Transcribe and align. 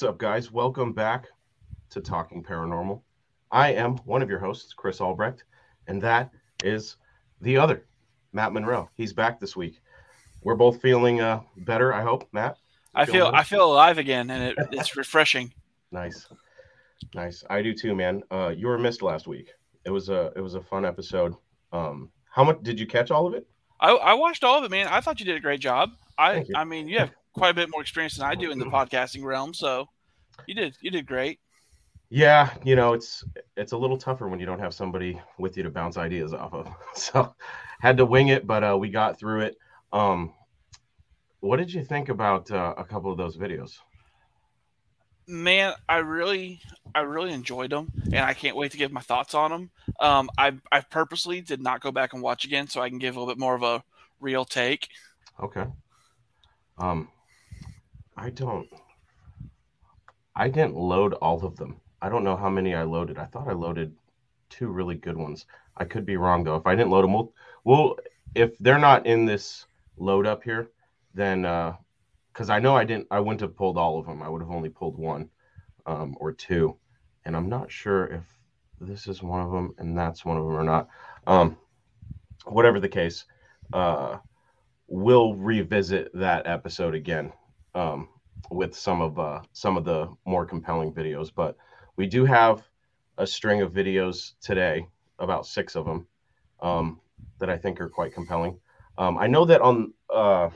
What's 0.00 0.08
up, 0.08 0.16
guys? 0.16 0.50
Welcome 0.50 0.94
back 0.94 1.26
to 1.90 2.00
Talking 2.00 2.42
Paranormal. 2.42 3.02
I 3.50 3.74
am 3.74 3.98
one 4.06 4.22
of 4.22 4.30
your 4.30 4.38
hosts, 4.38 4.72
Chris 4.72 4.98
Albrecht, 4.98 5.44
and 5.88 6.00
that 6.00 6.30
is 6.64 6.96
the 7.42 7.58
other, 7.58 7.84
Matt 8.32 8.54
Monroe. 8.54 8.88
He's 8.94 9.12
back 9.12 9.38
this 9.38 9.56
week. 9.56 9.82
We're 10.42 10.54
both 10.54 10.80
feeling 10.80 11.20
uh, 11.20 11.40
better, 11.58 11.92
I 11.92 12.00
hope, 12.00 12.26
Matt. 12.32 12.56
I 12.94 13.04
feel 13.04 13.26
I 13.26 13.42
feel 13.42 13.70
alive 13.70 13.98
again, 13.98 14.30
and 14.30 14.42
it, 14.42 14.68
it's 14.72 14.96
refreshing. 14.96 15.52
Nice, 15.92 16.28
nice. 17.14 17.44
I 17.50 17.60
do 17.60 17.74
too, 17.74 17.94
man. 17.94 18.22
Uh, 18.30 18.54
you 18.56 18.68
were 18.68 18.78
missed 18.78 19.02
last 19.02 19.26
week. 19.26 19.50
It 19.84 19.90
was 19.90 20.08
a 20.08 20.32
it 20.34 20.40
was 20.40 20.54
a 20.54 20.62
fun 20.62 20.86
episode. 20.86 21.34
Um, 21.74 22.08
how 22.30 22.42
much 22.42 22.62
did 22.62 22.80
you 22.80 22.86
catch 22.86 23.10
all 23.10 23.26
of 23.26 23.34
it? 23.34 23.46
I, 23.80 23.90
I 23.90 24.14
watched 24.14 24.44
all 24.44 24.56
of 24.56 24.64
it, 24.64 24.70
man. 24.70 24.86
I 24.86 25.02
thought 25.02 25.20
you 25.20 25.26
did 25.26 25.36
a 25.36 25.40
great 25.40 25.60
job. 25.60 25.90
I 26.16 26.46
I 26.54 26.64
mean, 26.64 26.88
you 26.88 27.00
have 27.00 27.10
quite 27.32 27.50
a 27.50 27.54
bit 27.54 27.70
more 27.70 27.82
experience 27.82 28.16
than 28.16 28.26
I 28.26 28.34
do 28.34 28.50
in 28.50 28.58
the 28.58 28.66
podcasting 28.66 29.24
realm, 29.24 29.54
so 29.54 29.86
you 30.46 30.54
did 30.54 30.76
you 30.80 30.90
did 30.90 31.06
great. 31.06 31.40
Yeah, 32.08 32.50
you 32.64 32.74
know, 32.74 32.92
it's 32.92 33.24
it's 33.56 33.72
a 33.72 33.76
little 33.76 33.96
tougher 33.96 34.28
when 34.28 34.40
you 34.40 34.46
don't 34.46 34.58
have 34.58 34.74
somebody 34.74 35.20
with 35.38 35.56
you 35.56 35.62
to 35.62 35.70
bounce 35.70 35.96
ideas 35.96 36.32
off 36.32 36.52
of. 36.52 36.68
So 36.94 37.34
had 37.80 37.96
to 37.96 38.04
wing 38.04 38.28
it, 38.28 38.46
but 38.46 38.64
uh, 38.64 38.76
we 38.78 38.90
got 38.90 39.18
through 39.18 39.42
it. 39.42 39.56
Um, 39.92 40.34
what 41.40 41.56
did 41.56 41.72
you 41.72 41.82
think 41.82 42.08
about 42.08 42.50
uh, 42.50 42.74
a 42.76 42.84
couple 42.84 43.10
of 43.10 43.16
those 43.16 43.36
videos? 43.36 43.78
Man, 45.26 45.72
I 45.88 45.98
really, 45.98 46.60
I 46.94 47.00
really 47.00 47.32
enjoyed 47.32 47.70
them, 47.70 47.90
and 48.06 48.18
I 48.18 48.34
can't 48.34 48.56
wait 48.56 48.72
to 48.72 48.76
give 48.76 48.90
my 48.90 49.00
thoughts 49.00 49.34
on 49.34 49.50
them. 49.50 49.70
Um, 50.00 50.28
I, 50.36 50.52
I 50.72 50.80
purposely 50.80 51.40
did 51.40 51.62
not 51.62 51.80
go 51.80 51.92
back 51.92 52.12
and 52.12 52.22
watch 52.22 52.44
again, 52.44 52.66
so 52.66 52.80
I 52.80 52.88
can 52.88 52.98
give 52.98 53.16
a 53.16 53.20
little 53.20 53.32
bit 53.32 53.38
more 53.38 53.54
of 53.54 53.62
a 53.62 53.82
real 54.20 54.44
take. 54.44 54.88
Okay. 55.40 55.64
Um, 56.78 57.08
I 58.20 58.28
don't. 58.28 58.68
I 60.36 60.50
didn't 60.50 60.76
load 60.76 61.14
all 61.14 61.42
of 61.42 61.56
them. 61.56 61.80
I 62.02 62.10
don't 62.10 62.22
know 62.22 62.36
how 62.36 62.50
many 62.50 62.74
I 62.74 62.82
loaded. 62.82 63.16
I 63.16 63.24
thought 63.24 63.48
I 63.48 63.52
loaded 63.52 63.96
two 64.50 64.68
really 64.68 64.94
good 64.94 65.16
ones. 65.16 65.46
I 65.78 65.86
could 65.86 66.04
be 66.04 66.18
wrong 66.18 66.44
though. 66.44 66.56
If 66.56 66.66
I 66.66 66.74
didn't 66.74 66.90
load 66.90 67.04
them, 67.04 67.14
we'll, 67.14 67.32
we'll 67.64 67.96
if 68.34 68.58
they're 68.58 68.78
not 68.78 69.06
in 69.06 69.24
this 69.24 69.64
load 69.96 70.26
up 70.26 70.44
here, 70.44 70.68
then 71.14 71.46
uh, 71.46 71.76
because 72.30 72.50
I 72.50 72.58
know 72.58 72.76
I 72.76 72.84
didn't, 72.84 73.06
I 73.10 73.20
wouldn't 73.20 73.40
have 73.40 73.56
pulled 73.56 73.78
all 73.78 73.98
of 73.98 74.04
them. 74.04 74.22
I 74.22 74.28
would 74.28 74.42
have 74.42 74.50
only 74.50 74.68
pulled 74.68 74.98
one 74.98 75.30
um, 75.86 76.14
or 76.20 76.30
two, 76.30 76.76
and 77.24 77.34
I'm 77.34 77.48
not 77.48 77.72
sure 77.72 78.06
if 78.06 78.24
this 78.82 79.06
is 79.06 79.22
one 79.22 79.40
of 79.40 79.50
them 79.50 79.74
and 79.78 79.96
that's 79.96 80.26
one 80.26 80.36
of 80.36 80.44
them 80.44 80.56
or 80.56 80.64
not. 80.64 80.88
Um, 81.26 81.56
whatever 82.44 82.80
the 82.80 82.88
case, 82.88 83.24
uh, 83.72 84.18
we'll 84.88 85.34
revisit 85.36 86.10
that 86.12 86.46
episode 86.46 86.94
again 86.94 87.32
um, 87.74 88.08
with 88.50 88.74
some 88.74 89.00
of 89.00 89.18
uh, 89.18 89.40
some 89.52 89.76
of 89.76 89.84
the 89.84 90.08
more 90.26 90.46
compelling 90.46 90.92
videos. 90.92 91.30
But 91.34 91.56
we 91.96 92.06
do 92.06 92.24
have 92.24 92.62
a 93.18 93.26
string 93.26 93.60
of 93.62 93.72
videos 93.72 94.32
today, 94.40 94.86
about 95.18 95.46
six 95.46 95.76
of 95.76 95.84
them, 95.84 96.06
um, 96.60 97.00
that 97.38 97.50
I 97.50 97.56
think 97.56 97.80
are 97.80 97.88
quite 97.88 98.14
compelling. 98.14 98.58
Um, 98.98 99.18
I 99.18 99.26
know 99.26 99.44
that 99.44 99.60
on 99.60 99.92
uh, 100.12 100.50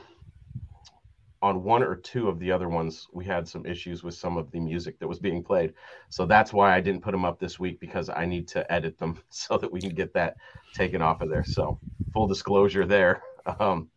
on 1.41 1.63
one 1.63 1.83
or 1.83 1.95
two 1.95 2.27
of 2.27 2.39
the 2.39 2.51
other 2.51 2.69
ones, 2.69 3.07
we 3.13 3.23
had 3.23 3.47
some 3.47 3.65
issues 3.65 4.03
with 4.03 4.15
some 4.15 4.35
of 4.35 4.49
the 4.51 4.59
music 4.59 4.97
that 4.99 5.07
was 5.07 5.19
being 5.19 5.43
played. 5.43 5.73
So 6.09 6.25
that's 6.25 6.51
why 6.51 6.75
I 6.75 6.81
didn't 6.81 7.01
put 7.01 7.11
them 7.11 7.23
up 7.23 7.39
this 7.39 7.59
week 7.59 7.79
because 7.79 8.09
I 8.09 8.25
need 8.25 8.47
to 8.49 8.71
edit 8.71 8.97
them 8.97 9.19
so 9.29 9.57
that 9.57 9.71
we 9.71 9.79
can 9.79 9.91
get 9.91 10.13
that 10.13 10.37
taken 10.73 11.01
off 11.03 11.21
of 11.21 11.29
there. 11.29 11.43
So 11.43 11.79
full 12.13 12.27
disclosure 12.27 12.85
there. 12.85 13.21
Um, 13.59 13.89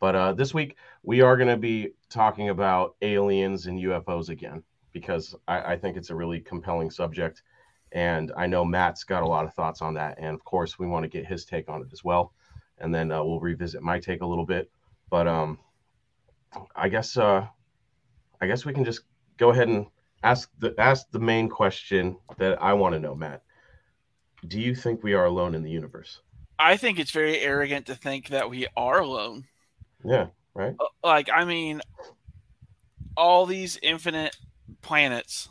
but 0.00 0.16
uh, 0.16 0.32
this 0.32 0.54
week 0.54 0.76
we 1.02 1.20
are 1.20 1.36
going 1.36 1.48
to 1.48 1.56
be 1.56 1.92
talking 2.08 2.48
about 2.48 2.96
aliens 3.02 3.66
and 3.66 3.78
UFOs 3.78 4.30
again 4.30 4.62
because 4.92 5.34
I, 5.46 5.72
I 5.72 5.76
think 5.76 5.96
it's 5.96 6.10
a 6.10 6.14
really 6.14 6.40
compelling 6.40 6.90
subject. 6.90 7.42
And 7.92 8.32
I 8.36 8.46
know 8.46 8.64
Matt's 8.64 9.04
got 9.04 9.22
a 9.22 9.28
lot 9.28 9.44
of 9.44 9.54
thoughts 9.54 9.82
on 9.82 9.94
that. 9.94 10.16
And 10.18 10.34
of 10.34 10.44
course, 10.44 10.78
we 10.78 10.86
want 10.86 11.04
to 11.04 11.08
get 11.08 11.26
his 11.26 11.44
take 11.44 11.68
on 11.68 11.82
it 11.82 11.88
as 11.92 12.02
well. 12.02 12.32
And 12.78 12.94
then 12.94 13.12
uh, 13.12 13.22
we'll 13.22 13.40
revisit 13.40 13.82
my 13.82 13.98
take 13.98 14.22
a 14.22 14.26
little 14.26 14.46
bit. 14.46 14.70
But 15.10 15.26
um, 15.26 15.58
I 16.74 16.88
guess 16.88 17.16
uh, 17.16 17.46
I 18.40 18.46
guess 18.46 18.64
we 18.64 18.72
can 18.72 18.84
just 18.84 19.02
go 19.36 19.50
ahead 19.50 19.68
and 19.68 19.86
ask 20.22 20.50
the 20.58 20.74
ask 20.78 21.10
the 21.10 21.18
main 21.18 21.48
question 21.48 22.16
that 22.38 22.62
I 22.62 22.72
want 22.72 22.94
to 22.94 23.00
know, 23.00 23.14
Matt. 23.14 23.42
Do 24.46 24.58
you 24.60 24.74
think 24.74 25.02
we 25.02 25.14
are 25.14 25.26
alone 25.26 25.54
in 25.54 25.62
the 25.62 25.70
universe? 25.70 26.20
I 26.58 26.76
think 26.76 26.98
it's 26.98 27.10
very 27.10 27.38
arrogant 27.38 27.86
to 27.86 27.94
think 27.94 28.28
that 28.28 28.48
we 28.48 28.66
are 28.76 29.00
alone. 29.00 29.46
Yeah, 30.04 30.26
right. 30.54 30.74
Uh, 30.78 30.84
like 31.04 31.28
I 31.32 31.44
mean, 31.44 31.80
all 33.16 33.46
these 33.46 33.78
infinite 33.82 34.36
planets 34.82 35.48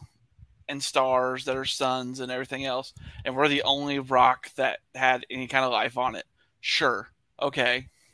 and 0.68 0.82
stars 0.82 1.46
that 1.46 1.58
are 1.58 1.66
suns 1.66 2.20
and 2.20 2.32
everything 2.32 2.66
else, 2.66 2.94
and 3.26 3.36
we're 3.36 3.48
the 3.48 3.64
only 3.64 4.00
rock 4.00 4.54
that 4.56 4.80
had 4.96 5.26
any 5.30 5.48
kind 5.48 5.66
of 5.66 5.72
life 5.72 5.98
on 5.98 6.16
it. 6.16 6.26
Sure, 6.62 7.10
okay. 7.42 7.88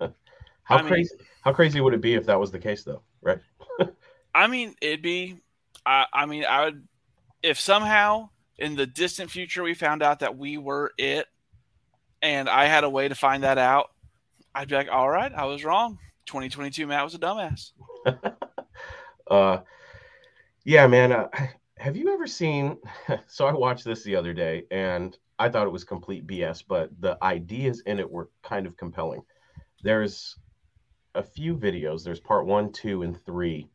How 0.00 0.76
I 0.76 0.82
crazy! 0.82 1.14
Mean, 1.16 1.26
how 1.42 1.52
crazy 1.52 1.80
would 1.80 1.94
it 1.94 2.02
be 2.02 2.14
if 2.14 2.26
that 2.26 2.38
was 2.38 2.50
the 2.50 2.58
case, 2.58 2.84
though? 2.84 3.00
Right? 3.22 3.38
I 4.34 4.46
mean, 4.46 4.74
it'd 4.82 5.02
be. 5.02 5.40
I, 5.86 6.04
I 6.12 6.26
mean, 6.26 6.44
I 6.44 6.66
would. 6.66 6.86
If 7.42 7.58
somehow 7.58 8.28
in 8.58 8.76
the 8.76 8.86
distant 8.86 9.30
future 9.30 9.62
we 9.62 9.72
found 9.72 10.02
out 10.02 10.18
that 10.20 10.36
we 10.36 10.58
were 10.58 10.92
it, 10.98 11.26
and 12.20 12.48
I 12.48 12.66
had 12.66 12.84
a 12.84 12.90
way 12.90 13.08
to 13.08 13.14
find 13.14 13.44
that 13.44 13.56
out, 13.56 13.90
I'd 14.58 14.66
be 14.66 14.74
like, 14.74 14.88
all 14.90 15.08
right, 15.08 15.32
I 15.32 15.44
was 15.44 15.62
wrong. 15.62 16.00
2022 16.26 16.88
Matt 16.88 17.04
was 17.04 17.14
a 17.14 17.18
dumbass. 17.20 17.70
uh, 19.30 19.58
yeah, 20.64 20.84
man. 20.88 21.12
Uh, 21.12 21.28
have 21.76 21.96
you 21.96 22.12
ever 22.12 22.26
seen? 22.26 22.76
So 23.28 23.46
I 23.46 23.52
watched 23.52 23.84
this 23.84 24.02
the 24.02 24.16
other 24.16 24.34
day, 24.34 24.64
and 24.72 25.16
I 25.38 25.48
thought 25.48 25.68
it 25.68 25.72
was 25.72 25.84
complete 25.84 26.26
BS, 26.26 26.64
but 26.66 26.90
the 27.00 27.16
ideas 27.22 27.84
in 27.86 28.00
it 28.00 28.10
were 28.10 28.30
kind 28.42 28.66
of 28.66 28.76
compelling. 28.76 29.22
There's 29.84 30.36
a 31.14 31.22
few 31.22 31.56
videos. 31.56 32.02
There's 32.02 32.18
part 32.18 32.44
one, 32.44 32.72
two, 32.72 33.02
and 33.02 33.16
three 33.24 33.68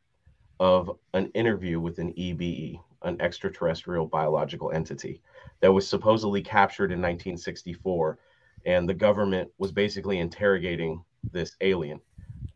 of 0.60 0.92
an 1.14 1.28
interview 1.28 1.80
with 1.80 1.98
an 2.00 2.12
EBE, 2.18 2.78
an 3.04 3.22
extraterrestrial 3.22 4.06
biological 4.06 4.74
entity, 4.74 5.22
that 5.62 5.72
was 5.72 5.88
supposedly 5.88 6.42
captured 6.42 6.92
in 6.92 7.00
1964, 7.00 8.20
and 8.66 8.88
the 8.88 8.94
government 8.94 9.52
was 9.58 9.72
basically 9.72 10.20
interrogating 10.20 11.04
this 11.32 11.56
alien 11.62 12.00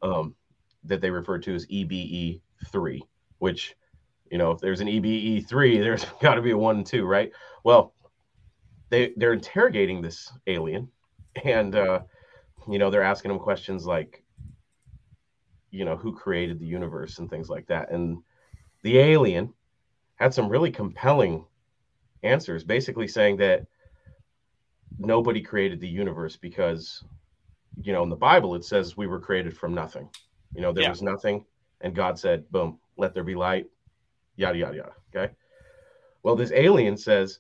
um, 0.02 0.36
that 0.84 1.02
they 1.02 1.10
referred 1.10 1.44
to 1.44 1.56
as 1.56 1.66
EBE 1.68 2.42
three, 2.68 3.04
which 3.40 3.76
you 4.32 4.38
know 4.38 4.52
if 4.52 4.60
there's 4.60 4.82
an 4.82 4.88
EBE 4.88 5.48
three, 5.48 5.80
there's 5.80 6.06
got 6.22 6.36
to 6.36 6.42
be 6.42 6.52
a 6.52 6.58
one 6.58 6.78
and 6.78 6.86
two, 6.86 7.06
right? 7.06 7.32
Well, 7.64 7.94
they 8.90 9.14
they're 9.18 9.34
interrogating 9.34 10.02
this 10.02 10.32
alien, 10.48 10.90
and 11.44 11.76
uh, 11.76 12.02
you 12.70 12.80
know 12.80 12.90
they're 12.90 13.04
asking 13.04 13.32
him 13.32 13.40
questions 13.40 13.86
like 13.86 14.24
you 15.72 15.86
know 15.86 15.96
who 15.96 16.14
created 16.14 16.60
the 16.60 16.66
universe 16.66 17.20
and 17.20 17.30
things 17.30 17.50
like 17.50 17.68
that 17.68 17.92
and 17.92 18.18
the 18.84 18.98
alien 18.98 19.54
had 20.16 20.34
some 20.34 20.50
really 20.50 20.72
compelling 20.72 21.46
answers 22.24 22.64
basically 22.64 23.08
saying 23.08 23.38
that 23.38 23.66
nobody 24.98 25.42
created 25.42 25.80
the 25.80 25.88
universe 25.88 26.36
because 26.36 27.04
you 27.82 27.94
know 27.94 28.04
in 28.04 28.10
the 28.10 28.16
bible 28.16 28.56
it 28.56 28.66
says 28.66 28.98
we 28.98 29.08
were 29.08 29.20
created 29.20 29.56
from 29.56 29.74
nothing. 29.74 30.10
You 30.56 30.62
know 30.62 30.72
there 30.72 30.84
yeah. 30.84 30.90
was 30.90 31.02
nothing 31.02 31.46
and 31.82 31.94
god 31.96 32.18
said 32.18 32.50
boom 32.52 32.80
let 32.98 33.14
there 33.14 33.24
be 33.24 33.36
light 33.36 33.68
yada 34.36 34.58
yada 34.58 34.78
yada 34.78 34.94
okay? 35.14 35.34
Well 36.24 36.36
this 36.36 36.52
alien 36.52 36.98
says 36.98 37.40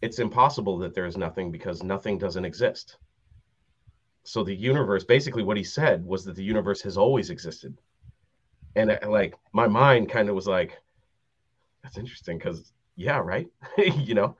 it's 0.00 0.18
impossible 0.18 0.78
that 0.78 0.94
there 0.94 1.06
is 1.06 1.16
nothing 1.16 1.50
because 1.50 1.82
nothing 1.82 2.18
doesn't 2.18 2.44
exist. 2.44 2.96
So 4.24 4.44
the 4.44 4.54
universe 4.54 5.04
basically 5.04 5.42
what 5.42 5.56
he 5.56 5.64
said 5.64 6.04
was 6.04 6.24
that 6.24 6.36
the 6.36 6.44
universe 6.44 6.82
has 6.82 6.96
always 6.96 7.30
existed. 7.30 7.76
And 8.76 8.90
uh, 8.90 8.98
like 9.08 9.34
my 9.52 9.66
mind 9.66 10.08
kind 10.08 10.28
of 10.28 10.34
was 10.34 10.46
like 10.46 10.78
that's 11.82 11.98
interesting 11.98 12.38
because 12.38 12.72
yeah 12.96 13.18
right? 13.18 13.48
You 13.78 14.14
know? 14.14 14.36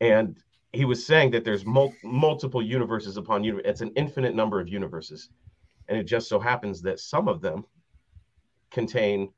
And 0.00 0.36
he 0.72 0.84
was 0.84 1.04
saying 1.04 1.30
that 1.32 1.44
there's 1.44 1.64
mul- 1.64 1.94
multiple 2.04 2.62
universes 2.62 3.16
upon 3.16 3.44
universe 3.44 3.64
it's 3.66 3.80
an 3.80 3.92
infinite 3.96 4.34
number 4.34 4.60
of 4.60 4.68
universes 4.68 5.30
and 5.88 5.98
it 5.98 6.04
just 6.04 6.28
so 6.28 6.38
happens 6.38 6.80
that 6.82 7.00
some 7.00 7.28
of 7.28 7.40
them 7.40 7.64
contain 8.70 9.32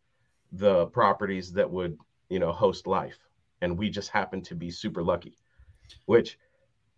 the 0.53 0.87
properties 0.87 1.53
that 1.53 1.71
would 1.71 1.97
you 2.29 2.39
know 2.39 2.53
host 2.53 2.87
life 2.87 3.19
and 3.63 3.77
we 3.77 3.89
just 3.89 4.11
happen 4.11 4.43
to 4.43 4.55
be 4.55 4.71
super 4.71 5.03
lucky 5.03 5.37
which 6.07 6.39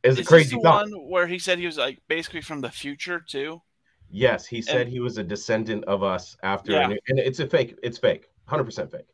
is, 0.04 0.18
is 0.18 0.26
a 0.26 0.28
crazy 0.28 0.56
one 0.56 0.92
where 1.08 1.26
he 1.26 1.38
said 1.38 1.58
he 1.58 1.66
was 1.66 1.78
like 1.78 2.00
basically 2.08 2.42
from 2.42 2.60
the 2.60 2.70
future 2.70 3.20
too. 3.20 3.62
Yes, 4.10 4.46
he 4.46 4.60
said 4.60 4.82
and, 4.82 4.90
he 4.90 5.00
was 5.00 5.18
a 5.18 5.24
descendant 5.24 5.84
of 5.84 6.02
us 6.02 6.36
after, 6.42 6.72
yeah. 6.72 6.84
and, 6.84 6.98
and 7.08 7.18
it's 7.18 7.40
a 7.40 7.46
fake. 7.46 7.76
It's 7.82 7.98
fake, 7.98 8.28
hundred 8.46 8.64
percent 8.64 8.90
fake. 8.90 9.08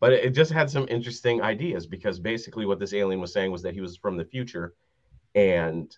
But 0.00 0.12
it 0.12 0.30
just 0.30 0.52
had 0.52 0.70
some 0.70 0.86
interesting 0.88 1.42
ideas 1.42 1.86
because 1.86 2.20
basically 2.20 2.66
what 2.66 2.78
this 2.78 2.94
alien 2.94 3.20
was 3.20 3.32
saying 3.32 3.50
was 3.50 3.62
that 3.62 3.74
he 3.74 3.80
was 3.80 3.96
from 3.96 4.16
the 4.16 4.24
future, 4.24 4.74
and 5.34 5.96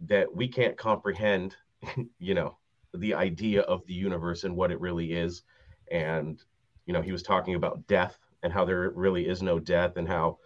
that 0.00 0.34
we 0.34 0.48
can't 0.48 0.76
comprehend, 0.76 1.56
you 2.18 2.34
know, 2.34 2.58
the 2.94 3.14
idea 3.14 3.62
of 3.62 3.86
the 3.86 3.94
universe 3.94 4.44
and 4.44 4.56
what 4.56 4.72
it 4.72 4.80
really 4.80 5.12
is, 5.12 5.42
and 5.90 6.42
you 6.86 6.92
know, 6.92 7.02
he 7.02 7.12
was 7.12 7.22
talking 7.22 7.54
about 7.54 7.86
death 7.86 8.18
and 8.42 8.52
how 8.52 8.64
there 8.64 8.90
really 8.90 9.28
is 9.28 9.42
no 9.42 9.60
death 9.60 9.96
and 9.96 10.08
how 10.08 10.38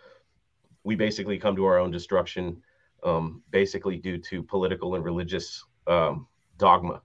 we 0.85 0.95
basically 0.95 1.39
come 1.39 1.57
to 1.57 1.65
our 1.65 1.79
own 1.79 1.91
destruction, 1.91 2.63
um, 3.05 3.43
basically 3.51 3.97
due 3.97 4.19
to 4.19 4.43
political 4.43 4.95
and 4.95 5.05
religious 5.05 5.65
um, 5.87 6.27
dogma, 6.59 7.03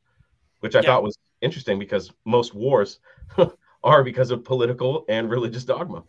which 0.62 0.76
I 0.76 0.81
Yeah. 0.81 0.84
thought 0.84 1.04
was 1.04 1.18
interesting 1.42 1.80
because 1.80 2.12
most 2.26 2.54
wars 2.54 3.00
are 3.84 4.04
because 4.04 4.31
of 4.31 4.44
political 4.44 5.06
and 5.10 5.30
religious 5.30 5.64
dogma. 5.64 6.04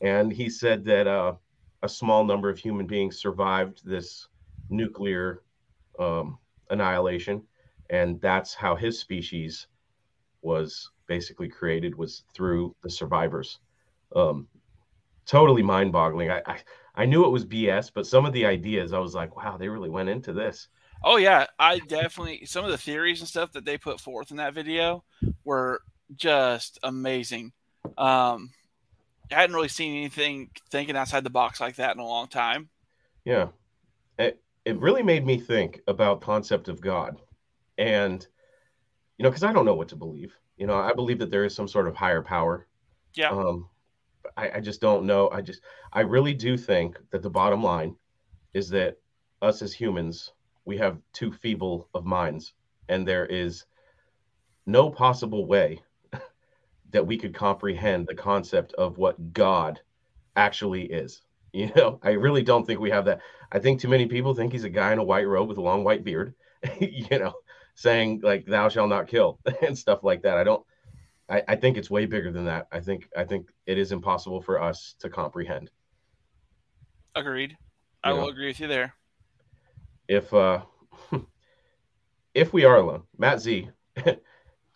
And 0.00 0.32
he 0.32 0.48
said 0.48 0.84
that 0.86 1.06
uh, 1.06 1.34
a 1.82 1.88
small 1.88 2.24
number 2.24 2.50
of 2.50 2.58
human 2.58 2.86
beings 2.86 3.18
survived 3.18 3.82
this 3.84 4.28
nuclear 4.68 5.42
um, 5.98 6.38
annihilation, 6.70 7.42
and 7.90 8.20
that's 8.20 8.54
how 8.54 8.74
his 8.74 8.98
species 8.98 9.66
was 10.40 10.90
basically 11.06 11.48
created 11.48 11.94
was 11.94 12.24
through 12.34 12.74
the 12.82 12.90
survivors. 12.90 13.58
Um, 14.16 14.48
totally 15.26 15.62
mind-boggling. 15.62 16.30
I, 16.30 16.42
I 16.46 16.58
I 16.94 17.06
knew 17.06 17.24
it 17.24 17.30
was 17.30 17.46
BS, 17.46 17.90
but 17.94 18.06
some 18.06 18.26
of 18.26 18.32
the 18.32 18.44
ideas 18.44 18.92
I 18.92 18.98
was 18.98 19.14
like, 19.14 19.34
wow, 19.36 19.56
they 19.56 19.68
really 19.68 19.88
went 19.88 20.10
into 20.10 20.32
this. 20.32 20.68
Oh 21.04 21.16
yeah, 21.16 21.46
I 21.58 21.78
definitely 21.80 22.44
some 22.44 22.64
of 22.64 22.70
the 22.70 22.78
theories 22.78 23.20
and 23.20 23.28
stuff 23.28 23.52
that 23.52 23.64
they 23.64 23.78
put 23.78 24.00
forth 24.00 24.30
in 24.30 24.36
that 24.36 24.54
video 24.54 25.04
were 25.44 25.82
just 26.16 26.78
amazing. 26.82 27.52
Um, 27.98 28.50
I 29.30 29.36
hadn't 29.40 29.54
really 29.54 29.68
seen 29.68 29.96
anything 29.96 30.50
thinking 30.70 30.96
outside 30.96 31.24
the 31.24 31.30
box 31.30 31.60
like 31.60 31.76
that 31.76 31.94
in 31.94 32.00
a 32.00 32.06
long 32.06 32.28
time. 32.28 32.68
Yeah. 33.24 33.48
It, 34.18 34.42
it 34.64 34.78
really 34.78 35.02
made 35.02 35.24
me 35.24 35.38
think 35.38 35.80
about 35.86 36.20
concept 36.20 36.68
of 36.68 36.80
God. 36.80 37.20
And 37.78 38.26
you 39.18 39.24
know, 39.24 39.30
because 39.30 39.44
I 39.44 39.52
don't 39.52 39.64
know 39.64 39.74
what 39.74 39.88
to 39.88 39.96
believe. 39.96 40.36
You 40.56 40.66
know, 40.66 40.78
I 40.78 40.92
believe 40.92 41.18
that 41.20 41.30
there 41.30 41.44
is 41.44 41.54
some 41.54 41.68
sort 41.68 41.88
of 41.88 41.94
higher 41.94 42.22
power. 42.22 42.66
Yeah. 43.14 43.30
Um, 43.30 43.68
I, 44.36 44.50
I 44.56 44.60
just 44.60 44.80
don't 44.80 45.06
know. 45.06 45.30
I 45.30 45.40
just 45.40 45.62
I 45.92 46.00
really 46.00 46.34
do 46.34 46.56
think 46.56 46.98
that 47.10 47.22
the 47.22 47.30
bottom 47.30 47.62
line 47.62 47.96
is 48.54 48.68
that 48.70 48.98
us 49.40 49.62
as 49.62 49.72
humans, 49.72 50.32
we 50.64 50.76
have 50.78 50.98
too 51.12 51.32
feeble 51.32 51.88
of 51.94 52.04
minds, 52.04 52.54
and 52.88 53.06
there 53.06 53.26
is 53.26 53.64
no 54.66 54.90
possible 54.90 55.46
way 55.46 55.80
that 56.92 57.06
we 57.06 57.18
could 57.18 57.34
comprehend 57.34 58.06
the 58.06 58.14
concept 58.14 58.72
of 58.74 58.98
what 58.98 59.32
God 59.32 59.80
actually 60.36 60.84
is. 60.84 61.22
You 61.54 61.70
know, 61.76 62.00
I 62.02 62.12
really 62.12 62.42
don't 62.42 62.66
think 62.66 62.80
we 62.80 62.88
have 62.88 63.04
that. 63.04 63.20
I 63.52 63.58
think 63.58 63.78
too 63.78 63.88
many 63.88 64.06
people 64.06 64.34
think 64.34 64.52
he's 64.52 64.64
a 64.64 64.70
guy 64.70 64.90
in 64.94 64.98
a 64.98 65.04
white 65.04 65.28
robe 65.28 65.50
with 65.50 65.58
a 65.58 65.60
long 65.60 65.84
white 65.84 66.02
beard, 66.02 66.32
you 66.80 67.18
know, 67.18 67.34
saying 67.74 68.22
like 68.22 68.46
"Thou 68.46 68.70
shall 68.70 68.88
not 68.88 69.06
kill" 69.06 69.38
and 69.60 69.76
stuff 69.76 70.02
like 70.02 70.22
that. 70.22 70.38
I 70.38 70.44
don't. 70.44 70.64
I, 71.28 71.42
I 71.46 71.56
think 71.56 71.76
it's 71.76 71.90
way 71.90 72.06
bigger 72.06 72.32
than 72.32 72.46
that. 72.46 72.68
I 72.72 72.80
think 72.80 73.06
I 73.14 73.24
think 73.24 73.50
it 73.66 73.76
is 73.76 73.92
impossible 73.92 74.40
for 74.40 74.62
us 74.62 74.94
to 75.00 75.10
comprehend. 75.10 75.70
Agreed. 77.14 77.58
I 78.02 78.14
will 78.14 78.30
agree 78.30 78.46
with 78.46 78.58
you 78.58 78.68
there. 78.68 78.94
If 80.08 80.32
uh, 80.32 80.62
if 82.34 82.52
we 82.52 82.64
are 82.64 82.76
alone, 82.76 83.02
Matt 83.18 83.40
Z, 83.40 83.68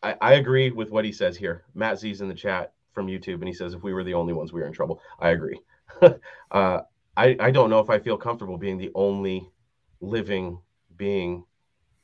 I, 0.02 0.16
I 0.20 0.34
agree 0.34 0.70
with 0.70 0.90
what 0.90 1.04
he 1.04 1.12
says 1.12 1.36
here. 1.36 1.64
Matt 1.74 1.98
Z's 1.98 2.20
in 2.20 2.28
the 2.28 2.34
chat 2.34 2.72
from 2.92 3.06
YouTube, 3.06 3.34
and 3.36 3.48
he 3.48 3.54
says 3.54 3.74
if 3.74 3.82
we 3.82 3.92
were 3.92 4.04
the 4.04 4.14
only 4.14 4.32
ones, 4.32 4.52
we 4.52 4.60
were 4.60 4.66
in 4.66 4.72
trouble. 4.72 5.00
I 5.18 5.30
agree. 5.30 5.60
uh, 6.50 6.80
I 7.16 7.36
I 7.40 7.50
don't 7.50 7.70
know 7.70 7.80
if 7.80 7.90
I 7.90 7.98
feel 7.98 8.16
comfortable 8.16 8.58
being 8.58 8.78
the 8.78 8.90
only 8.94 9.50
living 10.00 10.60
being 10.96 11.44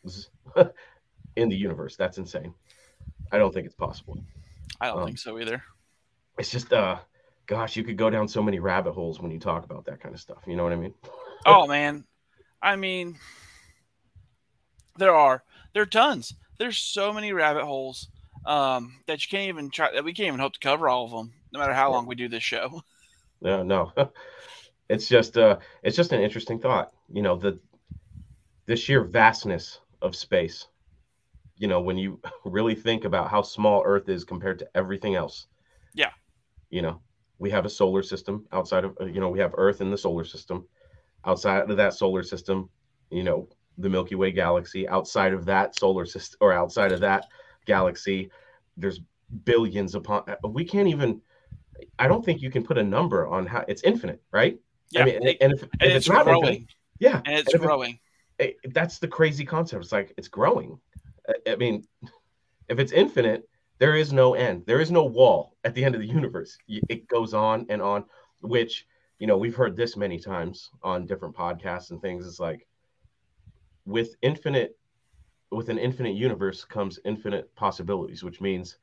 in 1.36 1.48
the 1.48 1.56
universe. 1.56 1.96
That's 1.96 2.18
insane. 2.18 2.54
I 3.30 3.38
don't 3.38 3.52
think 3.52 3.66
it's 3.66 3.74
possible. 3.74 4.18
I 4.80 4.88
don't 4.88 5.00
Um, 5.00 5.06
think 5.06 5.18
so 5.18 5.38
either. 5.38 5.62
It's 6.38 6.50
just 6.50 6.72
uh, 6.72 6.98
gosh, 7.46 7.76
you 7.76 7.84
could 7.84 7.96
go 7.96 8.10
down 8.10 8.28
so 8.28 8.42
many 8.42 8.58
rabbit 8.58 8.92
holes 8.92 9.20
when 9.20 9.30
you 9.30 9.38
talk 9.38 9.64
about 9.64 9.84
that 9.86 10.00
kind 10.00 10.14
of 10.14 10.20
stuff. 10.20 10.42
You 10.46 10.56
know 10.56 10.64
what 10.64 10.72
I 10.72 10.76
mean? 10.76 10.94
Oh 11.46 11.66
man, 11.68 12.04
I 12.62 12.76
mean, 12.76 13.18
there 14.96 15.14
are 15.14 15.42
there 15.74 15.82
are 15.82 15.86
tons. 15.86 16.34
There's 16.62 16.78
so 16.78 17.12
many 17.12 17.32
rabbit 17.32 17.64
holes 17.64 18.06
um, 18.46 19.00
that 19.08 19.20
you 19.20 19.28
can't 19.28 19.48
even 19.48 19.68
try. 19.68 19.90
That 19.92 20.04
we 20.04 20.12
can't 20.12 20.28
even 20.28 20.38
hope 20.38 20.52
to 20.52 20.60
cover 20.60 20.88
all 20.88 21.06
of 21.06 21.10
them, 21.10 21.32
no 21.52 21.58
matter 21.58 21.74
how 21.74 21.90
long 21.90 22.06
we 22.06 22.14
do 22.14 22.28
this 22.28 22.44
show. 22.44 22.82
No, 23.40 23.64
no. 23.64 23.90
it's 24.88 25.08
just 25.08 25.36
uh 25.36 25.58
it's 25.82 25.96
just 25.96 26.12
an 26.12 26.20
interesting 26.20 26.60
thought. 26.60 26.92
You 27.12 27.22
know, 27.22 27.34
the 27.34 27.58
the 28.66 28.76
sheer 28.76 29.02
vastness 29.02 29.80
of 30.00 30.14
space. 30.14 30.68
You 31.56 31.66
know, 31.66 31.80
when 31.80 31.98
you 31.98 32.20
really 32.44 32.76
think 32.76 33.04
about 33.04 33.28
how 33.28 33.42
small 33.42 33.82
Earth 33.84 34.08
is 34.08 34.22
compared 34.22 34.60
to 34.60 34.68
everything 34.76 35.16
else. 35.16 35.48
Yeah. 35.92 36.10
You 36.70 36.82
know, 36.82 37.00
we 37.40 37.50
have 37.50 37.64
a 37.64 37.70
solar 37.70 38.04
system 38.04 38.46
outside 38.52 38.84
of 38.84 38.96
you 39.00 39.20
know, 39.20 39.30
we 39.30 39.40
have 39.40 39.54
Earth 39.56 39.80
in 39.80 39.90
the 39.90 39.98
solar 39.98 40.24
system. 40.24 40.68
Outside 41.24 41.68
of 41.68 41.76
that 41.78 41.94
solar 41.94 42.22
system, 42.22 42.70
you 43.10 43.24
know, 43.24 43.48
the 43.78 43.88
Milky 43.88 44.14
Way 44.14 44.30
galaxy. 44.32 44.88
Outside 44.88 45.32
of 45.32 45.44
that 45.46 45.78
solar 45.78 46.06
system 46.06 46.38
or 46.40 46.52
outside 46.52 46.92
of 46.92 47.00
that 47.00 47.26
galaxy, 47.66 48.30
there's 48.76 49.00
billions 49.44 49.94
upon 49.94 50.24
uh, 50.28 50.48
we 50.48 50.64
can't 50.64 50.88
even 50.88 51.20
I 51.98 52.06
don't 52.06 52.24
think 52.24 52.42
you 52.42 52.50
can 52.50 52.64
put 52.64 52.78
a 52.78 52.82
number 52.82 53.26
on 53.26 53.46
how 53.46 53.64
it's 53.66 53.82
infinite, 53.82 54.22
right? 54.30 54.58
Yeah, 54.90 55.02
I 55.02 55.04
mean, 55.06 55.14
and, 55.16 55.24
it- 55.28 55.36
and 55.40 55.52
if, 55.52 55.62
and 55.62 55.70
if 55.82 55.96
it's, 55.96 56.08
not 56.08 56.24
growing, 56.24 56.44
infinite, 56.44 56.68
yeah, 56.98 57.20
and 57.24 57.38
it's 57.38 57.48
and 57.48 57.54
if 57.56 57.62
it- 57.62 57.66
growing. 57.66 57.98
it, 58.38 58.56
that's 58.74 58.98
the 58.98 59.08
crazy 59.08 59.44
concept. 59.44 59.84
It's 59.84 59.92
like 59.92 60.12
it's 60.16 60.28
growing. 60.28 60.78
I, 61.28 61.52
I 61.52 61.56
mean, 61.56 61.84
if 62.68 62.78
it's 62.78 62.92
infinite, 62.92 63.48
there 63.78 63.96
is 63.96 64.12
no 64.12 64.34
end. 64.34 64.64
There 64.66 64.80
is 64.80 64.90
no 64.90 65.04
wall 65.04 65.56
at 65.64 65.74
the 65.74 65.84
end 65.84 65.94
of 65.94 66.00
the 66.00 66.06
universe. 66.06 66.56
It 66.68 67.08
goes 67.08 67.34
on 67.34 67.66
and 67.68 67.80
on, 67.82 68.04
which 68.40 68.86
you 69.18 69.26
know 69.26 69.36
we've 69.38 69.56
heard 69.56 69.76
this 69.76 69.96
many 69.96 70.18
times 70.18 70.70
on 70.82 71.06
different 71.06 71.34
podcasts 71.34 71.90
and 71.90 72.00
things. 72.00 72.26
It's 72.26 72.38
like 72.40 72.66
with 73.84 74.14
infinite, 74.22 74.76
with 75.50 75.68
an 75.68 75.78
infinite 75.78 76.14
universe 76.14 76.64
comes 76.64 76.98
infinite 77.04 77.54
possibilities, 77.54 78.22
which 78.22 78.40
means 78.40 78.78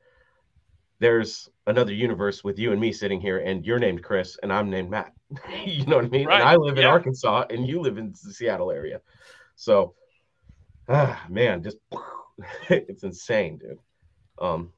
there's 1.00 1.48
another 1.66 1.92
universe 1.92 2.44
with 2.44 2.58
you 2.58 2.72
and 2.72 2.80
me 2.80 2.92
sitting 2.92 3.20
here, 3.20 3.38
and 3.38 3.64
you're 3.64 3.78
named 3.78 4.02
Chris, 4.02 4.38
and 4.42 4.52
I'm 4.52 4.70
named 4.70 4.90
Matt. 4.90 5.12
you 5.64 5.86
know 5.86 5.96
what 5.96 6.04
I 6.04 6.08
mean? 6.08 6.26
Right, 6.26 6.40
And 6.40 6.48
I 6.48 6.56
live 6.56 6.76
in 6.76 6.82
yeah. 6.82 6.90
Arkansas, 6.90 7.46
and 7.50 7.66
you 7.66 7.80
live 7.80 7.98
in 7.98 8.12
the 8.12 8.32
Seattle 8.32 8.70
area. 8.70 9.00
So, 9.56 9.94
ah, 10.88 11.24
man, 11.28 11.62
just 11.62 11.78
it's 12.68 13.02
insane, 13.02 13.58
dude. 13.58 13.78
Um, 14.40 14.72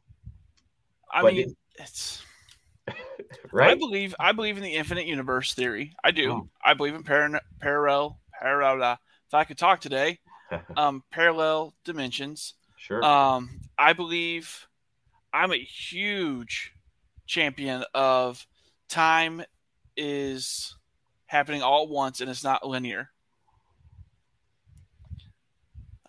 I 1.13 1.23
mean, 1.31 1.55
it's. 1.79 2.23
Right. 3.51 3.71
I 3.71 3.75
believe 3.75 4.15
I 4.19 4.33
believe 4.33 4.57
in 4.57 4.63
the 4.63 4.75
infinite 4.75 5.07
universe 5.07 5.53
theory. 5.53 5.95
I 6.03 6.11
do. 6.11 6.29
Mm. 6.29 6.49
I 6.65 6.75
believe 6.75 6.95
in 6.95 7.03
par- 7.03 7.41
parallel 7.61 8.19
parallel. 8.41 8.99
If 9.33 9.37
I 9.37 9.45
could 9.45 9.57
talk 9.57 9.81
today, 9.81 10.19
um, 10.77 11.03
parallel 11.11 11.73
dimensions. 11.87 12.53
sure. 12.77 13.03
Um, 13.03 13.49
I 13.79 13.95
believe 13.95 14.69
I'm 15.33 15.53
a 15.53 15.57
huge 15.57 16.75
champion 17.27 17.83
of 17.95 18.47
time 18.91 19.43
is 19.97 20.77
happening 21.25 21.63
all 21.63 21.85
at 21.85 21.89
once 21.89 22.21
and 22.21 22.29
it's 22.29 22.45
not 22.45 22.69
linear. 22.69 23.09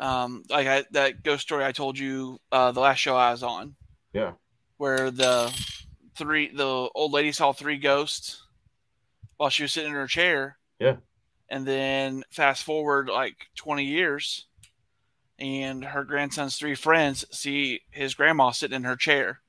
Um, 0.02 0.44
like 0.50 0.68
I, 0.68 0.84
that 0.92 1.24
ghost 1.24 1.44
story 1.44 1.64
I 1.64 1.72
told 1.72 1.98
you 1.98 2.42
uh, 2.52 2.74
the 2.74 2.82
last 2.82 2.98
show 2.98 3.16
I 3.16 3.32
was 3.32 3.42
on, 3.42 3.76
yeah. 4.12 4.34
where 4.76 5.12
the 5.12 5.50
three 6.18 6.54
the 6.54 6.90
old 6.94 7.14
lady 7.14 7.32
saw 7.32 7.54
three 7.54 7.78
ghosts 7.78 8.44
while 9.38 9.50
she 9.50 9.64
was 9.64 9.72
sitting 9.72 9.92
in 9.92 9.96
her 9.96 10.08
chair. 10.08 10.58
Yeah. 10.78 10.98
And 11.50 11.66
then 11.66 12.24
fast 12.32 12.64
forward 12.64 13.10
like 13.10 13.48
20 13.56 13.84
years, 13.84 14.48
and 15.40 15.84
her 15.84 16.04
grandson's 16.04 16.58
three 16.58 16.76
friends 16.76 17.26
see 17.32 17.82
his 17.92 18.16
grandma 18.16 18.52
sitting 18.52 18.76
in 18.76 18.84
her 18.84 18.96
chair. 18.96 19.42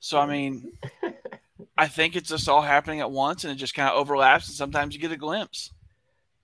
So 0.00 0.18
I 0.18 0.26
mean, 0.26 0.72
I 1.78 1.86
think 1.86 2.16
it's 2.16 2.28
just 2.28 2.48
all 2.48 2.62
happening 2.62 3.00
at 3.00 3.10
once, 3.10 3.44
and 3.44 3.52
it 3.52 3.56
just 3.56 3.74
kind 3.74 3.88
of 3.88 3.96
overlaps, 3.96 4.48
and 4.48 4.56
sometimes 4.56 4.94
you 4.94 5.00
get 5.00 5.12
a 5.12 5.16
glimpse. 5.16 5.70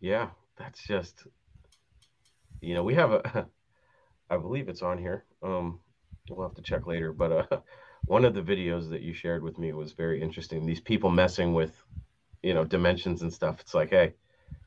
Yeah, 0.01 0.29
that's 0.57 0.87
just 0.87 1.25
you 2.61 2.75
know, 2.75 2.83
we 2.83 2.95
have 2.95 3.13
a 3.13 3.47
I 4.31 4.37
believe 4.37 4.69
it's 4.69 4.83
on 4.83 4.99
here. 4.99 5.25
Um 5.43 5.81
we'll 6.29 6.47
have 6.47 6.57
to 6.57 6.63
check 6.63 6.87
later, 6.87 7.13
but 7.13 7.33
uh 7.33 7.59
one 8.07 8.25
of 8.25 8.35
the 8.35 8.43
videos 8.43 8.89
that 8.91 9.03
you 9.03 9.13
shared 9.13 9.43
with 9.43 9.59
me 9.59 9.73
was 9.73 9.93
very 9.93 10.21
interesting. 10.21 10.65
These 10.65 10.81
people 10.81 11.11
messing 11.11 11.53
with, 11.53 11.83
you 12.43 12.55
know, 12.55 12.65
dimensions 12.65 13.23
and 13.23 13.33
stuff. 13.33 13.61
It's 13.61 13.75
like, 13.75 13.91
hey, 13.91 14.15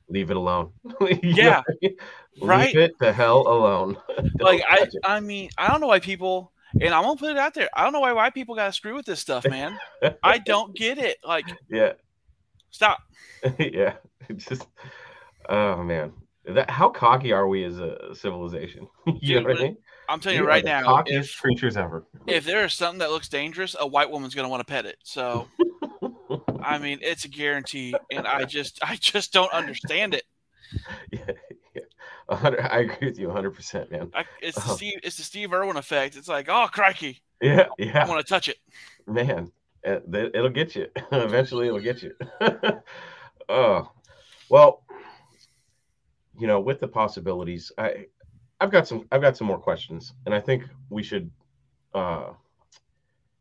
leave 0.09 0.31
it 0.31 0.37
alone. 0.37 0.71
Yeah, 1.23 1.45
know 1.45 1.51
what 1.51 1.65
I 1.69 1.75
mean? 1.81 1.97
right. 2.41 2.75
It 2.75 2.93
the 2.99 3.11
hell 3.13 3.41
alone. 3.47 3.97
Like 4.39 4.61
I, 4.69 4.83
it. 4.83 4.95
I 5.03 5.19
mean, 5.19 5.49
I 5.57 5.67
don't 5.67 5.81
know 5.81 5.87
why 5.87 5.99
people, 5.99 6.51
and 6.79 6.93
I'm 6.93 7.03
gonna 7.03 7.15
put 7.17 7.31
it 7.31 7.37
out 7.37 7.53
there. 7.53 7.69
I 7.75 7.83
don't 7.83 7.93
know 7.93 7.99
why 7.99 8.13
white 8.13 8.33
people 8.33 8.55
got 8.55 8.67
to 8.67 8.73
screw 8.73 8.95
with 8.95 9.05
this 9.05 9.19
stuff, 9.19 9.45
man. 9.49 9.77
I 10.23 10.37
don't 10.45 10.75
get 10.75 10.97
it. 10.97 11.17
Like, 11.25 11.45
yeah, 11.69 11.93
stop. 12.71 12.99
yeah. 13.59 13.93
Just 14.35 14.67
oh 15.49 15.83
man. 15.83 16.13
That 16.45 16.69
how 16.71 16.89
cocky 16.89 17.31
are 17.33 17.47
we 17.47 17.63
as 17.65 17.77
a 17.77 18.15
civilization? 18.15 18.87
you 19.05 19.13
Dude, 19.35 19.43
know 19.43 19.49
what 19.49 19.59
I 19.59 19.63
mean? 19.63 19.77
i'm 20.09 20.19
telling 20.19 20.39
We 20.39 20.43
you 20.43 20.47
right 20.47 20.65
now, 20.65 20.81
cockiest 20.83 21.19
if 21.25 21.37
creatures 21.39 21.77
ever. 21.77 22.03
if 22.25 22.43
there 22.45 22.65
is 22.65 22.73
something 22.73 22.97
that 22.99 23.11
looks 23.11 23.29
dangerous, 23.29 23.75
a 23.79 23.85
white 23.85 24.09
woman's 24.09 24.33
gonna 24.33 24.49
want 24.49 24.59
to 24.61 24.65
pet 24.65 24.85
it. 24.87 24.97
So 25.03 25.47
I 26.63 26.77
mean, 26.79 26.99
it's 27.01 27.25
a 27.25 27.29
guarantee, 27.29 27.93
and 28.11 28.27
I 28.27 28.45
just 28.45 28.79
I 28.83 28.95
just 28.95 29.33
don't 29.33 29.51
understand 29.53 30.13
it. 30.13 30.23
yeah, 31.11 31.31
yeah. 31.75 31.81
I 32.29 32.79
agree 32.79 33.09
with 33.09 33.19
you 33.19 33.27
100, 33.27 33.51
percent 33.51 33.91
man. 33.91 34.09
I, 34.13 34.23
it's 34.41 34.55
the 34.63 34.71
Oh. 34.71 34.75
Steve 34.75 34.99
it's 35.03 35.17
the 35.17 35.23
Steve 35.23 35.51
Irwin 35.53 35.75
effect. 35.77 36.15
It's 36.15 36.27
like, 36.29 36.47
oh 36.49 36.67
crikey, 36.71 37.21
Yeah, 37.41 37.67
yeah, 37.77 38.05
I 38.05 38.07
want 38.07 38.25
to 38.25 38.29
touch 38.29 38.47
it. 38.47 38.57
man. 39.07 39.51
Uh, 39.85 39.97
It'll 40.13 40.49
get 40.49 40.75
you. 40.75 40.87
Eventually, 41.11 41.67
it'll 41.67 41.79
get 41.79 42.03
you. 42.03 42.13
oh, 43.49 43.91
well, 44.49 44.83
you 46.39 46.45
know, 46.47 46.59
with 46.59 46.79
the 46.79 46.87
possibilities, 46.87 47.71
I, 47.79 48.05
I've 48.59 48.69
got 48.71 48.87
some, 48.87 49.07
I've 49.11 49.21
got 49.21 49.35
some 49.37 49.47
more 49.47 49.57
questions, 49.57 50.13
and 50.27 50.35
I 50.35 50.39
think 50.39 50.65
we 50.89 51.01
should 51.01 51.31
uh, 51.95 52.29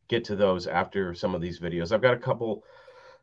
get 0.09 0.25
to 0.25 0.35
those 0.37 0.67
after 0.67 1.15
some 1.15 1.35
of 1.35 1.43
these 1.43 1.61
videos. 1.61 1.93
I've 1.93 2.01
got 2.03 2.15
a 2.15 2.19
couple, 2.19 2.65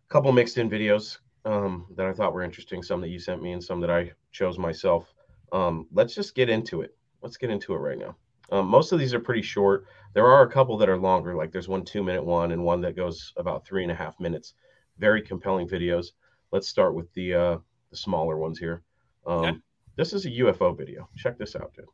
couple 0.10 0.32
mixed 0.32 0.58
in 0.58 0.70
videos 0.70 1.18
um, 1.46 1.88
that 1.96 2.06
I 2.06 2.14
thought 2.14 2.34
were 2.34 2.44
interesting. 2.44 2.84
Some 2.84 3.02
that 3.02 3.10
you 3.10 3.20
sent 3.20 3.42
me, 3.42 3.52
and 3.52 3.64
some 3.64 3.80
that 3.82 3.92
I 3.92 4.12
chose 4.32 4.58
myself. 4.58 5.14
Um, 5.52 5.88
let's 5.92 6.16
just 6.16 6.36
get 6.36 6.50
into 6.50 6.82
it. 6.82 6.96
Let's 7.22 7.38
get 7.38 7.50
into 7.50 7.74
it 7.74 7.80
right 7.80 7.98
now. 7.98 8.16
Um, 8.52 8.68
most 8.68 8.92
of 8.92 9.00
these 9.00 9.14
are 9.14 9.20
pretty 9.20 9.42
short. 9.42 9.86
There 10.14 10.26
are 10.26 10.44
a 10.44 10.50
couple 10.50 10.78
that 10.78 10.90
are 10.90 10.98
longer, 10.98 11.36
like 11.36 11.52
there's 11.52 11.68
one 11.68 11.84
two 11.84 12.04
minute 12.04 12.24
one 12.24 12.52
and 12.52 12.64
one 12.64 12.82
that 12.82 12.96
goes 12.96 13.34
about 13.38 13.66
three 13.66 13.84
and 13.84 13.92
a 13.92 13.96
half 13.96 14.20
minutes. 14.20 14.54
Very 14.98 15.22
compelling 15.22 15.68
videos. 15.68 16.08
Let's 16.52 16.68
start 16.68 16.96
with 16.96 17.12
the 17.14 17.34
uh, 17.34 17.58
the 17.92 17.98
smaller 17.98 18.38
ones 18.38 18.60
here. 18.60 18.84
Um. 19.26 19.62
This 19.98 20.14
is 20.14 20.28
a 20.28 20.30
UFO 20.30 20.78
video. 20.78 21.10
Check 21.16 21.40
this 21.40 21.56
out, 21.56 21.74
dude. 21.74 21.86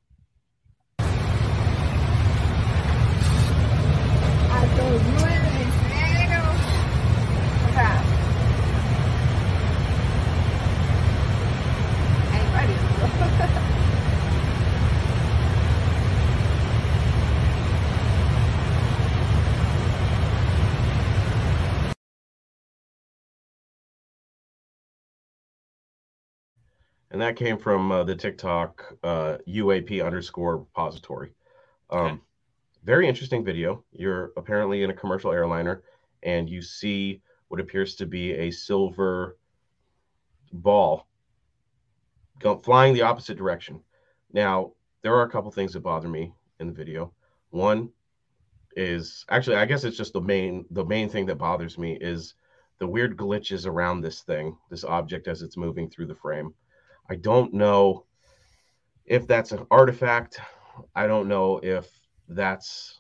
And 27.13 27.22
that 27.22 27.38
came 27.38 27.58
from 27.58 27.91
uh, 27.91 28.03
the 28.03 28.15
TikTok 28.15 28.98
uh, 29.03 29.38
UAP 29.48 30.05
underscore 30.05 30.58
repository. 30.58 31.32
Um, 31.89 32.05
Okay. 32.05 32.22
Very 32.84 33.08
interesting 33.08 33.46
video. 33.46 33.86
You're 33.93 34.34
apparently 34.36 34.84
in 34.84 34.89
a 34.89 34.93
commercial 34.93 35.32
airliner 35.32 35.84
and 36.22 36.50
you 36.50 36.62
see 36.62 37.22
what 37.48 37.62
appears 37.62 37.96
to 37.96 38.05
be 38.05 38.34
a 38.34 38.51
silver 38.51 39.38
ball 40.51 41.08
go, 42.39 42.58
flying 42.58 42.93
the 42.93 43.03
opposite 43.03 43.38
direction. 43.38 43.79
Now, 44.34 44.74
there 45.01 45.15
are 45.15 45.24
a 45.24 45.29
couple 45.29 45.50
things 45.51 45.74
that 45.74 45.79
bother 45.79 46.10
me 46.10 46.34
in 46.60 46.67
the 46.67 46.74
video. 46.74 47.13
One 47.51 47.89
is 48.75 49.24
actually, 49.29 49.58
I 49.58 49.65
guess 49.65 49.86
it's 49.86 49.98
just 49.98 50.13
the 50.13 50.22
main 50.22 50.65
the 50.72 50.84
main 50.84 51.08
thing 51.08 51.25
that 51.27 51.38
bothers 51.38 51.77
me 51.77 51.98
is 52.01 52.34
the 52.79 52.88
weird 52.88 53.15
glitches 53.15 53.65
around 53.65 54.01
this 54.01 54.22
thing, 54.24 54.58
this 54.70 54.84
object 54.84 55.27
as 55.27 55.41
it's 55.41 55.55
moving 55.55 55.89
through 55.89 56.08
the 56.08 56.15
frame. 56.15 56.53
I 57.10 57.16
don't 57.16 57.54
know 57.54 58.06
if 59.06 59.28
that's 59.28 59.52
an 59.52 59.66
artifact. 59.70 60.40
I 60.96 61.08
don't 61.08 61.28
know 61.28 61.60
if 61.62 61.90
that's 62.28 63.00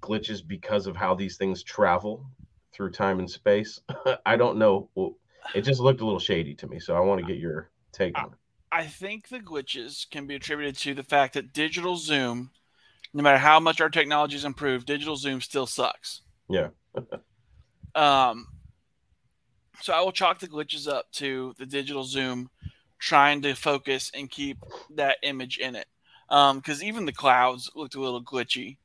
glitches 0.00 0.46
because 0.46 0.86
of 0.86 0.96
how 0.96 1.14
these 1.14 1.36
things 1.36 1.62
travel 1.62 2.26
through 2.72 2.90
time 2.90 3.18
and 3.18 3.30
space. 3.30 3.80
I 4.26 4.36
don't 4.36 4.58
know. 4.58 4.88
It 5.54 5.62
just 5.62 5.80
looked 5.80 6.00
a 6.00 6.04
little 6.04 6.20
shady 6.20 6.54
to 6.56 6.66
me, 6.66 6.78
so 6.80 6.96
I 6.96 7.00
want 7.00 7.20
to 7.20 7.26
get 7.26 7.38
your 7.38 7.70
take 7.92 8.16
on 8.18 8.26
it. 8.26 8.38
I 8.72 8.86
think 8.86 9.28
the 9.28 9.38
glitches 9.38 10.08
can 10.10 10.26
be 10.26 10.34
attributed 10.34 10.76
to 10.78 10.94
the 10.94 11.04
fact 11.04 11.34
that 11.34 11.52
digital 11.52 11.96
zoom, 11.96 12.50
no 13.12 13.22
matter 13.22 13.38
how 13.38 13.60
much 13.60 13.80
our 13.80 13.88
technology's 13.88 14.44
improved, 14.44 14.86
digital 14.86 15.16
zoom 15.16 15.40
still 15.40 15.66
sucks. 15.66 16.22
Yeah. 16.48 16.68
Um, 17.96 18.48
so 19.80 19.92
I 19.92 20.00
will 20.00 20.10
chalk 20.10 20.40
the 20.40 20.48
glitches 20.48 20.88
up 20.88 21.12
to 21.12 21.54
the 21.58 21.64
digital 21.64 22.02
zoom 22.02 22.50
trying 22.98 23.42
to 23.42 23.54
focus 23.54 24.10
and 24.14 24.30
keep 24.30 24.58
that 24.94 25.18
image 25.22 25.58
in 25.58 25.76
it. 25.76 25.86
Because 26.28 26.82
even 26.82 27.06
the 27.06 27.12
clouds 27.12 27.70
looked 27.74 27.94
a 27.94 28.00
little 28.00 28.22
glitchy. 28.22 28.78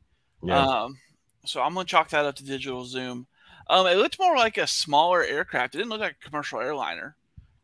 Yeah. 0.43 0.59
Um, 0.59 0.97
so 1.45 1.61
I'm 1.61 1.73
gonna 1.73 1.85
chalk 1.85 2.09
that 2.09 2.25
up 2.25 2.35
to 2.35 2.45
digital 2.45 2.85
zoom. 2.85 3.27
Um, 3.69 3.87
it 3.87 3.97
looked 3.97 4.19
more 4.19 4.35
like 4.35 4.57
a 4.57 4.67
smaller 4.67 5.23
aircraft. 5.23 5.75
It 5.75 5.79
didn't 5.79 5.89
look 5.89 6.01
like 6.01 6.17
a 6.21 6.25
commercial 6.25 6.59
airliner. 6.59 7.15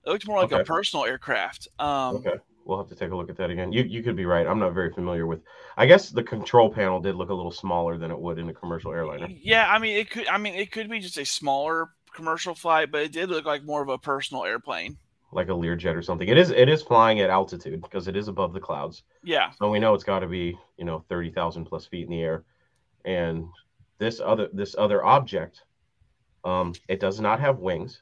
It 0.06 0.10
looked 0.10 0.28
more 0.28 0.42
like 0.42 0.52
a 0.52 0.64
personal 0.64 1.06
aircraft. 1.06 1.68
Um, 1.80 2.18
okay. 2.18 2.36
We'll 2.64 2.78
have 2.80 2.90
to 2.90 2.96
take 2.96 3.12
a 3.12 3.16
look 3.16 3.30
at 3.30 3.38
that 3.38 3.50
again. 3.50 3.72
You 3.72 3.84
you 3.84 4.02
could 4.02 4.16
be 4.16 4.26
right. 4.26 4.48
I'm 4.48 4.60
not 4.60 4.74
very 4.74 4.92
familiar 4.92 5.28
with. 5.28 5.42
I 5.78 5.86
guess 5.86 6.10
the 6.10 6.24
control 6.24 6.72
panel 6.72 7.00
did 7.00 7.16
look 7.16 7.30
a 7.30 7.34
little 7.34 7.52
smaller 7.52 7.98
than 7.98 8.12
it 8.12 8.20
would 8.20 8.40
in 8.40 8.50
a 8.50 8.54
commercial 8.54 8.92
airliner. 8.92 9.28
Yeah, 9.30 9.68
I 9.70 9.78
mean 9.78 9.98
it 9.98 10.10
could. 10.10 10.28
I 10.28 10.38
mean 10.38 10.56
it 10.56 10.72
could 10.72 10.90
be 10.90 11.00
just 11.00 11.18
a 11.18 11.26
smaller 11.26 11.90
commercial 12.14 12.56
flight, 12.56 12.92
but 12.92 13.02
it 13.02 13.12
did 13.12 13.30
look 13.30 13.46
like 13.46 13.64
more 13.64 13.82
of 13.82 13.90
a 13.90 13.98
personal 13.98 14.46
airplane. 14.46 14.98
Like 15.32 15.48
a 15.50 15.52
Learjet 15.52 15.96
or 15.96 16.02
something. 16.02 16.28
It 16.28 16.38
is 16.38 16.50
it 16.52 16.70
is 16.70 16.82
flying 16.82 17.20
at 17.20 17.30
altitude 17.30 17.82
because 17.82 18.08
it 18.08 18.16
is 18.16 18.28
above 18.28 18.54
the 18.54 18.60
clouds. 18.60 19.04
Yeah, 19.24 19.52
So 19.52 19.70
we 19.70 19.80
know 19.80 19.94
it's 19.94 20.04
got 20.04 20.20
to 20.20 20.28
be 20.28 20.58
you 20.78 20.86
know 20.86 21.04
thirty 21.10 21.32
thousand 21.32 21.66
plus 21.66 21.86
feet 21.86 22.06
in 22.06 22.12
the 22.12 22.22
air, 22.22 22.44
and 23.04 23.48
this 23.98 24.20
other 24.20 24.50
this 24.54 24.76
other 24.78 25.04
object, 25.04 25.64
um, 26.44 26.74
it 26.88 27.00
does 27.00 27.20
not 27.20 27.40
have 27.40 27.60
wings. 27.60 28.02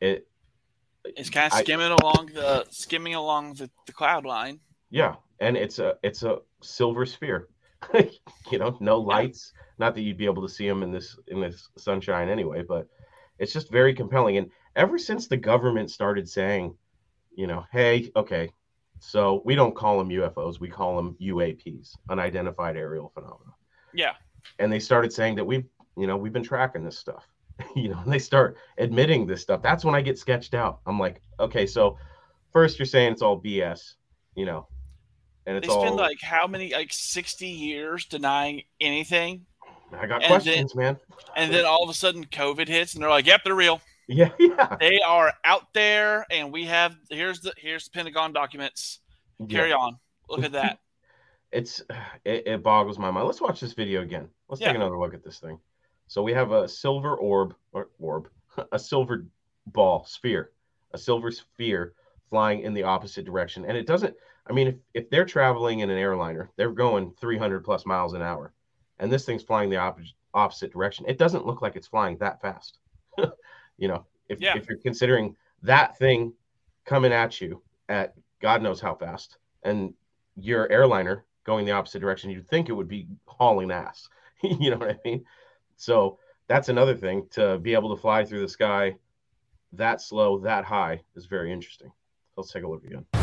It 0.00 0.26
it's 1.04 1.30
kind 1.30 1.52
of 1.52 1.58
I- 1.58 1.62
skimming 1.62 1.92
along 1.92 2.30
the 2.34 2.66
skimming 2.70 3.14
along 3.14 3.54
the, 3.54 3.70
the 3.86 3.92
cloud 3.92 4.24
line. 4.24 4.60
yeah, 4.90 5.16
and 5.40 5.56
it's 5.56 5.78
a 5.78 5.96
it's 6.02 6.22
a 6.22 6.38
silver 6.62 7.04
sphere. 7.06 7.48
you 8.50 8.58
know, 8.58 8.76
no 8.80 8.98
lights. 8.98 9.52
Not 9.78 9.94
that 9.96 10.02
you'd 10.02 10.16
be 10.16 10.26
able 10.26 10.42
to 10.42 10.48
see 10.48 10.68
them 10.68 10.82
in 10.84 10.92
this 10.92 11.18
in 11.26 11.40
this 11.40 11.68
sunshine 11.76 12.28
anyway, 12.28 12.62
but 12.62 12.86
it's 13.40 13.52
just 13.52 13.70
very 13.72 13.92
compelling. 13.94 14.36
And 14.36 14.50
ever 14.76 14.98
since 14.98 15.26
the 15.26 15.36
government 15.36 15.90
started 15.90 16.28
saying, 16.28 16.74
you 17.34 17.46
know, 17.46 17.64
hey, 17.72 18.10
okay, 18.16 18.50
so 18.98 19.42
we 19.44 19.54
don't 19.54 19.74
call 19.74 19.98
them 19.98 20.08
UFOs, 20.10 20.60
we 20.60 20.68
call 20.68 20.96
them 20.96 21.16
UAPs, 21.20 21.96
unidentified 22.08 22.76
aerial 22.76 23.10
phenomena. 23.14 23.52
Yeah, 23.94 24.12
And 24.58 24.72
they 24.72 24.78
started 24.78 25.12
saying 25.12 25.34
that 25.36 25.44
we've, 25.44 25.64
you 25.96 26.06
know, 26.06 26.16
we've 26.16 26.32
been 26.32 26.42
tracking 26.42 26.84
this 26.84 26.98
stuff. 26.98 27.26
you 27.76 27.88
know, 27.88 27.98
and 27.98 28.12
they 28.12 28.18
start 28.18 28.56
admitting 28.78 29.26
this 29.26 29.42
stuff. 29.42 29.62
That's 29.62 29.84
when 29.84 29.94
I 29.94 30.00
get 30.00 30.18
sketched 30.18 30.54
out. 30.54 30.80
I'm 30.86 30.98
like, 30.98 31.20
okay, 31.38 31.66
so 31.66 31.98
first 32.52 32.78
you're 32.78 32.86
saying 32.86 33.12
it's 33.12 33.22
all 33.22 33.40
BS, 33.40 33.94
you 34.34 34.46
know, 34.46 34.68
and 35.46 35.56
it's 35.56 35.66
they 35.66 35.72
spend 35.72 35.90
all 35.90 35.96
like 35.96 36.20
how 36.20 36.46
many 36.46 36.72
like 36.72 36.92
sixty 36.92 37.48
years 37.48 38.06
denying 38.06 38.62
anything, 38.80 39.44
I 39.92 40.06
got 40.06 40.22
and 40.22 40.30
questions, 40.30 40.74
man. 40.74 40.96
and 41.36 41.52
then 41.52 41.64
all 41.66 41.82
of 41.82 41.90
a 41.90 41.94
sudden 41.94 42.24
COVID 42.24 42.68
hits, 42.68 42.94
and 42.94 43.02
they're 43.02 43.10
like, 43.10 43.26
"Yep, 43.26 43.42
they're 43.44 43.54
real. 43.54 43.80
Yeah, 44.08 44.30
yeah. 44.38 44.76
They 44.80 45.00
are 45.00 45.32
out 45.44 45.72
there, 45.74 46.26
and 46.30 46.52
we 46.52 46.64
have 46.64 46.96
here's 47.10 47.40
the 47.40 47.52
here's 47.56 47.84
the 47.84 47.90
Pentagon 47.90 48.32
documents. 48.32 49.00
Carry 49.48 49.70
yeah. 49.70 49.76
on. 49.76 49.98
Look 50.28 50.44
at 50.44 50.52
that. 50.52 50.78
It's 51.52 51.82
it, 52.24 52.46
it 52.46 52.62
boggles 52.62 52.98
my 52.98 53.10
mind. 53.10 53.26
Let's 53.26 53.40
watch 53.42 53.60
this 53.60 53.74
video 53.74 54.00
again. 54.00 54.26
Let's 54.48 54.62
Yeah. 54.62 54.68
take 54.68 54.76
another 54.76 54.98
look 54.98 55.12
at 55.12 55.22
this 55.22 55.38
thing. 55.38 55.58
So 56.06 56.22
we 56.22 56.32
have 56.32 56.50
a 56.52 56.66
silver 56.66 57.14
orb 57.14 57.54
or 57.72 57.90
orb, 57.98 58.30
a 58.72 58.78
silver 58.78 59.26
ball 59.66 60.04
sphere, 60.06 60.52
a 60.92 60.98
silver 60.98 61.30
sphere 61.30 61.92
flying 62.30 62.60
in 62.60 62.72
the 62.72 62.82
opposite 62.84 63.26
direction, 63.26 63.66
and 63.66 63.76
it 63.76 63.86
doesn't. 63.86 64.16
I 64.46 64.52
mean, 64.54 64.66
if 64.68 64.76
if 64.94 65.10
they're 65.10 65.26
traveling 65.26 65.80
in 65.80 65.90
an 65.90 65.98
airliner, 65.98 66.50
they're 66.56 66.72
going 66.72 67.12
300 67.20 67.62
plus 67.62 67.84
miles 67.84 68.14
an 68.14 68.22
hour, 68.22 68.54
and 68.98 69.12
this 69.12 69.26
thing's 69.26 69.42
flying 69.42 69.68
the 69.68 69.76
opposite 69.76 70.14
opposite 70.32 70.72
direction. 70.72 71.04
It 71.06 71.18
doesn't 71.18 71.44
look 71.44 71.60
like 71.60 71.76
it's 71.76 71.86
flying 71.88 72.16
that 72.18 72.40
fast. 72.40 72.78
You 73.78 73.88
know, 73.88 74.06
if 74.28 74.40
Yeah. 74.40 74.56
if 74.56 74.68
you're 74.68 74.78
considering 74.78 75.36
that 75.62 75.96
thing 75.98 76.32
coming 76.84 77.12
at 77.12 77.40
you 77.40 77.62
at 77.88 78.14
God 78.40 78.62
knows 78.62 78.80
how 78.80 78.94
fast, 78.94 79.38
and 79.62 79.94
your 80.36 80.70
airliner 80.70 81.24
going 81.44 81.64
the 81.64 81.72
opposite 81.72 82.00
direction, 82.00 82.30
you'd 82.30 82.48
think 82.48 82.68
it 82.68 82.72
would 82.72 82.88
be 82.88 83.06
hauling 83.26 83.70
ass. 83.70 84.08
you 84.42 84.70
know 84.70 84.78
what 84.78 84.90
I 84.90 84.98
mean? 85.04 85.24
So 85.76 86.18
that's 86.48 86.68
another 86.68 86.94
thing 86.94 87.26
to 87.30 87.58
be 87.58 87.74
able 87.74 87.94
to 87.94 88.00
fly 88.00 88.24
through 88.24 88.40
the 88.40 88.48
sky 88.48 88.96
that 89.72 90.00
slow, 90.00 90.38
that 90.40 90.64
high 90.64 91.02
is 91.16 91.26
very 91.26 91.52
interesting. 91.52 91.90
Let's 92.36 92.52
take 92.52 92.64
a 92.64 92.68
look 92.68 92.84
again. 92.84 93.21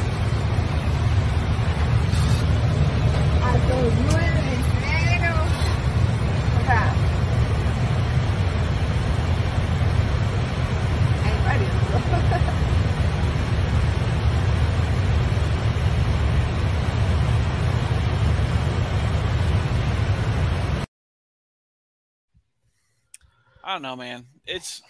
I 23.69 23.73
don't 23.73 23.83
know, 23.83 23.95
man. 23.95 24.25
It's 24.47 24.81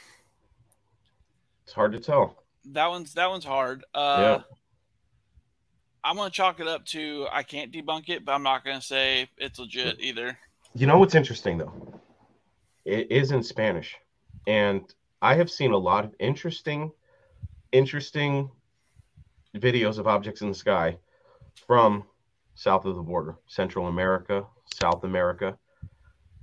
It's 1.65 1.74
hard 1.74 1.91
to 1.91 2.00
tell. 2.00 2.41
that 2.71 2.88
one's 2.88 3.13
that 3.15 3.29
one's 3.29 3.43
hard. 3.43 3.83
Uh, 3.93 4.39
I'm 6.01 6.15
gonna 6.15 6.29
chalk 6.29 6.62
it 6.62 6.67
up 6.69 6.86
to 6.86 7.27
I 7.29 7.43
can't 7.43 7.74
debunk 7.74 8.07
it, 8.07 8.24
but 8.24 8.31
I'm 8.31 8.41
not 8.41 8.63
gonna 8.63 8.81
say 8.81 9.27
it's 9.38 9.59
legit 9.59 10.00
either. 10.00 10.39
You 10.74 10.88
know 10.88 10.98
what's 10.98 11.13
interesting 11.13 11.57
though? 11.57 12.00
It 12.86 13.12
is 13.12 13.33
in 13.33 13.43
Spanish. 13.43 13.98
And 14.48 14.81
I 15.21 15.36
have 15.36 15.51
seen 15.51 15.74
a 15.74 15.77
lot 15.77 16.05
of 16.05 16.15
interesting, 16.17 16.93
interesting 17.74 18.50
videos 19.57 19.98
of 19.98 20.07
objects 20.07 20.39
in 20.39 20.48
the 20.48 20.55
sky 20.55 20.98
from 21.67 22.05
south 22.55 22.86
of 22.86 22.95
the 22.95 23.01
border, 23.01 23.36
Central 23.45 23.88
America, 23.88 24.45
South 24.74 25.03
America. 25.03 25.57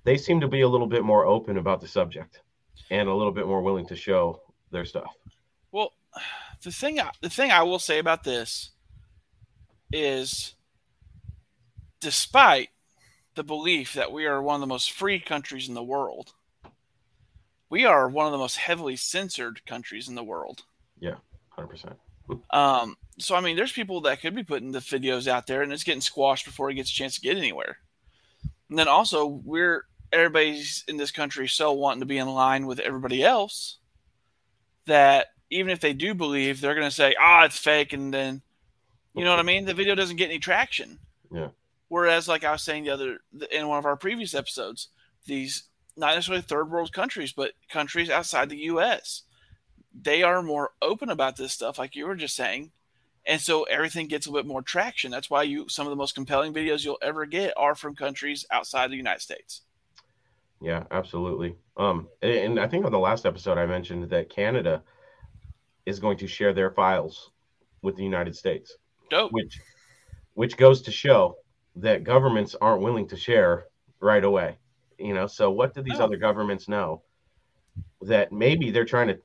They 0.06 0.16
seem 0.16 0.40
to 0.40 0.46
be 0.46 0.60
a 0.60 0.68
little 0.68 0.86
bit 0.86 1.02
more 1.02 1.26
open 1.26 1.56
about 1.56 1.80
the 1.80 1.88
subject 1.88 2.40
and 2.90 3.08
a 3.08 3.14
little 3.14 3.32
bit 3.32 3.48
more 3.48 3.60
willing 3.60 3.88
to 3.88 3.96
show 3.96 4.40
their 4.70 4.84
stuff. 4.84 5.12
Well, 5.72 5.94
the 6.62 6.70
thing 6.70 7.00
I- 7.00 7.10
the 7.20 7.28
thing 7.28 7.50
I 7.50 7.64
will 7.64 7.80
say 7.80 7.98
about 7.98 8.22
this 8.22 8.70
is, 9.92 10.54
despite 11.98 12.70
the 13.34 13.42
belief 13.42 13.94
that 13.94 14.12
we 14.12 14.26
are 14.26 14.40
one 14.40 14.54
of 14.54 14.60
the 14.60 14.68
most 14.68 14.92
free 14.92 15.18
countries 15.18 15.66
in 15.66 15.74
the 15.74 15.82
world, 15.82 16.34
we 17.68 17.84
are 17.84 18.08
one 18.08 18.26
of 18.26 18.32
the 18.32 18.38
most 18.38 18.58
heavily 18.58 18.94
censored 18.94 19.66
countries 19.66 20.08
in 20.08 20.14
the 20.14 20.22
world. 20.22 20.62
Yeah, 21.00 21.16
100%. 21.58 21.98
Um, 22.50 22.96
so 23.18 23.34
I 23.34 23.40
mean, 23.40 23.56
there's 23.56 23.72
people 23.72 24.02
that 24.02 24.20
could 24.20 24.36
be 24.36 24.44
putting 24.44 24.70
the 24.70 24.78
videos 24.78 25.26
out 25.26 25.48
there, 25.48 25.62
and 25.62 25.72
it's 25.72 25.82
getting 25.82 26.00
squashed 26.00 26.44
before 26.44 26.70
it 26.70 26.74
gets 26.74 26.92
a 26.92 26.94
chance 26.94 27.16
to 27.16 27.20
get 27.20 27.36
anywhere. 27.36 27.78
And 28.68 28.78
then 28.78 28.86
also, 28.86 29.26
we're 29.26 29.84
everybody's 30.12 30.84
in 30.88 30.96
this 30.96 31.10
country 31.10 31.48
so 31.48 31.72
wanting 31.72 32.00
to 32.00 32.06
be 32.06 32.18
in 32.18 32.28
line 32.28 32.66
with 32.66 32.78
everybody 32.80 33.22
else 33.22 33.78
that 34.86 35.28
even 35.50 35.70
if 35.70 35.80
they 35.80 35.92
do 35.92 36.14
believe, 36.14 36.60
they're 36.60 36.74
going 36.74 36.86
to 36.86 36.94
say, 36.94 37.14
"Ah, 37.20 37.44
it's 37.44 37.58
fake," 37.58 37.92
and 37.92 38.12
then 38.12 38.42
you 39.14 39.24
know 39.24 39.30
what 39.30 39.40
I 39.40 39.44
mean. 39.44 39.64
The 39.64 39.74
video 39.74 39.94
doesn't 39.94 40.16
get 40.16 40.30
any 40.30 40.38
traction. 40.38 40.98
Yeah. 41.32 41.48
Whereas, 41.88 42.28
like 42.28 42.44
I 42.44 42.52
was 42.52 42.62
saying 42.62 42.84
the 42.84 42.90
other 42.90 43.18
in 43.50 43.68
one 43.68 43.78
of 43.78 43.86
our 43.86 43.96
previous 43.96 44.34
episodes, 44.34 44.88
these 45.26 45.64
not 45.96 46.14
necessarily 46.14 46.42
third 46.42 46.70
world 46.70 46.92
countries, 46.92 47.32
but 47.32 47.52
countries 47.68 48.10
outside 48.10 48.48
the 48.48 48.58
U.S 48.58 49.22
they 50.02 50.22
are 50.22 50.42
more 50.42 50.72
open 50.82 51.08
about 51.10 51.36
this 51.36 51.52
stuff, 51.52 51.78
like 51.78 51.96
you 51.96 52.06
were 52.06 52.16
just 52.16 52.36
saying, 52.36 52.70
and 53.24 53.40
so 53.40 53.64
everything 53.64 54.06
gets 54.06 54.26
a 54.26 54.32
bit 54.32 54.46
more 54.46 54.62
traction. 54.62 55.10
That's 55.10 55.30
why 55.30 55.42
you 55.44 55.68
some 55.68 55.86
of 55.86 55.90
the 55.90 55.96
most 55.96 56.14
compelling 56.14 56.52
videos 56.52 56.84
you'll 56.84 56.98
ever 57.02 57.26
get 57.26 57.54
are 57.56 57.74
from 57.74 57.94
countries 57.96 58.44
outside 58.50 58.90
the 58.90 58.96
United 58.96 59.22
States. 59.22 59.62
Yeah, 60.60 60.84
absolutely. 60.90 61.56
Um, 61.76 62.08
and, 62.22 62.32
and 62.32 62.60
I 62.60 62.66
think 62.68 62.84
on 62.84 62.92
the 62.92 62.98
last 62.98 63.26
episode 63.26 63.58
I 63.58 63.66
mentioned 63.66 64.08
that 64.10 64.30
Canada 64.30 64.82
is 65.84 66.00
going 66.00 66.16
to 66.18 66.26
share 66.26 66.52
their 66.52 66.70
files 66.70 67.30
with 67.82 67.96
the 67.96 68.02
United 68.02 68.34
States, 68.34 68.76
Dope. 69.10 69.32
which 69.32 69.60
which 70.34 70.56
goes 70.56 70.82
to 70.82 70.90
show 70.90 71.36
that 71.76 72.04
governments 72.04 72.54
aren't 72.60 72.82
willing 72.82 73.06
to 73.08 73.16
share 73.16 73.66
right 74.00 74.24
away. 74.24 74.56
You 74.98 75.14
know, 75.14 75.26
so 75.26 75.50
what 75.50 75.74
do 75.74 75.82
these 75.82 75.98
No. 75.98 76.04
other 76.06 76.16
governments 76.16 76.68
know? 76.68 77.02
That 78.02 78.32
maybe 78.32 78.70
they're 78.70 78.84
trying 78.84 79.08
to 79.08 79.18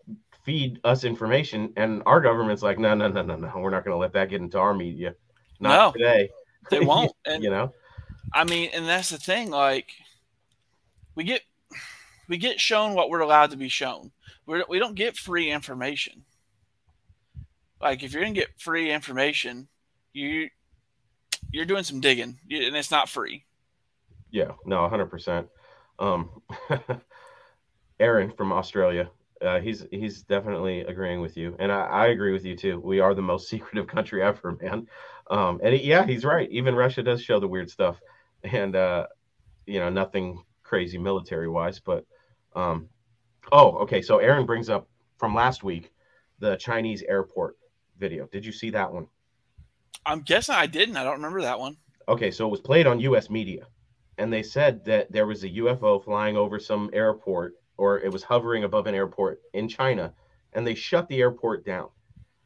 feed 0.44 0.80
us 0.84 1.04
information, 1.04 1.72
and 1.78 2.02
our 2.06 2.20
government's 2.20 2.62
like, 2.63 2.80
no, 2.80 2.94
no, 2.96 3.08
no, 3.08 3.22
no, 3.22 3.36
no, 3.36 3.52
we're 3.58 3.70
not 3.70 3.86
going 3.86 3.94
to 3.94 3.98
let 4.00 4.13
that 4.13 4.30
get 4.30 4.41
into 4.41 4.58
our 4.60 4.74
media. 4.74 5.13
Not 5.60 5.76
No. 5.78 5.91
today. 5.91 6.30
They 6.70 6.80
won't. 6.86 7.12
And 7.26 7.44
you 7.44 7.50
know, 7.50 7.74
I 8.34 8.44
mean, 8.44 8.70
and 8.74 8.88
that's 8.88 9.10
the 9.10 9.17
thing. 9.17 9.50
Like, 9.50 9.91
we 11.15 11.24
get 11.24 11.41
we 12.28 12.38
get 12.38 12.60
shown 12.60 12.93
what 12.93 13.10
we're 13.10 13.19
allowed 13.19 13.52
to 13.52 13.58
be 13.58 13.69
shown. 13.69 14.12
We're, 14.45 14.63
we 14.69 14.80
don't 14.80 14.95
get 14.95 15.17
free 15.17 15.52
information. 15.52 16.24
Like, 17.82 18.04
if 18.04 18.13
you're 18.13 18.24
gonna 18.24 18.34
get 18.34 18.60
free 18.60 18.91
information, 18.91 19.67
you 20.13 20.50
you're 21.52 21.65
doing 21.65 21.84
some 21.84 22.00
digging, 22.00 22.39
and 22.50 22.76
it's 22.76 22.91
not 22.91 23.10
free. 23.10 23.45
Yeah, 24.30 24.52
no, 24.65 24.88
hundred 24.88 25.08
percent. 25.08 25.47
Um, 26.00 26.30
Aaron 28.00 28.32
from 28.32 28.54
Australia, 28.54 29.10
uh, 29.41 29.60
he's 29.60 29.86
he's 29.91 30.21
definitely 30.24 30.82
agreeing 30.82 31.21
with 31.21 31.36
you, 31.36 31.56
and 31.60 31.71
I, 31.71 31.82
I 31.86 32.08
agree 32.08 32.32
with 32.32 32.45
you 32.45 32.56
too. 32.56 32.80
We 32.80 33.00
are 33.00 33.13
the 33.13 33.21
most 33.21 33.50
secretive 33.50 33.88
country 33.88 34.21
ever, 34.21 34.58
man. 34.62 34.88
Um, 35.30 35.60
and 35.63 35.80
yeah, 35.82 36.06
he's 36.06 36.24
right. 36.24 36.50
Even 36.52 36.76
Russia 36.76 37.04
does 37.04 37.21
show 37.21 37.39
the 37.39 37.47
weird 37.47 37.69
stuff, 37.69 38.00
and 38.43 38.76
uh, 38.76 39.08
you 39.65 39.80
know, 39.80 39.89
nothing 39.89 40.43
crazy 40.71 40.97
military 40.97 41.49
wise, 41.49 41.81
but 41.81 42.05
um, 42.55 42.88
oh, 43.51 43.71
okay. 43.79 44.01
So 44.01 44.19
Aaron 44.19 44.45
brings 44.45 44.69
up 44.69 44.88
from 45.17 45.36
last 45.36 45.65
week 45.65 45.91
the 46.39 46.55
Chinese 46.55 47.03
airport 47.03 47.57
video. 47.99 48.25
Did 48.31 48.45
you 48.45 48.53
see 48.53 48.69
that 48.69 48.89
one? 48.89 49.07
I'm 50.05 50.21
guessing 50.21 50.55
I 50.55 50.67
didn't. 50.67 50.95
I 50.95 51.03
don't 51.03 51.17
remember 51.17 51.41
that 51.41 51.60
one. 51.60 51.75
Okay, 52.07 52.31
so 52.31 52.47
it 52.47 52.51
was 52.51 52.62
played 52.62 52.88
on 52.88 53.01
U.S. 53.01 53.29
media, 53.29 53.67
and 54.17 54.31
they 54.31 54.41
said 54.41 54.86
that 54.86 55.12
there 55.12 55.27
was 55.27 55.43
a 55.43 55.49
UFO 55.49 56.01
flying 56.01 56.38
over 56.38 56.57
some 56.57 56.89
airport, 56.93 57.55
or 57.75 57.99
it 57.99 58.13
was 58.13 58.23
hovering 58.23 58.63
above 58.63 58.88
an 58.88 58.95
airport 58.95 59.41
in 59.53 59.67
China, 59.67 60.13
and 60.53 60.65
they 60.65 60.73
shut 60.73 61.05
the 61.10 61.19
airport 61.19 61.65
down. 61.65 61.89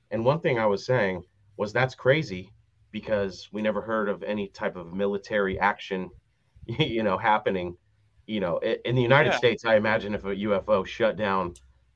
And 0.09 0.25
one 0.25 0.39
thing 0.39 0.57
I 0.57 0.65
was 0.65 0.83
saying 0.83 1.21
was 1.57 1.71
that's 1.71 1.93
crazy 1.93 2.49
because 2.89 3.49
we 3.51 3.61
never 3.61 3.81
heard 3.81 4.09
of 4.09 4.23
any 4.23 4.47
type 4.47 4.75
of 4.75 4.93
military 4.93 5.59
action, 5.59 6.09
you 6.65 7.03
know, 7.03 7.19
happening. 7.19 7.77
You 8.27 8.39
know, 8.39 8.57
in 8.59 8.95
the 8.95 9.01
United 9.01 9.31
Yeah. 9.31 9.38
States, 9.38 9.65
I 9.65 9.75
imagine 9.75 10.15
if 10.15 10.25
a 10.25 10.35
UFO 10.35 10.85
shut 10.85 11.15
down 11.15 11.53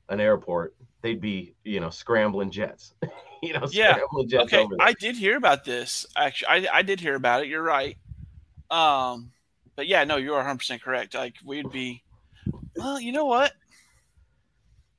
an 0.08 0.20
airport, 0.20 0.74
they'd 1.02 1.20
be, 1.20 1.54
you 1.64 1.80
know, 1.80 1.90
scrambling 1.90 2.50
jets. 2.50 2.94
you 3.42 3.52
know, 3.52 3.66
Yeah. 3.70 3.94
scrambling 3.94 4.28
jets 4.28 4.44
okay. 4.52 4.66
I 4.80 4.92
did 4.92 5.16
hear 5.16 5.36
about 5.36 5.64
this. 5.64 6.06
Actually, 6.16 6.68
I, 6.68 6.78
I 6.78 6.82
did 6.82 7.00
hear 7.00 7.14
about 7.16 7.42
it. 7.42 7.48
You're 7.48 7.62
right. 7.62 7.96
Um, 8.70 9.32
but 9.76 9.86
yeah, 9.88 10.04
no, 10.04 10.16
you 10.16 10.32
are 10.34 10.38
100 10.38 10.58
percent 10.58 10.82
correct. 10.82 11.14
Like 11.14 11.34
we'd 11.44 11.70
be. 11.70 12.02
Well, 12.76 13.00
you 13.00 13.12
know 13.12 13.24
what, 13.26 13.52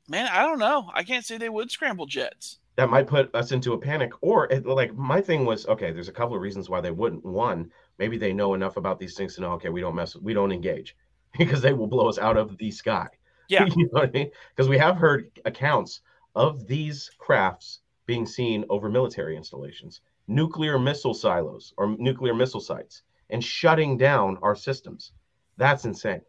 man? 0.09 0.27
I 0.31 0.43
don't 0.43 0.59
know. 0.59 0.89
I 0.93 1.03
can't 1.03 1.25
say 1.25 1.37
they 1.37 1.49
would 1.49 1.71
scramble 1.71 2.05
jets. 2.05 2.57
that 2.75 2.89
might 2.89 3.07
put 3.07 3.33
us 3.35 3.51
into 3.51 3.73
a 3.73 3.77
panic 3.77 4.11
or 4.21 4.51
it, 4.51 4.65
like 4.65 4.93
my 4.95 5.19
thing 5.21 5.45
was 5.45 5.65
okay 5.67 5.91
there's 5.91 6.07
a 6.07 6.11
couple 6.13 6.35
of 6.35 6.41
reasons 6.41 6.69
why 6.69 6.79
they 6.81 6.89
wouldn't 6.91 7.23
one 7.25 7.69
maybe 7.99 8.17
they 8.17 8.31
know 8.33 8.53
enough 8.53 8.77
about 8.77 8.97
these 8.99 9.15
things 9.15 9.35
to 9.35 9.41
know 9.41 9.51
okay 9.51 9.69
we 9.69 9.81
don't 9.81 9.93
mess 9.95 10.15
we 10.15 10.33
don't 10.33 10.51
engage 10.53 10.95
because 11.37 11.61
they 11.61 11.73
will 11.73 11.87
blow 11.87 12.07
us 12.09 12.17
out 12.17 12.37
of 12.37 12.57
the 12.57 12.71
sky 12.71 13.07
Yeah. 13.47 13.65
you 13.65 13.83
know 13.85 13.89
what 13.91 14.09
i 14.09 14.11
mean 14.11 14.31
because 14.55 14.69
we 14.69 14.77
have 14.77 14.95
heard 14.95 15.29
accounts 15.45 16.01
of 16.35 16.67
these 16.67 17.11
crafts 17.17 17.79
being 18.05 18.25
seen 18.25 18.63
over 18.69 18.89
military 18.89 19.35
installations 19.35 20.01
nuclear 20.27 20.79
missile 20.79 21.13
silos 21.13 21.73
or 21.77 21.95
nuclear 21.97 22.33
missile 22.33 22.61
sites 22.61 23.03
and 23.29 23.43
shutting 23.43 23.97
down 23.97 24.37
our 24.41 24.55
systems 24.55 25.11
that's 25.57 25.83
insane 25.85 26.21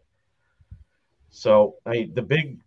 so 1.30 1.76
I, 1.86 2.10
the 2.12 2.22
big 2.22 2.60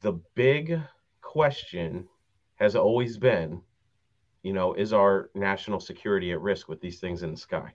the 0.00 0.14
big 0.34 0.80
question 1.20 2.08
has 2.56 2.76
always 2.76 3.16
been, 3.16 3.62
you 4.42 4.52
know, 4.52 4.74
is 4.74 4.92
our 4.92 5.30
national 5.34 5.80
security 5.80 6.32
at 6.32 6.40
risk 6.40 6.68
with 6.68 6.80
these 6.80 6.98
things 6.98 7.22
in 7.22 7.30
the 7.30 7.36
sky? 7.36 7.72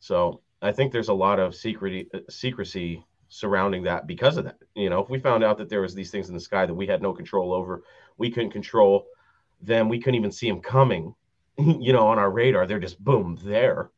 So 0.00 0.40
I 0.64 0.72
think 0.72 0.92
there's 0.92 1.08
a 1.08 1.14
lot 1.14 1.38
of 1.38 1.54
secrecy, 1.54 2.08
secrecy 2.30 3.04
surrounding 3.28 3.82
that 3.82 4.06
because 4.06 4.38
of 4.38 4.44
that. 4.44 4.56
You 4.74 4.88
know, 4.88 5.00
if 5.00 5.10
we 5.10 5.18
found 5.18 5.44
out 5.44 5.58
that 5.58 5.68
there 5.68 5.82
was 5.82 5.94
these 5.94 6.10
things 6.10 6.28
in 6.28 6.34
the 6.34 6.40
sky 6.40 6.64
that 6.64 6.74
we 6.74 6.86
had 6.86 7.02
no 7.02 7.12
control 7.12 7.52
over, 7.52 7.82
we 8.16 8.30
couldn't 8.30 8.50
control, 8.50 9.06
then 9.60 9.88
we 9.88 9.98
couldn't 9.98 10.14
even 10.14 10.32
see 10.32 10.48
them 10.48 10.60
coming. 10.60 11.14
You 11.56 11.92
know, 11.92 12.08
on 12.08 12.18
our 12.18 12.32
radar, 12.32 12.66
they're 12.66 12.80
just 12.80 12.98
boom 12.98 13.38
there. 13.44 13.90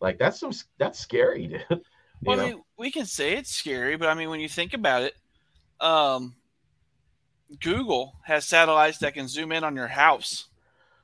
Like 0.00 0.18
that's 0.18 0.40
some 0.40 0.52
that's 0.78 0.98
scary. 0.98 1.46
dude. 1.68 1.82
Well, 2.22 2.38
know? 2.38 2.42
I 2.42 2.46
mean, 2.46 2.62
we 2.78 2.90
can 2.90 3.04
say 3.04 3.36
it's 3.36 3.54
scary, 3.54 3.96
but 3.96 4.08
I 4.08 4.14
mean, 4.14 4.30
when 4.30 4.40
you 4.40 4.48
think 4.48 4.72
about 4.72 5.02
it, 5.02 5.12
um, 5.78 6.36
Google 7.60 8.14
has 8.22 8.46
satellites 8.46 8.96
that 8.98 9.12
can 9.12 9.28
zoom 9.28 9.52
in 9.52 9.62
on 9.62 9.76
your 9.76 9.88
house, 9.88 10.46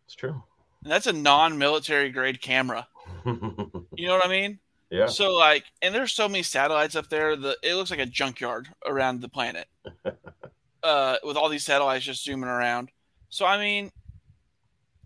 it's 0.06 0.14
true. 0.14 0.42
and 0.82 0.90
that's 0.90 1.06
a 1.06 1.12
non-military 1.12 2.08
grade 2.08 2.40
camera. 2.40 2.88
You 3.26 4.06
know 4.06 4.14
what 4.14 4.24
I 4.24 4.28
mean? 4.28 4.58
Yeah. 4.92 5.06
So 5.06 5.32
like, 5.34 5.64
and 5.80 5.94
there's 5.94 6.12
so 6.12 6.28
many 6.28 6.42
satellites 6.42 6.94
up 6.94 7.08
there 7.08 7.34
that 7.34 7.56
it 7.62 7.74
looks 7.74 7.90
like 7.90 7.98
a 7.98 8.06
junkyard 8.06 8.68
around 8.86 9.20
the 9.22 9.28
planet, 9.28 9.66
uh, 10.82 11.16
with 11.24 11.36
all 11.36 11.48
these 11.48 11.64
satellites 11.64 12.04
just 12.04 12.22
zooming 12.22 12.50
around. 12.50 12.90
So 13.30 13.46
I 13.46 13.58
mean, 13.58 13.90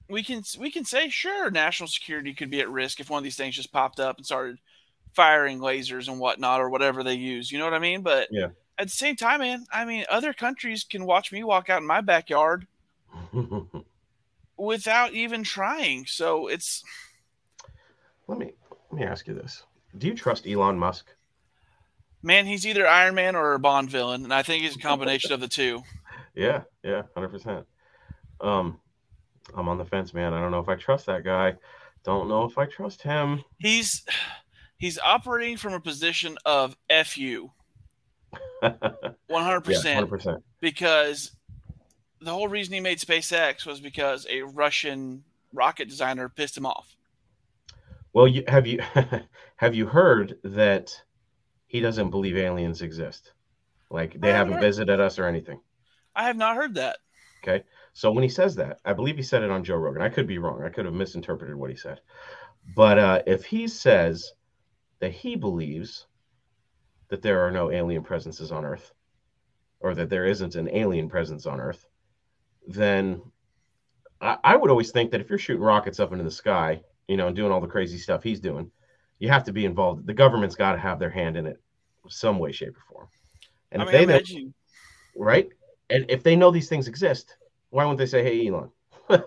we 0.09 0.25
can 0.25 0.43
we 0.59 0.73
can 0.73 0.85
say 0.85 1.09
sure, 1.09 1.51
national 1.51 1.89
security 1.89 2.35
could 2.35 2.51
be 2.51 2.61
at 2.61 2.69
risk 2.69 2.99
if 2.99 3.11
one 3.11 3.19
of 3.19 3.25
these 3.25 3.37
things 3.37 3.55
just 3.55 3.73
popped 3.73 4.01
up 4.01 4.17
and 4.17 4.27
started 4.27 4.59
firing 5.15 5.61
lasers 5.61 6.09
and 6.09 6.19
whatnot 6.19 6.61
or 6.61 6.69
whatever 6.69 7.05
they 7.05 7.15
use. 7.15 7.53
You 7.53 7.59
know 7.59 7.65
what 7.65 7.75
I 7.75 7.79
mean? 7.79 8.03
But 8.03 8.29
Yeah. 8.31 8.49
at 8.79 8.89
the 8.89 8.93
same 8.93 9.15
time, 9.17 9.41
man, 9.41 9.65
I 9.73 9.85
mean, 9.85 10.05
other 10.11 10.33
countries 10.33 10.85
can 10.85 11.07
watch 11.07 11.31
me 11.33 11.45
walk 11.45 11.71
out 11.71 11.81
in 11.81 11.87
my 11.87 12.01
backyard 12.01 12.67
without 14.57 15.13
even 15.13 15.45
trying. 15.45 16.07
So 16.07 16.49
it's 16.49 16.83
let 18.27 18.39
me 18.39 18.53
let 18.91 19.01
me 19.01 19.07
ask 19.07 19.27
you 19.27 19.35
this: 19.35 19.65
Do 19.97 20.07
you 20.07 20.15
trust 20.15 20.47
Elon 20.47 20.79
Musk? 20.79 21.07
Man, 22.23 22.47
he's 22.47 22.67
either 22.67 22.87
Iron 22.87 23.15
Man 23.15 23.37
or 23.37 23.55
a 23.55 23.59
Bond 23.59 23.89
villain, 23.91 24.25
and 24.25 24.35
I 24.35 24.43
think 24.43 24.65
he's 24.65 24.77
a 24.77 24.81
combination 24.81 25.33
of 25.33 25.41
the 25.41 25.49
two. 25.49 25.83
Yeah, 26.35 26.65
yeah, 26.85 27.05
hundred 27.15 27.31
percent. 27.31 27.67
Um, 28.43 28.79
I'm 29.55 29.71
on 29.71 29.79
the 29.79 29.87
fence, 29.87 30.13
man. 30.13 30.35
I 30.35 30.41
don't 30.41 30.51
know 30.51 30.61
if 30.61 30.69
I 30.69 30.75
trust 30.75 31.07
that 31.07 31.25
guy. 31.25 31.55
Don't 32.05 32.29
know 32.29 32.45
if 32.45 32.59
I 32.59 32.67
trust 32.67 33.01
him. 33.01 33.43
He's 33.59 34.05
he's 34.77 34.99
operating 34.99 35.57
from 35.57 35.73
a 35.73 35.81
position 35.81 36.37
of 36.45 36.77
fu, 37.07 37.51
one 38.61 38.73
hundred 39.31 39.63
percent, 39.63 39.95
hundred 39.95 40.11
percent. 40.11 40.45
because 40.61 41.31
the 42.21 42.33
whole 42.33 42.49
reason 42.49 42.75
he 42.75 42.81
made 42.81 42.99
SpaceX 42.99 43.65
was 43.65 43.81
because 43.81 44.27
a 44.29 44.43
Russian 44.43 45.25
rocket 45.55 45.89
designer 45.89 46.29
pissed 46.29 46.59
him 46.59 46.67
off. 46.67 46.96
Well, 48.17 48.27
you 48.27 48.45
have 48.49 48.67
you 48.67 48.81
have 49.57 49.75
you 49.75 49.85
heard 49.85 50.39
that 50.43 50.91
he 51.67 51.81
doesn't 51.81 52.09
believe 52.09 52.39
aliens 52.39 52.81
exist? 52.81 53.35
Like 53.91 54.19
they 54.19 54.33
I 54.33 54.37
haven't 54.39 54.55
heard- 54.55 54.63
visited 54.63 55.01
us 55.01 55.19
or 55.19 55.27
anything. 55.27 55.61
I 56.15 56.23
have 56.25 56.37
not 56.39 56.57
heard 56.57 56.77
that. 56.77 56.97
Okay. 57.45 57.63
So 57.93 58.11
when 58.11 58.23
he 58.23 58.31
says 58.31 58.57
that, 58.57 58.79
I 58.87 58.95
believe 58.95 59.19
he 59.19 59.23
said 59.23 59.43
it 59.43 59.51
on 59.51 59.65
Joe 59.65 59.77
Rogan. 59.77 60.01
I 60.01 60.09
could 60.09 60.27
be 60.27 60.39
wrong. 60.39 60.63
I 60.65 60.71
could 60.71 60.87
have 60.87 60.95
misinterpreted 60.95 61.57
what 61.57 61.69
he 61.69 61.77
said. 61.77 62.01
But 62.75 62.99
uh, 62.99 63.23
if 63.27 63.45
he 63.45 63.69
says 63.69 64.33
that 65.01 65.13
he 65.13 65.37
believes 65.37 66.07
that 67.09 67.21
there 67.21 67.47
are 67.47 67.51
no 67.51 67.71
alien 67.71 68.03
presences 68.03 68.51
on 68.51 68.65
Earth, 68.65 68.93
or 69.81 69.95
that 69.95 70.09
there 70.09 70.25
isn't 70.25 70.55
an 70.55 70.71
alien 70.73 71.11
presence 71.11 71.45
on 71.45 71.61
Earth, 71.61 71.85
then 72.67 73.21
I, 74.23 74.39
I 74.43 74.57
would 74.57 74.71
always 74.71 74.91
think 74.91 75.11
that 75.11 75.21
if 75.21 75.29
you're 75.29 75.39
shooting 75.39 75.63
rockets 75.63 76.01
up 76.01 76.13
into 76.13 76.25
the 76.25 76.31
sky, 76.31 76.81
you 77.09 77.17
know, 77.17 77.29
and 77.29 77.37
doing 77.37 77.53
all 77.53 77.61
the 77.61 77.67
crazy 77.67 77.99
stuff 77.99 78.23
he's 78.23 78.41
doing, 78.41 78.71
you 79.19 79.29
have 79.29 79.45
to 79.45 79.53
be 79.53 79.65
involved. 79.65 80.07
The 80.07 80.15
government's 80.15 80.55
got 80.57 80.73
to 80.73 80.79
have 80.79 80.99
their 80.99 81.11
hand 81.11 81.37
in 81.37 81.47
it, 81.47 81.61
some 82.09 82.39
way, 82.39 82.53
shape, 82.53 82.77
or 82.77 82.83
form. 82.93 83.09
And 83.73 83.83
I 83.83 83.85
if 83.85 83.91
mean, 83.93 84.09
they 84.09 84.13
know, 84.13 84.51
right? 85.17 85.49
And 85.91 86.07
if 86.09 86.23
they 86.23 86.37
know 86.37 86.51
these 86.51 86.69
things 86.69 86.89
exist, 86.89 87.37
why 87.71 87.85
wouldn't 87.85 87.99
they 87.99 88.07
say, 88.07 88.23
"Hey, 88.23 88.47
Elon, 88.49 88.71
you 89.11 89.21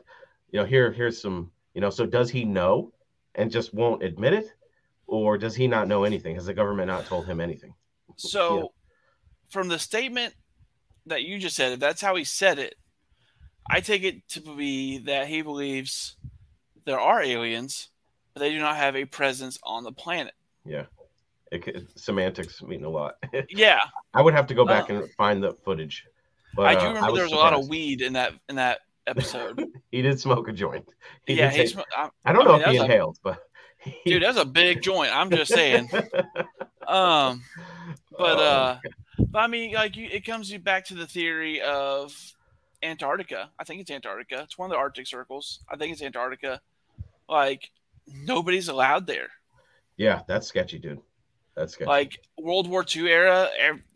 know, 0.54 0.66
here, 0.66 0.92
here's 0.92 1.22
some, 1.22 1.52
you 1.74 1.82
know." 1.82 1.90
So 1.90 2.06
does 2.06 2.30
he 2.30 2.46
know 2.46 2.92
and 3.36 3.52
just 3.52 3.74
won't 3.74 4.04
admit 4.04 4.34
it, 4.34 4.54
or 5.08 5.38
does 5.38 5.56
he 5.56 5.68
not 5.68 5.88
know 5.88 6.04
anything? 6.04 6.36
Has 6.36 6.46
the 6.46 6.54
government 6.54 6.88
not 6.88 7.06
told 7.06 7.28
him 7.28 7.40
anything? 7.40 7.74
So, 8.18 8.56
Yeah. 8.58 8.64
from 9.50 9.68
the 9.70 9.80
statement 9.80 10.34
that 11.06 11.24
you 11.24 11.40
just 11.40 11.56
said, 11.56 11.74
if 11.74 11.80
that's 11.80 12.02
how 12.02 12.16
he 12.16 12.24
said 12.24 12.60
it, 12.60 12.76
I 13.70 13.82
take 13.82 14.04
it 14.04 14.28
to 14.30 14.42
be 14.56 14.98
that 15.00 15.28
he 15.28 15.42
believes 15.42 16.16
there 16.86 17.00
are 17.00 17.22
aliens, 17.22 17.90
but 18.34 18.40
they 18.42 18.52
do 18.52 18.60
not 18.60 18.76
have 18.78 18.96
a 18.96 19.06
presence 19.06 19.58
on 19.64 19.84
the 19.84 19.92
planet. 19.92 20.34
Yeah, 20.66 20.86
it, 21.52 21.64
could- 21.64 21.88
semantics 22.00 22.62
mean 22.62 22.84
a 22.84 22.90
lot. 22.90 23.16
Yeah, 23.50 23.80
I 24.14 24.22
would 24.22 24.34
have 24.34 24.48
to 24.48 24.54
go 24.54 24.66
back 24.66 24.90
Uh, 24.90 24.96
and 24.96 25.12
find 25.14 25.42
the 25.44 25.54
footage. 25.66 26.06
But 26.56 26.66
I 26.68 26.74
do 26.76 26.82
uh, 26.82 26.88
remember 26.90 27.12
was 27.12 27.16
there 27.16 27.24
was 27.26 27.34
a 27.34 27.36
lot 27.36 27.54
of 27.54 27.68
weed 27.70 28.02
in 28.02 28.14
that 28.14 28.34
in 28.50 28.56
that 28.56 28.80
episode. 29.08 29.66
He 29.92 30.02
did 30.04 30.20
smoke 30.20 30.48
a 30.48 30.54
joint. 30.54 30.88
He 31.26 31.34
yeah, 31.34 31.50
take- 31.50 31.76
I, 31.98 32.10
I 32.26 32.32
don't 32.34 32.44
I 32.44 32.46
know 32.46 32.52
mean, 32.58 32.62
if 32.62 32.68
he 32.72 32.78
that's 32.78 32.82
a- 32.90 32.92
inhaled, 32.94 33.18
but 33.24 33.40
he, 33.80 34.12
dude, 34.12 34.24
that's 34.24 34.38
a 34.38 34.46
big 34.46 34.82
joint. 34.84 35.12
I'm 35.16 35.30
just 35.32 35.52
saying. 35.54 35.90
Um, 36.88 37.44
but 38.18 38.40
Oh, 38.40 38.44
uh, 38.44 38.80
but 39.30 39.40
I 39.40 39.48
mean, 39.48 39.74
like 39.74 39.96
you, 39.96 40.08
it 40.12 40.26
comes 40.26 40.50
you 40.52 40.58
back 40.58 40.86
to 40.86 40.96
the 40.96 41.06
theory 41.06 41.62
of 41.62 42.16
Antarctica. 42.84 43.50
I 43.60 43.64
think 43.64 43.82
it's 43.82 43.92
Antarctica. 43.92 44.42
It's 44.44 44.58
one 44.58 44.70
of 44.70 44.72
the 44.72 44.78
Arctic 44.80 45.08
circles. 45.08 45.60
I 45.70 45.76
think 45.76 45.94
it's 45.94 46.02
Antarctica. 46.02 46.62
Like 47.28 47.70
nobody's 48.08 48.68
allowed 48.70 49.08
there. 49.08 49.30
yeah, 49.98 50.22
that's 50.28 50.48
sketchy, 50.48 50.80
dude. 50.80 51.02
That's 51.56 51.74
sketchy. 51.74 51.90
Like 51.90 52.20
World 52.38 52.70
War 52.70 52.86
II 52.96 53.08
era, 53.10 53.50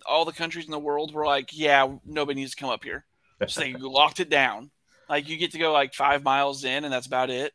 all 0.05 0.25
the 0.25 0.31
countries 0.31 0.65
in 0.65 0.71
the 0.71 0.79
world 0.79 1.13
were 1.13 1.25
like, 1.25 1.49
yeah, 1.51 1.87
nobody 2.05 2.41
needs 2.41 2.51
to 2.51 2.57
come 2.57 2.69
up 2.69 2.83
here. 2.83 3.05
So 3.47 3.59
they 3.59 3.73
locked 3.73 4.21
it 4.21 4.29
down. 4.29 4.71
Like 5.09 5.27
you 5.27 5.35
get 5.37 5.51
to 5.51 5.57
go 5.59 5.73
like 5.73 5.93
five 5.93 6.23
miles 6.23 6.63
in, 6.63 6.85
and 6.85 6.93
that's 6.93 7.07
about 7.07 7.29
it. 7.29 7.53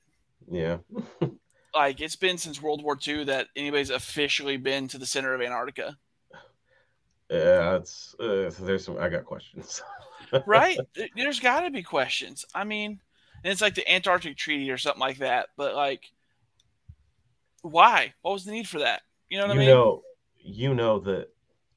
yeah, 0.50 0.78
Like 1.74 2.00
it's 2.02 2.16
been 2.16 2.36
since 2.36 2.60
World 2.60 2.82
War 2.82 2.98
II 3.06 3.24
that 3.24 3.46
anybody's 3.56 3.88
officially 3.90 4.58
been 4.58 4.88
to 4.88 4.98
the 4.98 5.06
center 5.06 5.32
of 5.32 5.40
Antarctica, 5.40 5.96
yeah. 7.30 7.76
It's 7.76 8.14
uh, 8.18 8.50
there's 8.60 8.84
some. 8.84 8.98
I 8.98 9.08
got 9.08 9.24
questions. 9.24 9.82
right? 10.46 10.78
There- 10.94 11.08
There's 11.16 11.40
got 11.40 11.60
to 11.60 11.70
be 11.70 11.82
questions. 11.82 12.44
I 12.54 12.64
mean, 12.64 13.00
and 13.44 13.52
it's 13.52 13.60
like 13.60 13.74
the 13.74 13.90
Antarctic 13.90 14.36
Treaty 14.36 14.70
or 14.70 14.78
something 14.78 15.00
like 15.00 15.18
that. 15.18 15.48
But 15.56 15.74
like, 15.74 16.10
why? 17.62 18.14
What 18.22 18.32
was 18.32 18.44
the 18.44 18.52
need 18.52 18.68
for 18.68 18.80
that? 18.80 19.02
You 19.28 19.38
know 19.38 19.46
what 19.46 19.54
you 19.54 19.60
I 19.60 19.64
mean? 19.64 19.74
know, 19.74 20.02
you 20.38 20.74
know 20.74 20.98
that 21.00 21.28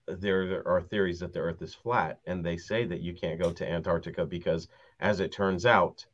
there 0.08 0.64
are 0.68 0.82
theories 0.82 1.20
that 1.20 1.34
the 1.34 1.40
Earth 1.40 1.62
is 1.62 1.74
flat, 1.74 2.20
and 2.26 2.44
they 2.46 2.58
say 2.58 2.86
that 2.86 3.02
you 3.02 3.14
can't 3.14 3.40
go 3.42 3.52
to 3.52 3.70
Antarctica 3.70 4.26
because, 4.26 4.68
as 5.00 5.20
it 5.20 5.32
turns 5.32 5.66
out, 5.66 6.06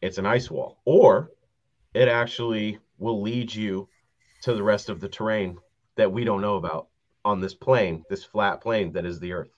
it's 0.00 0.18
an 0.18 0.26
ice 0.26 0.50
wall, 0.50 0.80
or 0.84 1.30
it 1.94 2.08
actually 2.08 2.78
will 2.98 3.20
lead 3.22 3.52
you 3.54 3.88
to 4.42 4.54
the 4.54 4.62
rest 4.62 4.88
of 4.88 5.00
the 5.00 5.08
terrain 5.08 5.58
that 5.96 6.10
we 6.10 6.24
don't 6.24 6.40
know 6.40 6.56
about 6.56 6.88
on 7.24 7.40
this 7.40 7.54
plane, 7.54 8.04
this 8.08 8.24
flat 8.24 8.60
plane 8.60 8.92
that 8.92 9.04
is 9.04 9.20
the 9.20 9.32
Earth. 9.32 9.50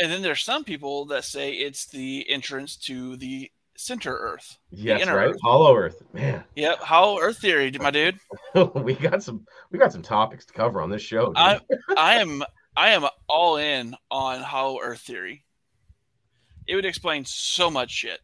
And 0.00 0.10
then 0.10 0.22
there's 0.22 0.42
some 0.42 0.64
people 0.64 1.06
that 1.06 1.24
say 1.24 1.52
it's 1.52 1.86
the 1.86 2.28
entrance 2.28 2.76
to 2.76 3.16
the 3.16 3.50
center 3.76 4.14
Earth. 4.16 4.58
Yes, 4.70 5.06
right. 5.06 5.28
Earth. 5.28 5.36
Hollow 5.42 5.76
Earth, 5.76 6.02
man. 6.12 6.44
Yep, 6.56 6.78
Hollow 6.78 7.18
Earth 7.20 7.38
theory, 7.38 7.70
my 7.78 7.90
dude. 7.92 8.18
we 8.74 8.94
got 8.94 9.22
some. 9.22 9.46
We 9.70 9.78
got 9.78 9.92
some 9.92 10.02
topics 10.02 10.46
to 10.46 10.52
cover 10.52 10.80
on 10.80 10.90
this 10.90 11.02
show. 11.02 11.26
dude. 11.26 11.36
I 11.36 11.60
I 11.96 12.14
am 12.16 12.42
I 12.76 12.90
am 12.90 13.06
all 13.28 13.56
in 13.56 13.94
on 14.10 14.40
Hollow 14.40 14.80
Earth 14.82 15.00
theory. 15.00 15.44
It 16.66 16.76
would 16.76 16.86
explain 16.86 17.24
so 17.24 17.70
much 17.70 17.90
shit. 17.90 18.20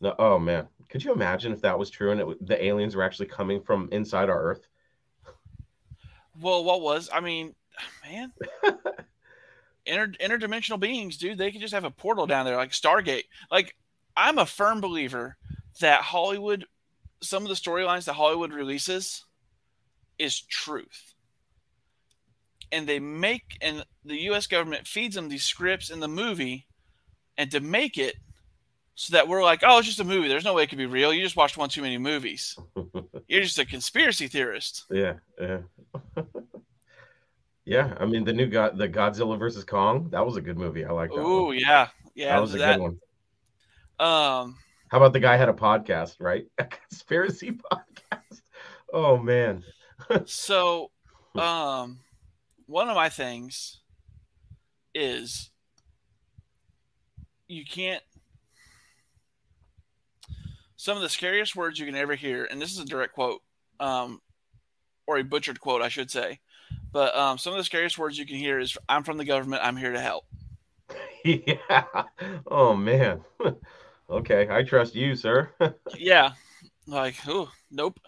No, 0.00 0.14
oh 0.18 0.38
man, 0.38 0.66
could 0.88 1.04
you 1.04 1.12
imagine 1.12 1.52
if 1.52 1.60
that 1.62 1.78
was 1.78 1.90
true 1.90 2.10
and 2.10 2.20
it, 2.20 2.46
the 2.46 2.62
aliens 2.64 2.96
were 2.96 3.02
actually 3.02 3.26
coming 3.26 3.62
from 3.62 3.88
inside 3.92 4.28
our 4.28 4.42
Earth? 4.42 4.66
Well, 6.40 6.64
what 6.64 6.82
was? 6.82 7.08
I 7.12 7.20
mean, 7.20 7.54
man, 8.04 8.32
inter 9.86 10.08
interdimensional 10.20 10.80
beings, 10.80 11.16
dude. 11.16 11.38
They 11.38 11.50
could 11.50 11.60
just 11.60 11.74
have 11.74 11.84
a 11.84 11.90
portal 11.90 12.26
down 12.26 12.44
there, 12.44 12.56
like 12.56 12.70
Stargate. 12.70 13.24
Like, 13.50 13.74
I'm 14.16 14.38
a 14.38 14.46
firm 14.46 14.80
believer 14.80 15.36
that 15.80 16.02
Hollywood, 16.02 16.66
some 17.22 17.42
of 17.42 17.48
the 17.48 17.54
storylines 17.54 18.04
that 18.06 18.14
Hollywood 18.14 18.52
releases, 18.52 19.24
is 20.18 20.40
truth. 20.40 21.14
And 22.72 22.86
they 22.86 22.98
make, 22.98 23.56
and 23.60 23.84
the 24.04 24.22
U.S. 24.22 24.46
government 24.46 24.88
feeds 24.88 25.14
them 25.14 25.28
these 25.28 25.44
scripts 25.44 25.90
in 25.90 26.00
the 26.00 26.08
movie, 26.08 26.66
and 27.38 27.50
to 27.50 27.60
make 27.60 27.96
it 27.96 28.16
so 28.96 29.12
that 29.12 29.28
we're 29.28 29.44
like, 29.44 29.60
oh, 29.62 29.78
it's 29.78 29.86
just 29.86 30.00
a 30.00 30.04
movie. 30.04 30.26
There's 30.26 30.44
no 30.44 30.54
way 30.54 30.62
it 30.62 30.68
could 30.68 30.78
be 30.78 30.86
real. 30.86 31.12
You 31.12 31.22
just 31.22 31.36
watched 31.36 31.58
one 31.58 31.68
too 31.68 31.82
many 31.82 31.98
movies. 31.98 32.58
You're 33.28 33.42
just 33.42 33.58
a 33.58 33.66
conspiracy 33.66 34.26
theorist. 34.26 34.84
Yeah, 34.90 35.14
yeah, 35.40 35.58
yeah. 37.66 37.94
I 37.98 38.06
mean, 38.06 38.24
the 38.24 38.32
new 38.32 38.46
God, 38.46 38.78
the 38.78 38.88
Godzilla 38.88 39.38
versus 39.38 39.64
Kong, 39.64 40.08
that 40.10 40.24
was 40.24 40.36
a 40.36 40.40
good 40.40 40.56
movie. 40.56 40.84
I 40.84 40.92
like 40.92 41.10
that. 41.10 41.22
One. 41.22 41.58
yeah, 41.58 41.88
yeah. 42.14 42.34
that 42.34 42.40
was 42.40 42.54
a 42.54 42.58
that, 42.58 42.76
good 42.76 42.82
one. 42.82 43.00
Um, 43.98 44.56
How 44.88 44.98
about 44.98 45.12
the 45.12 45.20
guy 45.20 45.36
had 45.36 45.48
a 45.48 45.54
podcast, 45.54 46.16
right? 46.20 46.46
A 46.58 46.64
conspiracy 46.64 47.52
podcast. 47.52 48.40
Oh 48.92 49.16
man. 49.16 49.64
so, 50.26 50.90
um, 51.34 51.98
one 52.66 52.88
of 52.88 52.94
my 52.94 53.08
things 53.08 53.80
is 54.94 55.50
you 57.48 57.64
can't. 57.64 58.02
Some 60.76 60.96
of 60.96 61.02
the 61.02 61.08
scariest 61.08 61.56
words 61.56 61.78
you 61.80 61.86
can 61.86 61.96
ever 61.96 62.14
hear, 62.14 62.44
and 62.44 62.62
this 62.62 62.70
is 62.70 62.78
a 62.78 62.84
direct 62.84 63.14
quote, 63.14 63.42
um, 63.80 64.20
or 65.06 65.18
a 65.18 65.24
butchered 65.24 65.58
quote, 65.58 65.82
I 65.82 65.88
should 65.88 66.10
say. 66.10 66.38
But 66.96 67.14
um, 67.14 67.36
some 67.36 67.52
of 67.52 67.58
the 67.58 67.64
scariest 67.64 67.98
words 67.98 68.18
you 68.18 68.24
can 68.24 68.36
hear 68.36 68.58
is 68.58 68.74
"I'm 68.88 69.04
from 69.04 69.18
the 69.18 69.26
government. 69.26 69.60
I'm 69.62 69.76
here 69.76 69.92
to 69.92 70.00
help." 70.00 70.24
yeah. 71.26 71.84
Oh 72.46 72.74
man. 72.74 73.20
okay, 74.10 74.48
I 74.50 74.62
trust 74.62 74.94
you, 74.94 75.14
sir. 75.14 75.52
yeah 75.98 76.30
like 76.86 77.16
oh 77.28 77.50
nope 77.70 78.00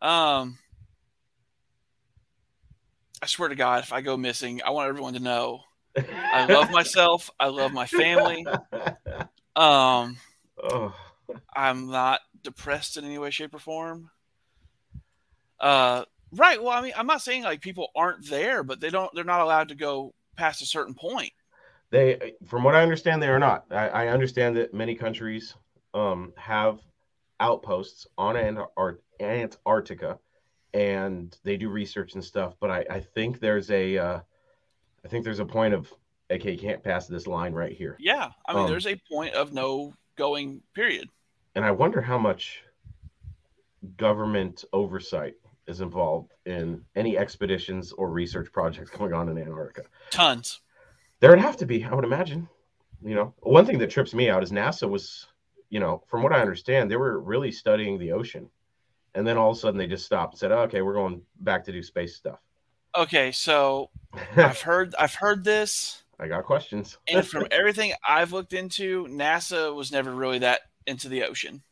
um 0.00 0.56
i 3.20 3.26
swear 3.26 3.48
to 3.48 3.56
god 3.56 3.82
if 3.82 3.92
i 3.92 4.00
go 4.00 4.16
missing 4.16 4.60
i 4.64 4.70
want 4.70 4.88
everyone 4.88 5.14
to 5.14 5.20
know 5.20 5.60
i 5.96 6.46
love 6.46 6.70
myself 6.70 7.30
i 7.40 7.46
love 7.46 7.72
my 7.72 7.86
family 7.86 8.46
um 9.56 10.16
oh, 10.62 10.94
i'm 11.56 11.90
not 11.90 12.20
depressed 12.42 12.96
in 12.96 13.04
any 13.04 13.18
way 13.18 13.30
shape 13.30 13.54
or 13.54 13.58
form 13.58 14.10
uh 15.60 16.04
right 16.32 16.62
well 16.62 16.72
i 16.72 16.80
mean 16.80 16.92
i'm 16.96 17.06
not 17.06 17.22
saying 17.22 17.42
like 17.42 17.60
people 17.60 17.88
aren't 17.96 18.28
there 18.28 18.62
but 18.62 18.80
they 18.80 18.90
don't 18.90 19.10
they're 19.14 19.24
not 19.24 19.40
allowed 19.40 19.68
to 19.68 19.74
go 19.74 20.12
past 20.36 20.62
a 20.62 20.66
certain 20.66 20.94
point 20.94 21.32
they, 21.90 22.34
from 22.46 22.64
what 22.64 22.74
I 22.74 22.82
understand, 22.82 23.22
they 23.22 23.28
are 23.28 23.38
not. 23.38 23.64
I, 23.70 23.88
I 23.88 24.08
understand 24.08 24.56
that 24.56 24.74
many 24.74 24.94
countries 24.94 25.54
um, 25.94 26.32
have 26.36 26.80
outposts 27.40 28.06
on 28.18 28.36
Antar- 28.36 28.98
Antarctica, 29.20 30.18
and 30.74 31.36
they 31.44 31.56
do 31.56 31.70
research 31.70 32.14
and 32.14 32.22
stuff. 32.22 32.56
But 32.60 32.70
I, 32.70 32.84
I 32.90 33.00
think 33.00 33.40
there's 33.40 33.70
a, 33.70 33.96
uh, 33.96 34.20
I 35.04 35.08
think 35.08 35.24
there's 35.24 35.38
a 35.38 35.46
point 35.46 35.72
of, 35.72 35.92
okay, 36.30 36.52
you 36.52 36.58
can't 36.58 36.82
pass 36.82 37.06
this 37.06 37.26
line 37.26 37.54
right 37.54 37.72
here. 37.72 37.96
Yeah, 37.98 38.28
I 38.46 38.52
mean, 38.52 38.64
Um, 38.64 38.70
there's 38.70 38.86
a 38.86 39.00
point 39.10 39.34
of 39.34 39.54
no 39.54 39.94
going. 40.16 40.60
Period. 40.74 41.08
And 41.54 41.64
I 41.64 41.70
wonder 41.70 42.02
how 42.02 42.18
much 42.18 42.62
government 43.96 44.64
oversight 44.74 45.34
is 45.68 45.80
involved 45.80 46.32
in 46.46 46.82
any 46.96 47.16
expeditions 47.16 47.92
or 47.92 48.10
research 48.10 48.50
projects 48.52 48.90
going 48.90 49.12
on 49.12 49.28
in 49.28 49.38
Antarctica. 49.38 49.82
Tons. 50.10 50.60
There 51.20 51.30
would 51.30 51.38
have 51.38 51.56
to 51.58 51.66
be, 51.66 51.84
I 51.84 51.94
would 51.94 52.04
imagine. 52.04 52.48
You 53.04 53.14
know, 53.14 53.34
one 53.40 53.66
thing 53.66 53.78
that 53.78 53.90
trips 53.90 54.14
me 54.14 54.28
out 54.28 54.42
is 54.42 54.50
NASA 54.50 54.88
was, 54.88 55.28
you 55.68 55.78
know, 55.78 56.02
from 56.08 56.22
what 56.22 56.32
I 56.32 56.40
understand, 56.40 56.90
they 56.90 56.96
were 56.96 57.20
really 57.20 57.52
studying 57.52 57.98
the 57.98 58.12
ocean. 58.12 58.48
And 59.14 59.26
then 59.26 59.36
all 59.36 59.50
of 59.50 59.56
a 59.56 59.60
sudden 59.60 59.78
they 59.78 59.86
just 59.86 60.06
stopped 60.06 60.34
and 60.34 60.38
said, 60.40 60.52
oh, 60.52 60.60
okay, 60.62 60.82
we're 60.82 60.94
going 60.94 61.22
back 61.40 61.64
to 61.64 61.72
do 61.72 61.82
space 61.82 62.16
stuff. 62.16 62.40
Okay, 62.96 63.30
so 63.30 63.90
I've 64.36 64.60
heard 64.60 64.94
I've 64.98 65.14
heard 65.14 65.44
this, 65.44 66.02
I 66.18 66.26
got 66.26 66.44
questions. 66.44 66.98
and 67.06 67.26
from 67.26 67.46
everything 67.50 67.92
I've 68.06 68.32
looked 68.32 68.52
into, 68.52 69.06
NASA 69.06 69.74
was 69.74 69.92
never 69.92 70.12
really 70.12 70.40
that 70.40 70.62
into 70.86 71.08
the 71.08 71.24
ocean. 71.24 71.62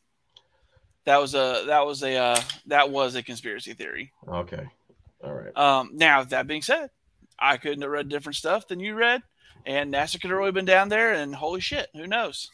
That 1.07 1.21
was 1.21 1.35
a 1.35 1.65
that 1.67 1.87
was 1.87 2.03
a 2.03 2.17
uh, 2.17 2.41
that 2.67 2.91
was 2.91 3.15
a 3.15 3.23
conspiracy 3.23 3.75
theory. 3.75 4.13
Okay. 4.29 4.67
All 5.23 5.33
right. 5.33 5.57
Um, 5.57 5.93
now 5.95 6.25
that 6.25 6.47
being 6.47 6.63
said, 6.63 6.91
I 7.39 7.57
couldn't 7.57 7.83
have 7.83 7.91
read 7.91 8.09
different 8.09 8.37
stuff 8.37 8.67
than 8.67 8.81
you 8.81 8.95
read, 8.95 9.23
and 9.65 9.95
NASA 9.95 10.21
could 10.21 10.31
have 10.31 10.39
really 10.39 10.53
been 10.53 10.65
down 10.65 10.89
there. 10.89 11.15
And 11.15 11.35
holy 11.35 11.61
shit, 11.61 11.89
who 11.95 12.07
knows? 12.07 12.51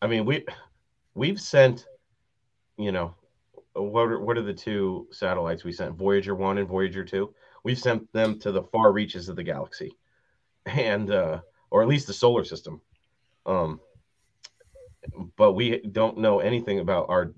I 0.00 0.06
mean, 0.06 0.24
we 0.24 0.44
we've 1.14 1.40
sent, 1.40 1.86
you 2.76 2.92
know, 2.92 3.14
what 3.72 4.02
are, 4.02 4.20
what 4.20 4.36
are 4.36 4.42
the 4.42 4.52
two 4.52 5.08
satellites 5.10 5.64
we 5.64 5.72
sent? 5.72 5.96
Voyager 5.96 6.34
one 6.34 6.58
and 6.58 6.68
Voyager 6.68 7.04
two. 7.04 7.34
We've 7.64 7.78
sent 7.78 8.12
them 8.12 8.38
to 8.40 8.52
the 8.52 8.64
far 8.64 8.92
reaches 8.92 9.28
of 9.28 9.36
the 9.36 9.42
galaxy, 9.42 9.96
and 10.66 11.10
uh, 11.10 11.40
or 11.70 11.82
at 11.82 11.88
least 11.88 12.06
the 12.06 12.12
solar 12.12 12.44
system. 12.44 12.80
Um, 13.46 13.80
but 15.36 15.52
we 15.52 15.78
don't 15.78 16.18
know 16.18 16.38
anything 16.38 16.78
about 16.78 17.06
our, 17.08 17.32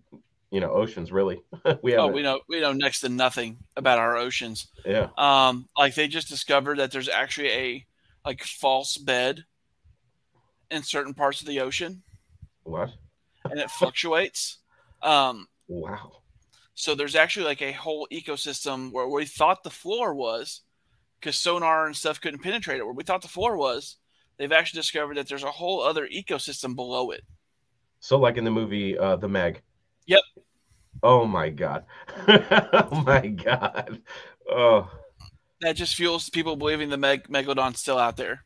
you 0.54 0.60
know, 0.60 0.70
oceans 0.70 1.10
really. 1.10 1.42
we 1.82 1.96
Oh, 1.96 2.06
we 2.06 2.22
know 2.22 2.40
we 2.48 2.60
know 2.60 2.72
next 2.72 3.00
to 3.00 3.08
nothing 3.08 3.58
about 3.76 3.98
our 3.98 4.16
oceans. 4.16 4.68
yeah. 4.86 5.08
Um, 5.18 5.68
like 5.76 5.94
they 5.96 6.06
just 6.06 6.28
discovered 6.28 6.78
that 6.78 6.92
there's 6.92 7.08
actually 7.08 7.48
a 7.50 7.86
like 8.24 8.42
false 8.44 8.96
bed 8.96 9.44
in 10.70 10.82
certain 10.82 11.12
parts 11.12 11.40
of 11.40 11.46
the 11.48 11.60
ocean, 11.60 12.02
What? 12.62 12.90
and 13.50 13.58
it 13.60 13.70
fluctuates. 13.70 14.58
Um, 15.02 15.48
Wow. 15.68 16.22
so 16.74 16.94
there's 16.94 17.16
actually 17.16 17.46
like 17.46 17.62
a 17.62 17.72
whole 17.72 18.06
ecosystem 18.12 18.92
where 18.92 19.08
we 19.08 19.26
thought 19.26 19.62
the 19.64 19.70
floor 19.70 20.14
was, 20.14 20.62
because 21.20 21.36
sonar 21.36 21.86
and 21.86 21.96
stuff 21.96 22.20
couldn't 22.20 22.42
penetrate 22.42 22.78
it. 22.78 22.84
Where 22.84 22.94
we 22.94 23.02
thought 23.04 23.22
the 23.22 23.28
floor 23.28 23.56
was, 23.56 23.96
they've 24.38 24.52
actually 24.52 24.78
discovered 24.80 25.16
that 25.16 25.28
there's 25.28 25.42
a 25.42 25.50
whole 25.50 25.82
other 25.82 26.06
ecosystem 26.08 26.74
below 26.76 27.10
it. 27.10 27.22
So, 28.00 28.18
like 28.18 28.36
in 28.36 28.44
the 28.44 28.50
movie 28.50 28.96
uh, 28.96 29.16
The 29.16 29.28
Meg. 29.28 29.60
Yep. 30.06 30.20
Oh 31.04 31.26
my 31.26 31.50
god. 31.50 31.84
oh 32.28 33.02
my 33.06 33.26
god. 33.26 34.00
Oh, 34.50 34.90
That 35.60 35.76
just 35.76 35.96
fuels 35.96 36.30
people 36.30 36.56
believing 36.56 36.88
the 36.88 36.96
meg- 36.96 37.28
megalodon's 37.28 37.78
still 37.78 37.98
out 37.98 38.16
there. 38.16 38.42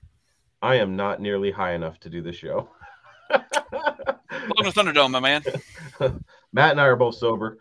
I 0.61 0.75
am 0.75 0.97
not 0.97 1.21
nearly 1.21 1.53
high 1.53 1.75
enough 1.75 2.01
to 2.01 2.11
do 2.11 2.21
this 2.21 2.35
show. 2.35 2.69
Welcome 3.31 4.65
to 4.65 4.73
Thunderdome, 4.73 5.13
my 5.13 5.21
man. 5.21 5.45
Matt 6.53 6.73
and 6.73 6.81
I 6.81 6.87
are 6.87 6.97
both 6.97 7.15
sober, 7.15 7.59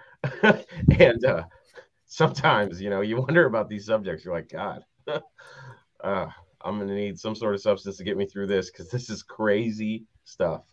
and 0.99 1.23
uh, 1.23 1.43
sometimes 2.07 2.81
you 2.81 2.89
know 2.89 3.01
you 3.01 3.17
wonder 3.21 3.45
about 3.45 3.69
these 3.69 3.85
subjects. 3.85 4.25
You're 4.25 4.33
like, 4.33 4.49
God, 4.49 4.81
uh, 5.07 6.27
I'm 6.61 6.79
gonna 6.79 6.95
need 6.95 7.19
some 7.19 7.35
sort 7.35 7.53
of 7.53 7.61
substance 7.61 7.97
to 7.97 8.03
get 8.03 8.17
me 8.17 8.25
through 8.25 8.47
this 8.47 8.71
because 8.71 8.89
this 8.89 9.11
is 9.11 9.21
crazy 9.21 10.05
stuff. 10.23 10.63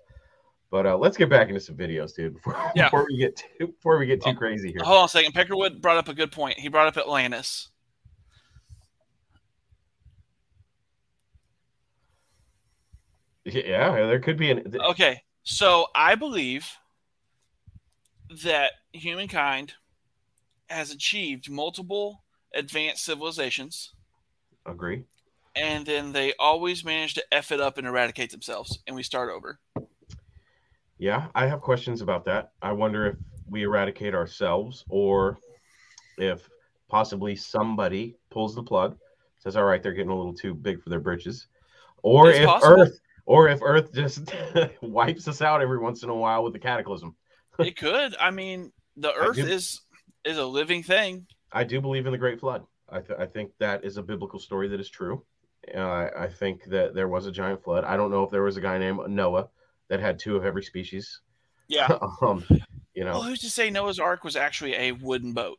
But 0.75 0.87
uh, 0.87 0.97
let's 0.97 1.17
get 1.17 1.29
back 1.29 1.47
into 1.47 1.61
some 1.61 1.77
videos, 1.77 2.17
dude. 2.17 2.35
Before, 2.35 2.57
Yeah. 2.75 2.87
before 2.87 3.07
we 3.09 3.17
get 3.17 3.37
too 3.37 3.69
before 3.69 3.97
we 3.97 4.07
get 4.07 4.21
too 4.21 4.31
Oh, 4.31 4.35
crazy 4.35 4.73
here. 4.73 4.81
Hold 4.83 4.99
on 4.99 5.05
a 5.05 5.09
second. 5.09 5.33
Peckerwood 5.33 5.81
brought 5.81 5.99
up 5.99 6.09
a 6.09 6.15
good 6.15 6.33
point. 6.33 6.59
He 6.59 6.67
brought 6.67 6.89
up 6.89 6.97
Atlantis. 6.97 7.69
Yeah, 13.45 13.93
there 14.07 14.19
could 14.19 14.37
be 14.37 14.51
an. 14.51 14.75
Okay, 14.91 15.23
so 15.45 15.87
I 15.95 16.17
believe 16.17 16.67
that 18.43 18.73
humankind 18.93 19.75
has 20.69 20.91
achieved 20.91 21.49
multiple 21.51 22.25
advanced 22.55 23.05
civilizations, 23.05 23.93
Agree. 24.67 25.05
and 25.55 25.87
then 25.87 26.11
they 26.13 26.33
always 26.41 26.85
manage 26.85 27.15
to 27.15 27.25
f 27.31 27.53
it 27.53 27.61
up 27.61 27.77
and 27.79 27.87
eradicate 27.87 28.31
themselves, 28.33 28.79
and 28.89 28.97
we 28.97 29.05
start 29.05 29.31
over. 29.31 29.61
Yeah, 31.05 31.27
I 31.35 31.47
have 31.47 31.61
questions 31.61 32.01
about 32.01 32.25
that. 32.25 32.53
I 32.63 32.73
wonder 32.73 33.07
if 33.09 33.17
we 33.47 33.65
eradicate 33.65 34.15
ourselves 34.15 34.87
or 34.89 35.37
if 36.17 36.49
possibly 36.89 37.37
somebody 37.37 38.17
pulls 38.31 38.55
the 38.55 38.63
plug, 38.63 38.97
says, 39.39 39.55
"All 39.55 39.65
right, 39.65 39.83
they're 39.83 39.93
getting 39.93 40.11
a 40.11 40.17
little 40.17 40.33
too 40.33 40.55
big 40.55 40.83
for 40.83 40.89
their 40.89 41.01
britches," 41.01 41.47
or 42.03 42.31
if 42.31 42.47
possible. 42.47 42.81
Earth, 42.81 43.01
or 43.27 43.49
if 43.51 43.61
Earth 43.61 43.93
just 43.93 44.35
wipes 44.81 45.29
us 45.29 45.43
out 45.43 45.61
every 45.61 45.77
once 45.77 46.05
in 46.05 46.09
a 46.09 46.15
while 46.15 46.43
with 46.43 46.55
the 46.55 46.59
cataclysm. 46.59 47.15
it 47.59 47.77
could. 47.77 48.17
I 48.19 48.31
mean, 48.31 48.73
the 48.97 49.13
Earth 49.13 49.37
do- 49.37 49.45
is 49.45 49.83
is 50.25 50.39
a 50.39 50.47
living 50.47 50.83
thing. 50.83 51.27
I 51.53 51.65
do 51.65 51.83
believe 51.83 52.07
in 52.07 52.13
the 52.13 52.19
Great 52.19 52.41
Flood. 52.41 52.65
I, 52.89 53.01
th- 53.01 53.19
I 53.19 53.27
think 53.27 53.51
that 53.59 53.85
is 53.85 53.99
a 53.99 54.03
biblical 54.03 54.39
story 54.39 54.69
that 54.69 54.81
is 54.81 54.89
true. 54.89 55.23
Uh, 55.75 55.81
I, 55.81 56.25
I 56.25 56.29
think 56.29 56.65
that 56.69 56.95
there 56.95 57.09
was 57.09 57.27
a 57.27 57.31
giant 57.31 57.63
flood. 57.63 57.85
I 57.85 57.99
don't 57.99 58.11
know 58.11 58.25
if 58.25 58.31
there 58.31 58.43
was 58.43 58.57
a 58.57 58.63
guy 58.63 58.79
named 58.79 59.01
Noah 59.11 59.51
that 59.89 60.01
had 60.01 60.19
two 60.19 60.37
of 60.37 60.45
every 60.45 60.63
species. 60.63 61.21
Yeah. 61.69 61.87
um, 62.23 62.45
you 62.95 63.05
know, 63.05 63.13
Well, 63.13 63.23
who's 63.23 63.41
to 63.41 63.51
say 63.51 63.71
Noah's 63.71 63.99
Ark 63.99 64.25
was 64.25 64.37
actually 64.37 64.75
a 64.75 64.93
wooden 64.93 65.33
boat? 65.33 65.59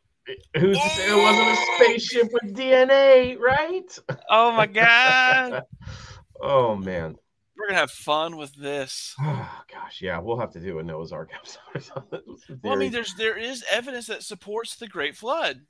Who's 0.58 0.76
to 0.78 0.88
say 0.90 1.08
it 1.08 1.22
wasn't 1.22 1.48
a 1.48 1.56
spaceship 1.76 2.32
with 2.32 2.54
DNA, 2.56 3.38
right? 3.38 3.98
Oh 4.28 4.50
my 4.52 4.66
god, 4.66 5.62
oh 6.40 6.74
man. 6.74 7.14
we're 7.56 7.68
gonna 7.68 7.78
have 7.78 7.92
fun 7.92 8.36
with 8.36 8.52
this. 8.56 9.14
Oh, 9.20 9.48
gosh, 9.72 10.02
yeah, 10.02 10.18
we'll 10.18 10.40
have 10.40 10.50
to 10.52 10.60
do 10.60 10.80
a 10.80 10.82
Noah's 10.82 11.12
Ark 11.12 11.30
episode 11.32 11.60
or 11.74 11.80
something. 11.80 12.20
Well, 12.64 12.72
I 12.72 12.76
mean, 12.76 12.90
there's 12.90 13.14
there 13.14 13.38
is 13.38 13.64
evidence 13.70 14.08
that 14.08 14.24
supports 14.24 14.74
the 14.74 14.88
Great 14.88 15.16
Flood. 15.16 15.60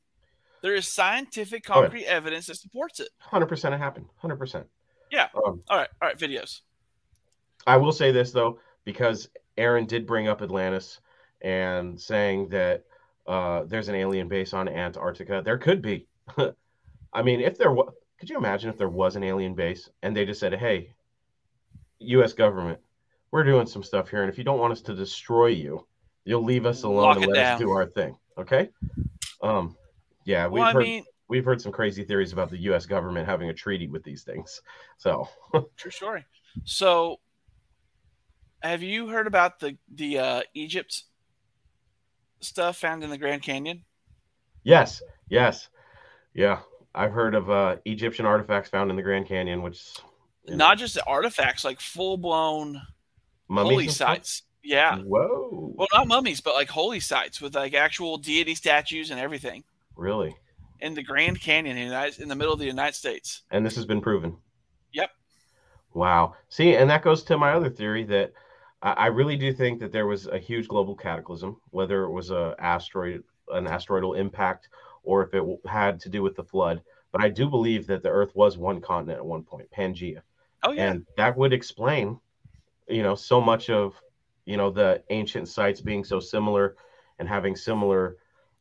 There 0.62 0.74
is 0.74 0.88
scientific, 0.88 1.68
Oh, 1.68 1.74
yeah. 1.74 1.80
concrete 1.82 2.06
evidence 2.06 2.46
that 2.46 2.56
supports 2.56 2.98
it. 2.98 3.10
100% 3.30 3.74
it 3.74 3.78
happened. 3.78 4.06
100%. 4.24 4.64
Yeah. 5.12 5.28
Um, 5.36 5.60
All 5.68 5.76
right, 5.76 5.88
all 6.00 6.08
right, 6.08 6.18
videos. 6.18 6.62
I 7.66 7.76
will 7.76 7.92
say 7.92 8.12
this 8.12 8.32
though, 8.32 8.60
because 8.84 9.28
Aaron 9.56 9.86
did 9.86 10.06
bring 10.06 10.28
up 10.28 10.42
Atlantis 10.42 11.00
and 11.40 12.00
saying 12.00 12.48
that 12.50 12.84
uh, 13.26 13.64
there's 13.64 13.88
an 13.88 13.94
alien 13.94 14.28
base 14.28 14.52
on 14.52 14.68
Antarctica. 14.68 15.42
There 15.44 15.58
could 15.58 15.82
be. 15.82 16.06
I 17.12 17.22
mean, 17.22 17.40
if 17.40 17.58
there 17.58 17.72
was, 17.72 17.92
could 18.18 18.30
you 18.30 18.36
imagine 18.36 18.70
if 18.70 18.78
there 18.78 18.88
was 18.88 19.16
an 19.16 19.24
alien 19.24 19.54
base 19.54 19.88
and 20.02 20.16
they 20.16 20.24
just 20.24 20.40
said, 20.40 20.54
"Hey, 20.54 20.94
U.S. 22.00 22.32
government, 22.32 22.78
we're 23.30 23.44
doing 23.44 23.66
some 23.66 23.82
stuff 23.82 24.08
here, 24.08 24.22
and 24.22 24.30
if 24.30 24.38
you 24.38 24.44
don't 24.44 24.58
want 24.58 24.72
us 24.72 24.82
to 24.82 24.94
destroy 24.94 25.46
you, 25.46 25.86
you'll 26.24 26.44
leave 26.44 26.66
us 26.66 26.82
alone 26.82 27.02
Lock 27.02 27.16
and 27.16 27.26
let 27.26 27.34
down." 27.34 27.54
us 27.54 27.58
do 27.60 27.70
our 27.70 27.86
thing." 27.86 28.16
Okay. 28.38 28.70
Um. 29.42 29.76
Yeah, 30.24 30.46
we've 30.46 30.60
Well, 30.60 30.72
heard 30.72 30.82
mean, 30.82 31.04
we've 31.28 31.44
heard 31.44 31.60
some 31.60 31.72
crazy 31.72 32.04
theories 32.04 32.32
about 32.32 32.50
the 32.50 32.58
U.S. 32.58 32.86
government 32.86 33.26
having 33.26 33.48
a 33.48 33.54
treaty 33.54 33.88
with 33.88 34.02
these 34.02 34.22
things. 34.22 34.60
So 34.98 35.28
true 35.76 35.90
story. 35.90 36.24
So, 36.64 37.20
have 38.66 38.82
you 38.82 39.08
heard 39.08 39.26
about 39.26 39.60
the 39.60 39.76
the 39.94 40.18
uh, 40.18 40.42
Egypt 40.54 41.04
stuff 42.40 42.76
found 42.76 43.02
in 43.02 43.10
the 43.10 43.18
Grand 43.18 43.42
Canyon? 43.42 43.84
Yes, 44.62 45.02
yes, 45.28 45.68
yeah. 46.34 46.60
I've 46.94 47.12
heard 47.12 47.34
of 47.34 47.50
uh, 47.50 47.76
Egyptian 47.84 48.24
artifacts 48.26 48.70
found 48.70 48.90
in 48.90 48.96
the 48.96 49.02
Grand 49.02 49.26
Canyon, 49.26 49.62
which 49.62 49.82
you 50.44 50.52
know, 50.52 50.56
Not 50.56 50.78
just 50.78 50.98
artifacts, 51.06 51.64
like 51.64 51.80
full 51.80 52.16
blown 52.16 52.80
holy 53.50 53.88
sites. 53.88 54.42
Yeah. 54.62 54.98
Whoa, 54.98 55.74
Well, 55.76 55.86
not 55.92 56.08
mummies, 56.08 56.40
but 56.40 56.54
like 56.54 56.68
holy 56.68 56.98
sites 56.98 57.40
with 57.40 57.54
like 57.54 57.74
actual 57.74 58.16
deity 58.16 58.54
statues 58.56 59.10
and 59.12 59.20
everything 59.20 59.62
really? 59.94 60.34
in 60.80 60.94
the 60.94 61.04
Grand 61.04 61.40
Canyon 61.40 61.76
in 61.76 61.82
the, 61.84 61.94
United, 61.94 62.20
in 62.20 62.28
the 62.28 62.34
middle 62.34 62.52
of 62.52 62.58
the 62.58 62.66
United 62.66 62.94
States. 62.96 63.42
And 63.52 63.64
this 63.64 63.76
has 63.76 63.84
been 63.86 64.00
proven. 64.00 64.36
Yep. 64.92 65.10
Wow. 65.94 66.34
See, 66.48 66.74
and 66.74 66.90
that 66.90 67.02
goes 67.02 67.22
to 67.24 67.38
my 67.38 67.52
other 67.52 67.70
theory 67.70 68.02
that 68.04 68.32
I, 68.92 69.06
really 69.06 69.36
do 69.36 69.52
think 69.52 69.80
that 69.80 69.92
there 69.92 70.06
was 70.06 70.26
a 70.26 70.38
huge 70.38 70.68
global 70.68 70.94
cataclysm, 70.94 71.60
whether 71.70 72.04
it 72.04 72.10
was 72.10 72.30
a 72.30 72.54
asteroid, 72.58 73.22
an 73.50 73.66
asteroidal 73.66 74.14
impact, 74.14 74.68
or 75.02 75.22
if 75.22 75.34
it 75.34 75.42
had 75.66 76.00
to 76.00 76.08
do 76.08 76.22
with 76.22 76.36
the 76.36 76.44
flood. 76.44 76.82
But 77.12 77.22
I 77.22 77.28
do 77.28 77.48
believe 77.48 77.86
that 77.86 78.02
the 78.02 78.10
Earth 78.10 78.34
was 78.34 78.58
one 78.58 78.80
continent 78.80 79.18
at 79.18 79.26
one 79.26 79.42
point, 79.42 79.68
Pangea. 79.70 80.22
Oh 80.62 80.72
yeah. 80.72 80.90
and 80.90 81.06
that 81.16 81.36
would 81.36 81.52
explain 81.52 82.18
you 82.88 83.02
know 83.02 83.14
so 83.14 83.40
much 83.40 83.68
of 83.70 83.94
you 84.46 84.56
know 84.56 84.70
the 84.70 85.02
ancient 85.10 85.48
sites 85.48 85.80
being 85.80 86.02
so 86.02 86.18
similar 86.18 86.76
and 87.18 87.28
having 87.28 87.54
similar 87.54 88.16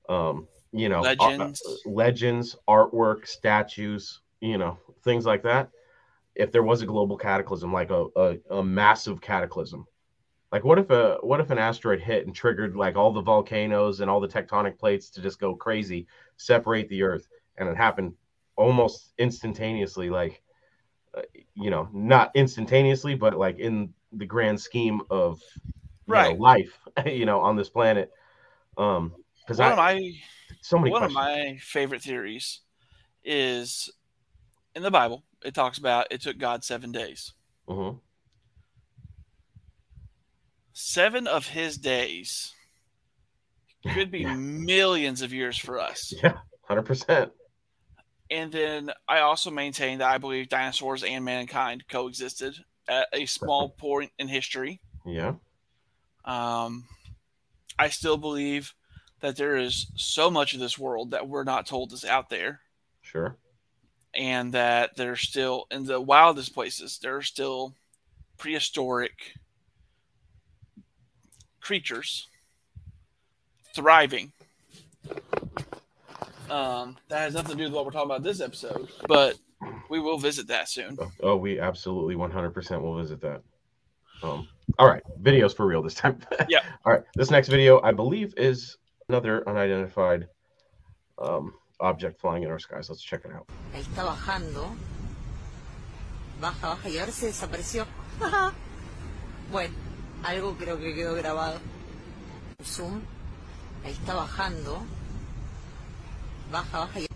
um 0.09 0.47
you 0.75 0.89
know, 0.89 0.99
uh, 0.99 1.15
Legends. 1.15 1.81
legends, 1.85 2.55
artwork, 2.67 3.27
statues, 3.27 4.19
you 4.41 4.57
know, 4.57 4.77
things 5.03 5.25
like 5.25 5.41
that. 5.43 5.69
If 6.35 6.51
there 6.51 6.63
was 6.63 6.81
a 6.81 6.85
global 6.85 7.17
cataclysm, 7.17 7.71
like 7.71 7.91
a, 7.91 8.07
a, 8.17 8.37
a 8.49 8.63
massive 8.63 9.21
cataclysm, 9.21 9.87
like 10.55 10.63
what 10.63 10.79
if 10.79 10.89
a 10.89 11.17
what 11.19 11.41
if 11.41 11.49
an 11.49 11.57
asteroid 11.57 11.99
hit 11.99 12.25
and 12.25 12.33
triggered 12.33 12.77
like 12.77 12.95
all 12.95 13.11
the 13.11 13.19
volcanoes 13.19 13.99
and 13.99 14.09
all 14.09 14.21
the 14.21 14.27
tectonic 14.27 14.79
plates 14.79 15.09
to 15.09 15.21
just 15.21 15.37
go 15.37 15.53
crazy, 15.53 16.07
separate 16.37 16.87
the 16.87 17.03
Earth, 17.03 17.27
and 17.57 17.67
it 17.67 17.75
happened 17.75 18.13
almost 18.55 19.11
instantaneously, 19.17 20.09
like 20.09 20.41
uh, 21.13 21.23
you 21.55 21.69
know, 21.69 21.89
not 21.91 22.31
instantaneously, 22.35 23.15
but 23.15 23.37
like 23.37 23.59
in 23.59 23.93
the 24.13 24.25
grand 24.25 24.57
scheme 24.61 25.01
of 25.09 25.41
you 26.07 26.13
know, 26.13 26.31
life, 26.35 26.79
you 27.05 27.25
know, 27.25 27.41
on 27.41 27.57
this 27.57 27.67
planet. 27.67 28.09
Um, 28.77 29.13
because 29.41 29.59
One 29.59 29.73
I 29.73 29.75
my 29.75 30.11
so 30.61 30.77
many 30.77 30.91
one 30.91 31.01
questions. 31.01 31.17
of 31.17 31.23
my 31.25 31.57
favorite 31.59 32.01
theories 32.01 32.61
is 33.25 33.89
in 34.73 34.83
the 34.83 34.91
Bible. 34.91 35.25
It 35.43 35.53
talks 35.53 35.77
about 35.77 36.07
it 36.11 36.21
took 36.21 36.37
God 36.37 36.63
seven 36.63 36.93
days. 36.93 37.33
Mhm. 37.67 37.99
Seven 40.85 41.25
of 41.25 41.47
His 41.47 41.77
days 41.77 42.53
could 43.93 44.11
be 44.11 44.19
Yeah. 44.19 44.35
millions 44.35 45.21
of 45.21 45.31
years 45.31 45.57
for 45.57 45.79
us. 45.79 46.13
Yeah, 46.23 46.37
hundred 46.63 46.83
percent. 46.83 47.31
And 48.29 48.51
then 48.51 48.91
I 49.07 49.19
also 49.19 49.51
maintain 49.51 49.99
that 49.99 50.09
I 50.11 50.17
believe 50.17 50.49
dinosaurs 50.49 51.01
and 51.03 51.23
mankind 51.23 51.87
coexisted 51.87 52.55
at 52.89 53.07
a 53.13 53.25
small 53.25 53.69
point 53.69 54.11
in 54.19 54.27
history. 54.27 54.81
Yeah, 55.05 55.35
Um, 56.25 56.87
I 57.79 57.87
still 57.89 58.17
believe 58.17 58.73
that 59.21 59.37
there 59.37 59.55
is 59.55 59.87
so 59.95 60.29
much 60.29 60.53
of 60.53 60.59
this 60.59 60.77
world 60.77 61.11
that 61.11 61.27
we're 61.29 61.43
not 61.45 61.65
told 61.67 61.93
is 61.93 62.03
out 62.03 62.29
there, 62.29 62.59
sure. 63.01 63.37
and 64.13 64.51
that 64.53 64.97
there's 64.97 65.21
still 65.21 65.67
in 65.71 65.85
the 65.85 66.01
wildest 66.01 66.53
places 66.53 66.97
there 67.01 67.15
are 67.15 67.21
still 67.21 67.75
prehistoric 68.37 69.35
creatures 71.65 72.27
thriving. 73.73 74.31
Um, 76.49 76.95
that 77.09 77.21
has 77.21 77.33
nothing 77.33 77.51
to 77.51 77.57
do 77.57 77.63
with 77.63 77.73
what 77.73 77.85
we're 77.85 77.91
talking 77.91 78.11
about 78.11 78.21
this 78.21 78.39
episode, 78.39 78.87
but 79.07 79.35
we 79.89 79.99
will 79.99 80.19
visit 80.19 80.47
that 80.47 80.69
soon. 80.69 80.95
Oh, 80.99 81.11
oh, 81.21 81.35
we 81.35 81.59
absolutely 81.59 82.15
one 82.15 82.29
hundred 82.29 82.51
percent 82.51 82.83
will 82.83 82.95
visit 82.95 83.19
that. 83.21 83.41
Um, 84.21 84.47
all 84.77 84.87
right, 84.87 85.01
videos 85.21 85.55
for 85.55 85.65
real 85.65 85.81
this 85.81 85.95
time. 85.95 86.19
Yeah. 86.49 86.59
all 86.85 86.93
right, 86.93 87.01
this 87.15 87.31
next 87.31 87.47
video 87.47 87.81
I 87.81 87.91
believe 87.91 88.35
is 88.37 88.77
another 89.09 89.47
unidentified 89.49 90.27
um, 91.17 91.53
object 91.79 92.21
flying 92.21 92.43
in 92.43 92.51
our 92.51 92.59
skies. 92.59 92.89
Let's 92.89 93.01
check 93.01 93.25
it 93.25 93.31
out. 93.31 93.47
Está 93.73 94.03
bajando. 94.05 94.69
Baja, 96.39 96.67
baja 96.67 96.89
y 96.89 96.99
ahora 96.99 97.11
se 97.11 97.27
desapareció. 97.27 97.87
bueno, 99.51 99.73
algo 100.25 100.55
creo 100.57 100.79
que 100.79 100.93
quedó 100.93 101.13
grabado. 101.15 101.59
Zoom. 102.63 103.01
Ahí 103.83 103.91
está 103.91 104.15
bajando. 104.15 104.81
Baja, 106.51 106.79
baja 106.79 106.99
y... 106.99 107.07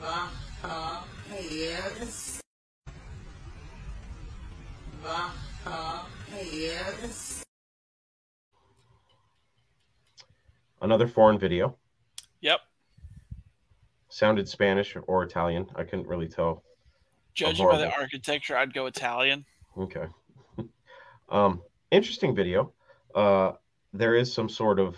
Baja, 0.00 0.30
baja 0.62 1.40
y 1.40 1.74
ahora. 1.74 2.06
Baja, 5.02 5.34
baja 5.64 6.42
y 6.42 6.70
ahora. 6.70 7.44
Another 10.80 11.08
foreign 11.08 11.38
video. 11.38 11.76
Yep. 12.40 12.60
Sounded 14.08 14.48
Spanish 14.48 14.96
or 15.06 15.24
Italian. 15.24 15.66
I 15.76 15.84
couldn't 15.84 16.06
really 16.06 16.28
tell. 16.28 16.62
Judging 17.34 17.66
by 17.66 17.78
the 17.78 17.92
architecture, 17.92 18.56
I'd 18.56 18.72
go 18.72 18.86
Italian. 18.86 19.44
Okay. 19.76 20.06
um, 21.28 21.62
interesting 21.90 22.34
video. 22.34 22.72
Uh, 23.14 23.52
there 23.92 24.14
is 24.14 24.32
some 24.32 24.48
sort 24.48 24.78
of 24.78 24.96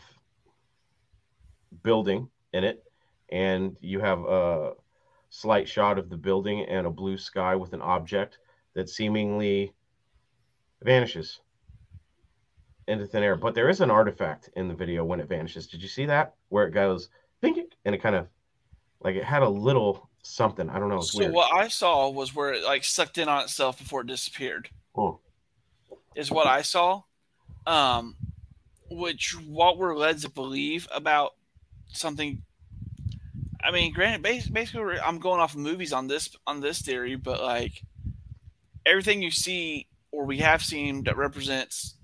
building 1.82 2.28
in 2.52 2.64
it, 2.64 2.84
and 3.30 3.76
you 3.80 4.00
have 4.00 4.20
a 4.20 4.72
slight 5.30 5.68
shot 5.68 5.98
of 5.98 6.08
the 6.08 6.16
building 6.16 6.64
and 6.66 6.86
a 6.86 6.90
blue 6.90 7.18
sky 7.18 7.54
with 7.56 7.72
an 7.72 7.82
object 7.82 8.38
that 8.74 8.88
seemingly 8.88 9.72
vanishes 10.82 11.40
into 12.86 13.06
thin 13.06 13.22
air. 13.22 13.36
But 13.36 13.54
there 13.54 13.68
is 13.68 13.80
an 13.80 13.90
artifact 13.90 14.50
in 14.56 14.68
the 14.68 14.74
video 14.74 15.04
when 15.04 15.20
it 15.20 15.28
vanishes. 15.28 15.66
Did 15.66 15.82
you 15.82 15.88
see 15.88 16.06
that? 16.06 16.34
Where 16.48 16.66
it 16.66 16.72
goes, 16.72 17.08
and 17.42 17.94
it 17.94 18.02
kind 18.02 18.16
of 18.16 18.28
like 19.00 19.16
it 19.16 19.24
had 19.24 19.42
a 19.42 19.48
little 19.48 20.08
something. 20.26 20.68
I 20.68 20.78
don't 20.78 20.88
know. 20.88 20.96
It's 20.98 21.12
So 21.12 21.18
weird. 21.20 21.32
what 21.32 21.52
I 21.54 21.68
saw 21.68 22.08
was 22.10 22.34
where 22.34 22.52
it 22.52 22.64
like 22.64 22.84
sucked 22.84 23.18
in 23.18 23.28
on 23.28 23.42
itself 23.44 23.78
before 23.78 24.00
it 24.02 24.06
disappeared. 24.06 24.68
Oh, 24.96 25.20
Is 26.14 26.30
what 26.30 26.46
I 26.46 26.62
saw. 26.62 27.02
Um, 27.66 28.16
which 28.90 29.36
what 29.46 29.78
we're 29.78 29.96
led 29.96 30.18
to 30.18 30.30
believe 30.30 30.86
about 30.94 31.32
something. 31.88 32.42
I 33.62 33.70
mean, 33.72 33.92
granted, 33.92 34.22
basically, 34.52 35.00
I'm 35.00 35.18
going 35.18 35.40
off 35.40 35.54
of 35.54 35.60
movies 35.60 35.92
on 35.92 36.06
this 36.06 36.34
on 36.46 36.60
this 36.60 36.80
theory, 36.82 37.16
but 37.16 37.42
like 37.42 37.82
everything 38.84 39.22
you 39.22 39.30
see 39.32 39.88
or 40.12 40.24
we 40.24 40.38
have 40.38 40.62
seen 40.62 41.02
that 41.04 41.16
represents 41.16 41.94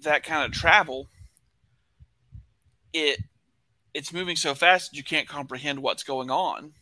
that 0.00 0.24
kind 0.24 0.44
of 0.44 0.50
travel, 0.52 1.08
it 2.92 3.20
it's 3.94 4.12
moving 4.12 4.36
so 4.36 4.54
fast 4.54 4.96
you 4.96 5.04
can't 5.04 5.28
comprehend 5.28 5.80
what's 5.80 6.02
going 6.02 6.30
on, 6.30 6.72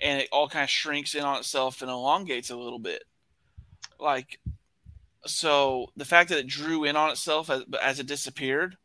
and 0.00 0.20
it 0.20 0.28
all 0.32 0.48
kind 0.48 0.64
of 0.64 0.70
shrinks 0.70 1.14
in 1.14 1.22
on 1.22 1.38
itself 1.38 1.82
and 1.82 1.90
elongates 1.90 2.50
a 2.50 2.56
little 2.56 2.78
bit. 2.78 3.04
Like, 3.98 4.40
so 5.26 5.88
the 5.96 6.04
fact 6.04 6.30
that 6.30 6.38
it 6.38 6.46
drew 6.46 6.84
in 6.84 6.96
on 6.96 7.10
itself 7.10 7.50
as, 7.50 7.64
as 7.82 8.00
it 8.00 8.06
disappeared, 8.06 8.76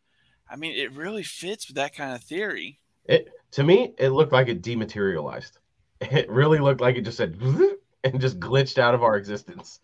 I 0.50 0.56
mean, 0.56 0.76
it 0.76 0.92
really 0.92 1.24
fits 1.24 1.68
with 1.68 1.76
that 1.78 1.96
kind 1.96 2.14
of 2.14 2.24
theory. 2.24 2.80
It 3.06 3.30
to 3.52 3.64
me, 3.64 3.94
it 3.98 4.10
looked 4.10 4.34
like 4.34 4.48
it 4.48 4.62
dematerialized. 4.62 5.58
It 6.02 6.30
really 6.30 6.60
looked 6.60 6.82
like 6.82 6.98
it 6.98 7.02
just 7.02 7.16
said 7.16 7.40
and 8.04 8.20
just 8.20 8.38
glitched 8.38 8.78
out 8.78 8.94
of 8.94 9.02
our 9.02 9.16
existence. 9.16 9.80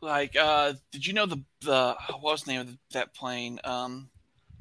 Like, 0.00 0.34
uh, 0.34 0.72
did 0.90 1.06
you 1.06 1.12
know 1.12 1.26
the 1.26 1.44
the 1.60 1.94
what 2.08 2.22
was 2.22 2.42
the 2.42 2.52
name 2.52 2.60
of 2.62 2.78
that 2.92 3.14
plane? 3.14 3.60
Um, 3.64 4.08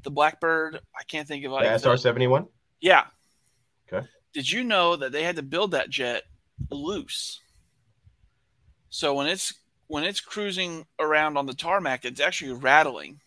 the 0.04 0.12
Blackbird. 0.12 0.80
I 0.98 1.04
can't 1.04 1.28
think 1.28 1.46
of 1.46 1.52
The 1.52 1.56
like 1.56 1.82
SR 1.82 1.96
seventy 1.98 2.28
one. 2.28 2.48
Yeah. 2.82 3.06
Okay. 3.92 4.06
Did 4.34 4.50
you 4.50 4.64
know 4.64 4.96
that 4.96 5.12
they 5.12 5.24
had 5.24 5.36
to 5.36 5.44
build 5.44 5.72
that 5.72 5.90
jet 5.90 6.24
loose? 6.70 7.40
So 8.90 9.14
when 9.14 9.28
it's 9.28 9.54
when 9.88 10.04
it's 10.04 10.22
cruising 10.22 10.86
around 11.00 11.38
on 11.38 11.46
the 11.46 11.54
tarmac, 11.54 12.06
it's 12.06 12.22
actually 12.22 12.54
rattling 12.54 13.20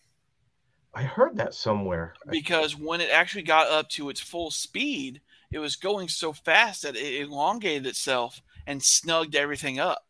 I 0.95 1.03
heard 1.03 1.35
that 1.37 1.53
somewhere. 1.53 2.13
because 2.29 2.75
when 2.75 3.01
it 3.01 3.09
actually 3.11 3.43
got 3.43 3.67
up 3.67 3.89
to 3.89 4.09
its 4.09 4.21
full 4.21 4.49
speed, 4.49 5.19
it 5.51 5.59
was 5.59 5.75
going 5.75 6.07
so 6.07 6.31
fast 6.31 6.83
that 6.83 6.95
it 6.95 7.21
elongated 7.21 7.85
itself 7.85 8.41
and 8.65 8.81
snugged 8.81 9.35
everything 9.35 9.77
up. 9.77 10.05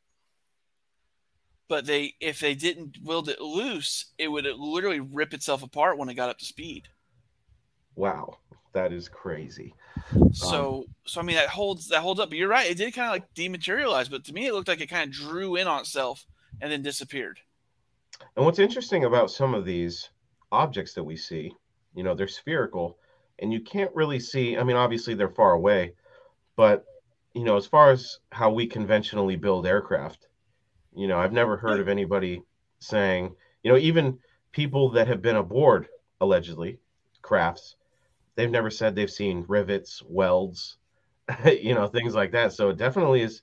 But 1.67 1.87
they, 1.87 2.13
if 2.19 2.39
they 2.39 2.53
didn't 2.53 3.03
build 3.03 3.29
it 3.29 3.41
loose, 3.41 4.13
it 4.19 4.27
would 4.27 4.45
literally 4.45 4.99
rip 4.99 5.33
itself 5.33 5.63
apart 5.63 5.97
when 5.97 6.07
it 6.07 6.13
got 6.13 6.29
up 6.29 6.37
to 6.37 6.45
speed. 6.45 6.87
Wow, 7.95 8.37
that 8.75 8.93
is 8.93 9.09
crazy. 9.09 9.73
So, 10.31 10.77
um, 10.77 10.83
so 11.05 11.19
I 11.19 11.23
mean 11.23 11.35
that 11.35 11.49
holds 11.49 11.89
that 11.89 12.01
holds 12.01 12.19
up. 12.19 12.29
But 12.29 12.37
you're 12.37 12.47
right; 12.47 12.69
it 12.69 12.77
did 12.77 12.93
kind 12.93 13.07
of 13.07 13.13
like 13.13 13.33
dematerialize, 13.33 14.09
but 14.09 14.23
to 14.25 14.33
me, 14.33 14.45
it 14.45 14.53
looked 14.53 14.67
like 14.67 14.81
it 14.81 14.89
kind 14.89 15.09
of 15.09 15.15
drew 15.15 15.55
in 15.55 15.67
on 15.67 15.81
itself 15.81 16.25
and 16.61 16.71
then 16.71 16.81
disappeared. 16.81 17.39
And 18.35 18.45
what's 18.45 18.59
interesting 18.59 19.05
about 19.05 19.31
some 19.31 19.53
of 19.53 19.65
these 19.65 20.09
objects 20.51 20.93
that 20.93 21.03
we 21.03 21.17
see, 21.17 21.53
you 21.95 22.03
know, 22.03 22.13
they're 22.13 22.27
spherical 22.27 22.97
and 23.39 23.51
you 23.51 23.59
can't 23.61 23.93
really 23.93 24.19
see, 24.19 24.57
I 24.57 24.63
mean, 24.63 24.77
obviously 24.77 25.13
they're 25.13 25.29
far 25.29 25.51
away, 25.51 25.93
but, 26.55 26.85
you 27.33 27.43
know, 27.43 27.57
as 27.57 27.65
far 27.65 27.91
as 27.91 28.19
how 28.31 28.51
we 28.51 28.65
conventionally 28.65 29.35
build 29.35 29.67
aircraft, 29.67 30.27
you 30.95 31.07
know, 31.07 31.19
I've 31.19 31.33
never 31.33 31.57
heard 31.57 31.81
of 31.81 31.89
anybody 31.89 32.41
saying, 32.79 33.35
you 33.63 33.71
know, 33.71 33.77
even 33.77 34.19
people 34.53 34.91
that 34.91 35.07
have 35.07 35.21
been 35.21 35.35
aboard, 35.35 35.87
allegedly, 36.21 36.79
crafts, 37.21 37.75
they've 38.35 38.51
never 38.51 38.69
said 38.69 38.95
they've 38.95 39.09
seen 39.11 39.45
rivets, 39.47 40.01
welds, 40.07 40.77
you 41.45 41.73
know, 41.73 41.87
things 41.87 42.13
like 42.15 42.31
that. 42.31 42.53
So 42.53 42.69
it 42.69 42.77
definitely 42.77 43.21
is. 43.21 43.41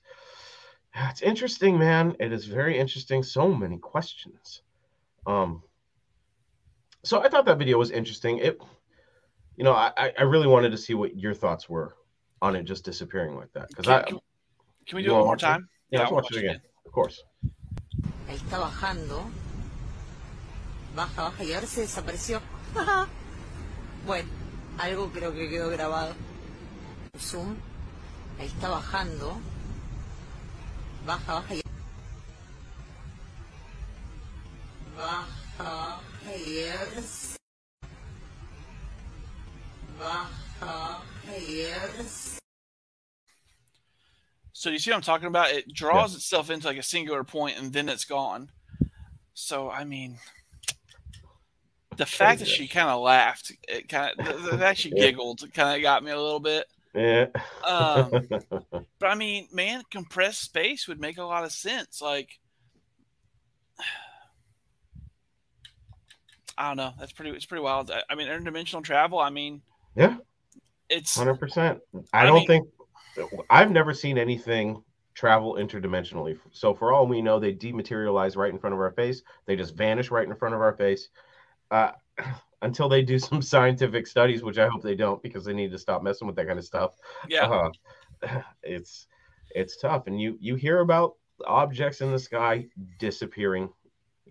It's 1.09 1.21
interesting, 1.23 1.77
man. 1.79 2.15
It 2.19 2.31
is 2.31 2.45
very 2.45 2.77
interesting. 2.77 3.23
So 3.23 3.51
many 3.51 3.77
questions. 3.79 4.61
Um, 5.25 5.63
so 7.03 7.21
I 7.21 7.29
thought 7.29 7.45
that 7.45 7.57
video 7.57 7.77
was 7.79 7.89
interesting. 7.89 8.37
It, 8.37 8.59
you 9.57 9.63
know, 9.63 9.73
I, 9.73 9.91
I- 9.97 10.13
I 10.19 10.23
really 10.23 10.47
wanted 10.47 10.69
to 10.71 10.77
see 10.77 10.93
what 10.93 11.17
your 11.17 11.33
thoughts 11.33 11.67
were 11.67 11.95
on 12.41 12.55
it 12.55 12.63
just 12.63 12.85
disappearing 12.85 13.35
like 13.35 13.51
that. 13.53 13.69
Because 13.69 13.85
Can, 13.85 13.93
I, 13.95 14.01
can- 14.03 14.19
can 14.85 14.95
we 14.97 15.03
do 15.03 15.09
it 15.09 15.13
one 15.13 15.21
more 15.21 15.29
watch 15.31 15.43
it? 15.43 15.47
time? 15.47 15.69
yeah, 15.89 15.99
let's 15.99 16.09
I'll 16.11 16.15
watch 16.15 16.31
it 16.31 16.37
again. 16.37 16.61
Of 16.85 16.91
course. 16.91 17.23
Ahí 18.27 18.35
está 18.35 18.59
bajando. 18.59 19.23
Baja, 20.95 21.23
baja 21.23 21.43
y 21.43 21.53
ahora 21.53 21.65
se 21.65 21.81
desapareció. 21.81 22.39
Bueno, 24.05 24.27
algo 24.77 25.11
creo 25.11 25.33
que 25.33 25.49
quedó 25.49 25.69
grabado. 25.69 26.13
Zoom, 27.17 27.55
ahí 28.39 28.47
está 28.47 28.69
bajando. 28.69 29.39
Baja, 31.05 31.33
baja 31.33 31.55
y... 31.55 31.61
Baja, 34.95 35.99
yes. 36.45 37.35
Baja, 39.99 41.01
yes. 41.37 42.39
So 44.53 44.69
you 44.69 44.79
see 44.79 44.91
what 44.91 44.97
I'm 44.97 45.01
talking 45.01 45.27
about? 45.27 45.51
It 45.51 45.73
draws 45.73 46.15
itself 46.15 46.49
into 46.49 46.67
like 46.67 46.77
a 46.77 46.83
singular 46.83 47.23
point 47.25 47.57
and 47.57 47.73
then 47.73 47.89
it's 47.89 48.05
gone. 48.05 48.49
So 49.33 49.69
I 49.69 49.83
mean, 49.83 50.19
the 51.97 52.05
fact 52.05 52.39
that 52.39 52.47
she 52.47 52.67
kind 52.67 52.89
of 52.89 53.01
laughed, 53.01 53.51
it 53.67 53.89
kind 53.89 54.11
of 54.19 54.43
the, 54.43 54.57
fact 54.57 54.79
she 54.79 54.91
giggled, 54.91 55.41
kind 55.53 55.75
of 55.75 55.81
got 55.81 56.03
me 56.03 56.11
a 56.11 56.19
little 56.19 56.39
bit. 56.39 56.65
Yeah. 56.93 57.27
Um, 57.65 58.27
but 58.29 59.07
I 59.07 59.15
mean, 59.15 59.47
man, 59.51 59.83
compressed 59.89 60.41
space 60.41 60.87
would 60.87 60.99
make 60.99 61.17
a 61.17 61.23
lot 61.23 61.43
of 61.43 61.51
sense. 61.51 62.01
Like, 62.01 62.39
I 66.57 66.67
don't 66.67 66.77
know. 66.77 66.93
That's 66.99 67.11
pretty. 67.11 67.31
It's 67.31 67.45
pretty 67.45 67.63
wild. 67.63 67.89
I, 67.89 68.03
I 68.09 68.15
mean, 68.15 68.27
interdimensional 68.27 68.83
travel. 68.83 69.19
I 69.19 69.31
mean, 69.31 69.61
yeah. 69.95 70.17
it's 70.89 71.15
Hundred 71.15 71.39
percent. 71.39 71.79
I, 72.13 72.23
I 72.23 72.25
don't 72.25 72.39
mean- 72.39 72.47
think 72.47 72.67
I've 73.49 73.71
never 73.71 73.93
seen 73.93 74.17
anything 74.17 74.83
travel 75.13 75.55
interdimensionally. 75.55 76.37
So 76.51 76.73
for 76.73 76.91
all 76.91 77.07
we 77.07 77.21
know, 77.21 77.39
they 77.39 77.53
dematerialize 77.53 78.35
right 78.35 78.51
in 78.51 78.59
front 78.59 78.73
of 78.73 78.79
our 78.79 78.91
face. 78.91 79.21
They 79.45 79.55
just 79.55 79.75
vanish 79.75 80.11
right 80.11 80.27
in 80.27 80.35
front 80.35 80.55
of 80.55 80.61
our 80.61 80.73
face. 80.73 81.09
Uh, 81.73 81.91
until 82.61 82.87
they 82.87 83.01
do 83.01 83.19
some 83.19 83.41
scientific 83.53 84.07
studies, 84.07 84.43
which 84.43 84.57
I 84.57 84.67
hope 84.67 84.81
they 84.83 84.95
don't, 84.95 85.21
because 85.21 85.43
they 85.43 85.53
need 85.53 85.71
to 85.71 85.77
stop 85.79 86.01
messing 86.03 86.27
with 86.27 86.35
that 86.37 86.47
kind 86.47 86.59
of 86.59 86.65
stuff. 86.65 86.95
yeah. 87.27 87.47
Uh, 88.23 88.41
it's 88.63 89.07
it's 89.55 89.75
tough, 89.77 90.07
and 90.07 90.21
you 90.21 90.37
you 90.39 90.55
hear 90.55 90.79
about 90.79 91.15
objects 91.45 91.99
in 92.01 92.11
the 92.11 92.19
sky 92.19 92.67
disappearing. 92.99 93.69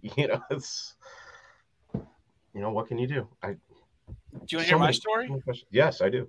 You 0.17 0.27
know, 0.27 0.43
it's 0.51 0.97
you 1.95 2.61
know 2.61 2.71
what 2.73 2.89
can 2.89 2.99
you 2.99 3.07
do? 3.07 3.29
I 3.41 3.53
Do 3.53 3.59
you 4.33 4.35
want 4.35 4.49
to 4.49 4.49
so 4.59 4.59
hear 4.65 4.79
my 4.79 4.87
many- 4.87 4.95
story? 4.95 5.31
Yes, 5.71 6.01
I 6.01 6.09
do. 6.09 6.29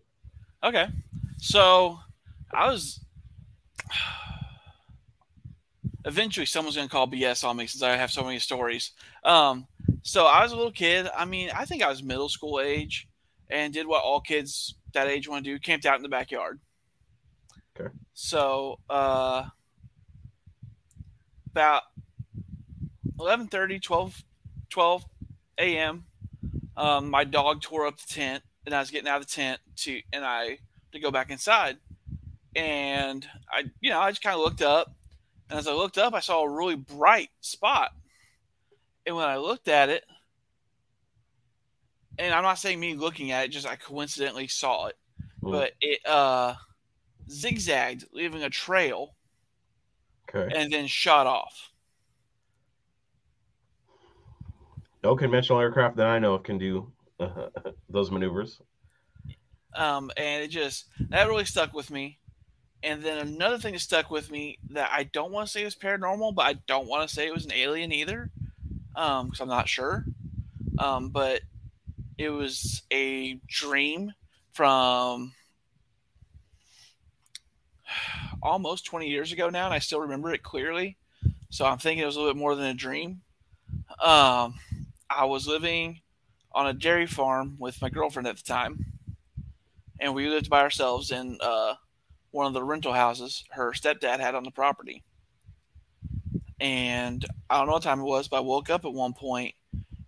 Okay. 0.63 0.87
So 1.39 1.97
I 2.53 2.69
was 2.69 2.99
eventually 6.05 6.45
someone's 6.45 6.75
gonna 6.75 6.89
call 6.89 7.07
BS 7.07 7.43
on 7.43 7.57
me 7.57 7.67
since 7.67 7.81
I 7.81 7.95
have 7.95 8.11
so 8.11 8.23
many 8.23 8.39
stories. 8.39 8.91
Um, 9.23 9.67
so 10.01 10.25
I 10.25 10.43
was 10.43 10.51
a 10.51 10.55
little 10.55 10.71
kid. 10.71 11.07
I 11.15 11.25
mean, 11.25 11.49
I 11.55 11.65
think 11.65 11.81
I 11.81 11.89
was 11.89 12.03
middle 12.03 12.29
school 12.29 12.59
age 12.59 13.07
and 13.49 13.73
did 13.73 13.87
what 13.87 14.03
all 14.03 14.21
kids 14.21 14.75
that 14.93 15.07
age 15.07 15.27
want 15.27 15.45
to 15.45 15.51
do, 15.51 15.59
camped 15.59 15.85
out 15.85 15.97
in 15.97 16.03
the 16.03 16.09
backyard. 16.09 16.59
Okay. 17.79 17.89
So 18.13 18.79
uh 18.89 19.45
about 21.55 21.83
11:30, 23.19 23.81
12, 23.81 24.23
12 24.69 25.05
a.m. 25.59 26.05
Um, 26.75 27.09
my 27.09 27.23
dog 27.23 27.61
tore 27.61 27.85
up 27.85 27.99
the 27.99 28.11
tent, 28.11 28.43
and 28.65 28.73
I 28.73 28.79
was 28.79 28.89
getting 28.89 29.07
out 29.07 29.21
of 29.21 29.27
the 29.27 29.31
tent 29.31 29.61
to, 29.77 30.01
and 30.11 30.25
I 30.25 30.57
to 30.91 30.99
go 30.99 31.11
back 31.11 31.29
inside, 31.29 31.77
and 32.55 33.27
I, 33.51 33.65
you 33.81 33.91
know, 33.91 33.99
I 33.99 34.09
just 34.11 34.23
kind 34.23 34.35
of 34.35 34.41
looked 34.41 34.61
up, 34.61 34.95
and 35.53 35.59
as 35.59 35.67
I 35.67 35.73
looked 35.73 35.99
up, 35.99 36.15
I 36.15 36.19
saw 36.19 36.41
a 36.41 36.49
really 36.49 36.75
bright 36.75 37.29
spot, 37.41 37.91
and 39.05 39.15
when 39.15 39.25
I 39.25 39.37
looked 39.37 39.67
at 39.67 39.89
it, 39.89 40.03
and 42.17 42.33
I'm 42.33 42.41
not 42.41 42.57
saying 42.57 42.79
me 42.79 42.95
looking 42.95 43.29
at 43.29 43.45
it, 43.45 43.49
just 43.49 43.67
I 43.67 43.75
coincidentally 43.75 44.47
saw 44.47 44.87
it, 44.87 44.97
Mm. 45.43 45.51
but 45.51 45.73
it 45.79 46.03
uh 46.07 46.55
zigzagged, 47.29 48.05
leaving 48.13 48.41
a 48.43 48.49
trail, 48.49 49.13
Okay. 50.27 50.55
and 50.55 50.73
then 50.73 50.87
shot 50.87 51.27
off. 51.27 51.69
No 55.03 55.15
conventional 55.15 55.59
aircraft 55.59 55.97
that 55.97 56.07
I 56.07 56.17
know 56.17 56.33
of 56.33 56.43
can 56.43 56.57
do 56.57 56.91
uh, 57.19 57.49
those 57.89 58.09
maneuvers. 58.09 58.59
um, 59.75 60.09
and 60.17 60.41
it 60.43 60.47
just 60.47 60.87
that 61.09 61.27
really 61.27 61.45
stuck 61.45 61.73
with 61.73 61.91
me. 61.91 62.17
And 62.83 63.01
then 63.01 63.17
another 63.17 63.57
thing 63.57 63.73
that 63.73 63.79
stuck 63.79 64.11
with 64.11 64.29
me 64.29 64.59
that 64.71 64.89
I 64.91 65.03
don't 65.03 65.31
want 65.31 65.47
to 65.47 65.51
say 65.51 65.63
was 65.63 65.75
paranormal, 65.75 66.35
but 66.35 66.45
I 66.45 66.53
don't 66.67 66.87
want 66.87 67.07
to 67.07 67.13
say 67.13 67.25
it 67.25 67.33
was 67.33 67.45
an 67.45 67.53
alien 67.53 67.91
either, 67.91 68.29
because 68.93 69.39
I'm 69.39 69.47
not 69.47 69.69
sure. 69.69 70.05
Um, 70.77 71.09
but 71.09 71.41
it 72.17 72.29
was 72.29 72.83
a 72.91 73.39
dream 73.47 74.11
from 74.51 75.33
almost 78.43 78.85
20 78.85 79.07
years 79.07 79.31
ago 79.31 79.49
now, 79.49 79.65
and 79.65 79.73
I 79.73 79.79
still 79.79 80.01
remember 80.01 80.33
it 80.33 80.43
clearly. 80.43 80.97
So 81.49 81.65
I'm 81.65 81.77
thinking 81.77 82.03
it 82.03 82.07
was 82.07 82.17
a 82.17 82.19
little 82.19 82.33
bit 82.33 82.39
more 82.39 82.55
than 82.55 82.65
a 82.65 82.73
dream. 82.73 83.21
Um, 84.03 84.55
I 85.09 85.25
was 85.25 85.47
living 85.47 86.01
on 86.51 86.67
a 86.67 86.73
dairy 86.73 87.07
farm 87.07 87.55
with 87.59 87.81
my 87.81 87.89
girlfriend 87.89 88.27
at 88.27 88.37
the 88.37 88.43
time 88.43 88.93
and 90.03 90.13
we 90.13 90.29
lived 90.29 90.49
by 90.49 90.61
ourselves 90.61 91.11
in 91.11 91.37
uh, 91.41 91.75
one 92.33 92.47
of 92.47 92.53
the 92.53 92.63
rental 92.63 92.93
houses 92.93 93.43
her 93.51 93.71
stepdad 93.71 94.19
had 94.19 94.33
on 94.33 94.43
the 94.43 94.51
property. 94.51 95.03
And 96.59 97.23
I 97.49 97.57
don't 97.57 97.67
know 97.67 97.73
what 97.73 97.83
time 97.83 97.99
it 97.99 98.05
was, 98.05 98.27
but 98.27 98.37
I 98.37 98.41
woke 98.41 98.69
up 98.69 98.85
at 98.85 98.93
one 98.93 99.13
point 99.13 99.53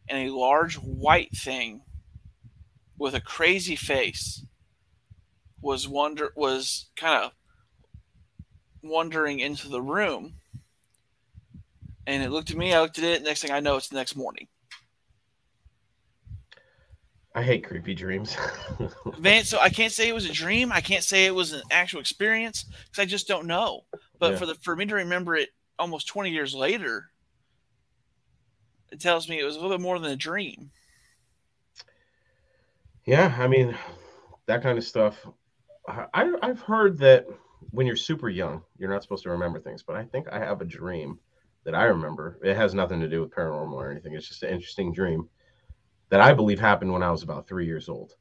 and 0.10 0.28
a 0.28 0.34
large 0.34 0.76
white 0.76 1.36
thing 1.36 1.82
with 2.98 3.14
a 3.14 3.22
crazy 3.22 3.76
face 3.76 4.44
was 5.62 5.88
wonder 5.88 6.32
was 6.36 6.88
kind 6.96 7.26
of 7.26 7.32
wandering 8.82 9.40
into 9.40 9.68
the 9.68 9.82
room. 9.82 10.36
And 12.08 12.24
it 12.24 12.32
looked 12.32 12.52
at 12.52 12.58
me, 12.58 12.74
I 12.74 12.82
looked 12.82 12.98
at 12.98 13.04
it, 13.04 13.24
next 13.24 13.42
thing 13.42 13.52
I 13.52 13.60
know 13.60 13.78
it's 13.78 13.90
the 13.90 13.96
next 13.96 14.16
morning. 14.16 14.48
I 17.36 17.44
hate 17.44 17.66
creepy 17.68 17.94
dreams. 17.94 18.36
Man, 19.20 19.44
so 19.44 19.60
I 19.60 19.70
can't 19.70 19.92
say 19.92 20.08
it 20.08 20.14
was 20.16 20.26
a 20.26 20.32
dream. 20.32 20.72
I 20.72 20.80
can't 20.82 21.04
say 21.04 21.26
it 21.26 21.36
was 21.36 21.52
an 21.52 21.62
actual 21.70 22.00
experience 22.00 22.64
because 22.64 23.02
I 23.02 23.06
just 23.06 23.28
don't 23.28 23.46
know. 23.46 23.82
But 24.20 24.32
Yeah. 24.34 24.38
for 24.40 24.46
the 24.46 24.56
for 24.56 24.76
me 24.76 24.86
to 24.86 24.96
remember 24.96 25.36
it 25.36 25.50
almost 25.78 26.08
twenty 26.08 26.32
years 26.32 26.56
later, 26.56 27.12
it 28.92 29.02
tells 29.02 29.28
me 29.28 29.38
it 29.40 29.44
was 29.44 29.56
a 29.58 29.60
little 29.60 29.76
bit 29.78 29.82
more 29.84 30.00
than 30.00 30.12
a 30.12 30.16
dream. 30.16 30.72
yeah, 33.06 33.36
I 33.38 33.48
mean, 33.48 33.76
that 34.48 34.64
kind 34.64 34.78
of 34.78 34.84
stuff. 34.84 35.28
I- 35.88 36.34
I've 36.42 36.62
heard 36.62 36.98
that 37.00 37.28
when 37.72 37.86
you're 37.86 37.96
super 37.96 38.30
young, 38.30 38.64
you're 38.78 38.90
not 38.90 39.04
supposed 39.04 39.24
to 39.24 39.30
remember 39.30 39.60
things, 39.60 39.84
but 39.84 39.96
I 39.96 40.04
think 40.06 40.28
I 40.32 40.40
have 40.40 40.62
a 40.62 40.66
dream 40.66 41.20
that 41.66 41.76
I 41.76 41.84
remember. 41.84 42.40
It 42.44 42.56
has 42.56 42.74
nothing 42.74 43.00
to 43.02 43.08
do 43.10 43.22
with 43.22 43.30
paranormal 43.32 43.74
or 43.74 43.92
anything. 43.92 44.14
It's 44.14 44.28
just 44.28 44.42
an 44.44 44.50
interesting 44.50 44.92
dream 44.94 45.30
that 46.10 46.22
I 46.22 46.34
believe 46.34 46.60
happened 46.60 46.92
when 46.92 47.04
I 47.04 47.12
was 47.12 47.24
about 47.24 47.48
three 47.48 47.66
years 47.66 47.90
old. 47.90 48.16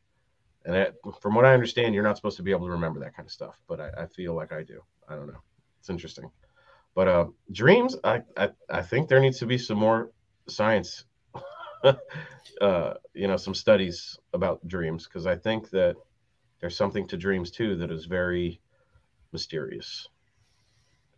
And 0.64 0.92
from 1.20 1.34
what 1.34 1.44
I 1.44 1.52
understand, 1.52 1.94
you're 1.94 2.04
not 2.04 2.16
supposed 2.16 2.38
to 2.38 2.42
be 2.42 2.50
able 2.50 2.66
to 2.66 2.72
remember 2.72 3.00
that 3.00 3.14
kind 3.14 3.26
of 3.26 3.32
stuff, 3.32 3.60
but 3.68 3.80
I, 3.80 3.90
I 3.98 4.06
feel 4.06 4.34
like 4.34 4.52
I 4.52 4.62
do. 4.62 4.80
I 5.08 5.14
don't 5.14 5.26
know. 5.26 5.42
It's 5.78 5.90
interesting. 5.90 6.30
But 6.94 7.08
uh, 7.08 7.26
dreams, 7.52 7.96
I, 8.04 8.22
I, 8.36 8.50
I 8.70 8.80
think 8.80 9.08
there 9.08 9.20
needs 9.20 9.38
to 9.40 9.46
be 9.46 9.58
some 9.58 9.78
more 9.78 10.10
science, 10.48 11.04
uh, 12.60 12.94
you 13.12 13.26
know, 13.26 13.36
some 13.36 13.54
studies 13.54 14.18
about 14.32 14.66
dreams, 14.66 15.04
because 15.04 15.26
I 15.26 15.36
think 15.36 15.68
that 15.70 15.96
there's 16.60 16.76
something 16.76 17.06
to 17.08 17.16
dreams 17.18 17.50
too 17.50 17.76
that 17.76 17.90
is 17.90 18.06
very 18.06 18.60
mysterious. 19.32 20.08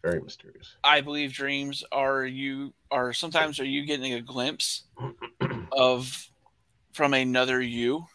Very 0.02 0.20
mysterious. 0.20 0.76
I 0.82 1.02
believe 1.02 1.32
dreams 1.32 1.84
are 1.92 2.24
you 2.24 2.72
are 2.90 3.12
sometimes 3.12 3.60
are 3.60 3.64
you 3.64 3.84
getting 3.84 4.14
a 4.14 4.20
glimpse 4.20 4.84
of 5.72 6.28
from 6.96 7.12
another 7.14 7.60
you. 7.60 8.06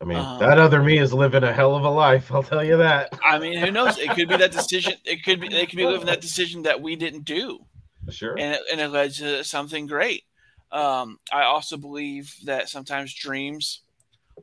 I 0.00 0.06
mean, 0.06 0.16
Um, 0.16 0.40
that 0.40 0.58
other 0.58 0.82
me 0.82 0.98
is 0.98 1.12
living 1.12 1.44
a 1.44 1.52
hell 1.52 1.76
of 1.76 1.84
a 1.84 1.90
life. 1.90 2.32
I'll 2.32 2.42
tell 2.42 2.64
you 2.64 2.78
that. 2.78 3.12
I 3.22 3.38
mean, 3.38 3.58
who 3.58 3.70
knows? 3.70 3.98
It 3.98 4.10
could 4.10 4.28
be 4.28 4.38
that 4.38 4.50
decision. 4.50 4.94
It 5.04 5.22
could 5.22 5.40
be 5.40 5.48
they 5.48 5.66
could 5.66 5.76
be 5.76 5.84
living 5.84 6.06
that 6.06 6.22
decision 6.22 6.62
that 6.62 6.80
we 6.80 6.96
didn't 6.96 7.24
do. 7.24 7.66
Sure. 8.08 8.36
and 8.36 8.54
it, 8.54 8.60
and 8.72 8.80
it 8.80 8.88
led 8.88 9.12
to 9.12 9.44
something 9.44 9.86
great. 9.86 10.24
Um, 10.72 11.18
I 11.30 11.42
also 11.42 11.76
believe 11.76 12.34
that 12.44 12.68
sometimes 12.68 13.14
dreams 13.14 13.82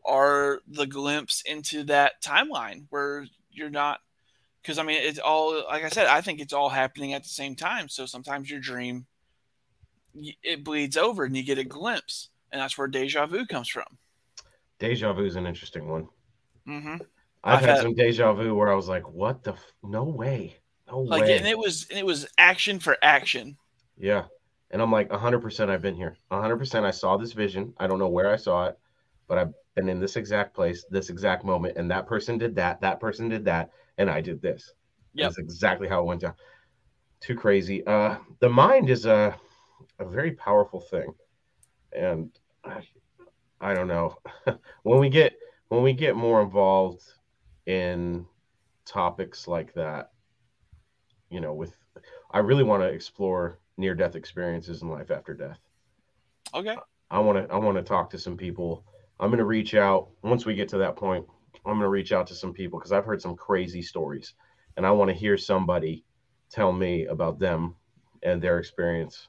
are 0.05 0.61
the 0.67 0.85
glimpse 0.85 1.41
into 1.41 1.83
that 1.85 2.21
timeline 2.21 2.85
where 2.91 3.25
you're 3.49 3.71
not, 3.71 3.99
because 4.61 4.77
I 4.77 4.83
mean, 4.83 4.99
it's 5.01 5.19
all, 5.19 5.65
like 5.65 5.83
I 5.83 5.89
said, 5.89 6.05
I 6.07 6.21
think 6.21 6.39
it's 6.39 6.53
all 6.53 6.69
happening 6.69 7.13
at 7.13 7.23
the 7.23 7.29
same 7.29 7.55
time. 7.55 7.89
So 7.89 8.05
sometimes 8.05 8.49
your 8.49 8.59
dream, 8.59 9.07
it 10.43 10.63
bleeds 10.63 10.97
over 10.97 11.23
and 11.25 11.35
you 11.35 11.43
get 11.43 11.57
a 11.57 11.63
glimpse. 11.63 12.29
And 12.51 12.61
that's 12.61 12.77
where 12.77 12.87
deja 12.87 13.25
vu 13.25 13.45
comes 13.45 13.67
from. 13.69 13.85
Deja 14.79 15.11
vu 15.13 15.25
is 15.25 15.35
an 15.35 15.45
interesting 15.47 15.87
one. 15.89 16.07
hmm 16.65 16.95
I've, 17.43 17.59
I've 17.59 17.59
had, 17.61 17.69
had- 17.69 17.81
some 17.81 17.93
deja 17.95 18.33
vu 18.33 18.55
where 18.55 18.71
I 18.71 18.75
was 18.75 18.87
like, 18.87 19.07
"What 19.09 19.43
the? 19.43 19.53
F- 19.53 19.73
no 19.83 20.03
way, 20.03 20.57
no 20.87 20.99
Like, 20.99 21.23
way." 21.23 21.37
and 21.37 21.47
it 21.47 21.57
was, 21.57 21.87
and 21.89 21.99
it 21.99 22.05
was 22.05 22.27
action 22.37 22.79
for 22.79 22.97
action. 23.01 23.57
yeah, 23.97 24.25
and 24.71 24.81
I'm 24.81 24.91
like, 24.91 25.09
"100 25.11 25.39
percent, 25.41 25.69
I've 25.71 25.81
been 25.81 25.95
here. 25.95 26.17
100 26.29 26.57
percent, 26.57 26.85
I 26.85 26.91
saw 26.91 27.15
this 27.17 27.33
vision. 27.33 27.73
I 27.77 27.87
don't 27.87 27.99
know 27.99 28.09
where 28.09 28.31
I 28.31 28.35
saw 28.37 28.65
it, 28.65 28.77
but 29.27 29.37
I've 29.37 29.53
been 29.75 29.87
in 29.87 29.99
this 29.99 30.15
exact 30.15 30.53
place, 30.55 30.83
this 30.89 31.09
exact 31.09 31.45
moment, 31.45 31.77
and 31.77 31.89
that 31.91 32.07
person 32.07 32.37
did 32.37 32.55
that, 32.55 32.81
that 32.81 32.99
person 32.99 33.29
did 33.29 33.45
that, 33.45 33.69
and 33.97 34.09
I 34.09 34.19
did 34.21 34.41
this. 34.41 34.73
Yep. 35.13 35.27
That's 35.27 35.37
exactly 35.37 35.87
how 35.87 36.01
it 36.01 36.05
went 36.05 36.21
down. 36.21 36.33
Too 37.21 37.35
crazy. 37.35 37.85
Uh, 37.85 38.17
the 38.39 38.49
mind 38.49 38.89
is 38.89 39.05
a 39.05 39.35
a 39.99 40.05
very 40.05 40.31
powerful 40.31 40.79
thing, 40.79 41.13
and 41.91 42.31
I, 42.63 42.81
I 43.59 43.73
don't 43.73 43.87
know 43.87 44.17
when 44.83 44.99
we 44.99 45.09
get 45.09 45.33
when 45.69 45.83
we 45.83 45.93
get 45.93 46.15
more 46.15 46.41
involved 46.41 47.03
in 47.65 48.25
topics 48.85 49.47
like 49.47 49.73
that. 49.73 50.11
You 51.29 51.41
know, 51.41 51.53
with 51.53 51.75
I 52.31 52.39
really 52.39 52.63
want 52.63 52.83
to 52.83 52.89
explore 52.89 53.59
near 53.77 53.95
death 53.95 54.15
experiences 54.15 54.81
and 54.81 54.91
life 54.91 55.11
after 55.11 55.33
death. 55.33 55.59
Okay. 56.53 56.75
I 57.09 57.19
want 57.19 57.47
to 57.47 57.53
I 57.53 57.57
want 57.57 57.77
to 57.77 57.83
talk 57.83 58.09
to 58.11 58.19
some 58.19 58.37
people. 58.37 58.85
I'm 59.19 59.29
going 59.29 59.39
to 59.39 59.45
reach 59.45 59.73
out 59.73 60.09
once 60.23 60.45
we 60.45 60.53
get 60.53 60.69
to 60.69 60.77
that 60.79 60.95
point. 60.95 61.25
I'm 61.65 61.73
going 61.73 61.81
to 61.81 61.89
reach 61.89 62.11
out 62.11 62.27
to 62.27 62.35
some 62.35 62.53
people 62.53 62.79
because 62.79 62.91
I've 62.91 63.05
heard 63.05 63.21
some 63.21 63.35
crazy 63.35 63.81
stories, 63.81 64.33
and 64.75 64.85
I 64.85 64.91
want 64.91 65.09
to 65.09 65.15
hear 65.15 65.37
somebody 65.37 66.05
tell 66.49 66.71
me 66.71 67.05
about 67.07 67.39
them 67.39 67.75
and 68.23 68.41
their 68.41 68.59
experience. 68.59 69.27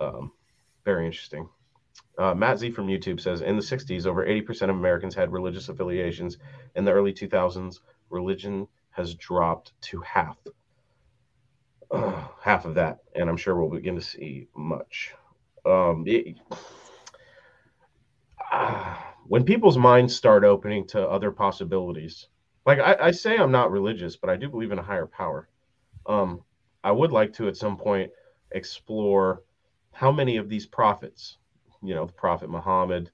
Um, 0.00 0.32
very 0.84 1.06
interesting. 1.06 1.48
Uh, 2.18 2.34
Matt 2.34 2.58
Z 2.58 2.70
from 2.72 2.88
YouTube 2.88 3.20
says 3.20 3.40
in 3.40 3.56
the 3.56 3.62
60s, 3.62 4.06
over 4.06 4.26
80% 4.26 4.62
of 4.64 4.70
Americans 4.70 5.14
had 5.14 5.32
religious 5.32 5.68
affiliations. 5.68 6.38
In 6.74 6.84
the 6.84 6.92
early 6.92 7.12
2000s, 7.12 7.80
religion 8.08 8.66
has 8.90 9.14
dropped 9.14 9.72
to 9.82 10.00
half. 10.00 10.36
Uh, 11.90 12.26
half 12.40 12.64
of 12.64 12.74
that, 12.74 12.98
and 13.14 13.28
I'm 13.28 13.36
sure 13.36 13.56
we'll 13.56 13.70
begin 13.70 13.94
to 13.94 14.02
see 14.02 14.48
much. 14.54 15.14
Um, 15.64 16.04
it, 16.06 16.38
uh, 18.52 18.96
when 19.26 19.44
people's 19.44 19.78
minds 19.78 20.14
start 20.14 20.44
opening 20.44 20.86
to 20.88 21.08
other 21.08 21.30
possibilities, 21.30 22.28
like 22.66 22.78
I, 22.78 22.96
I, 23.00 23.10
say, 23.10 23.36
I'm 23.36 23.52
not 23.52 23.70
religious, 23.70 24.16
but 24.16 24.28
I 24.28 24.36
do 24.36 24.48
believe 24.48 24.72
in 24.72 24.78
a 24.78 24.82
higher 24.82 25.06
power. 25.06 25.48
Um, 26.06 26.42
I 26.82 26.92
would 26.92 27.12
like 27.12 27.32
to 27.34 27.48
at 27.48 27.56
some 27.56 27.76
point 27.76 28.10
explore 28.52 29.42
how 29.92 30.10
many 30.10 30.36
of 30.36 30.48
these 30.48 30.66
prophets, 30.66 31.36
you 31.82 31.94
know, 31.94 32.06
the 32.06 32.12
Prophet 32.12 32.50
Muhammad, 32.50 33.10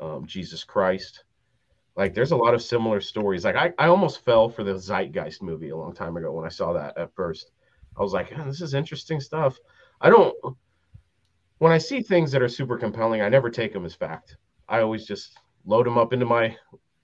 um, 0.00 0.26
Jesus 0.26 0.64
Christ, 0.64 1.24
like 1.96 2.14
there's 2.14 2.32
a 2.32 2.36
lot 2.36 2.54
of 2.54 2.62
similar 2.62 3.00
stories. 3.00 3.44
Like 3.44 3.56
I, 3.56 3.72
I 3.78 3.88
almost 3.88 4.24
fell 4.24 4.48
for 4.48 4.62
the 4.64 4.74
Zeitgeist 4.74 5.42
movie 5.42 5.70
a 5.70 5.76
long 5.76 5.94
time 5.94 6.16
ago 6.16 6.32
when 6.32 6.44
I 6.44 6.50
saw 6.50 6.72
that 6.74 6.96
at 6.98 7.14
first. 7.14 7.50
I 7.98 8.02
was 8.02 8.12
like, 8.12 8.36
this 8.44 8.60
is 8.60 8.74
interesting 8.74 9.20
stuff. 9.20 9.58
I 10.00 10.10
don't 10.10 10.34
when 11.58 11.72
I 11.72 11.78
see 11.78 12.02
things 12.02 12.30
that 12.32 12.42
are 12.42 12.48
super 12.48 12.76
compelling, 12.76 13.22
I 13.22 13.28
never 13.28 13.50
take 13.50 13.72
them 13.72 13.86
as 13.86 13.94
fact. 13.94 14.36
I 14.68 14.80
always 14.80 15.06
just 15.06 15.38
load 15.64 15.86
them 15.86 15.98
up 15.98 16.12
into 16.12 16.26
my 16.26 16.54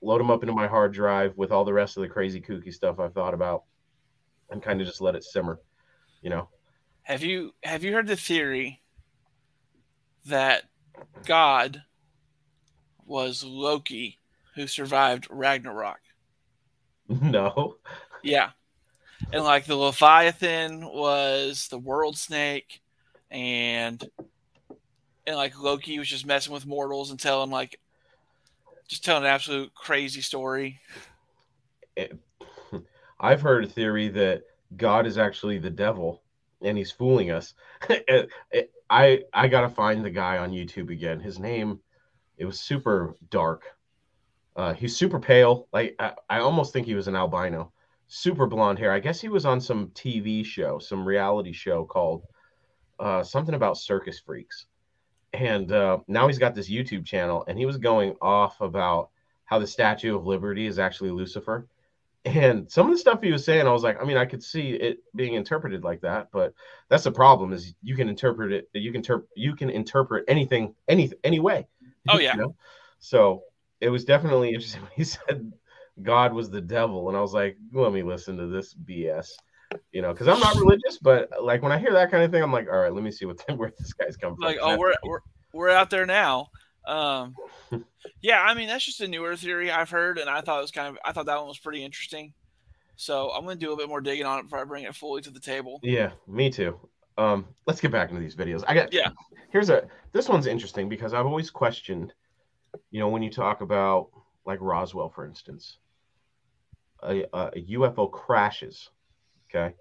load 0.03 0.21
them 0.21 0.31
up 0.31 0.43
into 0.43 0.55
my 0.55 0.67
hard 0.67 0.93
drive 0.93 1.37
with 1.37 1.53
all 1.53 1.65
the 1.65 1.73
rest 1.73 1.97
of 1.97 2.03
the 2.03 2.09
crazy 2.09 2.41
kooky 2.41 2.73
stuff 2.73 2.99
I've 2.99 3.15
thought 3.15 3.35
about 3.35 3.65
and 4.51 4.63
kind 4.63 4.81
of 4.81 4.87
just 4.87 5.01
let 5.01 5.15
it 5.15 5.25
simmer, 5.25 5.61
you 6.23 6.31
know. 6.31 6.49
Have 7.03 7.23
you 7.23 7.55
have 7.63 7.83
you 7.83 7.93
heard 7.93 8.07
the 8.07 8.17
theory 8.17 8.82
that 10.27 10.65
God 11.27 11.83
was 13.07 13.45
Loki 13.45 14.19
who 14.55 14.67
survived 14.67 15.29
Ragnarok? 15.31 16.01
No. 17.21 17.77
Yeah. 18.23 18.51
And 19.33 19.45
like 19.45 19.67
the 19.67 19.77
Leviathan 19.77 20.87
was 20.87 21.69
the 21.69 21.79
world 21.79 22.17
snake 22.17 22.81
and 23.31 24.03
and 25.27 25.37
like 25.37 25.59
Loki 25.59 25.99
was 25.99 26.09
just 26.09 26.25
messing 26.25 26.55
with 26.55 26.67
mortals 26.67 27.11
and 27.11 27.21
telling 27.21 27.51
like 27.51 27.79
just 28.89 29.05
telling 29.05 29.25
an 29.25 29.29
absolute 29.29 29.75
crazy 29.75 30.21
story. 30.21 30.81
It, 31.97 32.19
eh, 32.41 32.79
I've 33.21 33.43
heard 33.43 33.65
a 33.65 33.69
theory 33.69 34.09
that 34.09 34.43
God 34.77 35.07
is 35.07 35.19
actually 35.19 35.59
the 35.59 35.71
devil 35.71 36.23
and 36.63 36.79
he's 36.79 36.93
fooling 36.93 37.31
us. 37.31 37.55
Eh, 37.89 38.27
eh, 38.53 38.63
I 38.93 39.23
I 39.33 39.49
gotta 39.49 39.69
find 39.69 40.05
the 40.05 40.11
guy 40.11 40.39
on 40.39 40.53
YouTube 40.53 40.91
again. 40.91 41.21
His 41.21 41.39
name, 41.39 41.81
it 42.37 42.45
was 42.45 42.61
super 42.61 43.17
dark. 43.31 43.65
Uh, 44.55 44.75
he's 44.75 44.97
super 44.97 45.19
pale. 45.19 45.69
Like 45.73 45.97
I, 45.99 46.13
I 46.29 46.41
almost 46.41 46.73
think 46.73 46.87
he 46.87 46.95
was 46.95 47.09
an 47.09 47.17
albino. 47.17 47.73
Super 48.09 48.47
blonde 48.47 48.79
hair. 48.79 48.93
I 48.93 49.01
guess 49.01 49.21
he 49.21 49.29
was 49.29 49.47
on 49.47 49.61
some 49.61 49.89
TV 49.89 50.45
show, 50.45 50.79
some 50.79 51.07
reality 51.07 51.53
show 51.53 51.85
called 51.85 52.25
uh, 53.01 53.23
something 53.23 53.55
about 53.55 53.79
circus 53.79 54.21
freaks 54.21 54.67
and 55.33 55.73
uh, 55.73 55.99
now 56.09 56.27
he's 56.27 56.39
got 56.39 56.55
this 56.55 56.71
YouTube 56.71 57.07
channel, 57.07 57.45
and 57.49 57.59
he 57.59 57.67
was 57.67 57.79
going 57.79 58.15
off 58.21 58.61
about 58.61 59.11
how 59.45 59.59
the 59.59 59.67
Statue 59.67 60.17
of 60.17 60.27
Liberty 60.27 60.67
is 60.67 60.79
actually 60.79 61.11
Lucifer. 61.11 61.67
And 62.25 62.71
some 62.71 62.87
of 62.87 62.93
the 62.93 62.99
stuff 62.99 63.21
he 63.21 63.33
was 63.33 63.45
saying, 63.45 63.67
I 63.67 63.73
was 63.73 63.83
like, 63.83 64.01
I 64.01 64.05
mean, 64.05 64.17
I 64.17 64.27
could 64.27 64.43
see 64.43 64.71
it 64.71 64.99
being 65.17 65.35
interpreted 65.35 65.83
like 65.83 66.03
that, 66.03 66.29
but 66.33 66.55
that's 66.89 67.03
the 67.05 67.11
problem 67.11 67.53
is 67.53 67.75
you 67.83 67.97
can 67.97 68.09
interpret 68.09 68.53
it, 68.53 68.69
you 68.75 68.93
can 68.93 69.03
ter- 69.03 69.27
you 69.35 69.57
can 69.57 69.71
interpret 69.71 70.25
anything, 70.29 70.75
any 70.87 71.11
any 71.25 71.41
way. 71.41 71.67
Oh 72.09 72.19
yeah. 72.19 72.35
You 72.35 72.43
know? 72.43 72.57
So 73.01 73.43
it 73.81 73.89
was 73.89 74.05
definitely 74.05 74.51
interesting 74.51 74.83
when 74.83 74.93
he 74.95 75.05
said 75.05 75.53
God 76.01 76.33
was 76.33 76.49
the 76.49 76.61
devil, 76.61 77.09
and 77.09 77.17
I 77.17 77.21
was 77.21 77.35
like, 77.35 77.57
let 77.73 77.93
me 77.93 78.03
listen 78.03 78.37
to 78.37 78.47
this 78.47 78.73
BS 78.73 79.29
you 79.93 80.03
know, 80.03 80.13
because 80.13 80.29
I'm 80.29 80.41
not 80.41 80.57
religious, 80.57 80.99
but 80.99 81.31
like 81.43 81.63
when 81.63 81.73
I 81.73 81.79
hear 81.79 81.93
that 81.93 82.11
kind 82.11 82.23
of 82.23 82.31
thing, 82.31 82.43
I'm 82.43 82.53
like, 82.53 82.69
all 82.69 82.79
right, 82.79 82.93
let 82.93 83.03
me 83.03 83.11
see 83.11 83.25
what 83.25 83.43
where 83.57 83.73
this 83.79 83.93
guy's 83.93 84.17
coming 84.17 84.37
from. 84.37 84.45
Like, 84.45 84.59
oh, 84.61 84.77
we're, 84.77 84.95
we're 85.05 85.21
we're 85.53 85.71
out 85.71 85.91
there 85.91 86.07
now. 86.07 86.49
Um, 86.87 87.35
yeah, 88.21 88.43
I 88.43 88.55
mean 88.55 88.69
that's 88.69 88.85
just 88.85 89.01
a 89.01 89.09
newer 89.09 89.37
theory 89.37 89.71
I've 89.71 89.91
heard, 89.91 90.19
and 90.19 90.29
I 90.29 90.41
thought 90.41 90.59
it 90.59 90.63
was 90.63 90.71
kind 90.71 90.89
of 90.89 90.99
I 91.05 91.13
thought 91.13 91.27
that 91.27 91.39
one 91.39 91.49
was 91.49 91.59
pretty 91.59 91.85
interesting. 91.85 92.33
So 92.97 93.31
I'm 93.31 93.45
going 93.45 93.59
to 93.59 93.65
do 93.65 93.73
a 93.73 93.77
bit 93.77 93.89
more 93.89 94.01
digging 94.01 94.27
on 94.27 94.39
it 94.39 94.43
before 94.45 94.61
I 94.61 94.65
bring 94.65 94.85
it 94.85 94.95
fully 94.95 95.23
to 95.23 95.31
the 95.31 95.41
table. 95.41 95.81
Yeah, 95.83 96.13
me 96.29 96.51
too. 96.51 96.79
Um, 97.19 97.47
let's 97.67 97.81
get 97.81 97.91
back 97.91 98.11
into 98.11 98.21
these 98.21 98.37
videos. 98.37 98.63
I 98.67 98.75
got 98.75 98.93
yeah. 98.93 99.11
Here's 99.51 99.71
a 99.71 99.89
this 100.13 100.29
one's 100.29 100.47
interesting 100.47 100.89
because 100.89 101.15
I've 101.15 101.27
always 101.27 101.51
questioned, 101.51 102.13
you 102.91 103.01
know, 103.01 103.09
when 103.09 103.23
you 103.23 103.31
talk 103.31 103.61
about 103.61 104.09
like 104.47 104.59
Roswell, 104.61 105.09
for 105.09 105.25
instance, 105.25 105.79
a, 107.03 107.25
a 107.33 107.51
UFO 107.71 108.11
crashes 108.11 108.91
Okay. 109.55 109.75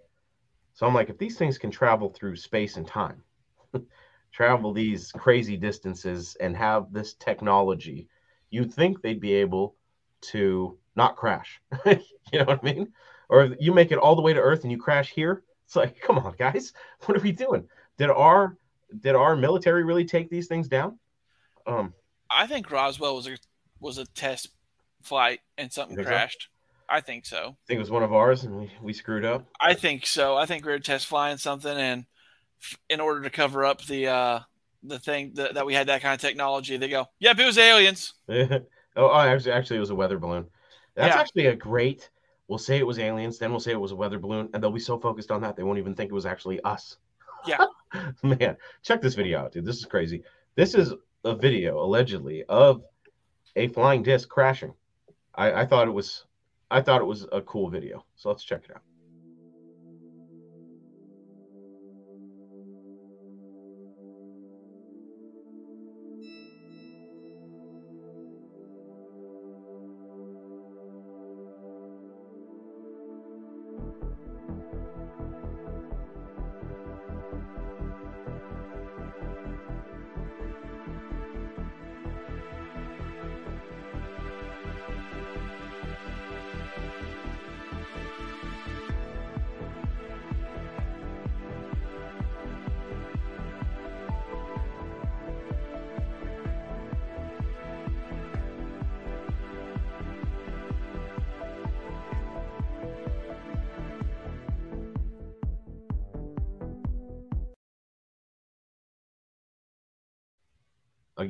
So 0.73 0.85
I'm 0.85 0.93
like, 0.93 1.09
if 1.09 1.17
these 1.17 1.37
things 1.37 1.57
can 1.57 1.71
travel 1.71 2.09
through 2.09 2.35
space 2.35 2.77
and 2.77 2.87
time, 2.87 3.23
travel 4.31 4.73
these 4.73 5.11
crazy 5.11 5.57
distances 5.57 6.35
and 6.39 6.55
have 6.55 6.91
this 6.91 7.13
technology, 7.15 8.07
you'd 8.49 8.73
think 8.73 9.01
they'd 9.01 9.19
be 9.19 9.33
able 9.33 9.75
to 10.21 10.77
not 10.95 11.15
crash. 11.15 11.61
you 11.85 11.99
know 12.33 12.45
what 12.45 12.59
I 12.63 12.73
mean? 12.73 12.91
Or 13.29 13.55
you 13.59 13.73
make 13.73 13.91
it 13.91 13.97
all 13.97 14.15
the 14.15 14.21
way 14.21 14.33
to 14.33 14.39
Earth 14.39 14.63
and 14.63 14.71
you 14.71 14.77
crash 14.77 15.11
here. 15.11 15.43
It's 15.65 15.75
like, 15.75 16.01
come 16.01 16.17
on, 16.17 16.35
guys, 16.37 16.73
what 17.05 17.17
are 17.17 17.21
we 17.21 17.31
doing? 17.31 17.67
Did 17.97 18.09
our 18.09 18.57
did 18.99 19.15
our 19.15 19.37
military 19.37 19.85
really 19.85 20.03
take 20.03 20.29
these 20.29 20.47
things 20.47 20.67
down? 20.67 20.99
Um, 21.65 21.93
I 22.29 22.45
think 22.47 22.69
Roswell 22.71 23.15
was 23.15 23.27
a 23.27 23.37
was 23.79 23.97
a 23.97 24.05
test 24.05 24.49
flight 25.01 25.39
and 25.57 25.71
something 25.71 26.03
crashed. 26.03 26.49
So? 26.49 26.93
I 26.93 26.99
think 26.99 27.25
so. 27.25 27.37
I 27.37 27.67
think 27.67 27.77
it 27.77 27.79
was 27.79 27.89
one 27.89 28.03
of 28.03 28.11
ours, 28.11 28.43
and 28.43 28.59
we, 28.59 28.71
we 28.81 28.91
screwed 28.91 29.23
up. 29.23 29.45
I 29.61 29.75
think 29.75 30.05
so. 30.05 30.35
I 30.35 30.45
think 30.45 30.65
we 30.65 30.73
were 30.73 30.79
test 30.79 31.07
flying 31.07 31.37
something, 31.37 31.77
and 31.77 32.05
in 32.89 32.99
order 32.99 33.21
to 33.21 33.29
cover 33.29 33.65
up 33.65 33.83
the 33.85 34.07
uh, 34.07 34.39
the 34.83 34.99
thing 34.99 35.33
that, 35.35 35.55
that 35.55 35.65
we 35.65 35.73
had 35.73 35.87
that 35.87 36.01
kind 36.01 36.13
of 36.13 36.21
technology, 36.21 36.77
they 36.77 36.89
go, 36.89 37.07
"Yep, 37.19 37.39
it 37.39 37.45
was 37.45 37.57
aliens." 37.57 38.13
oh, 38.29 38.59
oh, 38.95 39.19
actually, 39.19 39.51
actually, 39.51 39.77
it 39.77 39.81
was 39.81 39.89
a 39.89 39.95
weather 39.95 40.19
balloon. 40.19 40.47
That's 40.95 41.15
yeah. 41.15 41.21
actually 41.21 41.45
a 41.47 41.55
great. 41.55 42.09
We'll 42.47 42.57
say 42.57 42.77
it 42.77 42.87
was 42.87 42.99
aliens, 42.99 43.37
then 43.37 43.51
we'll 43.51 43.61
say 43.61 43.71
it 43.71 43.79
was 43.79 43.93
a 43.93 43.95
weather 43.95 44.19
balloon, 44.19 44.49
and 44.53 44.61
they'll 44.61 44.71
be 44.71 44.79
so 44.79 44.99
focused 44.99 45.31
on 45.31 45.41
that 45.41 45.55
they 45.55 45.63
won't 45.63 45.79
even 45.79 45.95
think 45.95 46.11
it 46.11 46.15
was 46.15 46.25
actually 46.25 46.59
us. 46.61 46.97
Yeah, 47.47 47.65
man, 48.21 48.55
check 48.83 49.01
this 49.01 49.15
video 49.15 49.39
out, 49.39 49.51
dude. 49.51 49.65
This 49.65 49.77
is 49.77 49.85
crazy. 49.85 50.23
This 50.53 50.75
is 50.75 50.93
a 51.23 51.33
video 51.33 51.83
allegedly 51.83 52.43
of 52.43 52.83
a 53.55 53.67
flying 53.69 54.03
disc 54.03 54.29
crashing. 54.29 54.75
I, 55.33 55.61
I 55.61 55.65
thought 55.65 55.87
it 55.87 55.91
was 55.91 56.25
I 56.69 56.81
thought 56.81 57.01
it 57.01 57.05
was 57.05 57.25
a 57.31 57.41
cool 57.41 57.69
video. 57.69 58.05
So 58.15 58.29
let's 58.29 58.43
check 58.43 58.63
it 58.65 58.75
out. 58.75 58.83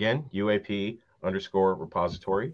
Again, 0.02 0.26
UAP 0.34 0.98
underscore 1.24 1.76
repository 1.76 2.54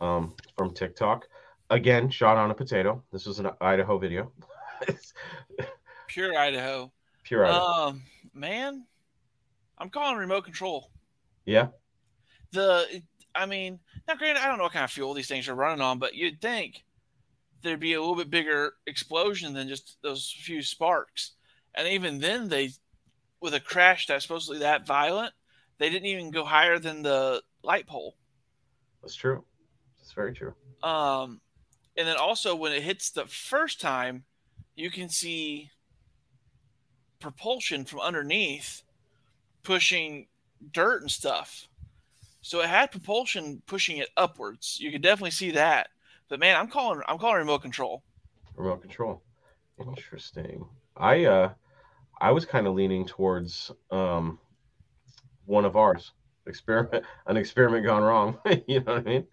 um, 0.00 0.32
from 0.56 0.72
TikTok. 0.72 1.28
Again, 1.68 2.08
shot 2.08 2.38
on 2.38 2.50
a 2.50 2.54
potato. 2.54 3.02
This 3.12 3.26
was 3.26 3.40
an 3.40 3.50
Idaho 3.60 3.98
video. 3.98 4.32
Pure 6.08 6.38
Idaho. 6.38 6.90
Pure 7.24 7.44
Idaho. 7.44 7.60
Um, 7.60 8.02
man, 8.32 8.86
I'm 9.76 9.90
calling 9.90 10.16
remote 10.16 10.44
control. 10.44 10.90
yeah. 11.44 11.68
The, 12.52 13.02
I 13.34 13.44
mean, 13.44 13.78
now 14.08 14.14
granted, 14.14 14.42
I 14.42 14.46
don't 14.46 14.56
know 14.56 14.64
what 14.64 14.72
kind 14.72 14.84
of 14.84 14.90
fuel 14.90 15.12
these 15.12 15.28
things 15.28 15.46
are 15.50 15.54
running 15.54 15.82
on, 15.82 15.98
but 15.98 16.14
you'd 16.14 16.40
think 16.40 16.84
there'd 17.62 17.78
be 17.78 17.92
a 17.92 18.00
little 18.00 18.16
bit 18.16 18.30
bigger 18.30 18.72
explosion 18.86 19.52
than 19.52 19.68
just 19.68 19.98
those 20.00 20.34
few 20.40 20.62
sparks. 20.62 21.32
And 21.74 21.86
even 21.86 22.18
then, 22.18 22.48
they, 22.48 22.70
with 23.42 23.52
a 23.52 23.60
crash 23.60 24.06
that's 24.06 24.24
supposedly 24.24 24.60
that 24.60 24.86
violent, 24.86 25.34
they 25.78 25.90
didn't 25.90 26.06
even 26.06 26.30
go 26.30 26.44
higher 26.44 26.78
than 26.78 27.02
the 27.02 27.42
light 27.62 27.86
pole. 27.86 28.14
That's 29.02 29.14
true. 29.14 29.44
That's 29.98 30.12
very 30.12 30.34
true. 30.34 30.54
Um, 30.82 31.40
and 31.96 32.06
then 32.06 32.16
also 32.16 32.54
when 32.54 32.72
it 32.72 32.82
hits 32.82 33.10
the 33.10 33.26
first 33.26 33.80
time, 33.80 34.24
you 34.74 34.90
can 34.90 35.08
see 35.08 35.70
propulsion 37.20 37.84
from 37.84 38.00
underneath 38.00 38.82
pushing 39.62 40.26
dirt 40.72 41.02
and 41.02 41.10
stuff. 41.10 41.68
So 42.40 42.60
it 42.60 42.68
had 42.68 42.90
propulsion 42.92 43.62
pushing 43.66 43.98
it 43.98 44.08
upwards. 44.16 44.78
You 44.80 44.90
could 44.90 45.02
definitely 45.02 45.32
see 45.32 45.50
that. 45.52 45.88
But 46.28 46.40
man, 46.40 46.56
I'm 46.56 46.68
calling 46.68 47.00
I'm 47.08 47.18
calling 47.18 47.38
remote 47.38 47.62
control. 47.62 48.02
Remote 48.56 48.82
control. 48.82 49.22
Interesting. 49.78 50.64
I 50.96 51.24
uh 51.24 51.52
I 52.20 52.30
was 52.32 52.44
kind 52.44 52.66
of 52.66 52.74
leaning 52.74 53.04
towards 53.06 53.70
um 53.90 54.38
one 55.48 55.64
of 55.64 55.76
ours. 55.76 56.12
Experiment 56.46 57.04
an 57.26 57.36
experiment 57.36 57.84
gone 57.84 58.02
wrong. 58.02 58.38
you 58.66 58.80
know 58.80 58.94
what 58.94 58.98
I 58.98 59.02
mean? 59.02 59.26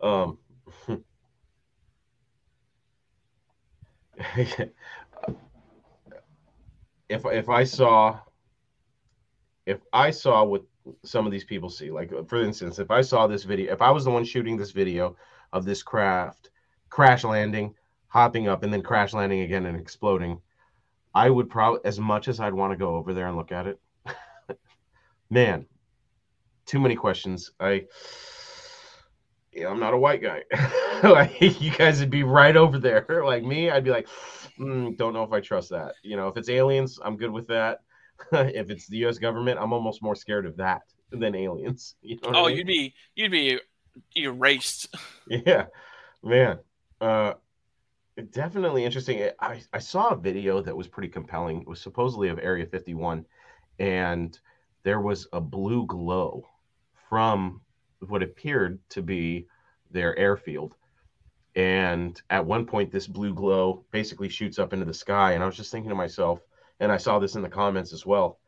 Um 0.00 0.38
if 7.08 7.24
if 7.24 7.48
I 7.48 7.64
saw 7.64 8.18
if 9.66 9.80
I 9.92 10.10
saw 10.10 10.44
what 10.44 10.62
some 11.04 11.26
of 11.26 11.32
these 11.32 11.44
people 11.44 11.68
see, 11.68 11.90
like 11.90 12.10
for 12.28 12.42
instance, 12.42 12.78
if 12.78 12.90
I 12.90 13.02
saw 13.02 13.26
this 13.26 13.44
video, 13.44 13.72
if 13.72 13.82
I 13.82 13.90
was 13.90 14.04
the 14.04 14.10
one 14.10 14.24
shooting 14.24 14.56
this 14.56 14.70
video 14.70 15.16
of 15.52 15.64
this 15.64 15.82
craft 15.82 16.50
crash 16.88 17.24
landing, 17.24 17.74
hopping 18.08 18.48
up, 18.48 18.62
and 18.62 18.72
then 18.72 18.82
crash 18.82 19.12
landing 19.14 19.40
again 19.40 19.66
and 19.66 19.78
exploding, 19.78 20.40
I 21.14 21.30
would 21.30 21.48
probably, 21.48 21.80
as 21.84 21.98
much 21.98 22.28
as 22.28 22.40
I'd 22.40 22.54
want 22.54 22.72
to 22.72 22.76
go 22.76 22.96
over 22.96 23.14
there 23.14 23.28
and 23.28 23.36
look 23.36 23.52
at 23.52 23.66
it, 23.66 23.80
man, 25.30 25.66
too 26.66 26.80
many 26.80 26.94
questions. 26.94 27.50
I, 27.58 27.86
yeah, 29.52 29.68
I'm 29.68 29.80
not 29.80 29.94
a 29.94 29.98
white 29.98 30.22
guy. 30.22 30.42
like, 31.02 31.40
you 31.40 31.70
guys 31.72 32.00
would 32.00 32.10
be 32.10 32.22
right 32.22 32.56
over 32.56 32.78
there. 32.78 33.06
Like 33.24 33.44
me, 33.44 33.70
I'd 33.70 33.84
be 33.84 33.90
like, 33.90 34.08
mm, 34.58 34.96
don't 34.96 35.12
know 35.14 35.22
if 35.22 35.32
I 35.32 35.40
trust 35.40 35.70
that. 35.70 35.94
You 36.02 36.16
know, 36.16 36.28
if 36.28 36.36
it's 36.36 36.48
aliens, 36.48 36.98
I'm 37.02 37.16
good 37.16 37.30
with 37.30 37.46
that. 37.48 37.80
if 38.32 38.70
it's 38.70 38.86
the 38.88 38.98
U.S. 38.98 39.18
government, 39.18 39.58
I'm 39.60 39.72
almost 39.72 40.02
more 40.02 40.14
scared 40.14 40.46
of 40.46 40.56
that 40.56 40.82
than 41.10 41.34
aliens. 41.34 41.94
You 42.02 42.16
know 42.22 42.28
what 42.28 42.36
I 42.36 42.40
Oh, 42.40 42.46
mean? 42.46 42.56
you'd 42.56 42.66
be 42.66 42.94
you'd 43.14 43.32
be 43.32 43.60
erased. 44.16 44.94
Yeah, 45.26 45.66
man. 46.22 46.58
Uh, 47.00 47.34
definitely 48.30 48.84
interesting. 48.84 49.30
I, 49.40 49.60
I 49.72 49.78
saw 49.78 50.10
a 50.10 50.16
video 50.16 50.60
that 50.60 50.76
was 50.76 50.88
pretty 50.88 51.08
compelling. 51.08 51.62
It 51.62 51.68
was 51.68 51.80
supposedly 51.80 52.28
of 52.28 52.38
Area 52.38 52.66
51, 52.66 53.24
and 53.78 54.38
there 54.82 55.00
was 55.00 55.26
a 55.32 55.40
blue 55.40 55.86
glow 55.86 56.46
from 57.08 57.60
what 58.08 58.22
appeared 58.22 58.78
to 58.90 59.02
be 59.02 59.46
their 59.90 60.18
airfield. 60.18 60.74
And 61.54 62.20
at 62.30 62.46
one 62.46 62.64
point, 62.66 62.92
this 62.92 63.06
blue 63.06 63.34
glow 63.34 63.84
basically 63.90 64.28
shoots 64.28 64.58
up 64.58 64.72
into 64.72 64.86
the 64.86 64.94
sky. 64.94 65.32
And 65.32 65.42
I 65.42 65.46
was 65.46 65.56
just 65.56 65.72
thinking 65.72 65.90
to 65.90 65.96
myself, 65.96 66.40
and 66.78 66.90
I 66.90 66.96
saw 66.96 67.18
this 67.18 67.34
in 67.34 67.42
the 67.42 67.48
comments 67.48 67.92
as 67.92 68.06
well. 68.06 68.38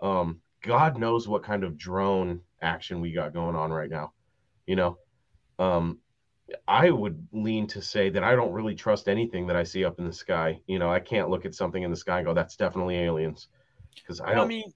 Um, 0.00 0.40
God 0.62 0.98
knows 0.98 1.28
what 1.28 1.42
kind 1.42 1.64
of 1.64 1.76
drone 1.76 2.40
action 2.62 3.00
we 3.00 3.12
got 3.12 3.34
going 3.34 3.56
on 3.56 3.72
right 3.72 3.90
now. 3.90 4.12
You 4.66 4.76
know, 4.76 4.98
um, 5.58 5.98
I 6.68 6.90
would 6.90 7.26
lean 7.32 7.66
to 7.68 7.82
say 7.82 8.10
that 8.10 8.24
I 8.24 8.36
don't 8.36 8.52
really 8.52 8.74
trust 8.74 9.08
anything 9.08 9.46
that 9.48 9.56
I 9.56 9.64
see 9.64 9.84
up 9.84 9.98
in 9.98 10.06
the 10.06 10.12
sky. 10.12 10.60
You 10.66 10.78
know, 10.78 10.90
I 10.90 11.00
can't 11.00 11.30
look 11.30 11.44
at 11.44 11.54
something 11.54 11.82
in 11.82 11.90
the 11.90 11.96
sky 11.96 12.18
and 12.18 12.26
go, 12.26 12.34
"That's 12.34 12.56
definitely 12.56 12.96
aliens," 12.96 13.48
because 13.94 14.20
I 14.20 14.30
I 14.30 14.34
don't. 14.34 14.48
mean, 14.48 14.72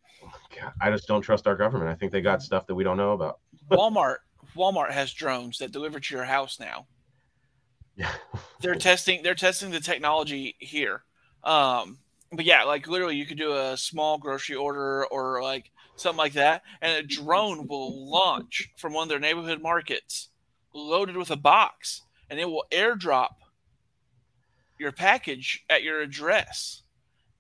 God, 0.61 0.73
I 0.81 0.91
just 0.91 1.07
don't 1.07 1.23
trust 1.23 1.47
our 1.47 1.57
government. 1.57 1.91
I 1.91 1.95
think 1.95 2.13
they 2.13 2.21
got 2.21 2.43
stuff 2.43 2.67
that 2.67 2.75
we 2.75 2.85
don't 2.85 2.97
know 2.97 3.13
about. 3.13 3.41
Walmart 3.71 4.17
Walmart 4.57 4.91
has 4.93 5.13
drones 5.13 5.59
that 5.59 5.73
deliver 5.73 6.01
to 6.01 6.15
your 6.15 6.25
house 6.25 6.59
now. 6.61 6.87
Yeah. 7.97 8.13
they're 8.61 8.75
testing 8.91 9.23
they're 9.23 9.35
testing 9.35 9.71
the 9.71 9.81
technology 9.81 10.55
here 10.59 11.03
um 11.45 11.99
but 12.31 12.45
yeah 12.45 12.65
like 12.65 12.87
literally 12.89 13.17
you 13.17 13.25
could 13.25 13.39
do 13.39 13.57
a 13.57 13.75
small 13.75 14.19
grocery 14.19 14.55
order 14.57 15.07
or 15.07 15.43
like 15.43 15.71
something 15.97 16.19
like 16.19 16.35
that 16.35 16.61
and 16.83 16.93
a 16.93 17.03
drone 17.07 17.67
will 17.67 18.11
launch 18.11 18.69
from 18.77 18.93
one 18.93 19.05
of 19.05 19.09
their 19.09 19.19
neighborhood 19.19 19.63
markets 19.63 20.29
loaded 20.75 21.17
with 21.17 21.31
a 21.31 21.37
box 21.37 22.03
and 22.29 22.39
it 22.39 22.45
will 22.45 22.67
airdrop 22.71 23.31
your 24.79 24.93
package 24.93 25.65
at 25.71 25.83
your 25.83 26.03
address 26.03 26.83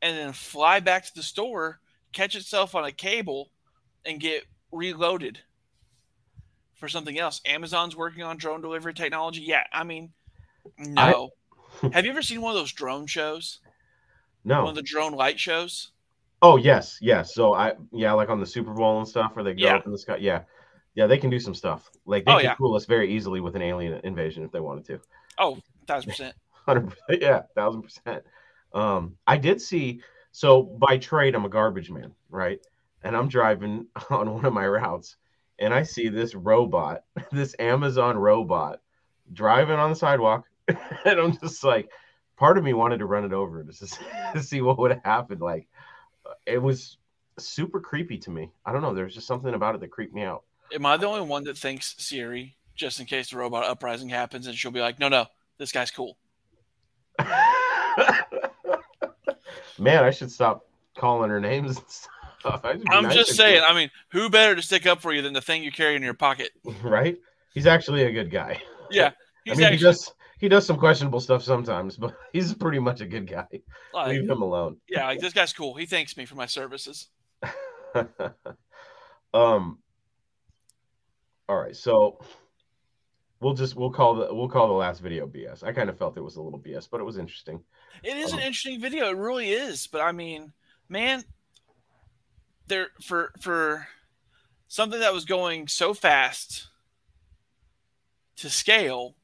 and 0.02 0.16
then 0.16 0.32
fly 0.32 0.80
back 0.80 1.04
to 1.04 1.14
the 1.14 1.22
store 1.22 1.80
catch 2.12 2.34
itself 2.34 2.74
on 2.74 2.84
a 2.84 2.92
cable 2.92 3.50
and 4.04 4.20
get 4.20 4.44
reloaded 4.72 5.40
for 6.74 6.88
something 6.88 7.18
else 7.18 7.40
amazon's 7.46 7.96
working 7.96 8.22
on 8.22 8.36
drone 8.36 8.60
delivery 8.60 8.94
technology 8.94 9.42
yeah 9.42 9.64
i 9.72 9.82
mean 9.84 10.12
no. 10.78 11.30
Have 11.92 12.04
you 12.04 12.10
ever 12.10 12.22
seen 12.22 12.40
one 12.40 12.50
of 12.50 12.56
those 12.60 12.72
drone 12.72 13.06
shows? 13.06 13.60
No. 14.44 14.62
One 14.62 14.70
of 14.70 14.74
the 14.74 14.82
drone 14.82 15.12
light 15.12 15.38
shows? 15.38 15.90
Oh 16.42 16.56
yes, 16.56 16.98
yes. 17.00 17.34
So 17.34 17.54
I 17.54 17.74
yeah, 17.92 18.12
like 18.12 18.28
on 18.28 18.40
the 18.40 18.46
Super 18.46 18.72
Bowl 18.72 18.98
and 18.98 19.08
stuff 19.08 19.34
where 19.34 19.44
they 19.44 19.54
go 19.54 19.64
Yeah. 19.64 19.76
up 19.76 19.86
in 19.86 19.92
the 19.92 19.98
sky. 19.98 20.16
Yeah. 20.16 20.42
Yeah, 20.94 21.06
they 21.06 21.18
can 21.18 21.30
do 21.30 21.38
some 21.38 21.54
stuff. 21.54 21.90
Like 22.06 22.24
they 22.24 22.32
Oh, 22.32 22.36
can 22.36 22.44
yeah. 22.44 22.54
fool 22.56 22.74
us 22.74 22.86
very 22.86 23.14
easily 23.14 23.40
with 23.40 23.54
an 23.54 23.62
alien 23.62 24.00
invasion 24.04 24.44
if 24.44 24.50
they 24.52 24.60
wanted 24.60 24.86
to. 24.86 25.00
Oh, 25.38 25.58
thousand 25.86 26.10
percent. 26.10 26.34
Hundred 26.66 26.88
percent. 26.88 27.22
Yeah, 27.22 27.42
thousand 27.54 27.82
percent. 27.82 28.24
Um, 28.72 29.16
I 29.26 29.36
did 29.36 29.60
see. 29.60 30.00
So 30.32 30.62
by 30.62 30.98
trade, 30.98 31.34
I'm 31.34 31.44
a 31.44 31.50
garbage 31.50 31.90
man, 31.90 32.12
right? 32.28 32.60
And 33.02 33.16
I'm 33.16 33.28
driving 33.28 33.86
on 34.10 34.32
one 34.32 34.44
of 34.44 34.52
my 34.52 34.66
routes, 34.66 35.16
and 35.58 35.72
I 35.72 35.82
see 35.82 36.08
this 36.08 36.34
robot, 36.34 37.04
this 37.32 37.54
Amazon 37.58 38.16
robot, 38.16 38.80
driving 39.32 39.78
on 39.78 39.90
the 39.90 39.96
sidewalk, 39.96 40.44
and 40.68 41.20
I'm 41.20 41.38
just 41.38 41.64
like, 41.64 41.90
part 42.36 42.58
of 42.58 42.64
me 42.64 42.74
wanted 42.74 42.98
to 42.98 43.06
run 43.06 43.24
it 43.24 43.32
over 43.32 43.62
just 43.64 43.80
to 43.80 43.86
see, 43.86 44.04
to 44.34 44.42
see 44.42 44.60
what 44.60 44.78
would 44.78 45.00
happen. 45.04 45.38
Like, 45.38 45.68
it 46.44 46.60
was 46.60 46.98
super 47.38 47.80
creepy 47.80 48.18
to 48.18 48.30
me. 48.30 48.50
I 48.64 48.72
don't 48.72 48.82
know. 48.82 48.94
There's 48.94 49.14
just 49.14 49.26
something 49.26 49.54
about 49.54 49.74
it 49.74 49.80
that 49.80 49.90
creeped 49.90 50.14
me 50.14 50.22
out. 50.22 50.44
Am 50.74 50.84
I 50.84 50.96
the 50.96 51.06
only 51.06 51.22
one 51.22 51.44
that 51.44 51.56
thinks 51.56 51.94
Siri, 51.98 52.56
just 52.74 53.00
in 53.00 53.06
case 53.06 53.30
the 53.30 53.38
robot 53.38 53.64
uprising 53.64 54.08
happens, 54.08 54.46
and 54.46 54.56
she'll 54.56 54.72
be 54.72 54.80
like, 54.80 54.98
"No, 54.98 55.08
no, 55.08 55.26
this 55.58 55.72
guy's 55.72 55.90
cool." 55.90 56.18
Man, 59.78 60.04
I 60.04 60.10
should 60.10 60.30
stop 60.30 60.66
calling 60.96 61.30
her 61.30 61.40
names 61.40 61.76
and 61.76 61.86
stuff. 61.88 62.60
I 62.64 62.72
should 62.72 62.82
be 62.82 62.90
I'm 62.90 63.04
nicer 63.04 63.16
just 63.16 63.36
saying. 63.36 63.62
her. 63.62 63.66
I 63.66 63.74
mean, 63.74 63.90
who 64.10 64.30
better 64.30 64.54
to 64.54 64.62
stick 64.62 64.86
up 64.86 65.00
for 65.00 65.12
you 65.12 65.22
than 65.22 65.32
the 65.32 65.40
thing 65.40 65.62
you 65.62 65.72
carry 65.72 65.96
in 65.96 66.02
your 66.02 66.14
pocket? 66.14 66.50
right? 66.82 67.16
He's 67.54 67.66
actually 67.66 68.04
a 68.04 68.12
good 68.12 68.30
guy. 68.30 68.60
Yeah, 68.90 69.10
I 69.46 69.50
mean, 69.50 69.58
he 69.58 69.64
actually 69.64 69.78
does 69.78 70.12
he 70.38 70.48
does 70.48 70.66
some 70.66 70.76
questionable 70.76 71.20
stuff 71.20 71.42
sometimes, 71.42 71.96
but 71.96 72.14
he's 72.32 72.54
pretty 72.54 72.78
much 72.78 73.00
a 73.00 73.06
good 73.06 73.26
guy. 73.26 73.46
like, 73.94 74.08
Leave 74.08 74.28
him 74.28 74.42
alone. 74.42 74.76
yeah, 74.88 75.06
like 75.06 75.20
this 75.20 75.32
guy's 75.32 75.52
cool. 75.52 75.74
He 75.74 75.86
thanks 75.86 76.16
me 76.16 76.24
for 76.26 76.34
my 76.34 76.46
services. 76.46 77.08
um. 79.34 79.78
All 81.48 81.56
right, 81.56 81.76
so 81.76 82.18
we'll 83.40 83.54
just 83.54 83.76
we'll 83.76 83.92
call 83.92 84.16
the 84.16 84.34
we'll 84.34 84.48
call 84.48 84.68
the 84.68 84.74
last 84.74 85.00
video 85.00 85.26
BS. 85.26 85.62
I 85.62 85.72
kind 85.72 85.88
of 85.88 85.98
felt 85.98 86.16
it 86.16 86.22
was 86.22 86.36
a 86.36 86.42
little 86.42 86.58
BS, 86.58 86.88
but 86.90 87.00
it 87.00 87.04
was 87.04 87.18
interesting. 87.18 87.60
It 88.02 88.16
is 88.16 88.32
an 88.32 88.38
Um, 88.38 88.44
interesting 88.44 88.80
video. 88.80 89.08
It 89.10 89.16
really 89.16 89.50
is. 89.50 89.86
But 89.86 90.00
I 90.00 90.12
mean, 90.12 90.52
man, 90.88 91.24
there 92.66 92.88
for 93.02 93.32
for 93.40 93.88
something 94.68 95.00
that 95.00 95.12
was 95.14 95.24
going 95.24 95.68
so 95.68 95.94
fast 95.94 96.68
to 98.36 98.50
scale, 98.50 99.16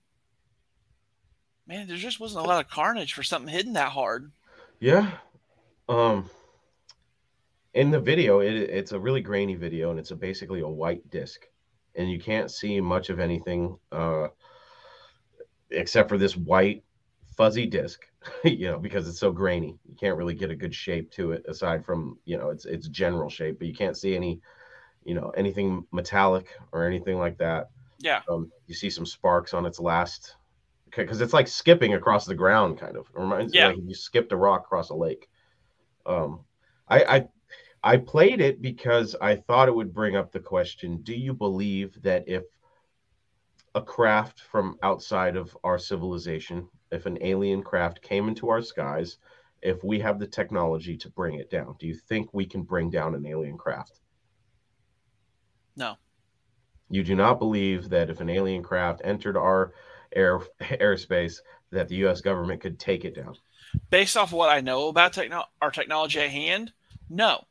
man, 1.66 1.86
there 1.86 1.96
just 1.96 2.20
wasn't 2.20 2.44
a 2.44 2.48
lot 2.48 2.64
of 2.64 2.70
carnage 2.70 3.12
for 3.12 3.22
something 3.22 3.52
hidden 3.52 3.74
that 3.74 3.92
hard. 3.92 4.32
Yeah. 4.80 5.10
Um. 5.88 6.30
In 7.74 7.90
the 7.90 8.00
video, 8.00 8.40
it, 8.40 8.52
it's 8.52 8.92
a 8.92 9.00
really 9.00 9.22
grainy 9.22 9.54
video, 9.54 9.90
and 9.90 9.98
it's 9.98 10.10
a, 10.10 10.16
basically 10.16 10.60
a 10.60 10.68
white 10.68 11.08
disc, 11.08 11.46
and 11.94 12.10
you 12.10 12.20
can't 12.20 12.50
see 12.50 12.78
much 12.82 13.08
of 13.08 13.18
anything 13.18 13.78
uh, 13.90 14.28
except 15.70 16.10
for 16.10 16.18
this 16.18 16.36
white 16.36 16.84
fuzzy 17.34 17.64
disc. 17.64 18.04
you 18.44 18.70
know, 18.70 18.78
because 18.78 19.08
it's 19.08 19.18
so 19.18 19.32
grainy, 19.32 19.78
you 19.88 19.96
can't 19.96 20.16
really 20.16 20.34
get 20.34 20.50
a 20.50 20.56
good 20.56 20.74
shape 20.74 21.10
to 21.12 21.32
it 21.32 21.44
aside 21.48 21.84
from 21.84 22.18
you 22.24 22.38
know 22.38 22.50
its 22.50 22.64
its 22.64 22.88
general 22.88 23.28
shape, 23.30 23.58
but 23.58 23.68
you 23.68 23.74
can't 23.74 23.96
see 23.96 24.16
any 24.16 24.40
you 25.04 25.14
know, 25.14 25.30
anything 25.30 25.84
metallic 25.92 26.46
or 26.72 26.86
anything 26.86 27.18
like 27.18 27.38
that. 27.38 27.70
Yeah. 27.98 28.22
Um, 28.28 28.50
you 28.66 28.74
see 28.74 28.90
some 28.90 29.06
sparks 29.06 29.54
on 29.54 29.66
its 29.66 29.80
last, 29.80 30.36
because 30.94 31.20
it's 31.20 31.32
like 31.32 31.48
skipping 31.48 31.94
across 31.94 32.26
the 32.26 32.34
ground, 32.34 32.78
kind 32.78 32.96
of. 32.96 33.06
It 33.14 33.18
reminds 33.20 33.54
Yeah. 33.54 33.70
me 33.70 33.74
like 33.74 33.84
you 33.88 33.94
skipped 33.94 34.32
a 34.32 34.36
rock 34.36 34.62
across 34.66 34.90
a 34.90 34.94
lake. 34.94 35.28
Um, 36.06 36.40
I, 36.88 37.04
I 37.04 37.28
I 37.82 37.96
played 37.96 38.40
it 38.40 38.62
because 38.62 39.16
I 39.20 39.36
thought 39.36 39.68
it 39.68 39.74
would 39.74 39.94
bring 39.94 40.16
up 40.16 40.32
the 40.32 40.40
question: 40.40 40.98
Do 41.02 41.14
you 41.14 41.34
believe 41.34 42.00
that 42.02 42.24
if 42.28 42.44
a 43.74 43.82
craft 43.82 44.40
from 44.40 44.78
outside 44.82 45.36
of 45.36 45.56
our 45.64 45.78
civilization, 45.78 46.68
if 46.92 47.06
an 47.06 47.18
alien 47.20 47.62
craft 47.62 48.02
came 48.02 48.28
into 48.28 48.48
our 48.48 48.62
skies, 48.62 49.16
if 49.62 49.82
we 49.82 50.00
have 50.00 50.18
the 50.18 50.26
technology 50.26 50.96
to 50.98 51.10
bring 51.10 51.36
it 51.36 51.50
down, 51.50 51.76
do 51.78 51.86
you 51.86 51.94
think 51.94 52.28
we 52.32 52.44
can 52.44 52.62
bring 52.62 52.90
down 52.90 53.14
an 53.14 53.26
alien 53.26 53.56
craft? 53.56 54.00
No. 55.76 55.96
You 56.90 57.02
do 57.02 57.14
not 57.14 57.38
believe 57.38 57.88
that 57.88 58.10
if 58.10 58.20
an 58.20 58.28
alien 58.28 58.62
craft 58.62 59.00
entered 59.04 59.36
our 59.36 59.72
air 60.14 60.40
airspace, 60.60 61.38
that 61.70 61.88
the 61.88 61.96
U.S. 61.96 62.20
government 62.20 62.60
could 62.60 62.78
take 62.78 63.04
it 63.04 63.14
down. 63.14 63.34
Based 63.88 64.16
off 64.16 64.32
what 64.32 64.50
I 64.50 64.60
know 64.60 64.88
about 64.88 65.14
techno- 65.14 65.46
our 65.62 65.70
technology 65.70 66.20
at 66.20 66.28
hand, 66.28 66.72
no. 67.08 67.44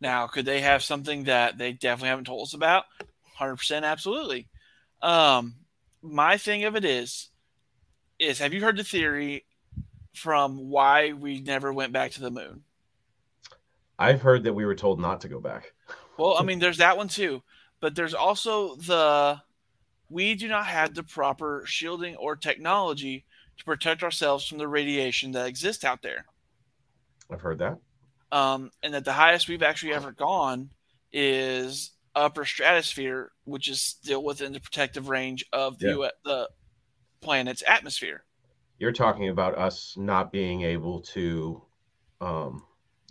Now, 0.00 0.26
could 0.26 0.46
they 0.46 0.62
have 0.62 0.82
something 0.82 1.24
that 1.24 1.58
they 1.58 1.72
definitely 1.72 2.08
haven't 2.08 2.24
told 2.24 2.48
us 2.48 2.54
about? 2.54 2.84
100% 3.38 3.82
absolutely. 3.82 4.48
Um, 5.02 5.56
my 6.02 6.38
thing 6.38 6.64
of 6.64 6.76
it 6.76 6.84
is, 6.84 7.28
is 8.18 8.38
have 8.38 8.52
you 8.54 8.60
heard 8.60 8.76
the 8.76 8.84
theory 8.84 9.44
from 10.14 10.70
why 10.70 11.12
we 11.12 11.40
never 11.40 11.72
went 11.72 11.92
back 11.92 12.12
to 12.12 12.20
the 12.20 12.30
moon? 12.30 12.62
I've 13.98 14.22
heard 14.22 14.44
that 14.44 14.52
we 14.54 14.64
were 14.64 14.74
told 14.74 15.00
not 15.00 15.20
to 15.22 15.28
go 15.28 15.40
back. 15.40 15.72
Well, 16.18 16.36
I 16.38 16.42
mean, 16.44 16.58
there's 16.58 16.78
that 16.78 16.96
one 16.96 17.08
too, 17.08 17.42
but 17.80 17.94
there's 17.94 18.14
also 18.14 18.76
the 18.76 19.40
we 20.08 20.34
do 20.34 20.48
not 20.48 20.66
have 20.66 20.94
the 20.94 21.02
proper 21.02 21.62
shielding 21.66 22.14
or 22.16 22.36
technology 22.36 23.24
to 23.58 23.64
protect 23.64 24.02
ourselves 24.02 24.46
from 24.46 24.58
the 24.58 24.68
radiation 24.68 25.32
that 25.32 25.46
exists 25.46 25.84
out 25.84 26.02
there. 26.02 26.26
I've 27.30 27.40
heard 27.40 27.58
that. 27.58 27.78
Um, 28.30 28.70
and 28.82 28.94
that 28.94 29.04
the 29.04 29.12
highest 29.12 29.48
we've 29.48 29.62
actually 29.62 29.94
ever 29.94 30.12
gone 30.12 30.70
is 31.12 31.92
upper 32.14 32.44
stratosphere, 32.44 33.32
which 33.44 33.68
is 33.68 33.80
still 33.80 34.22
within 34.22 34.52
the 34.52 34.60
protective 34.60 35.08
range 35.08 35.44
of 35.52 35.78
the, 35.78 35.86
Yeah. 35.88 35.94
U- 35.94 36.10
the 36.24 36.48
planet's 37.26 37.64
atmosphere. 37.66 38.22
You're 38.78 38.92
talking 38.92 39.30
about 39.30 39.58
us 39.58 39.96
not 39.98 40.30
being 40.30 40.62
able 40.62 41.00
to 41.00 41.60
um, 42.20 42.62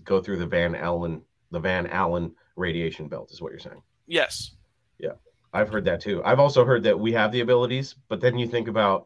go 0.05 0.21
through 0.21 0.37
the 0.37 0.45
Van 0.45 0.73
Allen 0.73 1.21
the 1.51 1.59
Van 1.59 1.85
Allen 1.87 2.33
radiation 2.55 3.09
belt 3.09 3.29
is 3.31 3.41
what 3.41 3.51
you're 3.51 3.59
saying. 3.59 3.81
Yes. 4.07 4.55
Yeah. 4.99 5.13
I've 5.51 5.67
heard 5.67 5.83
that 5.83 5.99
too. 5.99 6.21
I've 6.23 6.39
also 6.39 6.63
heard 6.63 6.83
that 6.83 6.97
we 6.97 7.11
have 7.11 7.33
the 7.33 7.41
abilities, 7.41 7.95
but 8.07 8.21
then 8.21 8.37
you 8.37 8.47
think 8.47 8.69
about 8.69 9.05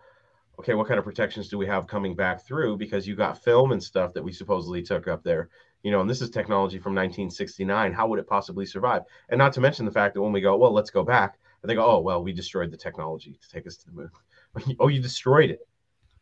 okay, 0.60 0.76
what 0.76 0.88
kind 0.88 1.00
of 1.00 1.06
protections 1.06 1.48
do 1.48 1.58
we 1.58 1.66
have 1.66 1.88
coming 1.88 2.16
back 2.16 2.46
through 2.46 2.78
because 2.78 3.08
you 3.08 3.16
got 3.16 3.44
film 3.44 3.72
and 3.72 3.82
stuff 3.82 4.14
that 4.14 4.24
we 4.24 4.32
supposedly 4.32 4.84
took 4.84 5.08
up 5.08 5.24
there. 5.24 5.50
You 5.82 5.90
know, 5.90 6.02
and 6.02 6.10
this 6.10 6.22
is 6.22 6.30
technology 6.30 6.78
from 6.78 6.94
1969. 6.94 7.94
How 7.94 8.08
would 8.08 8.20
it 8.20 8.28
possibly 8.28 8.66
survive? 8.68 9.04
And 9.30 9.40
not 9.40 9.54
to 9.54 9.62
mention 9.62 9.86
the 9.86 9.92
fact 9.92 10.14
that 10.14 10.22
when 10.22 10.34
we 10.34 10.42
go, 10.42 10.56
well, 10.58 10.74
let's 10.74 10.92
go 10.92 11.04
back, 11.04 11.40
and 11.62 11.70
they 11.70 11.76
go, 11.76 11.86
oh, 11.86 12.00
well, 12.00 12.24
we 12.24 12.32
destroyed 12.32 12.72
the 12.72 12.78
technology 12.78 13.38
to 13.42 13.50
take 13.50 13.68
us 13.68 13.78
to 13.78 13.86
the 13.86 13.92
moon. 13.92 14.10
oh, 14.80 14.88
you 14.88 15.02
destroyed 15.02 15.50
it. 15.50 15.68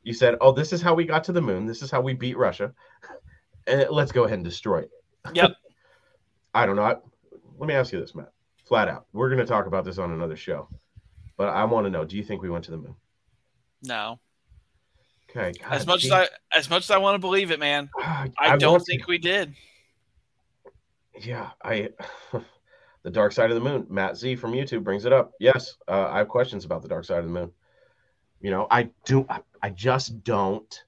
You 0.03 0.13
said, 0.13 0.35
oh, 0.41 0.51
this 0.51 0.71
is 0.71 0.81
how 0.81 0.93
we 0.93 1.05
got 1.05 1.23
to 1.25 1.31
the 1.31 1.41
moon. 1.41 1.65
This 1.65 1.81
is 1.81 1.91
how 1.91 2.01
we 2.01 2.13
beat 2.13 2.37
Russia. 2.37 2.73
And 3.69 3.85
let's 3.89 4.13
go 4.13 4.23
ahead 4.23 4.37
and 4.37 4.45
destroy 4.45 4.79
it. 4.79 4.91
Yep. 5.33 5.51
I 6.53 6.65
don't 6.65 6.77
know. 6.77 6.83
I, 6.83 6.95
let 7.57 7.67
me 7.67 7.73
ask 7.73 7.91
you 7.91 7.99
this, 7.99 8.15
Matt. 8.15 8.31
Flat 8.63 8.87
out. 8.87 9.07
We're 9.11 9.27
going 9.27 9.41
to 9.41 9.45
talk 9.45 9.65
about 9.65 9.83
this 9.83 9.97
on 9.97 10.13
another 10.13 10.37
show. 10.37 10.69
But 11.35 11.49
I 11.49 11.65
want 11.65 11.85
to 11.85 11.89
know, 11.89 12.05
do 12.05 12.15
you 12.15 12.23
think 12.23 12.41
we 12.41 12.49
went 12.49 12.63
to 12.63 12.71
the 12.71 12.77
moon? 12.77 12.95
No. 13.83 14.21
Okay. 15.29 15.51
As 15.69 15.83
God 15.83 15.87
much 15.87 16.05
as 16.05 16.11
I 16.11 16.27
as 16.55 16.69
much 16.69 16.83
as 16.83 16.91
I 16.91 16.97
want 16.97 17.15
to 17.15 17.19
believe 17.19 17.51
it, 17.51 17.59
man, 17.59 17.89
Ah, 17.99 18.27
I, 18.39 18.55
don't 18.55 18.71
want 18.71 18.85
to- 18.85 18.89
think 18.89 19.05
we 19.07 19.17
did. 19.17 19.53
Yeah, 21.19 21.49
I. 21.61 21.89
the 23.03 23.11
dark 23.11 23.31
side 23.31 23.51
of 23.51 23.55
the 23.55 23.69
moon. 23.69 23.85
Matt 23.89 24.17
Z 24.17 24.35
from 24.35 24.51
YouTube 24.53 24.83
brings 24.83 25.05
it 25.05 25.13
up. 25.13 25.31
Yes, 25.39 25.75
uh, 25.87 26.07
I 26.09 26.19
have 26.19 26.27
questions 26.27 26.65
about 26.65 26.81
the 26.81 26.87
dark 26.87 27.05
side 27.05 27.19
of 27.19 27.25
the 27.25 27.31
moon. 27.31 27.51
You 28.41 28.51
know, 28.51 28.67
I 28.69 28.89
do. 29.05 29.25
I, 29.29 29.39
I 29.61 29.69
just 29.71 30.23
don't. 30.23 30.83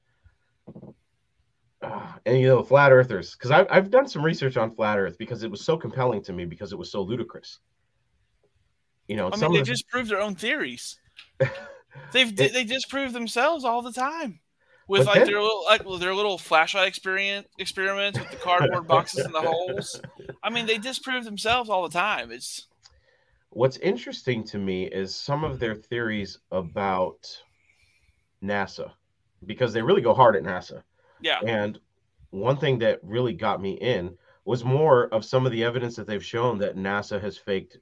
Uh, 1.82 2.14
and 2.26 2.40
you 2.40 2.48
know, 2.48 2.62
flat 2.62 2.92
earthers, 2.92 3.34
because 3.34 3.52
I've 3.52 3.68
I've 3.70 3.90
done 3.90 4.08
some 4.08 4.24
research 4.24 4.58
on 4.58 4.76
flat 4.76 5.00
Earth 5.00 5.18
because 5.18 5.44
it 5.44 5.50
was 5.52 5.62
so 5.62 5.78
compelling 5.78 6.22
to 6.24 6.34
me 6.34 6.46
because 6.46 6.74
it 6.74 6.78
was 6.78 6.92
so 6.92 7.02
ludicrous. 7.02 7.60
You 9.08 9.16
know, 9.16 9.30
I 9.32 9.38
mean, 9.38 9.54
they 9.54 9.60
the- 9.60 9.66
just 9.66 9.88
proved 9.88 10.10
their 10.12 10.20
own 10.22 10.36
theories. 10.36 11.00
They've 12.12 12.38
It- 12.40 12.54
they 12.54 12.66
disprove 12.66 13.14
themselves 13.14 13.64
all 13.64 13.82
the 13.82 13.94
time 13.94 14.42
with 14.88 15.08
like 15.08 15.16
then- 15.20 15.28
their 15.28 15.42
little 15.42 15.64
like 15.66 15.82
their 16.00 16.14
little 16.14 16.38
flashlight 16.38 16.88
experience 16.88 17.48
experiments 17.58 18.20
with 18.20 18.30
the 18.30 18.38
cardboard 18.38 18.88
boxes 18.88 19.26
and 19.26 19.34
the 19.34 19.42
holes. 19.42 20.02
I 20.44 20.50
mean, 20.50 20.66
they 20.66 20.78
disprove 20.78 21.24
themselves 21.24 21.70
all 21.70 21.88
the 21.88 21.98
time. 21.98 22.32
It's 22.32 22.68
What's 23.52 23.78
interesting 23.78 24.44
to 24.46 24.58
me 24.58 24.86
is 24.86 25.16
some 25.16 25.44
of 25.44 25.60
their 25.60 25.76
theories 25.76 26.40
about 26.52 27.44
NASA, 28.44 28.94
because 29.46 29.74
they 29.74 29.82
really 29.82 30.02
go 30.02 30.14
hard 30.14 30.36
at 30.36 30.44
NASA. 30.44 30.84
yeah, 31.20 31.42
And 31.42 31.80
one 32.32 32.58
thing 32.58 32.80
that 32.80 33.00
really 33.04 33.34
got 33.34 33.62
me 33.62 33.74
in 33.74 34.18
was 34.46 34.64
more 34.64 35.06
of 35.08 35.26
some 35.26 35.46
of 35.46 35.52
the 35.52 35.64
evidence 35.64 35.96
that 35.98 36.08
they've 36.08 36.24
shown 36.26 36.60
that 36.60 36.76
NASA 36.76 37.22
has 37.22 37.38
faked 37.38 37.80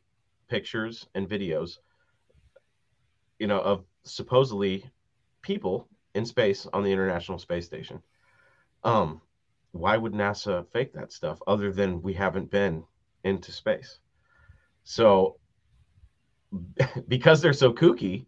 pictures 0.47 1.07
and 1.15 1.29
videos, 1.29 1.79
you 3.39 3.47
know, 3.47 3.59
of 3.59 3.85
supposedly 4.03 4.89
people 5.41 5.87
in 6.15 6.25
space 6.25 6.65
on 6.67 6.83
the 6.83 6.91
International 6.91 7.39
Space 7.39 7.65
Station. 7.65 8.01
Um, 8.83 9.21
why 9.71 9.97
would 9.97 10.13
NASA 10.13 10.67
fake 10.71 10.93
that 10.93 11.11
stuff 11.11 11.41
other 11.47 11.71
than 11.71 12.01
we 12.01 12.13
haven't 12.13 12.51
been 12.51 12.85
into 13.23 13.51
space? 13.51 13.99
So, 14.83 15.39
because 17.07 17.41
they're 17.41 17.53
so 17.53 17.73
kooky, 17.73 18.25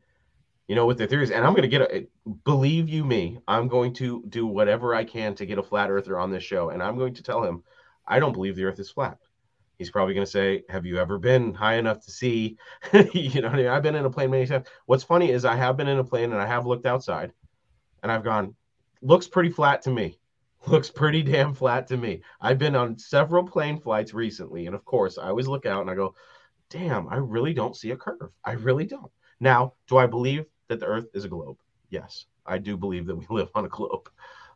you 0.67 0.75
know, 0.75 0.85
with 0.85 0.97
their 0.97 1.07
theories, 1.07 1.31
and 1.31 1.45
I'm 1.45 1.53
going 1.53 1.63
to 1.63 1.67
get 1.67 1.81
a 1.81 2.07
believe 2.45 2.89
you 2.89 3.03
me, 3.03 3.39
I'm 3.47 3.67
going 3.67 3.93
to 3.93 4.23
do 4.29 4.45
whatever 4.45 4.93
I 4.93 5.03
can 5.03 5.35
to 5.35 5.45
get 5.45 5.57
a 5.57 5.63
flat 5.63 5.89
earther 5.89 6.19
on 6.19 6.31
this 6.31 6.43
show, 6.43 6.69
and 6.69 6.83
I'm 6.83 6.97
going 6.97 7.13
to 7.15 7.23
tell 7.23 7.43
him 7.43 7.63
I 8.07 8.19
don't 8.19 8.33
believe 8.33 8.55
the 8.55 8.65
Earth 8.65 8.79
is 8.79 8.89
flat. 8.89 9.17
He's 9.77 9.91
probably 9.91 10.13
going 10.13 10.25
to 10.25 10.31
say, 10.31 10.63
"Have 10.69 10.85
you 10.85 10.97
ever 10.97 11.17
been 11.17 11.53
high 11.53 11.75
enough 11.75 12.03
to 12.05 12.11
see?" 12.11 12.57
you 13.13 13.41
know, 13.41 13.47
I 13.47 13.55
mean? 13.55 13.67
I've 13.67 13.83
been 13.83 13.95
in 13.95 14.05
a 14.05 14.09
plane 14.09 14.31
many 14.31 14.45
times. 14.45 14.67
What's 14.85 15.03
funny 15.03 15.31
is 15.31 15.45
I 15.45 15.55
have 15.55 15.77
been 15.77 15.87
in 15.87 15.99
a 15.99 16.03
plane 16.03 16.31
and 16.31 16.41
I 16.41 16.45
have 16.45 16.65
looked 16.65 16.85
outside, 16.85 17.31
and 18.03 18.11
I've 18.11 18.23
gone, 18.23 18.55
looks 19.01 19.27
pretty 19.27 19.49
flat 19.49 19.81
to 19.83 19.91
me. 19.91 20.19
Looks 20.67 20.89
pretty 20.89 21.23
damn 21.23 21.53
flat 21.53 21.87
to 21.87 21.97
me. 21.97 22.21
I've 22.41 22.57
been 22.57 22.75
on 22.75 22.97
several 22.97 23.45
plane 23.45 23.79
flights 23.79 24.13
recently, 24.13 24.65
and 24.65 24.75
of 24.75 24.83
course, 24.83 25.17
I 25.17 25.29
always 25.29 25.47
look 25.47 25.65
out 25.65 25.81
and 25.81 25.89
I 25.89 25.95
go, 25.95 26.15
"Damn, 26.69 27.07
I 27.09 27.15
really 27.17 27.53
don't 27.53 27.75
see 27.75 27.91
a 27.91 27.97
curve. 27.97 28.31
I 28.43 28.53
really 28.53 28.85
don't." 28.85 29.11
Now, 29.39 29.73
do 29.87 29.97
I 29.97 30.05
believe 30.05 30.45
that 30.67 30.79
the 30.79 30.85
Earth 30.85 31.07
is 31.13 31.25
a 31.25 31.29
globe? 31.29 31.57
Yes, 31.89 32.25
I 32.45 32.57
do 32.57 32.77
believe 32.77 33.05
that 33.07 33.15
we 33.15 33.25
live 33.35 33.49
on 33.55 33.65
a 33.65 33.69
globe. 33.69 34.09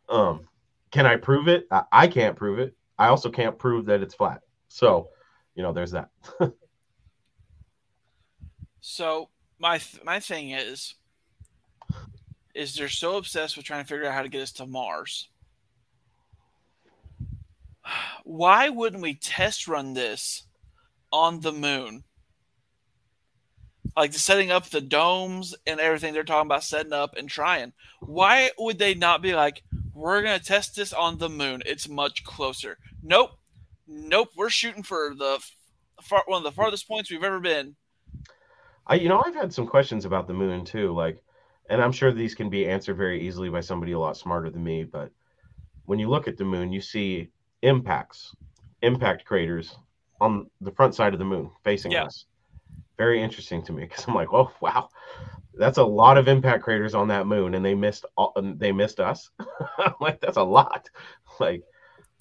Um, 0.08 0.48
can 0.90 1.06
I 1.06 1.16
prove 1.16 1.48
it? 1.48 1.66
I, 1.70 1.82
I 1.92 2.06
can't 2.06 2.36
prove 2.36 2.58
it. 2.58 2.74
I 2.98 3.08
also 3.08 3.30
can't 3.30 3.58
prove 3.58 3.86
that 3.86 4.02
it's 4.02 4.14
flat. 4.14 4.40
So, 4.68 5.08
you 5.54 5.62
know, 5.62 5.72
there's 5.72 5.92
that. 5.92 6.10
So 8.86 9.30
my 9.58 9.78
th- 9.78 10.04
my 10.04 10.20
thing 10.20 10.50
is, 10.50 10.96
is 12.54 12.74
they're 12.74 12.90
so 12.90 13.16
obsessed 13.16 13.56
with 13.56 13.64
trying 13.64 13.82
to 13.82 13.88
figure 13.88 14.04
out 14.06 14.12
how 14.12 14.20
to 14.20 14.28
get 14.28 14.42
us 14.42 14.52
to 14.52 14.66
Mars. 14.66 15.30
Why 18.24 18.68
wouldn't 18.68 19.00
we 19.00 19.14
test 19.14 19.68
run 19.68 19.94
this 19.94 20.42
on 21.14 21.38
the 21.40 21.52
moon? 21.52 22.02
Like 23.96 24.12
setting 24.12 24.50
up 24.50 24.66
the 24.66 24.80
domes 24.80 25.54
and 25.64 25.78
everything 25.78 26.12
they're 26.12 26.24
talking 26.24 26.48
about 26.48 26.64
setting 26.64 26.92
up 26.92 27.16
and 27.16 27.28
trying. 27.28 27.72
Why 28.00 28.50
would 28.58 28.80
they 28.80 28.94
not 28.94 29.22
be 29.22 29.34
like, 29.34 29.62
we're 29.94 30.22
gonna 30.22 30.40
test 30.40 30.74
this 30.74 30.92
on 30.92 31.18
the 31.18 31.28
moon? 31.28 31.62
It's 31.64 31.88
much 31.88 32.24
closer. 32.24 32.78
Nope, 33.00 33.30
nope. 33.86 34.30
We're 34.36 34.50
shooting 34.50 34.82
for 34.82 35.14
the 35.16 35.38
far, 36.02 36.24
one 36.26 36.38
of 36.38 36.44
the 36.44 36.50
farthest 36.50 36.88
points 36.88 37.12
we've 37.12 37.22
ever 37.22 37.38
been. 37.38 37.76
I, 38.88 38.96
you 38.96 39.08
know, 39.08 39.22
I've 39.24 39.36
had 39.36 39.54
some 39.54 39.68
questions 39.68 40.04
about 40.04 40.26
the 40.26 40.34
moon 40.34 40.64
too. 40.64 40.92
Like, 40.92 41.22
and 41.70 41.80
I'm 41.80 41.92
sure 41.92 42.10
these 42.10 42.34
can 42.34 42.50
be 42.50 42.66
answered 42.66 42.96
very 42.96 43.24
easily 43.24 43.48
by 43.48 43.60
somebody 43.60 43.92
a 43.92 43.98
lot 43.98 44.16
smarter 44.16 44.50
than 44.50 44.64
me. 44.64 44.82
But 44.82 45.12
when 45.84 46.00
you 46.00 46.10
look 46.10 46.26
at 46.26 46.36
the 46.36 46.44
moon, 46.44 46.72
you 46.72 46.80
see 46.80 47.28
impacts, 47.62 48.34
impact 48.82 49.24
craters 49.24 49.78
on 50.20 50.50
the 50.60 50.72
front 50.72 50.94
side 50.94 51.12
of 51.12 51.18
the 51.18 51.24
moon 51.24 51.50
facing 51.64 51.92
Yeah. 51.92 52.04
us. 52.04 52.26
Very 52.96 53.22
interesting 53.22 53.62
to 53.64 53.72
me 53.72 53.84
because 53.84 54.06
I'm 54.06 54.14
like, 54.14 54.32
oh 54.32 54.50
wow, 54.60 54.88
that's 55.54 55.78
a 55.78 55.84
lot 55.84 56.16
of 56.18 56.28
impact 56.28 56.62
craters 56.62 56.94
on 56.94 57.08
that 57.08 57.26
moon, 57.26 57.54
and 57.54 57.64
they 57.64 57.74
missed 57.74 58.04
all, 58.16 58.32
they 58.36 58.72
missed 58.72 59.00
us. 59.00 59.30
I'm 59.78 59.94
like, 60.00 60.20
that's 60.20 60.36
a 60.36 60.42
lot. 60.42 60.88
Like, 61.40 61.64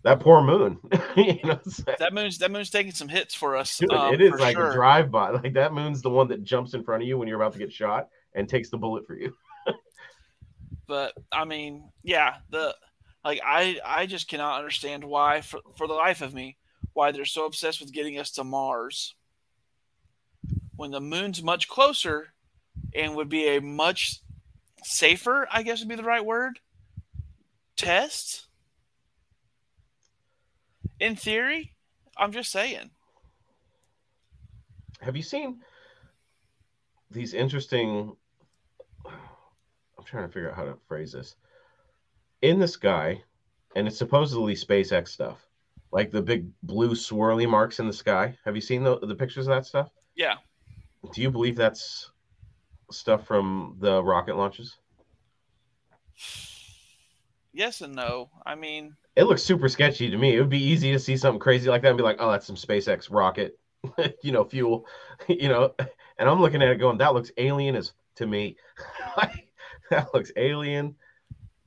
that 0.03 0.19
poor 0.19 0.41
moon. 0.41 0.79
you 1.15 1.39
know, 1.43 1.59
That 1.99 2.13
moon's 2.13 2.37
that 2.39 2.51
moon's 2.51 2.69
taking 2.69 2.91
some 2.91 3.07
hits 3.07 3.33
for 3.33 3.55
us. 3.55 3.77
Dude, 3.77 3.91
um, 3.91 4.13
it 4.13 4.21
is 4.21 4.33
like 4.39 4.55
sure. 4.55 4.71
a 4.71 4.73
drive 4.73 5.11
by. 5.11 5.29
Like 5.29 5.53
that 5.53 5.73
moon's 5.73 6.01
the 6.01 6.09
one 6.09 6.27
that 6.29 6.43
jumps 6.43 6.73
in 6.73 6.83
front 6.83 7.03
of 7.03 7.07
you 7.07 7.17
when 7.17 7.27
you're 7.27 7.41
about 7.41 7.53
to 7.53 7.59
get 7.59 7.71
shot 7.71 8.09
and 8.35 8.47
takes 8.47 8.69
the 8.69 8.77
bullet 8.77 9.07
for 9.07 9.15
you. 9.15 9.33
but 10.87 11.13
I 11.31 11.45
mean, 11.45 11.89
yeah, 12.03 12.35
the 12.49 12.75
like 13.23 13.39
I 13.45 13.79
I 13.85 14.05
just 14.05 14.27
cannot 14.27 14.59
understand 14.59 15.03
why 15.03 15.41
for 15.41 15.59
for 15.77 15.87
the 15.87 15.93
life 15.93 16.21
of 16.21 16.33
me 16.33 16.57
why 16.93 17.11
they're 17.11 17.25
so 17.25 17.45
obsessed 17.45 17.79
with 17.79 17.91
getting 17.91 18.17
us 18.19 18.31
to 18.31 18.43
Mars 18.43 19.15
when 20.75 20.91
the 20.91 21.01
moon's 21.01 21.43
much 21.43 21.67
closer 21.67 22.33
and 22.95 23.15
would 23.15 23.29
be 23.29 23.47
a 23.55 23.61
much 23.61 24.19
safer, 24.83 25.47
I 25.51 25.63
guess 25.63 25.79
would 25.79 25.89
be 25.89 25.95
the 25.95 26.03
right 26.03 26.25
word, 26.25 26.59
test. 27.75 28.47
In 30.99 31.15
theory, 31.15 31.73
I'm 32.17 32.31
just 32.31 32.51
saying. 32.51 32.91
Have 35.01 35.15
you 35.15 35.23
seen 35.23 35.61
these 37.11 37.33
interesting? 37.33 38.15
I'm 39.05 40.05
trying 40.05 40.27
to 40.27 40.33
figure 40.33 40.49
out 40.49 40.55
how 40.55 40.65
to 40.65 40.77
phrase 40.87 41.11
this. 41.11 41.35
In 42.41 42.59
the 42.59 42.67
sky, 42.67 43.21
and 43.75 43.87
it's 43.87 43.97
supposedly 43.97 44.53
SpaceX 44.53 45.09
stuff, 45.09 45.45
like 45.93 46.09
the 46.09 46.21
big 46.21 46.47
blue 46.63 46.91
swirly 46.91 47.47
marks 47.47 47.79
in 47.79 47.85
the 47.85 47.93
sky. 47.93 48.35
Have 48.45 48.55
you 48.55 48.61
seen 48.61 48.83
the, 48.83 48.97
the 48.99 49.13
pictures 49.13 49.47
of 49.47 49.53
that 49.53 49.65
stuff? 49.65 49.91
Yeah. 50.15 50.37
Do 51.13 51.21
you 51.21 51.29
believe 51.29 51.55
that's 51.55 52.11
stuff 52.91 53.27
from 53.27 53.77
the 53.79 54.03
rocket 54.03 54.35
launches? 54.35 54.77
Yes 57.53 57.81
and 57.81 57.93
no. 57.95 58.31
I 58.45 58.55
mean, 58.55 58.95
It 59.15 59.25
looks 59.25 59.43
super 59.43 59.69
sketchy 59.69 60.09
to 60.09 60.17
me. 60.17 60.35
It 60.35 60.39
would 60.39 60.49
be 60.49 60.63
easy 60.63 60.91
to 60.93 60.99
see 60.99 61.15
something 61.15 61.39
crazy 61.39 61.69
like 61.69 61.83
that 61.83 61.89
and 61.89 61.97
be 61.97 62.03
like, 62.03 62.17
"Oh, 62.19 62.31
that's 62.31 62.47
some 62.47 62.55
SpaceX 62.55 63.09
rocket, 63.11 63.59
you 64.23 64.31
know, 64.31 64.43
fuel," 64.43 64.87
you 65.27 65.49
know. 65.49 65.75
And 66.17 66.27
I'm 66.27 66.41
looking 66.41 66.63
at 66.63 66.69
it 66.69 66.79
going, 66.79 66.97
"That 66.97 67.13
looks 67.13 67.31
alien 67.37 67.75
as 67.75 67.93
to 68.15 68.25
me. 68.25 68.57
that 69.91 70.11
looks 70.15 70.31
alien, 70.35 70.95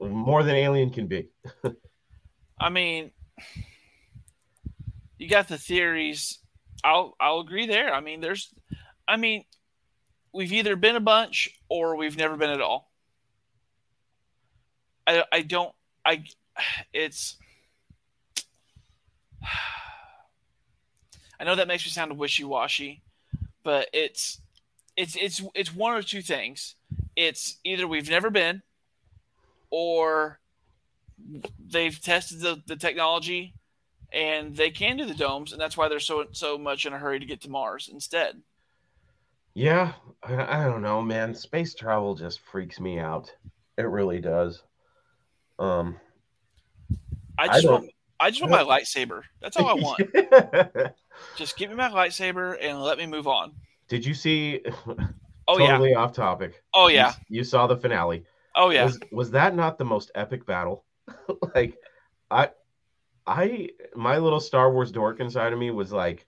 more 0.00 0.42
than 0.42 0.56
alien 0.56 0.90
can 0.90 1.06
be." 1.06 1.28
I 2.58 2.68
mean, 2.68 3.12
you 5.18 5.28
got 5.28 5.48
the 5.48 5.58
theories. 5.58 6.38
I'll 6.84 7.16
I'll 7.20 7.40
agree 7.40 7.66
there. 7.66 7.92
I 7.92 8.00
mean, 8.00 8.20
there's, 8.20 8.52
I 9.08 9.16
mean, 9.16 9.44
we've 10.32 10.52
either 10.52 10.76
been 10.76 10.96
a 10.96 11.00
bunch 11.00 11.48
or 11.68 11.96
we've 11.96 12.16
never 12.16 12.36
been 12.36 12.50
at 12.50 12.60
all. 12.60 12.90
I 15.06 15.24
I 15.32 15.42
don't 15.42 15.74
I 16.04 16.24
it's. 16.92 17.36
I 21.38 21.44
know 21.44 21.54
that 21.54 21.68
makes 21.68 21.84
me 21.84 21.90
sound 21.90 22.16
wishy 22.16 22.44
washy, 22.44 23.02
but 23.62 23.88
it's 23.92 24.40
it's 24.96 25.16
it's 25.16 25.42
it's 25.54 25.74
one 25.74 25.94
or 25.94 26.02
two 26.02 26.22
things. 26.22 26.76
It's 27.14 27.58
either 27.64 27.86
we've 27.86 28.08
never 28.10 28.30
been, 28.30 28.62
or 29.70 30.40
they've 31.58 32.00
tested 32.00 32.40
the, 32.40 32.62
the 32.66 32.76
technology 32.76 33.54
and 34.16 34.56
they 34.56 34.70
can 34.70 34.96
do 34.96 35.04
the 35.04 35.14
domes 35.14 35.52
and 35.52 35.60
that's 35.60 35.76
why 35.76 35.88
they're 35.88 36.00
so 36.00 36.24
so 36.32 36.56
much 36.58 36.86
in 36.86 36.92
a 36.92 36.98
hurry 36.98 37.20
to 37.20 37.26
get 37.26 37.40
to 37.42 37.50
mars 37.50 37.88
instead 37.92 38.40
Yeah, 39.54 39.92
I, 40.22 40.62
I 40.62 40.64
don't 40.64 40.82
know, 40.82 41.00
man. 41.02 41.34
Space 41.34 41.74
travel 41.74 42.14
just 42.14 42.40
freaks 42.40 42.78
me 42.80 42.98
out. 42.98 43.32
It 43.78 43.82
really 43.88 44.20
does. 44.20 44.62
Um, 45.58 45.96
i 47.38 47.44
I 47.44 47.46
just 47.48 47.62
don't- 47.62 47.72
want 47.82 47.90
i 48.20 48.30
just 48.30 48.40
want 48.42 48.52
my 48.52 48.62
lightsaber 48.80 49.20
that's 49.42 49.56
all 49.58 49.68
i 49.68 49.74
want 49.74 50.00
just 51.36 51.56
give 51.58 51.68
me 51.70 51.76
my 51.76 51.88
lightsaber 51.90 52.56
and 52.60 52.80
let 52.82 52.96
me 52.98 53.06
move 53.06 53.26
on 53.26 53.52
Did 53.88 54.04
you 54.06 54.14
see? 54.14 54.62
oh 55.48 55.58
yeah 55.58 55.66
totally 55.72 55.94
off 55.94 56.12
topic. 56.12 56.62
oh 56.74 56.88
yeah 56.88 57.12
You, 57.28 57.38
you 57.38 57.44
saw 57.44 57.66
the 57.66 57.76
finale. 57.76 58.24
oh 58.54 58.70
yeah 58.70 58.84
Was 58.84 58.98
was 59.12 59.30
that 59.32 59.54
not 59.54 59.76
the 59.78 59.84
most 59.84 60.10
epic 60.14 60.44
battle? 60.46 60.84
like, 61.54 61.76
I, 62.30 62.50
I, 63.26 63.70
my 63.94 64.18
little 64.18 64.40
Star 64.40 64.72
Wars 64.72 64.92
dork 64.92 65.20
inside 65.20 65.52
of 65.52 65.58
me 65.58 65.70
was 65.70 65.92
like, 65.92 66.26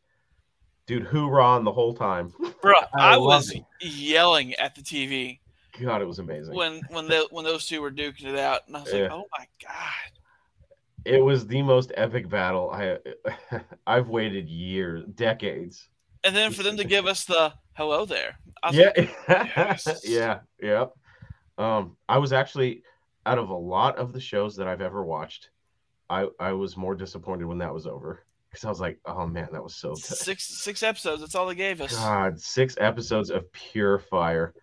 dude, 0.86 1.04
hoorah 1.04 1.44
on 1.44 1.64
the 1.64 1.72
whole 1.72 1.94
time. 1.94 2.32
bro 2.60 2.74
I 2.98 3.14
i, 3.14 3.16
was 3.16 3.50
it. 3.52 3.62
yelling 3.80 4.54
at 4.54 4.74
the 4.74 4.80
tv 4.82 5.38
God, 5.80 6.02
it 6.02 6.06
was 6.06 6.18
amazing. 6.18 6.54
when 6.56 6.80
when 6.90 7.06
the 7.06 7.28
when 7.30 7.44
those 7.44 7.66
two 7.66 7.80
were 7.80 7.92
duking 7.92 8.24
it 8.24 8.38
out 8.38 8.62
and 8.66 8.76
i 8.76 8.80
was 8.80 8.92
Yeah. 8.92 9.02
like 9.02 9.12
oh 9.12 9.24
my 9.38 9.46
god 9.62 10.18
it 11.04 11.22
was 11.24 11.46
the 11.46 11.62
most 11.62 11.92
epic 11.96 12.28
battle. 12.28 12.70
I, 12.70 12.98
I've 13.86 14.08
waited 14.08 14.48
years, 14.48 15.04
decades. 15.14 15.88
and 16.24 16.34
then 16.36 16.52
for 16.52 16.62
them 16.64 16.76
to 16.76 16.84
give 16.84 17.06
us 17.06 17.24
the 17.24 17.52
hello 17.74 18.04
there 18.04 18.36
I 18.62 18.70
Yeah, 18.72 18.90
like, 18.96 19.16
yes. 19.28 20.00
yeah, 20.04 20.40
yeah. 20.60 20.86
Um, 21.56 21.96
I 22.08 22.18
was 22.18 22.32
actually 22.32 22.82
out 23.24 23.38
of 23.38 23.48
a 23.50 23.54
lot 23.56 23.96
of 23.96 24.12
the 24.12 24.20
shows 24.20 24.56
that 24.56 24.66
I've 24.66 24.80
ever 24.82 25.04
watched, 25.04 25.50
I 26.10 26.28
I 26.40 26.52
was 26.52 26.76
more 26.76 26.94
disappointed 26.94 27.44
when 27.46 27.58
that 27.58 27.72
was 27.72 27.86
over 27.86 28.24
because 28.50 28.64
I 28.64 28.68
was 28.68 28.80
like, 28.80 28.98
oh 29.04 29.26
man, 29.26 29.48
that 29.52 29.62
was 29.62 29.76
so 29.76 29.90
good. 29.90 30.02
six 30.02 30.44
six 30.62 30.82
episodes 30.82 31.20
that's 31.20 31.34
all 31.34 31.46
they 31.46 31.54
gave 31.54 31.80
us 31.80 31.94
God, 31.94 32.40
six 32.40 32.76
episodes 32.80 33.30
of 33.30 33.50
pure 33.52 33.98
fire. 33.98 34.54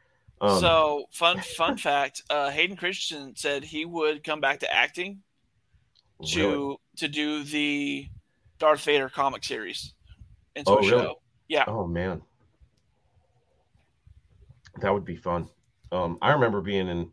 Um, 0.42 0.60
so 0.60 1.06
fun 1.12 1.40
fun 1.40 1.78
fact 1.78 2.22
uh, 2.30 2.50
hayden 2.50 2.76
christensen 2.76 3.34
said 3.38 3.64
he 3.64 3.86
would 3.86 4.22
come 4.22 4.42
back 4.42 4.60
to 4.60 4.74
acting 4.74 5.22
to 6.26 6.40
really? 6.42 6.78
to 6.98 7.08
do 7.08 7.44
the 7.44 8.06
darth 8.60 8.84
vader 8.84 9.08
comic 9.08 9.46
series 9.46 9.94
into 10.56 10.72
Oh, 10.72 10.78
a 10.80 10.90
really? 10.90 11.16
yeah 11.48 11.64
Oh 11.68 11.88
man, 11.88 12.22
that 14.82 14.94
would 14.94 15.06
be 15.06 15.16
fun. 15.16 15.48
Um, 15.92 16.18
I 16.22 16.34
remember 16.34 16.60
being 16.62 16.88
in 16.90 17.12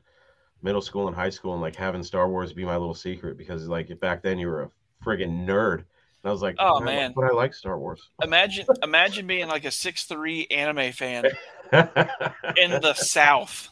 middle 0.63 0.81
school 0.83 1.07
and 1.09 1.17
high 1.17 1.31
school 1.31 1.53
and 1.53 1.63
like 1.63 1.77
having 1.77 2.03
Star 2.03 2.29
Wars 2.29 2.53
be 2.53 2.65
my 2.65 2.77
little 2.77 2.95
secret 2.95 3.37
because 3.37 3.69
like 3.69 3.99
back 4.01 4.23
then 4.23 4.39
you 4.39 4.49
were 4.49 4.63
a 4.63 4.71
friggin' 5.05 5.47
nerd. 5.47 5.79
And 5.79 6.29
I 6.29 6.31
was 6.31 6.43
like, 6.43 6.55
Oh, 6.61 6.81
man. 6.81 7.13
but 7.17 7.25
I 7.25 7.31
like 7.31 7.53
Star 7.55 7.79
Wars. 7.79 8.11
imagine 8.23 8.67
imagine 8.83 9.27
being 9.27 9.49
like 9.49 9.65
a 9.65 9.71
six 9.71 10.05
three 10.05 10.47
anime 10.51 10.93
fan 10.93 11.25
in 11.73 12.71
the 12.81 12.95
south 12.95 13.69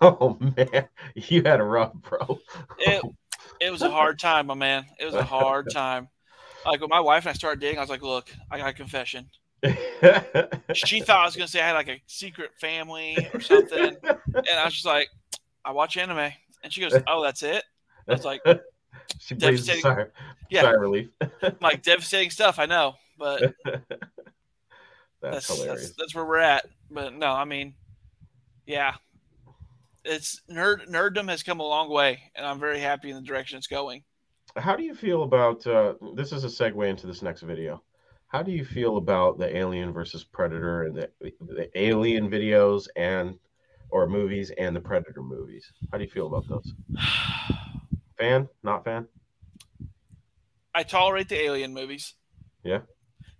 oh 0.00 0.38
man, 0.56 0.88
you 1.14 1.42
had 1.44 1.60
a 1.60 1.64
rough, 1.64 1.92
bro. 1.94 2.38
it, 2.78 3.02
it 3.60 3.70
was 3.70 3.82
a 3.82 3.90
hard 3.90 4.18
time 4.18 4.46
my 4.46 4.54
man 4.54 4.86
it 4.98 5.04
was 5.04 5.14
a 5.14 5.22
hard 5.22 5.68
time 5.72 6.08
like 6.64 6.80
when 6.80 6.88
my 6.88 7.00
wife 7.00 7.24
and 7.24 7.30
i 7.30 7.32
started 7.34 7.60
dating 7.60 7.76
i 7.78 7.80
was 7.82 7.90
like 7.90 8.02
look 8.02 8.30
i 8.50 8.56
got 8.58 8.68
a 8.68 8.72
confession 8.72 9.28
she 10.72 11.00
thought 11.00 11.20
I 11.22 11.24
was 11.24 11.34
gonna 11.36 11.48
say 11.48 11.60
I 11.60 11.66
had 11.66 11.72
like 11.72 11.88
a 11.88 12.00
secret 12.06 12.50
family 12.60 13.16
or 13.34 13.40
something, 13.40 13.96
and 14.04 14.46
I 14.56 14.64
was 14.64 14.74
just 14.74 14.86
like, 14.86 15.08
I 15.64 15.72
watch 15.72 15.96
anime, 15.96 16.32
and 16.62 16.72
she 16.72 16.80
goes, 16.80 16.94
"Oh, 17.06 17.22
that's 17.22 17.42
it." 17.42 17.64
I 18.08 18.12
was 18.12 18.24
like, 18.24 18.40
she 19.20 19.34
Devastating. 19.34 19.82
sigh, 19.82 20.06
Yeah. 20.50 20.70
of 20.70 20.80
relief. 20.80 21.08
Like 21.60 21.82
devastating 21.82 22.30
stuff, 22.30 22.58
I 22.58 22.66
know, 22.66 22.94
but 23.18 23.52
That's, 23.64 23.86
that's 25.20 25.46
hilarious. 25.48 25.82
that's, 25.82 25.94
that's 25.98 26.14
where 26.14 26.24
we're 26.24 26.38
at. 26.38 26.64
But 26.90 27.12
no, 27.14 27.26
I 27.32 27.44
mean, 27.44 27.74
yeah, 28.66 28.94
it's 30.04 30.40
nerd 30.50 30.88
nerddom 30.88 31.28
has 31.28 31.42
come 31.42 31.60
a 31.60 31.66
long 31.66 31.90
way, 31.90 32.20
and 32.34 32.46
I'm 32.46 32.58
very 32.60 32.80
happy 32.80 33.10
in 33.10 33.16
the 33.16 33.22
direction 33.22 33.58
it's 33.58 33.66
going. 33.66 34.04
How 34.56 34.74
do 34.74 34.82
you 34.84 34.94
feel 34.94 35.22
about 35.24 35.66
uh, 35.66 35.94
this? 36.14 36.32
Is 36.32 36.44
a 36.44 36.48
segue 36.48 36.88
into 36.88 37.06
this 37.06 37.20
next 37.20 37.42
video. 37.42 37.82
How 38.28 38.42
do 38.42 38.52
you 38.52 38.64
feel 38.64 38.96
about 38.98 39.38
the 39.38 39.54
Alien 39.56 39.92
versus 39.92 40.22
Predator 40.24 40.84
and 40.84 40.96
the, 40.96 41.10
the 41.20 41.70
Alien 41.78 42.30
videos 42.30 42.86
and 42.96 43.38
or 43.90 44.06
movies 44.08 44.50
and 44.58 44.74
the 44.76 44.80
Predator 44.80 45.22
movies? 45.22 45.70
How 45.92 45.98
do 45.98 46.04
you 46.04 46.10
feel 46.10 46.26
about 46.26 46.48
those? 46.48 46.72
Fan? 48.18 48.48
Not 48.62 48.84
fan? 48.84 49.06
I 50.74 50.82
tolerate 50.82 51.28
the 51.28 51.40
Alien 51.40 51.72
movies. 51.72 52.14
Yeah. 52.64 52.80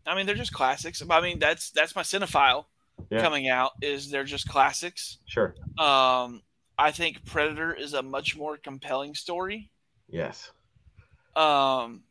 I 0.06 0.14
mean, 0.14 0.24
they're 0.26 0.34
just 0.34 0.52
classics. 0.52 1.02
I 1.08 1.20
mean, 1.20 1.38
that's 1.38 1.70
that's 1.72 1.94
my 1.96 2.02
cinephile 2.02 2.66
Yeah. 3.10 3.20
coming 3.20 3.48
out. 3.48 3.72
Is 3.82 4.10
they're 4.10 4.24
just 4.24 4.48
classics. 4.48 5.18
Sure. 5.26 5.54
Um, 5.78 6.42
I 6.78 6.92
think 6.92 7.24
Predator 7.24 7.74
is 7.74 7.92
a 7.94 8.02
much 8.02 8.36
more 8.36 8.56
compelling 8.56 9.14
story. 9.14 9.70
Yes. 10.08 10.50
Um, 11.36 12.02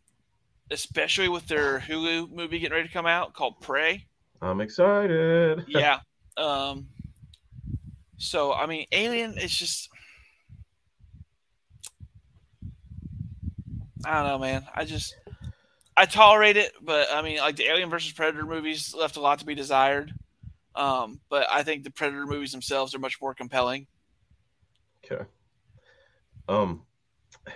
especially 0.71 1.29
with 1.29 1.47
their 1.47 1.79
Hulu 1.79 2.29
movie 2.31 2.59
getting 2.59 2.75
ready 2.75 2.87
to 2.87 2.93
come 2.93 3.05
out 3.07 3.33
called 3.33 3.59
Prey. 3.61 4.05
I'm 4.41 4.61
excited. 4.61 5.63
Yeah. 5.69 5.99
um. 6.37 6.87
So 8.17 8.53
I 8.53 8.65
mean, 8.65 8.85
Alien 8.91 9.37
is 9.37 9.55
just. 9.55 9.89
I 14.05 14.13
don't 14.13 14.27
know, 14.27 14.39
man. 14.39 14.65
I 14.73 14.85
just 14.85 15.15
I 15.97 16.05
tolerate 16.05 16.57
it, 16.57 16.73
but 16.81 17.07
I 17.11 17.23
mean, 17.23 17.37
like 17.37 17.55
the 17.55 17.65
Alien 17.65 17.89
versus 17.89 18.11
Predator 18.11 18.45
movies 18.45 18.93
left 18.97 19.17
a 19.17 19.21
lot 19.21 19.39
to 19.39 19.45
be 19.45 19.55
desired. 19.55 20.13
Um, 20.75 21.19
but 21.27 21.47
I 21.51 21.63
think 21.63 21.83
the 21.83 21.89
Predator 21.89 22.27
movies 22.27 22.51
themselves 22.51 22.93
are 22.93 22.99
much 22.99 23.19
more 23.19 23.33
compelling. 23.33 23.87
Okay. 25.03 25.23
Um, 26.47 26.83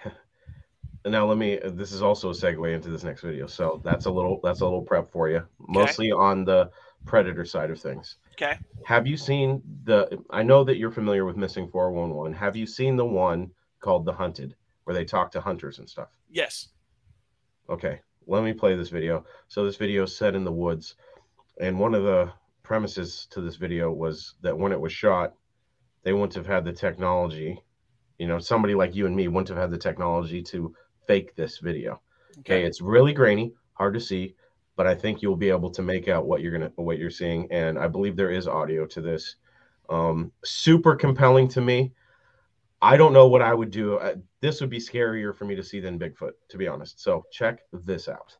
now 1.05 1.27
let 1.27 1.37
me. 1.37 1.59
This 1.63 1.91
is 1.91 2.01
also 2.01 2.31
a 2.31 2.33
segue 2.33 2.73
into 2.73 2.89
this 2.89 3.03
next 3.03 3.21
video. 3.21 3.45
So 3.45 3.79
that's 3.83 4.07
a 4.07 4.11
little 4.11 4.39
that's 4.43 4.61
a 4.61 4.65
little 4.65 4.81
prep 4.81 5.11
for 5.11 5.29
you, 5.29 5.43
mostly 5.59 6.11
on 6.11 6.43
the 6.43 6.71
predator 7.05 7.45
side 7.45 7.69
of 7.69 7.79
things. 7.79 8.17
Okay. 8.33 8.57
Have 8.85 9.05
you 9.05 9.17
seen 9.17 9.61
the? 9.83 10.19
I 10.29 10.43
know 10.43 10.63
that 10.63 10.77
you're 10.77 10.91
familiar 10.91 11.25
with 11.25 11.37
Missing 11.37 11.69
411. 11.69 12.33
Have 12.33 12.55
you 12.55 12.65
seen 12.65 12.95
the 12.95 13.05
one 13.05 13.51
called 13.79 14.05
The 14.05 14.13
Hunted, 14.13 14.55
where 14.83 14.95
they 14.95 15.05
talk 15.05 15.31
to 15.31 15.41
hunters 15.41 15.79
and 15.79 15.89
stuff? 15.89 16.09
Yes. 16.29 16.69
Okay, 17.69 17.99
let 18.27 18.43
me 18.43 18.53
play 18.53 18.75
this 18.75 18.89
video. 18.89 19.25
So 19.47 19.63
this 19.63 19.77
video 19.77 20.03
is 20.03 20.17
set 20.17 20.35
in 20.35 20.43
the 20.43 20.51
woods, 20.51 20.95
and 21.59 21.79
one 21.79 21.93
of 21.93 22.03
the 22.03 22.31
premises 22.63 23.27
to 23.31 23.41
this 23.41 23.55
video 23.55 23.91
was 23.91 24.35
that 24.41 24.57
when 24.57 24.71
it 24.71 24.79
was 24.79 24.91
shot, 24.91 25.33
they 26.03 26.13
wouldn't 26.13 26.33
have 26.33 26.47
had 26.47 26.65
the 26.65 26.73
technology. 26.73 27.61
You 28.17 28.27
know, 28.27 28.39
somebody 28.39 28.75
like 28.75 28.95
you 28.95 29.05
and 29.05 29.15
me 29.15 29.27
wouldn't 29.27 29.49
have 29.49 29.57
had 29.57 29.71
the 29.71 29.77
technology 29.77 30.41
to 30.43 30.73
fake 31.07 31.35
this 31.35 31.59
video. 31.59 32.01
Okay, 32.39 32.63
it's 32.63 32.81
really 32.81 33.13
grainy, 33.13 33.53
hard 33.73 33.93
to 33.93 33.99
see, 33.99 34.35
but 34.75 34.87
I 34.87 34.95
think 34.95 35.21
you'll 35.21 35.35
be 35.35 35.49
able 35.49 35.71
to 35.71 35.81
make 35.81 36.07
out 36.07 36.25
what 36.25 36.41
you're 36.41 36.51
gonna 36.51 36.71
what 36.75 36.97
you're 36.97 37.09
seeing, 37.09 37.51
and 37.51 37.77
I 37.77 37.87
believe 37.87 38.15
there 38.15 38.31
is 38.31 38.47
audio 38.47 38.85
to 38.87 39.01
this. 39.01 39.35
Um, 39.89 40.31
super 40.43 40.95
compelling 40.95 41.47
to 41.49 41.61
me. 41.61 41.91
I 42.81 42.97
don't 42.97 43.13
know 43.13 43.27
what 43.27 43.41
I 43.41 43.53
would 43.53 43.71
do. 43.71 43.97
Uh, 43.97 44.15
this 44.39 44.59
would 44.61 44.69
be 44.69 44.79
scarier 44.79 45.35
for 45.35 45.45
me 45.45 45.55
to 45.55 45.63
see 45.63 45.79
than 45.79 45.99
Bigfoot, 45.99 46.31
to 46.49 46.57
be 46.57 46.67
honest. 46.67 46.99
So 46.99 47.25
check 47.31 47.59
this 47.71 48.07
out. 48.07 48.35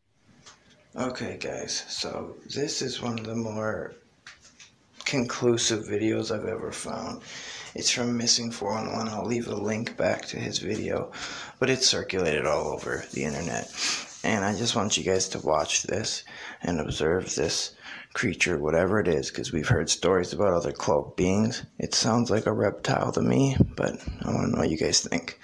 Okay, 0.96 1.38
guys, 1.38 1.86
so 1.88 2.36
this 2.54 2.82
is 2.82 3.02
one 3.02 3.18
of 3.18 3.26
the 3.26 3.36
more 3.36 3.94
conclusive 5.06 5.86
videos 5.86 6.32
I've 6.32 6.48
ever 6.48 6.72
found. 6.72 7.22
It's 7.76 7.92
from 7.92 8.18
Missing 8.18 8.52
411. 8.52 9.14
I'll 9.14 9.26
leave 9.26 9.48
a 9.48 9.56
link 9.56 9.96
back 9.96 10.26
to 10.28 10.38
his 10.38 10.60
video, 10.60 11.12
but 11.60 11.70
it's 11.70 11.88
circulated 11.88 12.46
all 12.46 12.68
over 12.68 13.06
the 13.14 13.24
internet. 13.24 13.70
And 14.24 14.46
I 14.46 14.56
just 14.56 14.76
want 14.76 14.98
you 14.98 15.04
guys 15.04 15.30
to 15.30 15.40
watch 15.40 15.84
this 15.84 16.24
and 16.62 16.80
observe 16.80 17.34
this 17.34 17.76
creature, 18.14 18.58
whatever 18.58 19.00
it 19.00 19.08
is, 19.08 19.30
because 19.30 19.52
we've 19.52 19.68
heard 19.68 19.90
stories 19.90 20.34
about 20.34 20.54
other 20.54 20.72
cloaked 20.72 21.18
beings. 21.18 21.64
It 21.80 21.96
sounds 21.96 22.30
like 22.30 22.46
a 22.46 22.54
reptile 22.54 23.12
to 23.14 23.22
me, 23.22 23.58
but 23.76 23.94
I 24.24 24.32
want 24.32 24.48
to 24.48 24.52
know 24.52 24.60
what 24.60 24.70
you 24.70 24.78
guys 24.78 25.02
think. 25.02 25.40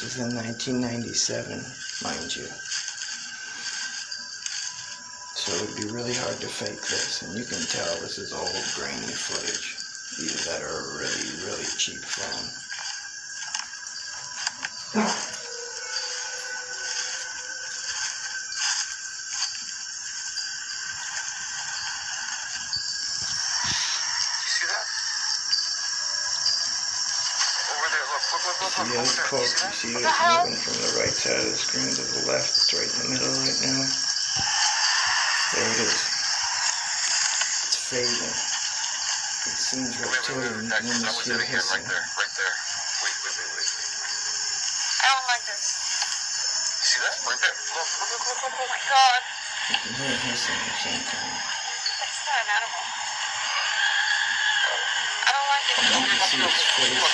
This 0.00 0.16
was 0.16 0.32
in 0.32 0.34
1997, 0.34 1.60
mind 2.00 2.32
you. 2.34 2.48
So 5.36 5.52
it 5.52 5.68
would 5.68 5.76
be 5.76 5.92
really 5.92 6.14
hard 6.14 6.40
to 6.40 6.48
fake 6.48 6.80
this, 6.80 7.20
and 7.20 7.36
you 7.36 7.44
can 7.44 7.60
tell 7.68 8.00
this 8.00 8.16
is 8.16 8.32
old, 8.32 8.48
grainy 8.80 9.12
footage. 9.12 9.76
Either 10.16 10.40
that 10.48 10.64
or 10.64 10.72
a 10.72 11.04
really, 11.04 11.44
really 11.44 11.68
cheap 11.76 12.00
phone. 12.00 12.48
You 14.96 15.04
see 24.48 24.64
that? 24.64 24.80
Over 27.68 27.84
there, 27.92 28.08
look, 28.08 28.24
look, 28.32 28.96
look, 28.96 29.19
look, 29.32 29.42
See 29.42 29.54
look, 29.54 29.62
that 29.62 29.66
over 29.66 29.66
there. 29.66 29.66
quote? 29.66 29.66
You 29.66 29.68
see 29.68 29.68
You 29.68 29.72
that? 29.72 29.74
see 29.74 29.94
What 29.94 30.02
it 30.02 30.02
the 30.02 30.10
hell? 30.10 30.44
moving 30.44 30.60
from 30.60 30.76
the 30.82 30.92
right 31.00 31.14
side 31.16 31.38
of 31.38 31.46
the 31.50 31.56
screen 31.58 31.90
to 31.90 32.02
the 32.02 32.22
left. 32.30 32.50
It's 32.58 32.74
right 32.74 32.90
in 32.90 32.98
the 33.02 33.08
middle 33.14 33.34
right 33.34 33.60
now. 33.62 33.82
There 35.54 35.68
it 35.70 35.80
is. 35.80 36.00
It's 37.66 37.76
fading. 37.76 38.34
It 39.46 39.58
seems 39.58 39.96
Wait, 39.98 40.06
wait, 40.06 40.10
wait, 40.10 40.16
reptilian. 40.18 40.54
wait, 40.54 40.64
You 40.64 40.70
that, 40.70 40.82
can 40.82 41.02
that 41.02 41.14
was 41.16 41.26
hear 41.26 41.36
it 41.36 41.44
again, 41.48 41.62
right 41.72 41.86
there, 41.90 42.04
right 42.18 42.34
there. 42.38 42.54
Wait, 43.02 43.16
wait, 43.24 43.34
wait, 43.38 43.50
wait, 43.56 43.70
wait. 43.76 43.90
I 45.02 45.06
don't 45.10 45.28
like 45.30 45.44
this. 45.50 45.64
You 46.70 46.86
see 46.86 47.00
that? 47.02 47.16
Right 47.26 47.40
there. 47.42 47.56
Look, 47.74 47.88
look, 48.00 48.10
look, 48.10 48.24
look, 48.28 48.40
look, 48.44 48.54
Oh 48.60 48.68
my 48.70 48.80
god. 48.86 49.20
You 49.70 49.76
can 49.82 49.92
hear 49.98 50.12
it 50.14 50.22
hissing 50.30 50.56
at 50.56 50.66
the 50.70 50.78
same 50.84 51.04
time. 51.10 51.34
That's 52.00 52.20
not 52.26 52.38
an 52.42 52.50
animal. 52.56 52.84
I 55.12 55.30
don't 55.32 55.48
like 55.50 55.66
it. 55.70 55.76
You 55.78 56.02
can 56.06 56.20
see 56.20 56.40
its 56.42 56.62
face. 56.76 57.08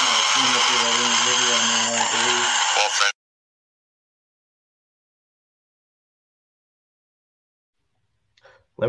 Now, 0.00 0.18
it's 0.20 0.34
manipulating 0.36 1.10
the 1.12 1.20
video 1.26 1.56
now, 1.58 1.94
I 1.94 2.04
believe. 2.12 2.48
Well, 2.76 2.90
friend. 2.90 3.14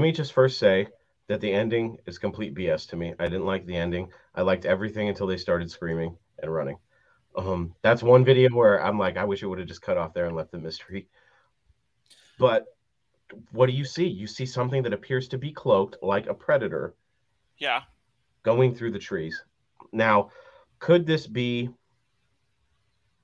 Let 0.01 0.07
me 0.07 0.13
just 0.13 0.33
first 0.33 0.57
say 0.57 0.87
that 1.27 1.41
the 1.41 1.53
ending 1.53 1.95
is 2.07 2.17
complete 2.17 2.55
BS 2.55 2.87
to 2.87 2.95
me. 2.95 3.13
I 3.19 3.25
didn't 3.25 3.45
like 3.45 3.67
the 3.67 3.75
ending. 3.75 4.07
I 4.33 4.41
liked 4.41 4.65
everything 4.65 5.09
until 5.09 5.27
they 5.27 5.37
started 5.37 5.69
screaming 5.69 6.17
and 6.41 6.51
running. 6.51 6.77
Um, 7.35 7.75
that's 7.83 8.01
one 8.01 8.25
video 8.25 8.49
where 8.49 8.83
I'm 8.83 8.97
like, 8.97 9.15
I 9.15 9.25
wish 9.25 9.43
it 9.43 9.45
would 9.45 9.59
have 9.59 9.67
just 9.67 9.83
cut 9.83 9.99
off 9.99 10.15
there 10.15 10.25
and 10.25 10.35
left 10.35 10.51
the 10.51 10.57
mystery. 10.57 11.07
But 12.39 12.65
what 13.51 13.67
do 13.67 13.73
you 13.73 13.85
see? 13.85 14.07
You 14.07 14.25
see 14.25 14.47
something 14.47 14.81
that 14.81 14.91
appears 14.91 15.27
to 15.27 15.37
be 15.37 15.51
cloaked 15.53 15.97
like 16.01 16.25
a 16.25 16.33
predator 16.33 16.95
Yeah. 17.59 17.81
going 18.41 18.73
through 18.73 18.93
the 18.93 18.97
trees. 18.97 19.43
Now, 19.91 20.31
could 20.79 21.05
this 21.05 21.27
be 21.27 21.69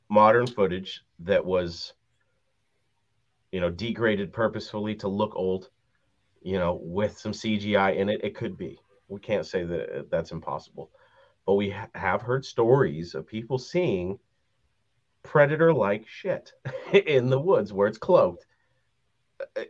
modern 0.10 0.46
footage 0.46 1.02
that 1.22 1.44
was, 1.44 1.96
you 3.52 3.62
know, 3.62 3.72
degraded 3.72 4.32
purposefully 4.32 4.94
to 4.98 5.08
look 5.08 5.36
old, 5.36 5.72
you 6.48 6.58
know, 6.58 6.80
with 6.82 7.18
some 7.18 7.34
CGI 7.34 7.98
in 7.98 8.08
it? 8.08 8.24
It 8.24 8.34
could 8.34 8.58
be. 8.58 8.80
We 9.10 9.20
can't 9.20 9.46
say 9.46 9.66
that 9.66 10.08
that's 10.10 10.32
impossible. 10.32 10.92
But 11.46 11.56
we 11.56 11.72
ha- 11.72 11.90
have 11.94 12.22
heard 12.22 12.46
stories 12.46 13.16
of 13.16 13.28
people 13.28 13.58
seeing 13.58 14.18
predator 15.24 15.74
like 15.74 16.08
shit 16.08 16.54
in 16.94 17.30
the 17.30 17.38
woods 17.38 17.74
where 17.74 17.90
it's 17.90 17.98
cloaked. 17.98 18.46
Uh, 19.58 19.64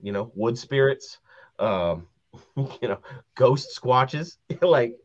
You 0.00 0.12
know, 0.12 0.32
wood 0.34 0.56
spirits, 0.56 1.18
um, 1.58 2.06
you 2.56 2.88
know, 2.88 3.00
ghost 3.34 3.78
squatches. 3.78 4.38
like, 4.62 4.96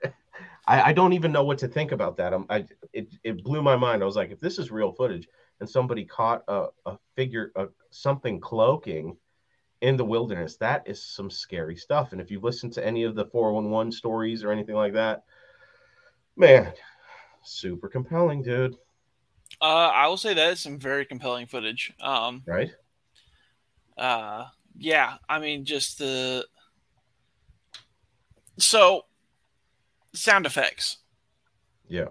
I, 0.65 0.81
I 0.89 0.93
don't 0.93 1.11
even 1.11 1.33
know 1.33 1.43
what 1.43 1.57
to 1.57 1.67
think 1.67 1.91
about 1.91 2.15
that. 2.15 2.33
I'm, 2.33 2.45
I 2.49 2.65
it, 2.93 3.13
it 3.25 3.43
blew 3.43 3.61
my 3.61 3.75
mind. 3.75 4.01
I 4.01 4.05
was 4.05 4.15
like, 4.15 4.31
if 4.31 4.39
this 4.39 4.57
is 4.57 4.71
real 4.71 4.93
footage 4.93 5.27
and 5.59 5.69
somebody 5.69 6.05
caught 6.05 6.43
a, 6.47 6.67
a 6.85 6.97
figure, 7.17 7.51
a, 7.57 7.67
something 7.89 8.39
cloaking 8.39 9.17
in 9.81 9.97
the 9.97 10.05
wilderness, 10.05 10.57
that 10.57 10.83
is 10.85 11.01
some 11.01 11.29
scary 11.29 11.75
stuff. 11.75 12.11
And 12.11 12.19
if 12.21 12.29
you've 12.29 12.43
listened 12.43 12.73
to 12.73 12.85
any 12.85 13.03
of 13.03 13.15
the 13.15 13.25
411 13.25 13.91
stories 13.91 14.43
or 14.43 14.51
anything 14.51 14.75
like 14.75 14.93
that, 14.93 15.23
man, 16.35 16.73
super 17.43 17.87
compelling, 17.87 18.41
dude. 18.43 18.75
Uh, 19.61 19.91
I 19.93 20.07
will 20.07 20.17
say 20.17 20.33
that 20.33 20.51
is 20.53 20.59
some 20.61 20.77
very 20.77 21.05
compelling 21.05 21.47
footage. 21.47 21.93
Um, 22.01 22.43
Right? 22.45 22.71
uh, 23.97 24.45
yeah, 24.77 25.15
I 25.27 25.39
mean, 25.39 25.65
just 25.65 25.97
the 25.97 26.45
so 28.57 29.05
sound 30.13 30.45
effects. 30.45 30.97
Yeah. 31.87 32.09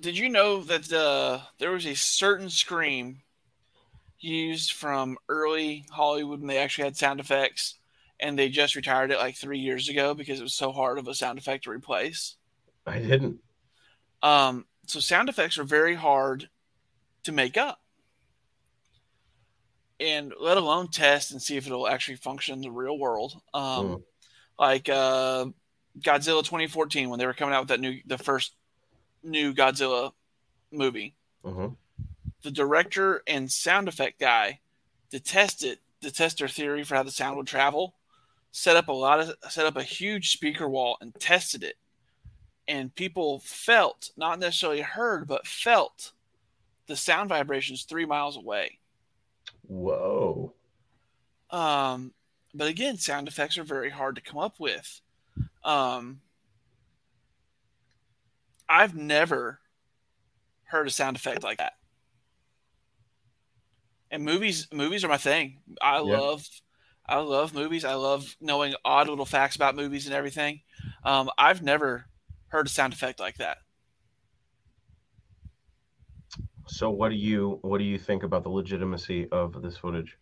Did 0.00 0.16
you 0.18 0.28
know 0.28 0.60
that 0.62 0.92
uh, 0.92 1.40
there 1.58 1.70
was 1.70 1.86
a 1.86 1.94
certain 1.94 2.50
scream 2.50 3.22
used 4.24 4.72
from 4.72 5.18
early 5.28 5.84
Hollywood 5.90 6.40
when 6.40 6.48
they 6.48 6.58
actually 6.58 6.84
had 6.84 6.96
sound 6.96 7.20
effects, 7.20 7.74
and 8.20 8.38
they 8.38 8.48
just 8.48 8.74
retired 8.76 9.10
it 9.10 9.18
like 9.18 9.36
three 9.36 9.58
years 9.58 9.88
ago 9.88 10.14
because 10.14 10.40
it 10.40 10.42
was 10.44 10.54
so 10.54 10.72
hard 10.72 10.98
of 10.98 11.06
a 11.08 11.14
sound 11.14 11.38
effect 11.38 11.64
to 11.64 11.70
replace. 11.70 12.36
I 12.86 12.98
didn't. 12.98 13.38
Um, 14.22 14.66
so 14.86 15.00
sound 15.00 15.28
effects 15.28 15.58
are 15.58 15.64
very 15.64 15.94
hard 15.94 16.48
to 17.24 17.32
make 17.32 17.56
up, 17.56 17.80
and 20.00 20.32
let 20.40 20.56
alone 20.56 20.88
test 20.88 21.30
and 21.30 21.40
see 21.40 21.56
if 21.56 21.66
it'll 21.66 21.88
actually 21.88 22.16
function 22.16 22.54
in 22.54 22.60
the 22.60 22.70
real 22.70 22.98
world. 22.98 23.40
Um, 23.52 23.62
Mm. 23.62 24.02
Like 24.56 24.88
uh, 24.88 25.46
Godzilla 25.98 26.44
2014 26.44 27.10
when 27.10 27.18
they 27.18 27.26
were 27.26 27.34
coming 27.34 27.54
out 27.54 27.62
with 27.62 27.68
that 27.70 27.80
new, 27.80 27.98
the 28.06 28.18
first 28.18 28.54
new 29.24 29.52
Godzilla 29.52 30.12
movie. 30.70 31.16
hmm 31.44 31.66
The 32.44 32.50
director 32.50 33.22
and 33.26 33.50
sound 33.50 33.88
effect 33.88 34.20
guy 34.20 34.60
to 35.10 35.18
test 35.18 35.64
it, 35.64 35.78
to 36.02 36.12
test 36.12 36.38
their 36.38 36.48
theory 36.48 36.84
for 36.84 36.94
how 36.94 37.02
the 37.02 37.10
sound 37.10 37.38
would 37.38 37.46
travel, 37.46 37.94
set 38.52 38.76
up 38.76 38.88
a 38.88 38.92
lot 38.92 39.18
of 39.18 39.34
set 39.50 39.64
up 39.64 39.78
a 39.78 39.82
huge 39.82 40.30
speaker 40.30 40.68
wall 40.68 40.98
and 41.00 41.14
tested 41.18 41.64
it, 41.64 41.76
and 42.68 42.94
people 42.94 43.40
felt 43.46 44.10
not 44.18 44.38
necessarily 44.38 44.82
heard 44.82 45.26
but 45.26 45.46
felt 45.46 46.12
the 46.86 46.96
sound 46.96 47.30
vibrations 47.30 47.84
three 47.84 48.04
miles 48.04 48.36
away. 48.36 48.78
Whoa. 49.66 50.52
Um, 51.48 52.12
but 52.52 52.68
again, 52.68 52.98
sound 52.98 53.26
effects 53.26 53.56
are 53.56 53.64
very 53.64 53.88
hard 53.88 54.16
to 54.16 54.20
come 54.20 54.38
up 54.38 54.60
with. 54.60 55.00
Um, 55.64 56.20
I've 58.68 58.94
never 58.94 59.60
heard 60.64 60.86
a 60.86 60.90
sound 60.90 61.16
effect 61.16 61.42
like 61.42 61.56
that. 61.56 61.72
And 64.14 64.24
movies, 64.24 64.68
movies 64.72 65.04
are 65.04 65.08
my 65.08 65.18
thing. 65.18 65.62
I 65.82 65.98
Yeah. 66.00 66.20
love, 66.20 66.46
I 67.06 67.18
love 67.18 67.52
movies. 67.52 67.84
I 67.84 67.94
love 67.94 68.36
knowing 68.40 68.76
odd 68.84 69.08
little 69.08 69.26
facts 69.26 69.56
about 69.56 69.74
movies 69.74 70.06
and 70.06 70.14
everything. 70.14 70.62
Um, 71.04 71.30
I've 71.38 71.62
never 71.62 72.06
heard 72.48 72.66
a 72.66 72.70
sound 72.70 72.92
effect 72.92 73.20
like 73.20 73.38
that. 73.38 73.58
So 76.66 76.90
what 76.90 77.08
do 77.08 77.14
you 77.14 77.58
what 77.62 77.78
do 77.78 77.84
you 77.84 77.98
think 77.98 78.22
about 78.22 78.42
the 78.42 78.50
legitimacy 78.50 79.28
of 79.30 79.62
this 79.62 79.78
footage? 79.78 80.18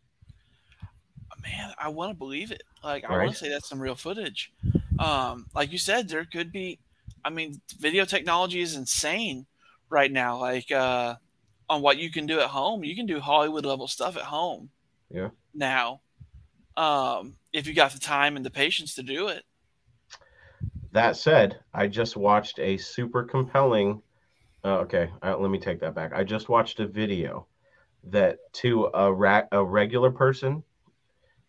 man, 1.43 1.75
I 1.79 1.89
want 1.89 2.11
to 2.11 2.17
believe 2.17 2.51
it. 2.53 2.63
Like, 2.83 3.05
I 3.05 3.15
Right. 3.15 3.17
want 3.17 3.35
to 3.35 3.39
say 3.39 3.49
that's 3.49 3.69
some 3.69 3.81
real 3.81 3.95
footage. 3.95 4.53
Um, 4.99 5.47
like 5.55 5.73
you 5.73 5.79
said, 5.79 6.09
there 6.09 6.25
could 6.25 6.53
be. 6.53 6.81
I 7.25 7.31
mean, 7.31 7.61
video 7.79 8.05
technology 8.05 8.61
is 8.61 8.75
insane 8.75 9.47
right 9.89 10.11
now. 10.11 10.39
Like, 10.39 10.71
uh, 10.73 11.17
on 11.73 11.81
what 11.81 11.99
you 11.99 12.11
can 12.11 12.27
do 12.27 12.39
at 12.39 12.49
home, 12.49 12.85
you 12.85 12.95
can 12.95 13.07
do 13.07 13.19
Hollywood 13.19 13.65
level 13.65 13.89
stuff 13.89 14.17
at 14.17 14.25
home. 14.25 14.69
Yeah. 15.11 15.31
Now, 15.55 16.03
um, 16.77 17.35
if 17.53 17.67
you 17.67 17.73
got 17.75 17.93
the 17.93 17.99
time 17.99 18.37
and 18.37 18.45
the 18.45 18.51
patience 18.51 18.95
to 18.97 19.03
do 19.03 19.29
it, 19.29 19.43
That 20.93 21.17
said, 21.17 21.59
I 21.73 21.89
just 21.89 22.17
watched 22.17 22.59
a 22.59 22.77
super 22.77 23.23
compelling. 23.23 24.03
Uh, 24.63 24.81
okay, 24.81 25.11
uh, 25.23 25.37
let 25.39 25.51
me 25.51 25.59
take 25.59 25.81
that 25.81 25.95
back. 25.95 26.13
I 26.15 26.23
just 26.23 26.51
watched 26.51 26.81
a 26.81 26.87
video 26.87 27.47
that 28.05 28.39
to 28.53 28.91
a 28.93 29.11
ra- 29.11 29.49
a 29.51 29.65
regular 29.65 30.11
person, 30.11 30.63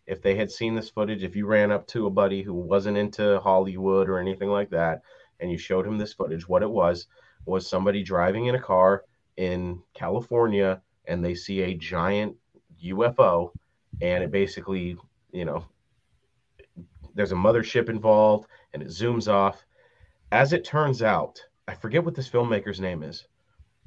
if 0.06 0.22
they 0.22 0.36
had 0.36 0.50
seen 0.50 0.74
this 0.74 0.88
footage, 0.88 1.22
if 1.22 1.36
you 1.36 1.46
ran 1.46 1.70
up 1.70 1.86
to 1.88 2.06
a 2.06 2.10
buddy 2.10 2.42
who 2.42 2.54
wasn't 2.54 2.96
into 2.96 3.40
Hollywood 3.40 4.08
or 4.08 4.18
anything 4.18 4.48
like 4.48 4.70
that, 4.70 5.02
and 5.40 5.50
you 5.50 5.58
showed 5.58 5.86
him 5.86 5.98
this 5.98 6.14
footage, 6.14 6.48
what 6.48 6.62
it 6.62 6.70
was 6.70 7.06
was 7.44 7.68
somebody 7.68 8.02
driving 8.02 8.46
in 8.46 8.54
a 8.54 8.60
car 8.60 9.04
in 9.36 9.82
California, 9.94 10.80
and 11.06 11.24
they 11.24 11.34
see 11.34 11.62
a 11.62 11.74
giant 11.74 12.36
UFO, 12.82 13.50
and 14.00 14.24
it 14.24 14.30
basically, 14.30 14.96
you 15.32 15.44
know, 15.44 15.64
there's 17.14 17.32
a 17.32 17.36
mothership 17.36 17.88
involved 17.88 18.48
and 18.72 18.82
it 18.82 18.88
zooms 18.88 19.32
off. 19.32 19.64
As 20.32 20.52
it 20.52 20.64
turns 20.64 21.02
out, 21.02 21.40
I 21.68 21.74
forget 21.74 22.04
what 22.04 22.14
this 22.14 22.28
filmmaker's 22.28 22.80
name 22.80 23.02
is, 23.02 23.26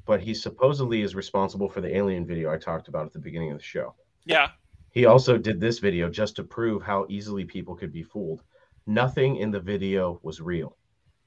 but 0.06 0.20
he 0.20 0.32
supposedly 0.32 1.02
is 1.02 1.14
responsible 1.14 1.68
for 1.68 1.80
the 1.80 1.94
alien 1.94 2.26
video 2.26 2.50
I 2.50 2.56
talked 2.56 2.88
about 2.88 3.06
at 3.06 3.12
the 3.12 3.18
beginning 3.18 3.52
of 3.52 3.58
the 3.58 3.64
show. 3.64 3.94
yeah, 4.24 4.50
He 4.92 5.04
also 5.04 5.36
did 5.36 5.60
this 5.60 5.78
video 5.78 6.08
just 6.08 6.36
to 6.36 6.44
prove 6.44 6.82
how 6.82 7.06
easily 7.08 7.44
people 7.44 7.76
could 7.76 7.92
be 7.92 8.02
fooled. 8.02 8.42
Nothing 8.86 9.36
in 9.36 9.50
the 9.50 9.60
video 9.60 10.18
was 10.22 10.40
real. 10.40 10.76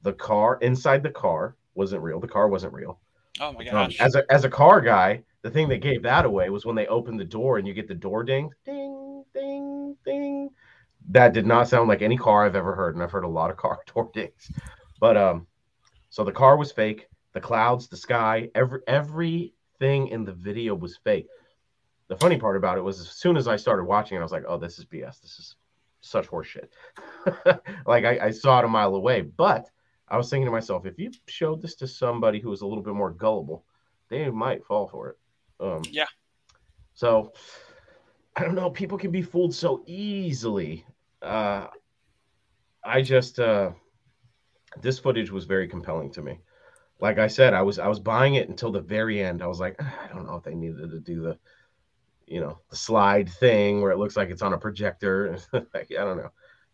The 0.01 0.13
car 0.13 0.57
inside 0.61 1.03
the 1.03 1.11
car 1.11 1.55
wasn't 1.75 2.01
real. 2.01 2.19
The 2.19 2.27
car 2.27 2.47
wasn't 2.47 2.73
real. 2.73 2.99
Oh 3.39 3.51
my 3.53 3.63
Um, 3.71 3.87
gosh, 3.87 3.99
as 3.99 4.15
a 4.15 4.23
as 4.31 4.43
a 4.43 4.49
car 4.49 4.81
guy, 4.81 5.23
the 5.41 5.49
thing 5.49 5.69
that 5.69 5.77
gave 5.79 6.03
that 6.03 6.25
away 6.25 6.49
was 6.49 6.65
when 6.65 6.75
they 6.75 6.87
opened 6.87 7.19
the 7.19 7.25
door 7.25 7.57
and 7.57 7.67
you 7.67 7.73
get 7.73 7.87
the 7.87 7.95
door 7.95 8.23
ding, 8.23 8.51
ding, 8.65 9.23
ding, 9.33 9.97
ding. 10.05 10.49
That 11.09 11.33
did 11.33 11.45
not 11.45 11.67
sound 11.67 11.89
like 11.89 12.01
any 12.01 12.17
car 12.17 12.45
I've 12.45 12.55
ever 12.55 12.75
heard, 12.75 12.95
and 12.95 13.03
I've 13.03 13.11
heard 13.11 13.23
a 13.23 13.29
lot 13.29 13.51
of 13.51 13.57
car 13.57 13.79
door 13.93 14.09
dings. 14.13 14.51
But 14.99 15.17
um, 15.17 15.47
so 16.09 16.23
the 16.23 16.31
car 16.31 16.57
was 16.57 16.71
fake. 16.71 17.07
The 17.33 17.41
clouds, 17.41 17.87
the 17.87 17.97
sky, 17.97 18.49
every 18.55 18.81
everything 18.87 20.07
in 20.09 20.25
the 20.25 20.33
video 20.33 20.75
was 20.75 20.97
fake. 20.97 21.27
The 22.09 22.17
funny 22.17 22.37
part 22.37 22.57
about 22.57 22.77
it 22.77 22.81
was 22.81 22.99
as 22.99 23.09
soon 23.09 23.37
as 23.37 23.47
I 23.47 23.55
started 23.55 23.85
watching 23.85 24.17
it, 24.17 24.19
I 24.19 24.23
was 24.23 24.31
like, 24.31 24.45
"Oh, 24.47 24.57
this 24.57 24.79
is 24.79 24.85
BS. 24.85 25.21
This 25.21 25.39
is 25.39 25.55
such 26.01 26.27
horseshit." 26.27 26.69
like 27.85 28.05
I, 28.05 28.19
I 28.27 28.31
saw 28.31 28.59
it 28.59 28.65
a 28.65 28.67
mile 28.67 28.95
away, 28.95 29.21
but 29.21 29.69
I 30.11 30.17
was 30.17 30.29
thinking 30.29 30.45
to 30.45 30.51
myself, 30.51 30.85
if 30.85 30.99
you 30.99 31.09
showed 31.27 31.61
this 31.61 31.75
to 31.75 31.87
somebody 31.87 32.41
who 32.41 32.49
was 32.49 32.61
a 32.61 32.67
little 32.67 32.83
bit 32.83 32.93
more 32.93 33.11
gullible, 33.11 33.63
they 34.09 34.29
might 34.29 34.65
fall 34.65 34.89
for 34.89 35.09
it. 35.11 35.17
Um, 35.61 35.81
Yeah. 35.89 36.05
So 36.93 37.31
I 38.35 38.43
don't 38.43 38.55
know. 38.55 38.69
People 38.69 38.97
can 38.97 39.09
be 39.09 39.21
fooled 39.21 39.55
so 39.55 39.83
easily. 39.87 40.85
Uh, 41.21 41.67
I 42.83 43.01
just 43.01 43.39
uh, 43.39 43.71
this 44.81 44.99
footage 44.99 45.31
was 45.31 45.45
very 45.45 45.67
compelling 45.67 46.11
to 46.11 46.21
me. 46.21 46.41
Like 46.99 47.17
I 47.17 47.27
said, 47.27 47.53
I 47.53 47.61
was 47.61 47.79
I 47.79 47.87
was 47.87 47.99
buying 47.99 48.35
it 48.35 48.49
until 48.49 48.71
the 48.71 48.81
very 48.81 49.23
end. 49.23 49.41
I 49.41 49.47
was 49.47 49.61
like, 49.61 49.77
"Ah, 49.79 49.99
I 50.03 50.13
don't 50.13 50.25
know 50.25 50.35
if 50.35 50.43
they 50.43 50.55
needed 50.55 50.91
to 50.91 50.99
do 50.99 51.21
the, 51.21 51.37
you 52.27 52.41
know, 52.41 52.59
the 52.69 52.75
slide 52.75 53.29
thing 53.29 53.81
where 53.81 53.91
it 53.91 53.97
looks 53.97 54.17
like 54.17 54.29
it's 54.29 54.41
on 54.41 54.53
a 54.53 54.57
projector. 54.57 55.37
I 55.53 55.85
don't 55.89 56.17
know. 56.17 56.31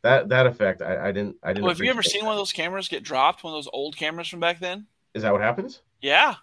That 0.08 0.30
that 0.30 0.48
effect, 0.48 0.82
I, 0.82 1.10
I 1.10 1.12
didn't 1.12 1.38
I 1.44 1.54
didn't. 1.54 1.64
well, 1.64 1.74
have 1.74 1.82
you 1.82 1.90
ever 1.90 2.04
seen 2.04 2.24
one 2.26 2.34
of 2.34 2.38
those 2.40 2.54
cameras 2.54 2.88
get 2.88 3.04
dropped? 3.04 3.44
One 3.44 3.54
of 3.54 3.58
those 3.58 3.70
old 3.74 3.98
cameras 3.98 4.28
from 4.28 4.40
back 4.40 4.60
then? 4.60 4.88
Is 5.14 5.24
that 5.24 5.34
what 5.34 5.42
happens? 5.42 5.82
Yeah, 6.02 6.36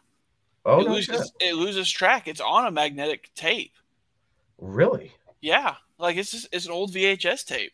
Oh, 0.65 0.81
it 0.81 0.85
no 0.85 0.93
loses 0.93 1.33
shit. 1.41 1.51
it 1.51 1.55
loses 1.55 1.91
track. 1.91 2.29
It's 2.29 2.41
on 2.41 2.67
a 2.67 2.71
magnetic 2.71 3.31
tape. 3.35 3.73
really? 4.59 5.13
Yeah, 5.41 5.77
like 5.99 6.17
it's 6.17 6.31
just 6.33 6.49
it's 6.53 6.67
an 6.67 6.73
old 6.73 6.93
VHS 6.93 7.45
tape. 7.45 7.73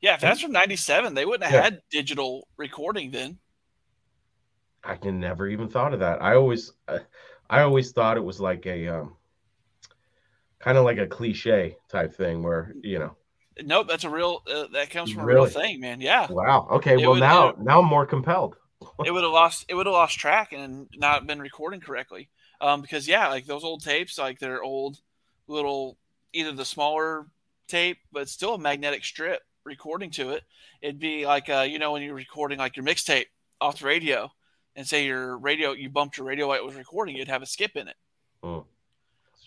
Yeah, 0.00 0.14
if 0.14 0.20
that's 0.20 0.40
from 0.40 0.52
'97, 0.52 1.14
they 1.14 1.24
wouldn't 1.24 1.44
have 1.44 1.52
Yeah. 1.54 1.62
had 1.62 1.82
digital 1.90 2.46
recording 2.56 3.10
then. 3.10 3.38
I 4.84 4.96
can 4.96 5.18
never 5.18 5.48
even 5.48 5.68
thought 5.68 5.94
of 5.94 6.00
that. 6.00 6.22
I 6.22 6.34
always, 6.36 6.72
I, 6.88 7.00
I 7.48 7.62
always 7.62 7.92
thought 7.92 8.16
it 8.18 8.24
was 8.24 8.40
like 8.40 8.66
a, 8.66 8.86
um, 8.88 9.16
kind 10.58 10.78
of 10.78 10.84
like 10.84 10.98
a 10.98 11.06
cliche 11.06 11.76
type 11.88 12.14
thing 12.14 12.42
where 12.42 12.74
you 12.82 12.98
know. 12.98 13.16
Nope, 13.62 13.86
that's 13.88 14.04
a 14.04 14.10
real. 14.10 14.42
Uh, 14.50 14.66
that 14.72 14.90
comes 14.90 15.12
from 15.12 15.22
a 15.22 15.26
real 15.26 15.46
thing, 15.46 15.80
man. 15.80 16.00
Yeah, 16.00 16.30
Wow. 16.30 16.68
Okay. 16.72 16.94
It 16.94 16.98
well, 16.98 17.10
would- 17.10 17.20
now 17.20 17.48
it- 17.48 17.58
now 17.58 17.80
I'm 17.80 17.86
more 17.86 18.06
compelled. 18.06 18.56
it 19.04 19.10
would 19.12 19.22
have 19.22 19.32
lost. 19.32 19.64
It 19.68 19.74
would 19.74 19.86
have 19.86 19.92
lost 19.92 20.18
track 20.18 20.52
and 20.52 20.88
not 20.96 21.26
been 21.26 21.40
recording 21.40 21.80
correctly. 21.80 22.28
Um, 22.60 22.82
because 22.82 23.06
yeah, 23.06 23.28
like 23.28 23.46
those 23.46 23.64
old 23.64 23.82
tapes, 23.84 24.18
like 24.18 24.38
they're 24.38 24.62
old 24.62 24.98
little, 25.46 25.98
either 26.32 26.52
the 26.52 26.64
smaller 26.64 27.26
tape, 27.68 27.98
but 28.12 28.28
still 28.28 28.54
a 28.54 28.58
magnetic 28.58 29.04
strip 29.04 29.42
recording 29.64 30.10
to 30.12 30.30
it. 30.30 30.42
It'd 30.82 30.98
be 30.98 31.26
like, 31.26 31.48
uh, 31.48 31.66
you 31.68 31.78
know, 31.78 31.92
when 31.92 32.02
you're 32.02 32.14
recording 32.14 32.58
like 32.58 32.76
your 32.76 32.84
mixtape 32.84 33.26
off 33.60 33.78
the 33.80 33.86
radio, 33.86 34.30
and 34.76 34.86
say 34.86 35.04
your 35.04 35.38
radio, 35.38 35.72
you 35.72 35.88
bumped 35.88 36.16
your 36.18 36.26
radio 36.26 36.48
while 36.48 36.58
it 36.58 36.64
was 36.64 36.74
recording, 36.74 37.16
you'd 37.16 37.28
have 37.28 37.42
a 37.42 37.46
skip 37.46 37.76
in 37.76 37.88
it. 37.88 37.96
Mm. 38.42 38.64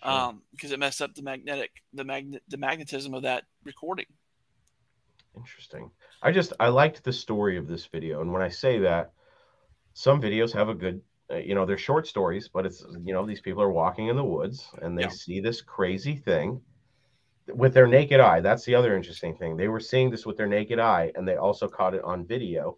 True. 0.04 0.12
um, 0.12 0.42
because 0.52 0.72
it 0.72 0.80
messed 0.80 1.02
up 1.02 1.14
the 1.16 1.22
magnetic 1.22 1.72
the 1.94 2.04
magnet 2.04 2.44
the 2.50 2.58
magnetism 2.58 3.14
of 3.14 3.24
that 3.24 3.44
recording. 3.64 4.06
Interesting. 5.36 5.92
I 6.22 6.32
just 6.32 6.54
I 6.60 6.70
liked 6.70 7.04
the 7.04 7.14
story 7.14 7.58
of 7.58 7.68
this 7.68 7.86
video, 7.86 8.22
and 8.22 8.32
when 8.34 8.42
I 8.42 8.50
say 8.50 8.80
that, 8.80 9.12
some 9.94 10.22
videos 10.22 10.52
have 10.54 10.70
a 10.70 10.74
good, 10.74 11.02
uh, 11.32 11.38
you 11.38 11.54
know, 11.56 11.66
they're 11.66 11.78
short 11.78 12.08
stories, 12.08 12.50
but 12.50 12.66
it's 12.66 12.84
you 13.04 13.14
know 13.14 13.26
these 13.26 13.42
people 13.42 13.62
are 13.62 13.72
walking 13.72 14.08
in 14.08 14.16
the 14.16 14.24
woods 14.24 14.68
and 14.82 14.98
they 14.98 15.04
Yeah. 15.04 15.10
see 15.10 15.40
this 15.40 15.62
crazy 15.62 16.16
thing 16.16 16.62
with 17.48 17.74
their 17.74 17.88
naked 17.88 18.20
eye. 18.20 18.42
That's 18.42 18.66
the 18.66 18.76
other 18.76 18.96
interesting 18.96 19.36
thing. 19.36 19.58
They 19.58 19.68
were 19.68 19.80
seeing 19.80 20.10
this 20.10 20.26
with 20.26 20.38
their 20.38 20.48
naked 20.48 20.80
eye, 20.80 21.12
and 21.16 21.28
they 21.28 21.36
also 21.38 21.68
caught 21.68 21.94
it 21.94 22.04
on 22.04 22.26
video. 22.26 22.78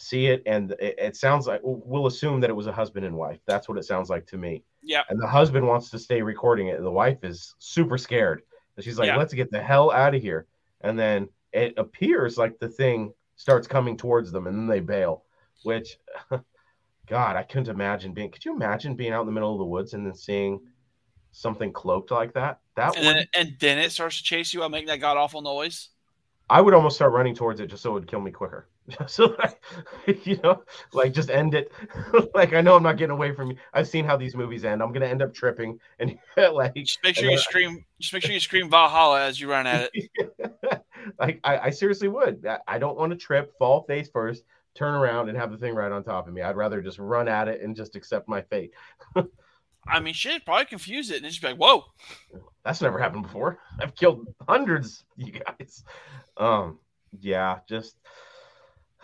See 0.00 0.26
it, 0.26 0.44
and 0.46 0.74
it, 0.78 1.16
sounds 1.16 1.48
like 1.48 1.60
we'll 1.64 2.06
assume 2.06 2.40
that 2.40 2.50
it 2.50 2.52
was 2.52 2.68
a 2.68 2.72
husband 2.72 3.04
and 3.04 3.16
wife. 3.16 3.40
That's 3.46 3.68
what 3.68 3.78
it 3.78 3.84
sounds 3.84 4.08
like 4.08 4.26
to 4.28 4.38
me. 4.38 4.62
Yeah, 4.80 5.02
And 5.08 5.20
the 5.20 5.26
husband 5.26 5.66
wants 5.66 5.90
to 5.90 5.98
stay 5.98 6.22
recording 6.22 6.68
it, 6.68 6.76
and 6.76 6.86
the 6.86 6.90
wife 6.90 7.24
is 7.24 7.56
super 7.58 7.98
scared. 7.98 8.42
And 8.76 8.84
she's 8.84 8.96
like, 8.96 9.08
Yeah. 9.08 9.16
"Let's 9.16 9.34
get 9.34 9.50
the 9.50 9.60
hell 9.60 9.90
out 9.90 10.14
of 10.14 10.22
here." 10.22 10.46
And 10.82 10.96
then 10.96 11.28
it 11.52 11.74
appears 11.76 12.38
like 12.38 12.60
the 12.60 12.68
thing 12.68 13.12
starts 13.34 13.66
coming 13.66 13.96
towards 13.96 14.30
them, 14.30 14.46
and 14.46 14.56
then 14.56 14.66
they 14.68 14.78
bail. 14.78 15.24
Which, 15.64 15.98
God, 17.08 17.34
I 17.34 17.42
couldn't 17.42 17.68
imagine 17.68 18.12
being. 18.12 18.30
Could 18.30 18.44
you 18.44 18.54
imagine 18.54 18.94
being 18.94 19.12
out 19.12 19.22
in 19.22 19.26
the 19.26 19.32
middle 19.32 19.52
of 19.52 19.58
the 19.58 19.64
woods 19.64 19.94
and 19.94 20.06
then 20.06 20.14
seeing 20.14 20.60
something 21.32 21.72
cloaked 21.72 22.12
like 22.12 22.34
that? 22.34 22.60
That 22.76 22.96
and 22.96 23.04
would, 23.04 23.16
then 23.16 23.26
and 23.34 23.56
then 23.58 23.78
it 23.78 23.90
starts 23.90 24.18
to 24.18 24.22
chase 24.22 24.54
you 24.54 24.60
while 24.60 24.68
making 24.68 24.86
that 24.86 25.00
god 25.00 25.16
awful 25.16 25.42
noise. 25.42 25.88
I 26.48 26.60
would 26.60 26.72
almost 26.72 26.94
start 26.94 27.12
running 27.12 27.34
towards 27.34 27.58
it 27.60 27.66
just 27.66 27.82
so 27.82 27.90
it 27.90 27.94
would 27.94 28.08
kill 28.08 28.20
me 28.20 28.30
quicker. 28.30 28.68
so, 29.06 29.36
like, 29.38 29.60
you 30.26 30.38
know, 30.42 30.62
like 30.92 31.12
just 31.12 31.30
end 31.30 31.54
it. 31.54 31.70
like 32.34 32.54
I 32.54 32.60
know 32.60 32.76
I'm 32.76 32.82
not 32.82 32.96
getting 32.96 33.12
away 33.12 33.34
from 33.34 33.50
you. 33.50 33.56
I've 33.74 33.88
seen 33.88 34.04
how 34.04 34.16
these 34.16 34.34
movies 34.34 34.64
end. 34.64 34.82
I'm 34.82 34.92
gonna 34.92 35.06
end 35.06 35.22
up 35.22 35.34
tripping 35.34 35.78
and 35.98 36.18
like 36.52 36.74
Just 36.74 36.98
make 37.02 37.16
sure 37.16 37.30
you 37.30 37.38
scream. 37.38 37.84
Just 38.00 38.12
make 38.12 38.22
sure 38.22 38.32
you 38.32 38.40
scream 38.40 38.70
Valhalla 38.70 39.22
as 39.26 39.40
you 39.40 39.50
run 39.50 39.66
at 39.66 39.90
it. 39.92 40.10
like 41.18 41.40
I, 41.44 41.58
I 41.58 41.70
seriously 41.70 42.08
would. 42.08 42.46
I- 42.46 42.58
I 42.66 42.78
don't 42.78 42.96
want 42.96 43.10
to 43.12 43.16
trip, 43.16 43.52
fall 43.58 43.82
face 43.82 44.08
first, 44.08 44.44
turn 44.74 44.94
around, 44.94 45.28
and 45.28 45.36
have 45.36 45.50
the 45.50 45.58
thing 45.58 45.74
right 45.74 45.90
on 45.92 46.02
top 46.04 46.28
of 46.28 46.34
me. 46.34 46.42
I'd 46.42 46.56
rather 46.56 46.80
just 46.80 46.98
run 46.98 47.28
at 47.28 47.48
it 47.48 47.60
and 47.60 47.74
just 47.76 47.96
accept 47.96 48.28
my 48.28 48.42
fate. 48.42 48.72
I 49.86 50.00
mean, 50.00 50.12
shit, 50.14 50.44
probably 50.44 50.66
confuse 50.66 51.10
it 51.10 51.22
and 51.22 51.26
just 51.26 51.40
be 51.40 51.48
like, 51.48 51.56
"Whoa!" 51.56 51.84
That's 52.64 52.80
never 52.82 52.98
happened 52.98 53.22
before. 53.22 53.58
I've 53.80 53.94
killed 53.94 54.26
hundreds, 54.46 55.04
you 55.16 55.32
guys. 55.32 55.82
Um, 56.36 56.78
yeah, 57.20 57.60
just 57.68 57.96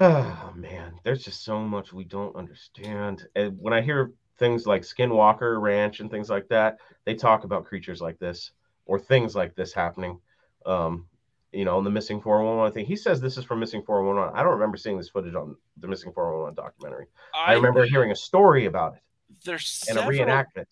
oh 0.00 0.52
man, 0.56 0.94
there's 1.04 1.24
just 1.24 1.44
so 1.44 1.60
much 1.60 1.92
we 1.92 2.04
don't 2.04 2.36
understand. 2.36 3.26
And 3.34 3.58
when 3.60 3.72
I 3.72 3.80
hear 3.80 4.12
things 4.38 4.66
like 4.66 4.82
Skinwalker 4.82 5.60
Ranch 5.60 6.00
and 6.00 6.10
things 6.10 6.28
like 6.30 6.48
that, 6.48 6.78
they 7.04 7.14
talk 7.14 7.44
about 7.44 7.64
creatures 7.64 8.00
like 8.00 8.18
this 8.18 8.52
or 8.86 8.98
things 8.98 9.34
like 9.34 9.54
this 9.54 9.72
happening. 9.72 10.18
Um, 10.66 11.06
you 11.52 11.64
know, 11.64 11.76
on 11.76 11.84
the 11.84 11.90
missing 11.90 12.20
411 12.20 12.72
thing. 12.72 12.84
He 12.84 12.96
says 12.96 13.20
this 13.20 13.38
is 13.38 13.44
from 13.44 13.60
missing 13.60 13.82
411. 13.82 14.36
I 14.36 14.42
don't 14.42 14.54
remember 14.54 14.76
seeing 14.76 14.96
this 14.96 15.10
footage 15.10 15.36
on 15.36 15.56
the 15.78 15.86
missing 15.86 16.12
411 16.12 16.56
documentary. 16.56 17.06
I, 17.32 17.52
remember 17.52 17.84
hearing 17.84 18.10
a 18.10 18.16
story 18.16 18.66
about 18.66 18.94
it 18.94 19.04
there's 19.44 19.84
and 19.88 19.98
a 19.98 20.02
reenactment. 20.02 20.66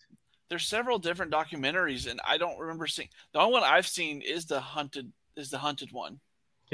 there's 0.49 0.65
several 0.65 0.99
different 0.99 1.31
documentaries, 1.31 2.09
and 2.09 2.19
I 2.25 2.37
don't 2.37 2.59
remember 2.59 2.87
seeing. 2.87 3.09
The 3.33 3.39
only 3.39 3.53
one 3.53 3.63
I've 3.63 3.87
seen 3.87 4.21
is 4.21 4.45
the 4.45 4.59
hunted 4.59 5.11
is 5.35 5.49
the 5.49 5.57
hunted 5.57 5.91
one. 5.91 6.19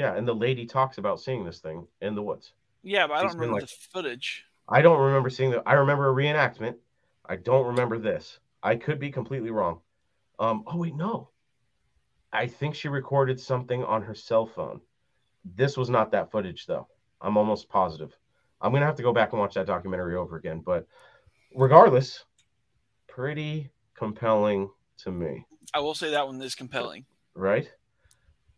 Yeah, 0.00 0.16
and 0.16 0.26
the 0.26 0.34
lady 0.34 0.64
talks 0.64 0.96
about 0.96 1.20
seeing 1.20 1.44
this 1.44 1.58
thing 1.58 1.86
in 2.00 2.14
the 2.14 2.22
woods. 2.22 2.54
Yeah, 2.82 3.06
but 3.06 3.18
I 3.18 3.22
don't 3.22 3.34
remember 3.34 3.60
like- 3.60 3.68
the 3.68 3.76
footage. 3.92 4.46
I 4.66 4.80
don't 4.80 4.98
remember 4.98 5.28
seeing 5.28 5.50
the. 5.50 5.62
I 5.66 5.74
remember 5.74 6.08
a 6.08 6.14
reenactment. 6.14 6.76
I 7.26 7.36
don't 7.36 7.66
remember 7.66 7.98
this. 7.98 8.38
I 8.62 8.76
could 8.76 8.98
be 8.98 9.10
completely 9.10 9.50
wrong. 9.50 9.82
Um. 10.38 10.64
Oh 10.66 10.78
wait, 10.78 10.94
no. 10.94 11.28
I 12.32 12.46
think 12.46 12.74
she 12.74 12.88
recorded 12.88 13.38
something 13.38 13.84
on 13.84 14.00
her 14.00 14.14
cell 14.14 14.46
phone. 14.46 14.80
This 15.54 15.76
was 15.76 15.90
not 15.90 16.12
that 16.12 16.30
footage 16.30 16.64
though. 16.64 16.88
I'm 17.20 17.36
almost 17.36 17.68
positive. 17.68 18.16
I'm 18.62 18.72
gonna 18.72 18.86
have 18.86 18.96
to 18.96 19.02
go 19.02 19.12
back 19.12 19.32
and 19.32 19.40
watch 19.40 19.52
that 19.52 19.66
documentary 19.66 20.16
over 20.16 20.36
again. 20.36 20.62
But 20.64 20.86
regardless, 21.54 22.24
pretty 23.06 23.70
compelling 23.94 24.70
to 25.02 25.10
me, 25.10 25.44
I 25.74 25.80
will 25.80 25.94
say 25.94 26.10
that 26.12 26.26
one 26.26 26.40
is 26.40 26.54
compelling. 26.54 27.04
right? 27.34 27.70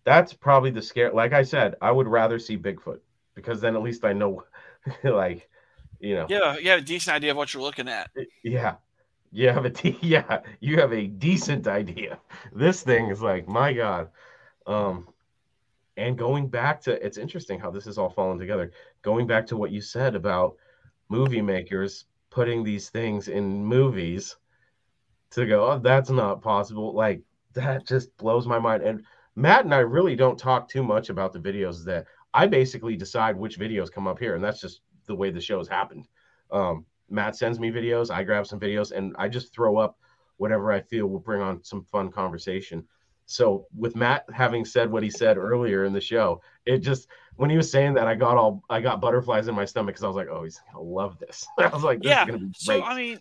That's 0.05 0.33
probably 0.33 0.71
the 0.71 0.83
scare. 0.83 1.13
Like 1.13 1.33
I 1.33 1.43
said, 1.43 1.77
I 1.81 1.91
would 1.91 2.09
rather 2.09 2.39
see 2.39 2.59
Bigfoot 2.59 3.01
because 3.35 3.61
then 3.61 3.77
at 3.77 3.83
least 3.83 4.05
I 4.05 4.13
know, 4.13 4.45
like, 5.05 5.49
you 6.01 6.15
know, 6.15 6.27
Yeah, 6.29 6.57
you 6.59 6.71
have 6.71 6.81
a 6.81 6.85
decent 6.85 7.17
idea 7.17 7.31
of 7.31 7.37
what 7.37 7.55
you're 7.55 7.63
looking 7.63 7.89
at. 7.89 8.11
Yeah. 8.43 8.77
You 9.31 9.49
have 9.49 9.65
a 9.65 9.71
de- 9.71 9.99
yeah, 10.03 10.41
you 10.61 10.79
have 10.79 10.93
a 10.93 11.07
decent 11.07 11.67
idea. 11.67 12.19
This 12.53 12.83
thing 12.83 13.09
is 13.09 13.23
like, 13.23 13.49
my 13.49 13.73
God. 13.73 14.09
Um 14.67 15.09
and 15.97 16.17
going 16.17 16.49
back 16.49 16.81
to 16.83 17.05
it's 17.05 17.19
interesting 17.19 17.61
how 17.61 17.71
this 17.71 17.87
is 17.87 17.99
all 17.99 18.11
falling 18.11 18.39
together. 18.39 18.73
Going 19.03 19.27
back 19.27 19.47
to 19.49 19.57
what 19.57 19.71
you 19.71 19.81
said 19.81 20.15
about 20.15 20.57
movie 21.09 21.43
makers 21.43 22.07
putting 22.31 22.65
these 22.65 22.89
things 22.89 23.29
in 23.29 23.65
movies 23.65 24.37
to 25.31 25.47
go, 25.47 25.71
oh, 25.71 25.79
that's 25.79 26.11
not 26.11 26.43
possible. 26.43 26.95
Like 26.95 27.23
that 27.53 27.87
just 27.87 28.17
blows 28.17 28.47
my 28.47 28.59
mind. 28.59 28.83
And 28.83 29.05
Matt 29.35 29.65
and 29.65 29.75
I 29.75 29.79
really 29.79 30.17
don't 30.17 30.39
talk 30.39 30.69
too 30.69 30.83
much 30.83 31.09
about 31.09 31.33
the 31.33 31.39
videos 31.39 31.85
that 31.85 32.07
I 32.35 32.47
basically 32.47 32.97
decide 32.97 33.37
which 33.37 33.59
videos 33.59 33.91
come 33.91 34.07
up 34.07 34.19
here, 34.19 34.35
and 34.35 34.45
that's 34.45 34.61
just 34.61 34.81
the 35.07 35.15
way 35.15 35.31
the 35.31 35.41
show's 35.41 35.69
happened. 35.69 36.09
Um, 36.51 36.85
Matt 37.09 37.37
sends 37.37 37.59
me 37.59 37.71
videos, 37.71 38.11
I 38.11 38.25
grab 38.25 38.47
some 38.47 38.61
videos, 38.61 38.93
and 38.93 39.15
I 39.19 39.29
just 39.29 39.55
throw 39.55 39.77
up 39.77 39.99
whatever 40.37 40.73
I 40.73 40.81
feel 40.81 41.07
will 41.07 41.21
bring 41.21 41.43
on 41.43 41.63
some 41.63 41.85
fun 41.85 42.11
conversation. 42.11 42.85
So 43.27 43.67
with 43.77 43.97
Matt 43.97 44.25
having 44.33 44.65
said 44.65 44.91
what 44.91 45.03
he 45.03 45.11
said 45.11 45.39
earlier 45.39 45.85
in 45.85 45.93
the 45.93 46.01
show, 46.01 46.41
it 46.67 46.79
just 46.79 47.09
when 47.37 47.49
he 47.49 47.57
was 47.57 47.71
saying 47.71 47.95
that, 47.95 48.07
I 48.07 48.15
got 48.15 48.37
all 48.37 48.63
I 48.69 48.81
got 48.81 49.01
butterflies 49.01 49.49
in 49.49 49.55
my 49.55 49.65
stomach 49.65 49.95
because 49.95 50.05
I 50.05 50.09
was 50.09 50.17
like, 50.17 50.29
oh, 50.29 50.45
he's 50.45 50.61
gonna 50.73 50.85
love 50.85 51.19
this. 51.19 51.47
I 51.59 51.69
was 51.69 51.83
like, 51.83 52.03
this 52.03 52.11
yeah. 52.11 52.23
is 52.23 52.27
gonna 52.27 52.39
be 52.39 52.53
So. 52.55 52.83
I 52.83 52.95
mean, 52.95 53.21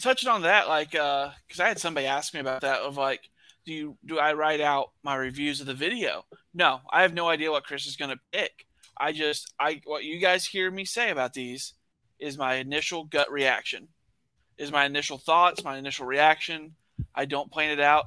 touching 0.00 0.28
on 0.28 0.42
that, 0.42 0.68
like, 0.68 0.94
uh, 0.94 1.30
because 1.46 1.60
I 1.60 1.68
had 1.68 1.78
somebody 1.78 2.06
ask 2.06 2.32
me 2.32 2.40
about 2.40 2.62
that 2.62 2.80
of 2.80 2.96
like, 2.96 3.28
do 3.64 3.72
you 3.72 3.96
do 4.04 4.18
I 4.18 4.34
write 4.34 4.60
out 4.60 4.90
my 5.02 5.14
reviews 5.16 5.60
of 5.60 5.66
the 5.66 5.74
video? 5.74 6.24
No, 6.52 6.80
I 6.90 7.02
have 7.02 7.14
no 7.14 7.28
idea 7.28 7.50
what 7.50 7.64
Chris 7.64 7.86
is 7.86 7.96
gonna 7.96 8.20
pick. 8.32 8.66
I 8.96 9.12
just 9.12 9.52
I 9.58 9.80
what 9.84 10.04
you 10.04 10.20
guys 10.20 10.44
hear 10.44 10.70
me 10.70 10.84
say 10.84 11.10
about 11.10 11.34
these 11.34 11.74
is 12.18 12.38
my 12.38 12.54
initial 12.54 13.04
gut 13.04 13.30
reaction, 13.30 13.88
is 14.58 14.70
my 14.70 14.84
initial 14.84 15.18
thoughts, 15.18 15.64
my 15.64 15.76
initial 15.76 16.06
reaction. 16.06 16.74
I 17.14 17.24
don't 17.24 17.50
plan 17.50 17.70
it 17.70 17.80
out. 17.80 18.06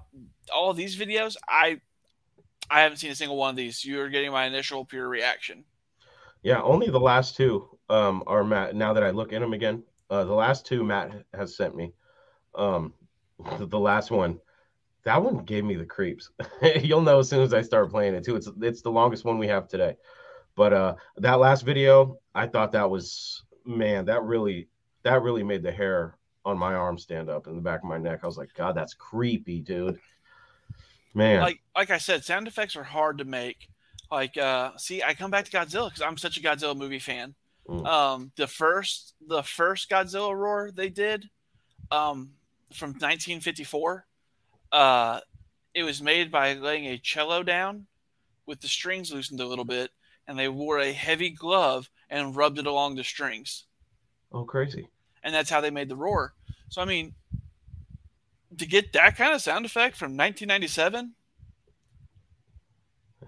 All 0.54 0.74
these 0.74 0.98
videos, 0.98 1.36
I 1.48 1.82
I 2.70 2.82
haven't 2.82 2.98
seen 2.98 3.12
a 3.12 3.16
single 3.16 3.38
one 3.38 3.52
of 3.52 3.56
these. 3.56 3.84
You're 3.84 4.10
getting 4.10 4.32
my 4.32 4.46
initial 4.46 4.86
pure 4.86 5.08
reaction. 5.08 5.64
Yeah, 6.44 6.62
only 6.62 6.90
the 6.90 7.00
last 7.00 7.36
two 7.36 7.68
um, 7.90 8.24
are 8.28 8.44
Matt. 8.44 8.76
Now 8.76 8.94
that 8.94 9.04
I 9.04 9.10
look 9.10 9.34
at 9.34 9.42
them 9.42 9.54
again, 9.54 9.84
uh, 10.10 10.24
the 10.24 10.34
last 10.34 10.66
two 10.66 10.84
Matt 10.84 11.12
has 11.34 11.56
sent 11.58 11.76
me. 11.76 11.94
Um, 12.56 12.94
the, 13.58 13.66
the 13.68 13.80
last 13.80 14.12
one, 14.12 14.40
that 15.08 15.24
one 15.24 15.38
gave 15.38 15.64
me 15.64 15.76
the 15.76 15.86
creeps. 15.86 16.32
You'll 16.82 17.00
know 17.00 17.20
as 17.20 17.30
soon 17.30 17.42
as 17.42 17.54
I 17.54 17.62
start 17.62 17.90
playing 17.90 18.14
it 18.14 18.26
too. 18.26 18.36
It's 18.36 18.50
it's 18.62 18.82
the 18.82 18.92
longest 18.92 19.24
one 19.24 19.38
we 19.38 19.48
have 19.48 19.70
today. 19.70 19.96
But 20.54 20.74
uh, 20.74 20.96
that 21.16 21.40
last 21.40 21.62
video, 21.62 22.20
I 22.36 22.46
thought 22.48 22.74
that 22.74 22.90
was 22.90 23.44
man, 23.66 24.04
that 24.06 24.24
really 24.24 24.68
that 25.04 25.22
really 25.22 25.44
made 25.44 25.64
the 25.64 25.72
hair 25.72 26.18
on 26.44 26.58
my 26.58 26.74
arm 26.74 26.98
stand 26.98 27.30
up 27.30 27.48
in 27.48 27.56
the 27.56 27.62
back 27.62 27.84
of 27.84 27.86
my 27.86 27.98
neck. 27.98 28.20
I 28.22 28.26
was 28.26 28.38
like, 28.38 28.54
God, 28.54 28.76
that's 28.76 28.94
creepy, 28.94 29.62
dude. 29.62 29.98
Man, 31.14 31.40
like 31.40 31.62
like 31.74 31.90
I 31.90 32.00
said, 32.00 32.26
sound 32.26 32.50
effects 32.50 32.76
are 32.76 32.84
hard 32.84 33.20
to 33.20 33.24
make. 33.24 33.70
Like, 34.12 34.36
uh, 34.36 34.72
see, 34.76 35.04
I 35.04 35.14
come 35.14 35.32
back 35.32 35.46
to 35.46 35.52
Godzilla 35.52 35.88
because 35.88 36.02
I'm 36.02 36.18
such 36.18 36.38
a 36.38 36.42
Godzilla 36.42 36.76
movie 36.76 37.00
fan. 37.00 37.34
Mm. 37.70 37.88
Um, 37.88 38.32
the 38.36 38.48
first 38.48 39.14
the 39.26 39.44
first 39.44 39.90
Godzilla 39.90 40.36
roar 40.36 40.70
they 40.70 40.90
did, 40.90 41.30
um, 41.92 42.32
from 42.74 42.90
1954, 42.90 44.06
uh, 44.72 45.20
it 45.74 45.84
was 45.84 46.02
made 46.02 46.32
by 46.32 46.54
laying 46.54 46.86
a 46.88 46.98
cello 46.98 47.44
down 47.44 47.88
with 48.46 48.62
the 48.62 48.68
strings 48.68 49.12
loosened 49.12 49.40
a 49.40 49.46
little 49.46 49.66
bit, 49.66 49.92
and 50.28 50.38
they 50.38 50.48
wore 50.48 50.80
a 50.80 50.92
heavy 50.94 51.30
glove 51.30 51.90
and 52.10 52.36
rubbed 52.36 52.60
it 52.60 52.68
along 52.68 52.96
the 52.96 53.04
strings, 53.04 53.66
oh 54.32 54.44
crazy. 54.44 54.88
and 55.24 55.34
that's 55.36 55.50
how 55.50 55.60
they 55.62 55.70
made 55.70 55.90
the 55.90 55.96
roar. 55.96 56.34
So 56.70 56.82
I 56.82 56.86
mean, 56.86 57.14
to 58.58 58.66
get 58.66 58.94
that 58.94 59.16
kind 59.18 59.34
of 59.34 59.42
sound 59.42 59.66
effect 59.66 59.96
from 59.98 60.12
1997. 60.18 61.14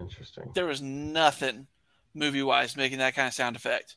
Interesting. 0.00 0.50
there 0.54 0.64
was 0.66 0.80
nothing 0.80 1.66
movie 2.14 2.42
wise 2.42 2.74
making 2.76 2.98
that 2.98 3.14
kind 3.14 3.28
of 3.28 3.34
sound 3.34 3.54
effect. 3.54 3.96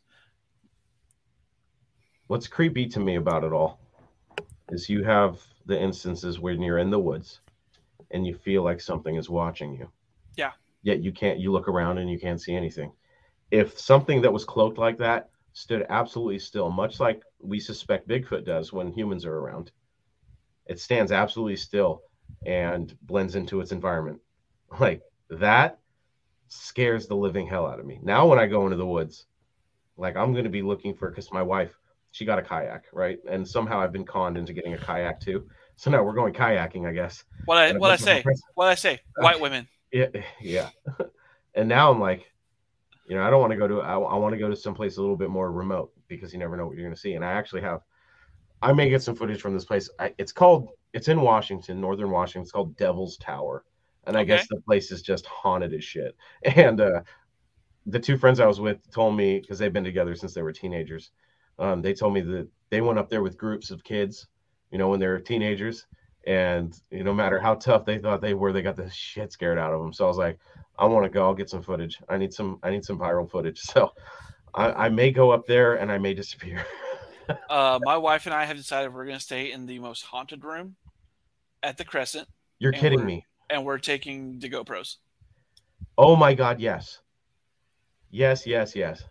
what's 2.27 2.47
creepy 2.47 2.87
to 2.87 2.99
me 2.99 3.15
about 3.15 3.43
it 3.43 3.53
all 3.53 3.79
is 4.69 4.89
you 4.89 5.03
have 5.03 5.39
the 5.65 5.79
instances 5.79 6.39
when 6.39 6.61
you're 6.61 6.77
in 6.77 6.89
the 6.89 6.99
woods 6.99 7.39
and 8.11 8.25
you 8.27 8.35
feel 8.35 8.63
like 8.63 8.81
something 8.81 9.15
is 9.15 9.29
watching 9.29 9.73
you. 9.73 9.89
Yeah. 10.35 10.51
Yet 10.81 11.01
you 11.01 11.11
can't 11.11 11.39
you 11.39 11.51
look 11.51 11.67
around 11.67 11.97
and 11.97 12.09
you 12.09 12.19
can't 12.19 12.41
see 12.41 12.55
anything. 12.55 12.91
If 13.51 13.79
something 13.79 14.21
that 14.21 14.33
was 14.33 14.45
cloaked 14.45 14.77
like 14.77 14.97
that 14.97 15.29
stood 15.53 15.85
absolutely 15.89 16.39
still, 16.39 16.69
much 16.69 16.99
like 16.99 17.21
we 17.39 17.59
suspect 17.59 18.07
Bigfoot 18.07 18.45
does 18.45 18.73
when 18.73 18.91
humans 18.91 19.25
are 19.25 19.37
around, 19.37 19.71
it 20.65 20.79
stands 20.79 21.11
absolutely 21.11 21.57
still 21.57 22.01
and 22.45 22.97
blends 23.03 23.35
into 23.35 23.61
its 23.61 23.71
environment. 23.71 24.19
Like 24.79 25.03
that 25.29 25.77
scares 26.47 27.05
the 27.05 27.15
living 27.15 27.45
hell 27.45 27.67
out 27.67 27.79
of 27.79 27.85
me. 27.85 27.99
Now 28.01 28.27
when 28.27 28.39
I 28.39 28.47
go 28.47 28.63
into 28.63 28.75
the 28.75 28.87
woods, 28.87 29.27
like 29.97 30.15
I'm 30.15 30.31
going 30.31 30.45
to 30.45 30.49
be 30.49 30.63
looking 30.63 30.95
for 30.95 31.09
because 31.09 31.31
my 31.31 31.43
wife 31.43 31.77
she 32.13 32.25
got 32.25 32.37
a 32.37 32.43
kayak, 32.43 32.85
right? 32.93 33.17
And 33.27 33.45
somehow 33.45 33.79
I've 33.79 33.91
been 33.91 34.05
conned 34.05 34.37
into 34.37 34.53
getting 34.53 34.75
a 34.75 34.77
kayak 34.77 35.19
too. 35.19 35.49
So 35.75 35.89
now 35.89 36.03
we're 36.03 36.13
going 36.13 36.31
kayaking, 36.31 36.87
I 36.87 36.93
guess. 36.93 37.23
What 37.45 37.57
I 37.57 37.73
what 37.73 37.89
I 37.89 37.97
bunch 37.97 38.01
of 38.01 38.05
my 38.05 38.13
say? 38.13 38.23
What 38.53 38.67
I 38.67 38.75
say? 38.75 38.99
White 39.17 39.41
women. 39.41 39.67
Yeah, 39.91 40.09
yeah. 40.39 40.69
and 41.55 41.67
now 41.67 41.91
I'm 41.91 41.99
like, 41.99 42.31
you 43.07 43.15
know, 43.15 43.23
I 43.23 43.31
don't 43.31 43.41
want 43.41 43.49
to 43.51 43.57
go 43.57 43.67
to. 43.67 43.81
I, 43.81 43.95
I 43.95 44.15
want 44.15 44.33
to 44.33 44.37
go 44.37 44.47
to 44.47 44.55
someplace 44.55 44.97
a 44.97 45.01
little 45.01 45.17
bit 45.17 45.31
more 45.31 45.51
remote 45.51 45.91
because 46.07 46.31
you 46.31 46.37
never 46.37 46.55
know 46.55 46.67
what 46.67 46.75
you're 46.75 46.85
going 46.85 46.93
to 46.93 47.01
see. 47.01 47.13
And 47.13 47.25
I 47.25 47.31
actually 47.31 47.61
have. 47.61 47.81
I 48.61 48.73
may 48.73 48.89
get 48.89 49.01
some 49.01 49.15
footage 49.15 49.41
from 49.41 49.55
this 49.55 49.65
place. 49.65 49.89
I, 49.99 50.13
it's 50.19 50.31
called. 50.31 50.69
It's 50.93 51.07
in 51.07 51.19
Washington, 51.19 51.81
northern 51.81 52.11
Washington. 52.11 52.43
It's 52.43 52.51
called 52.51 52.77
Devil's 52.77 53.17
Tower, 53.17 53.65
and 54.05 54.15
I 54.15 54.23
guess 54.23 54.47
the 54.47 54.61
place 54.61 54.91
is 54.91 55.01
just 55.01 55.25
haunted 55.25 55.73
as 55.73 55.83
shit. 55.83 56.15
And 56.45 56.79
uh, 56.79 57.01
the 57.87 57.99
two 57.99 58.17
friends 58.17 58.39
I 58.39 58.45
was 58.45 58.61
with 58.61 58.89
told 58.91 59.17
me 59.17 59.39
because 59.39 59.57
they've 59.57 59.73
been 59.73 59.83
together 59.83 60.13
since 60.13 60.35
they 60.35 60.43
were 60.43 60.53
teenagers. 60.53 61.09
Um, 61.59 61.81
they 61.81 61.93
told 61.93 62.13
me 62.13 62.21
that 62.21 62.47
they 62.69 62.81
went 62.81 62.99
up 62.99 63.09
there 63.09 63.21
with 63.21 63.37
groups 63.37 63.71
of 63.71 63.83
kids, 63.83 64.27
you 64.71 64.77
know, 64.77 64.89
when 64.89 64.99
they 64.99 65.07
were 65.07 65.19
teenagers, 65.19 65.85
and 66.25 66.73
you 66.89 66.99
know, 66.99 67.11
no 67.11 67.13
matter 67.13 67.39
how 67.39 67.55
tough 67.55 67.85
they 67.85 67.97
thought 67.97 68.21
they 68.21 68.33
were, 68.33 68.51
they 68.53 68.61
got 68.61 68.75
the 68.75 68.89
shit 68.89 69.31
scared 69.31 69.57
out 69.57 69.73
of 69.73 69.81
them. 69.81 69.93
So 69.93 70.05
I 70.05 70.07
was 70.07 70.17
like, 70.17 70.39
I 70.79 70.85
want 70.85 71.03
to 71.03 71.09
go. 71.09 71.23
I'll 71.23 71.35
get 71.35 71.49
some 71.49 71.61
footage. 71.61 71.99
I 72.09 72.17
need 72.17 72.33
some. 72.33 72.59
I 72.63 72.71
need 72.71 72.83
some 72.83 72.97
viral 72.97 73.29
footage. 73.29 73.59
So 73.73 73.91
I, 74.55 74.85
I 74.85 74.89
may 74.89 75.11
go 75.11 75.31
up 75.31 75.45
there 75.47 75.75
and 75.75 75.91
I 75.91 75.97
may 75.97 76.13
disappear. 76.13 76.65
Uh, 77.49 77.79
my 77.81 77.95
wife 77.95 78.25
and 78.25 78.35
I 78.35 78.43
have 78.45 78.57
decided 78.57 78.93
we're 78.93 79.05
going 79.05 79.17
to 79.17 79.23
stay 79.23 79.51
in 79.51 79.65
the 79.65 79.79
most 79.79 80.03
haunted 80.03 80.43
room 80.43 80.75
at 81.61 81.77
the 81.77 81.85
Crescent, 81.85 82.27
You're 82.59 82.73
kidding 82.73 83.05
me. 83.05 83.25
and 83.49 83.63
we're 83.63 83.77
taking 83.77 84.39
the 84.39 84.49
GoPros. 84.49 84.97
Oh 85.97 86.15
my 86.15 86.33
god, 86.33 86.59
yes. 86.59 86.99
Yes, 88.11 88.45
yes, 88.45 88.75
yes. 88.75 89.03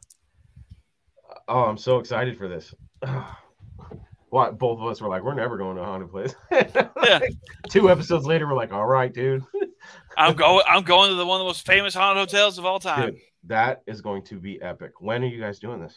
Oh, 1.48 1.64
I'm 1.64 1.78
so 1.78 1.98
excited 1.98 2.36
for 2.36 2.48
this. 2.48 2.74
What 4.30 4.56
both 4.58 4.80
of 4.80 4.86
us 4.86 4.98
were 4.98 5.10
like, 5.10 5.22
we're 5.22 5.34
never 5.34 5.58
going 5.58 5.76
to 5.76 5.82
a 5.82 5.84
haunted 5.84 6.10
place. 6.10 6.34
Yeah. 6.50 7.20
Two 7.68 7.90
episodes 7.90 8.24
later, 8.24 8.46
we're 8.46 8.56
like, 8.56 8.72
all 8.72 8.86
right, 8.86 9.12
dude. 9.12 9.44
I'm 10.16 10.34
going. 10.34 10.64
I'm 10.66 10.84
going 10.84 11.10
to 11.10 11.16
the 11.16 11.26
one 11.26 11.38
of 11.38 11.44
the 11.44 11.48
most 11.48 11.66
famous 11.66 11.92
haunted 11.92 12.20
hotels 12.20 12.56
of 12.56 12.64
all 12.64 12.80
time. 12.80 13.10
Dude, 13.10 13.20
that 13.44 13.82
is 13.86 14.00
going 14.00 14.22
to 14.24 14.40
be 14.40 14.58
epic. 14.62 14.92
When 15.00 15.22
are 15.22 15.26
you 15.26 15.38
guys 15.38 15.58
doing 15.58 15.82
this? 15.82 15.94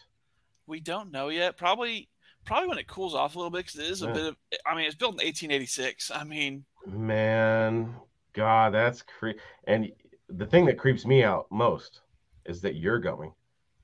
We 0.68 0.82
don't 0.82 1.14
know 1.14 1.30
yet. 1.30 1.56
Probably, 1.56 2.10
probably 2.44 2.68
when 2.68 2.78
it 2.78 2.88
cools 2.88 3.16
off 3.16 3.36
a 3.36 3.38
little 3.38 3.52
bit 3.52 3.68
because 3.68 3.80
it 3.80 3.90
is 3.90 4.02
a 4.02 4.08
bit 4.08 4.26
of. 4.26 4.36
I 4.66 4.76
mean, 4.76 4.86
it's 4.86 4.96
built 4.96 5.14
in 5.14 5.26
1886. 5.26 6.12
I 6.12 6.26
mean, 6.26 6.66
Man, 6.86 7.96
God, 8.34 8.74
that's 8.74 9.02
cre- 9.02 9.40
and 9.66 9.92
the 10.28 10.46
thing 10.46 10.66
that 10.66 10.78
creeps 10.78 11.06
me 11.06 11.24
out 11.24 11.46
most 11.52 12.02
is 12.46 12.60
that 12.62 12.76
you're 12.76 13.00
going, 13.00 13.32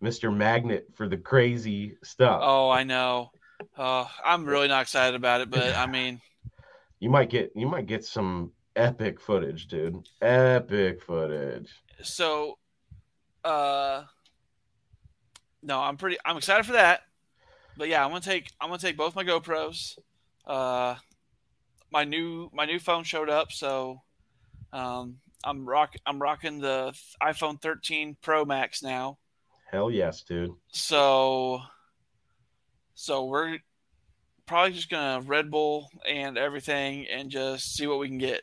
Mr. 0.02 0.36
Magnet 0.36 0.88
for 0.95 1.07
the 1.07 1.18
crazy 1.18 1.95
stuff. 2.03 2.41
oh, 2.44 2.69
I 2.69 2.84
know. 2.84 3.32
Uh, 3.78 4.06
I'm 4.26 4.45
really 4.45 4.68
not 4.68 4.82
excited 4.82 5.15
about 5.15 5.41
it, 5.41 5.49
but 5.52 5.76
I 5.76 5.86
mean, 5.86 6.19
You 6.99 7.10
might 7.10 7.32
get 7.32 7.52
you 7.56 7.68
might 7.68 7.88
get 7.88 8.06
some 8.06 8.52
epic 8.76 9.19
footage, 9.19 9.65
dude. 9.65 10.07
Epic 10.22 11.02
footage. 11.02 11.72
so, 12.03 12.60
uh, 13.44 14.03
no, 15.64 15.80
I'm 15.80 15.98
pretty. 15.98 16.18
I'm 16.23 16.38
excited 16.38 16.64
for 16.68 16.73
that. 16.73 17.02
But 17.76 17.90
yeah, 17.90 18.03
I'm 18.06 18.11
gonna 18.11 18.22
take. 18.22 18.52
I'm 18.61 18.69
gonna 18.69 18.78
take 18.78 18.98
both 18.98 19.15
my 19.15 19.23
GoPros. 19.23 19.98
Uh, 20.45 20.95
my 21.91 22.03
new 22.03 22.52
my 22.53 22.65
new 22.65 22.78
phone 22.80 23.03
showed 23.03 23.30
up, 23.30 23.52
so 23.52 24.02
um, 24.72 25.18
I'm 25.44 25.65
rock. 25.65 25.95
I'm 26.06 26.22
rocking 26.22 26.60
the 26.60 26.94
iPhone 27.19 27.60
13 27.60 28.15
Pro 28.22 28.45
Max 28.45 28.84
now. 28.84 29.18
Hell 29.72 29.89
yes, 29.89 30.23
dude. 30.23 30.52
So, 30.68 31.61
so 32.93 33.26
we're 33.26 33.57
probably 34.45 34.73
just 34.73 34.89
gonna 34.89 35.22
Red 35.22 35.49
Bull 35.49 35.89
and 36.07 36.38
everything, 36.38 37.07
and 37.07 37.30
just 37.30 37.76
see 37.76 37.88
what 37.88 37.99
we 37.99 38.10
can 38.10 38.18
get. 38.18 38.41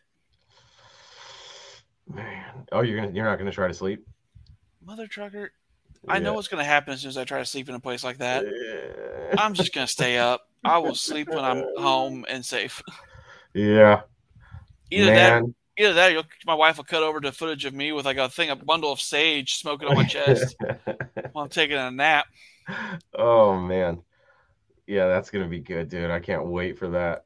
Man. 2.13 2.67
Oh, 2.73 2.81
you're 2.81 2.99
gonna 2.99 3.13
you're 3.13 3.27
not 3.27 3.39
gonna 3.39 3.53
try 3.53 3.69
to 3.69 3.75
sleep? 3.75 4.07
Mother 4.83 5.07
trucker, 5.07 5.53
I 6.07 6.19
know 6.19 6.33
what's 6.33 6.49
gonna 6.49 6.65
happen 6.65 6.95
as 6.95 7.03
soon 7.03 7.11
as 7.11 7.19
I 7.19 7.25
try 7.25 7.41
to 7.41 7.45
sleep 7.45 7.69
in 7.69 7.75
a 7.75 7.81
place 7.81 8.05
like 8.05 8.19
that. 8.19 8.45
Yeah. 8.47 9.35
I'm 9.39 9.53
just 9.53 9.75
gonna 9.75 9.87
stay 9.87 10.17
up. 10.17 10.49
I 10.65 10.79
will 10.79 10.95
sleep 10.95 11.29
when 11.29 11.45
I'm 11.45 11.65
home 11.77 12.25
and 12.29 12.45
safe. 12.45 12.83
Yeah. 13.53 14.03
Either 14.91 15.15
that, 15.15 15.43
Man. 15.43 15.55
Either 15.79 15.95
that, 15.95 16.11
or 16.11 16.15
you'll, 16.15 16.25
my 16.47 16.55
wife 16.55 16.77
will 16.77 16.85
cut 16.85 17.03
over 17.03 17.21
to 17.21 17.33
footage 17.33 17.65
of 17.65 17.75
me 17.75 17.93
with 17.93 18.05
like 18.05 18.17
a 18.17 18.29
thing, 18.29 18.51
a 18.51 18.57
bundle 18.57 18.93
of 18.93 19.01
sage 19.01 19.55
smoking 19.55 19.89
on 19.89 19.97
my 19.97 20.05
chest 20.05 20.57
while 21.33 21.45
I'm 21.45 21.49
taking 21.49 21.77
a 21.77 21.91
nap. 21.91 22.27
oh 23.15 23.59
man. 23.59 24.03
Yeah, 24.87 25.07
that's 25.07 25.31
gonna 25.31 25.49
be 25.49 25.61
good, 25.61 25.89
dude. 25.89 26.11
I 26.11 26.21
can't 26.21 26.47
wait 26.47 26.79
for 26.79 26.89
that. 26.89 27.25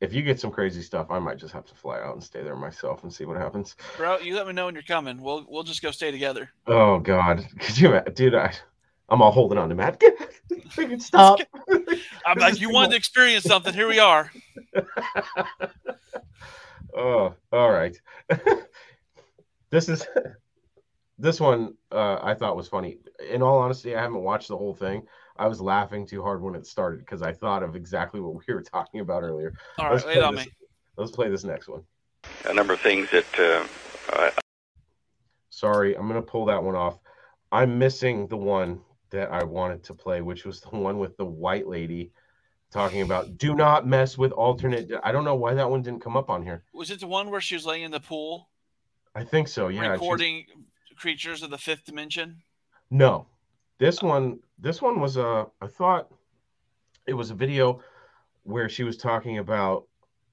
If 0.00 0.14
you 0.14 0.22
get 0.22 0.40
some 0.40 0.50
crazy 0.50 0.82
stuff, 0.82 1.10
I 1.10 1.18
might 1.18 1.36
just 1.36 1.52
have 1.52 1.66
to 1.66 1.74
fly 1.74 2.00
out 2.00 2.14
and 2.14 2.24
stay 2.24 2.42
there 2.42 2.56
myself 2.56 3.02
and 3.02 3.12
see 3.12 3.26
what 3.26 3.36
happens. 3.36 3.76
Bro, 3.96 4.18
you 4.20 4.34
let 4.34 4.46
me 4.46 4.52
know 4.52 4.64
when 4.64 4.74
you're 4.74 4.82
coming. 4.82 5.20
We'll 5.20 5.46
we'll 5.48 5.62
just 5.62 5.82
go 5.82 5.90
stay 5.90 6.10
together. 6.10 6.50
Oh 6.66 6.98
God, 6.98 7.46
could 7.60 7.78
you, 7.78 8.00
dude? 8.14 8.34
I, 8.34 8.52
I'm 9.10 9.22
all 9.22 9.32
holding 9.32 9.58
on 9.58 9.68
to 9.68 9.74
Matt. 9.74 10.00
Freaking 10.68 11.02
Stop. 11.02 11.40
Uh, 11.70 11.78
I'm 12.24 12.38
like, 12.38 12.60
you 12.60 12.70
wanted 12.70 12.90
to 12.90 12.96
experience 12.96 13.44
something. 13.44 13.74
Here 13.74 13.88
we 13.88 13.98
are. 13.98 14.30
Oh, 16.96 17.34
all 17.52 17.70
right. 17.70 17.96
this 19.70 19.88
is 19.88 20.06
this 21.18 21.40
one 21.40 21.74
uh, 21.92 22.18
I 22.22 22.34
thought 22.34 22.56
was 22.56 22.68
funny. 22.68 22.98
In 23.28 23.42
all 23.42 23.58
honesty, 23.58 23.94
I 23.94 24.02
haven't 24.02 24.22
watched 24.22 24.48
the 24.48 24.56
whole 24.56 24.74
thing. 24.74 25.02
I 25.36 25.46
was 25.46 25.60
laughing 25.60 26.06
too 26.06 26.22
hard 26.22 26.42
when 26.42 26.54
it 26.54 26.66
started 26.66 27.00
because 27.00 27.22
I 27.22 27.32
thought 27.32 27.62
of 27.62 27.76
exactly 27.76 28.20
what 28.20 28.34
we 28.46 28.54
were 28.54 28.62
talking 28.74 29.00
about 29.00 29.22
earlier. 29.22 29.54
All 29.78 29.86
right, 29.86 29.92
Let's 29.92 30.04
wait 30.04 30.14
play 30.14 30.22
on 30.22 30.34
this. 30.34 30.46
me. 30.46 30.52
Let's 30.96 31.12
play 31.12 31.28
this 31.28 31.44
next 31.44 31.68
one. 31.68 31.82
A 32.46 32.54
number 32.54 32.74
of 32.74 32.80
things 32.80 33.08
that 33.10 33.26
uh, 33.38 33.66
I, 34.10 34.32
Sorry, 35.50 35.96
I'm 35.96 36.08
gonna 36.08 36.22
pull 36.22 36.46
that 36.46 36.62
one 36.62 36.74
off. 36.74 36.98
I'm 37.52 37.78
missing 37.78 38.28
the 38.28 38.36
one 38.36 38.80
that 39.10 39.30
I 39.30 39.44
wanted 39.44 39.84
to 39.84 39.94
play, 39.94 40.20
which 40.20 40.44
was 40.44 40.60
the 40.60 40.70
one 40.70 40.98
with 40.98 41.16
the 41.16 41.24
white 41.24 41.66
lady 41.66 42.12
talking 42.70 43.02
about 43.02 43.36
do 43.38 43.54
not 43.54 43.86
mess 43.86 44.16
with 44.16 44.32
alternate. 44.32 44.90
I 45.02 45.12
don't 45.12 45.24
know 45.24 45.34
why 45.34 45.54
that 45.54 45.68
one 45.70 45.82
didn't 45.82 46.00
come 46.02 46.16
up 46.16 46.30
on 46.30 46.42
here. 46.42 46.64
Was 46.72 46.90
it 46.90 47.00
the 47.00 47.06
one 47.06 47.30
where 47.30 47.40
she 47.40 47.54
was 47.54 47.66
laying 47.66 47.82
in 47.82 47.90
the 47.90 48.00
pool 48.00 48.48
I 49.14 49.24
think 49.24 49.48
so. 49.48 49.68
Yeah. 49.68 49.82
she's- 49.82 49.90
recording 49.92 50.46
creatures 50.96 51.42
of 51.42 51.50
the 51.50 51.58
fifth 51.58 51.84
dimension? 51.84 52.42
No, 52.90 53.26
this 53.78 54.02
one. 54.02 54.40
This 54.58 54.80
one 54.82 55.00
was 55.00 55.16
a. 55.16 55.46
I 55.60 55.66
thought 55.66 56.12
it 57.06 57.14
was 57.14 57.30
a 57.30 57.34
video 57.34 57.80
where 58.44 58.68
she 58.68 58.84
was 58.84 58.96
talking 58.96 59.38
about 59.38 59.86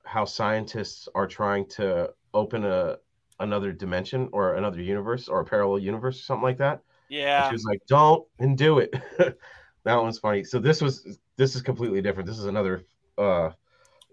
how 0.05 0.25
scientists 0.25 1.07
are 1.15 1.27
trying 1.27 1.67
to 1.69 2.11
open 2.33 2.65
a 2.65 2.97
another 3.39 3.71
dimension 3.71 4.29
or 4.31 4.55
another 4.55 4.81
universe 4.81 5.27
or 5.27 5.41
a 5.41 5.45
parallel 5.45 5.79
universe 5.79 6.19
or 6.19 6.23
something 6.23 6.43
like 6.43 6.57
that. 6.57 6.81
And 7.09 7.19
Yeah. 7.19 7.47
she 7.49 7.53
was 7.53 7.63
like, 7.65 7.81
"Don't 7.87 8.27
and 8.39 8.57
do 8.57 8.79
it." 8.79 8.93
that 9.83 9.95
one's 9.95 10.19
funny. 10.19 10.43
So 10.43 10.59
this 10.59 10.81
was 10.81 11.19
this 11.37 11.55
is 11.55 11.61
completely 11.61 12.01
different. 12.01 12.27
This 12.27 12.39
is 12.39 12.45
another 12.45 12.83
uh 13.17 13.51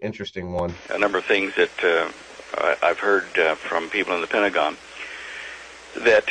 interesting 0.01 0.53
one. 0.53 0.73
a 0.89 0.99
number 0.99 1.17
of 1.17 1.25
things 1.25 1.53
that 1.55 1.83
uh, 1.83 2.11
I, 2.57 2.77
I've 2.83 2.99
heard 2.99 3.37
uh, 3.37 3.55
from 3.55 3.89
people 3.89 4.13
in 4.13 4.21
the 4.21 4.27
Pentagon 4.27 4.77
that 6.03 6.25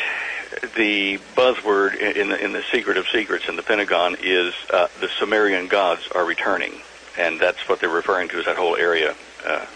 the 0.76 1.18
buzzword 1.34 1.96
in 1.96 2.28
the, 2.28 2.42
in 2.42 2.52
the 2.52 2.62
secret 2.70 2.96
of 2.96 3.08
secrets 3.08 3.48
in 3.48 3.56
the 3.56 3.62
Pentagon 3.62 4.16
is 4.22 4.54
uh, 4.72 4.88
the 5.00 5.08
Sumerian 5.18 5.66
gods 5.68 6.08
are 6.14 6.24
returning, 6.24 6.72
and 7.18 7.40
that's 7.40 7.68
what 7.68 7.80
they're 7.80 7.88
referring 7.88 8.28
to 8.28 8.38
as 8.38 8.44
that 8.44 8.56
whole 8.56 8.76
area 8.76 9.14
uh, 9.44 9.48
uh, 9.50 9.66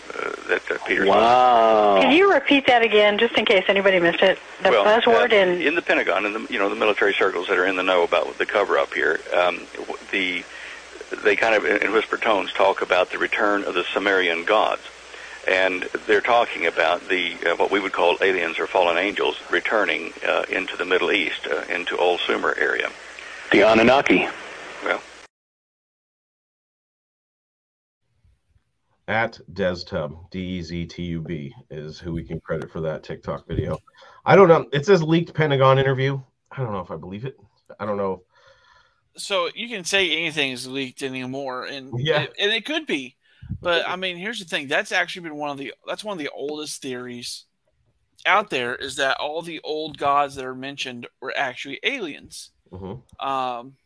that 0.49 0.63
uh, 0.71 0.79
Peter. 0.87 1.05
Can 1.05 2.13
you 2.13 2.33
repeat 2.33 2.67
that 2.67 2.83
again, 2.83 3.19
just 3.19 3.37
in 3.37 3.45
case 3.45 3.65
anybody 3.69 3.99
missed 3.99 4.23
it? 4.23 4.39
The 4.63 4.71
well, 4.71 4.85
buzzword 4.85 5.33
uh, 5.33 5.37
in 5.37 5.63
in 5.63 5.75
the 5.75 5.83
Pentagon, 5.83 6.27
in 6.27 6.33
the 6.33 6.47
you 6.51 6.59
know 6.59 6.69
the 6.69 6.77
military 6.77 7.15
circles 7.15 7.49
that 7.49 7.59
are 7.59 7.67
in 7.67 7.77
the 7.77 7.83
know 7.83 8.05
about 8.05 8.39
the 8.39 8.47
cover 8.47 8.79
up 8.79 8.95
here, 8.95 9.21
um, 9.35 9.67
the 10.13 10.45
they 11.11 11.37
kind 11.37 11.55
of 11.55 11.65
in 11.65 11.93
whispered 11.93 12.23
tones 12.23 12.53
talk 12.53 12.83
about 12.83 13.11
the 13.11 13.19
return 13.19 13.65
of 13.65 13.75
the 13.75 13.85
Sumerian 13.85 14.45
gods, 14.45 14.83
and 15.47 15.83
they're 16.07 16.21
talking 16.21 16.67
about 16.67 17.09
the 17.09 17.35
uh, 17.47 17.57
what 17.57 17.71
we 17.71 17.81
would 17.81 17.93
call 17.93 18.17
aliens 18.21 18.59
or 18.59 18.67
fallen 18.67 18.99
angels 18.99 19.37
returning 19.51 20.13
uh, 20.27 20.45
into 20.51 20.77
the 20.77 20.85
Middle 20.85 21.11
East, 21.13 21.47
uh, 21.47 21.63
into 21.73 21.97
Old 21.97 22.21
Sumer 22.21 22.55
area. 22.59 22.91
the 23.53 23.63
Anunnaki. 23.63 24.29
Well, 24.85 25.01
At 29.09 29.41
DezTub, 29.53 30.31
D 30.31 30.39
E 30.59 30.63
Z 30.63 30.87
T 30.87 31.03
U 31.05 31.23
B, 31.23 31.55
is 31.71 31.99
who 31.99 32.13
we 32.13 32.25
can 32.25 32.41
credit 32.41 32.71
for 32.71 32.83
that 32.83 33.03
TikTok 33.03 33.49
video. 33.49 33.79
I 34.27 34.37
don't 34.37 34.49
know. 34.49 34.67
It 34.71 34.85
says 34.85 35.03
leaked 35.03 35.33
Pentagon 35.33 35.79
interview. 35.79 36.21
I 36.53 36.59
don't 36.63 36.73
know 36.73 36.81
if 36.81 36.91
I 36.91 36.97
believe 36.97 37.25
it. 37.25 37.39
I 37.81 37.87
don't 37.87 37.97
know. 37.97 38.23
So 39.19 39.51
you 39.55 39.69
can 39.69 39.85
say 39.85 40.11
anything 40.17 40.53
is 40.53 40.67
leaked 40.67 41.03
anymore, 41.03 41.65
and 41.65 41.93
Yeah. 41.99 42.23
it, 42.23 42.35
and 42.39 42.53
it 42.53 42.65
could 42.65 42.87
be, 42.87 43.17
but 43.61 43.87
I 43.89 43.97
mean, 43.97 44.17
here's 44.17 44.39
the 44.39 44.45
thing: 44.45 44.69
that's 44.69 44.93
actually 44.93 45.23
been 45.23 45.37
one 45.37 45.51
of 45.51 45.59
the 45.59 45.75
that's 45.87 46.05
one 46.05 46.13
of 46.13 46.19
the 46.19 46.31
oldest 46.31 46.81
theories 46.81 47.45
out 48.27 48.51
there 48.51 48.75
is 48.75 48.97
that 48.97 49.17
all 49.19 49.43
the 49.43 49.61
old 49.63 49.99
gods 49.99 50.35
that 50.35 50.45
are 50.45 50.55
mentioned 50.55 51.07
were 51.21 51.35
actually 51.37 51.79
aliens. 51.83 52.51
Mhm. 52.73 53.03
Um, 53.25 53.77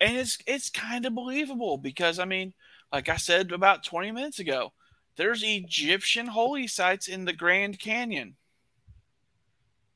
and 0.00 0.16
it's 0.16 0.38
it's 0.46 0.70
kind 0.70 1.06
of 1.06 1.14
believable 1.14 1.78
because 1.78 2.18
I 2.18 2.24
mean, 2.24 2.54
like 2.92 3.08
I 3.08 3.16
said 3.16 3.52
about 3.52 3.84
20 3.84 4.10
minutes 4.10 4.38
ago, 4.38 4.72
there's 5.16 5.42
Egyptian 5.44 6.26
holy 6.26 6.66
sites 6.66 7.08
in 7.08 7.24
the 7.24 7.32
Grand 7.32 7.78
Canyon 7.78 8.36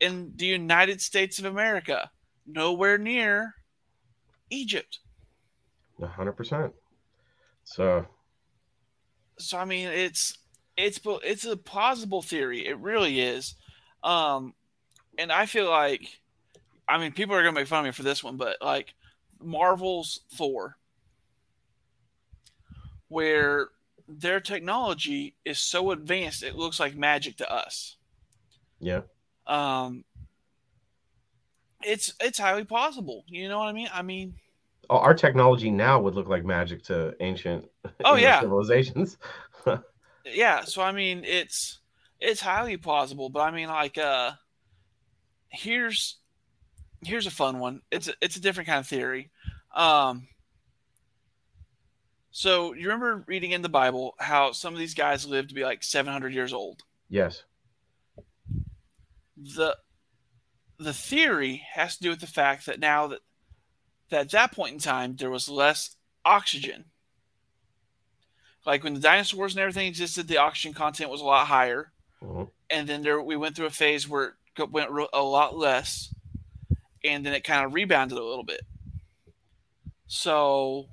in 0.00 0.32
the 0.36 0.46
United 0.46 1.00
States 1.00 1.38
of 1.38 1.46
America, 1.46 2.10
nowhere 2.46 2.98
near 2.98 3.54
Egypt. 4.50 4.98
Hundred 6.02 6.32
percent. 6.32 6.72
So 7.64 8.06
So 9.38 9.58
I 9.58 9.64
mean, 9.64 9.88
it's 9.88 10.38
it's 10.76 11.00
it's 11.04 11.44
a 11.44 11.56
plausible 11.56 12.22
theory. 12.22 12.66
It 12.66 12.78
really 12.78 13.20
is. 13.20 13.54
Um, 14.02 14.54
and 15.18 15.32
I 15.32 15.46
feel 15.46 15.68
like, 15.70 16.20
I 16.86 16.98
mean, 16.98 17.12
people 17.12 17.34
are 17.34 17.42
gonna 17.42 17.52
make 17.52 17.66
fun 17.66 17.80
of 17.80 17.84
me 17.86 17.92
for 17.92 18.02
this 18.02 18.22
one, 18.22 18.36
but 18.36 18.58
like 18.60 18.94
Marvel's 19.40 20.20
Thor, 20.32 20.76
where 23.08 23.68
their 24.08 24.40
technology 24.40 25.34
is 25.44 25.58
so 25.58 25.90
advanced 25.90 26.42
it 26.42 26.54
looks 26.54 26.78
like 26.78 26.94
magic 26.94 27.36
to 27.38 27.50
us. 27.52 27.96
yeah, 28.78 29.00
Um, 29.46 30.04
it's 31.86 32.12
it's 32.20 32.38
highly 32.38 32.64
possible. 32.64 33.24
You 33.28 33.48
know 33.48 33.58
what 33.58 33.68
I 33.68 33.72
mean? 33.72 33.88
I 33.92 34.02
mean, 34.02 34.34
Oh, 34.88 34.98
our 34.98 35.14
technology 35.14 35.70
now 35.70 36.00
would 36.00 36.14
look 36.14 36.28
like 36.28 36.44
magic 36.44 36.82
to 36.84 37.14
ancient 37.20 37.68
Oh, 38.04 38.14
yeah. 38.16 38.40
civilizations. 38.40 39.18
yeah 40.24 40.64
so 40.64 40.82
i 40.82 40.90
mean 40.90 41.22
it's 41.24 41.78
it's 42.20 42.40
highly 42.40 42.76
plausible 42.76 43.28
but 43.28 43.40
i 43.40 43.50
mean 43.50 43.68
like 43.68 43.96
uh 43.96 44.32
here's 45.48 46.16
here's 47.04 47.26
a 47.26 47.30
fun 47.30 47.58
one 47.60 47.80
it's 47.92 48.08
a, 48.08 48.14
it's 48.20 48.36
a 48.36 48.40
different 48.40 48.66
kind 48.68 48.80
of 48.80 48.86
theory 48.86 49.30
um 49.74 50.26
so 52.32 52.74
you 52.74 52.86
remember 52.86 53.24
reading 53.28 53.52
in 53.52 53.62
the 53.62 53.68
bible 53.68 54.14
how 54.18 54.50
some 54.50 54.72
of 54.72 54.78
these 54.80 54.94
guys 54.94 55.26
lived 55.26 55.48
to 55.50 55.54
be 55.54 55.62
like 55.64 55.82
700 55.84 56.34
years 56.34 56.52
old 56.52 56.82
yes. 57.08 57.44
the 59.36 59.76
the 60.78 60.92
theory 60.92 61.62
has 61.72 61.96
to 61.96 62.02
do 62.02 62.10
with 62.10 62.20
the 62.20 62.26
fact 62.26 62.66
that 62.66 62.80
now 62.80 63.06
that, 63.08 63.20
that 64.10 64.20
at 64.20 64.30
that 64.30 64.52
point 64.52 64.74
in 64.74 64.78
time 64.80 65.16
there 65.16 65.30
was 65.30 65.48
less 65.48 65.96
oxygen. 66.24 66.86
Like 68.64 68.82
when 68.82 68.94
the 68.94 69.00
dinosaurs 69.00 69.54
and 69.54 69.60
everything 69.60 69.86
existed, 69.86 70.26
the 70.28 70.38
oxygen 70.38 70.74
content 70.74 71.10
was 71.10 71.20
a 71.20 71.24
lot 71.24 71.46
higher, 71.46 71.92
Mhm. 72.22 72.50
and 72.70 72.88
then 72.88 73.02
there 73.02 73.20
we 73.22 73.36
went 73.36 73.54
through 73.56 73.66
a 73.66 73.70
phase 73.70 74.08
where 74.08 74.36
it 74.58 74.70
went 74.70 74.90
a 75.12 75.22
lot 75.22 75.56
less, 75.56 76.12
and 77.04 77.24
then 77.24 77.32
it 77.32 77.44
kind 77.44 77.64
of 77.64 77.74
rebounded 77.74 78.18
a 78.18 78.24
little 78.24 78.44
bit. 78.44 78.62
So 80.08 80.88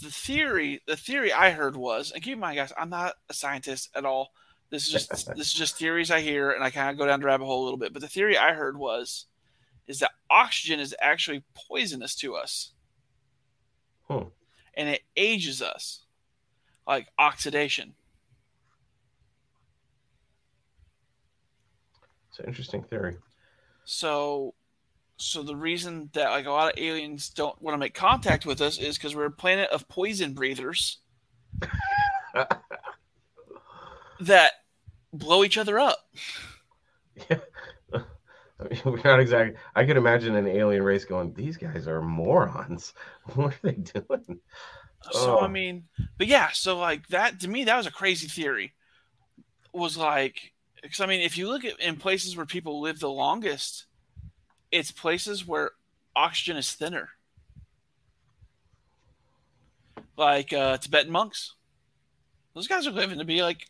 the 0.00 0.10
theory, 0.10 0.82
the 0.86 0.96
theory 0.96 1.32
I 1.32 1.50
heard 1.50 1.76
was, 1.76 2.10
and 2.10 2.22
keep 2.22 2.34
in 2.34 2.40
mind, 2.40 2.56
guys, 2.56 2.72
I'm 2.76 2.90
not 2.90 3.16
a 3.28 3.34
scientist 3.34 3.90
at 3.94 4.04
all. 4.04 4.32
This 4.70 4.86
is 4.86 4.92
just 4.92 5.10
this 5.36 5.48
is 5.48 5.52
just 5.52 5.76
theories 5.76 6.10
I 6.10 6.20
hear, 6.20 6.50
and 6.50 6.62
I 6.64 6.70
kind 6.70 6.90
of 6.90 6.98
go 6.98 7.06
down 7.06 7.20
the 7.20 7.26
rabbit 7.26 7.44
hole 7.44 7.62
a 7.62 7.64
little 7.64 7.78
bit. 7.78 7.92
But 7.92 8.02
the 8.02 8.08
theory 8.08 8.38
I 8.38 8.52
heard 8.54 8.78
was, 8.78 9.26
is 9.86 9.98
that 9.98 10.12
oxygen 10.30 10.80
is 10.80 10.94
actually 11.00 11.42
poisonous 11.54 12.14
to 12.16 12.34
us, 12.36 12.72
Hmm. 14.08 14.24
and 14.74 14.88
it 14.88 15.02
ages 15.16 15.60
us, 15.60 16.04
like 16.86 17.08
oxidation. 17.18 17.94
It's 22.30 22.38
an 22.38 22.46
interesting 22.46 22.82
theory. 22.84 23.16
So, 23.84 24.54
so 25.16 25.42
the 25.42 25.56
reason 25.56 26.10
that 26.12 26.30
like 26.30 26.46
a 26.46 26.50
lot 26.50 26.72
of 26.72 26.78
aliens 26.78 27.28
don't 27.28 27.60
want 27.60 27.74
to 27.74 27.78
make 27.78 27.94
contact 27.94 28.46
with 28.46 28.60
us 28.60 28.78
is 28.78 28.96
because 28.96 29.16
we're 29.16 29.24
a 29.24 29.30
planet 29.32 29.68
of 29.70 29.88
poison 29.88 30.32
breathers 30.32 30.98
that 34.20 34.52
blow 35.12 35.44
each 35.44 35.58
other 35.58 35.78
up. 35.78 35.98
Yeah. 37.28 37.38
I 38.60 38.68
mean, 38.68 38.80
we're 38.84 39.00
not 39.02 39.20
exactly. 39.20 39.56
I 39.74 39.84
could 39.84 39.96
imagine 39.96 40.36
an 40.36 40.46
alien 40.46 40.82
race 40.82 41.04
going, 41.04 41.32
"These 41.32 41.56
guys 41.56 41.88
are 41.88 42.02
morons. 42.02 42.92
What 43.34 43.54
are 43.54 43.58
they 43.62 43.72
doing?" 43.72 44.40
So 45.12 45.38
Oh. 45.38 45.40
I 45.40 45.48
mean, 45.48 45.84
but 46.18 46.26
yeah, 46.26 46.50
so 46.52 46.78
like 46.78 47.06
that 47.08 47.40
to 47.40 47.48
me 47.48 47.64
that 47.64 47.76
was 47.76 47.86
a 47.86 47.90
crazy 47.90 48.28
theory. 48.28 48.74
Was 49.72 49.96
like 49.96 50.52
because 50.82 51.00
I 51.00 51.06
mean, 51.06 51.20
if 51.20 51.38
you 51.38 51.48
look 51.48 51.64
at 51.64 51.80
in 51.80 51.96
places 51.96 52.36
where 52.36 52.46
people 52.46 52.80
live 52.80 53.00
the 53.00 53.10
longest, 53.10 53.86
it's 54.70 54.90
places 54.90 55.46
where 55.46 55.72
oxygen 56.14 56.56
is 56.56 56.72
thinner. 56.72 57.10
Like 60.16 60.52
uh, 60.52 60.76
Tibetan 60.76 61.10
monks, 61.10 61.54
those 62.54 62.68
guys 62.68 62.86
are 62.86 62.90
living 62.90 63.18
to 63.18 63.24
be 63.24 63.42
like 63.42 63.68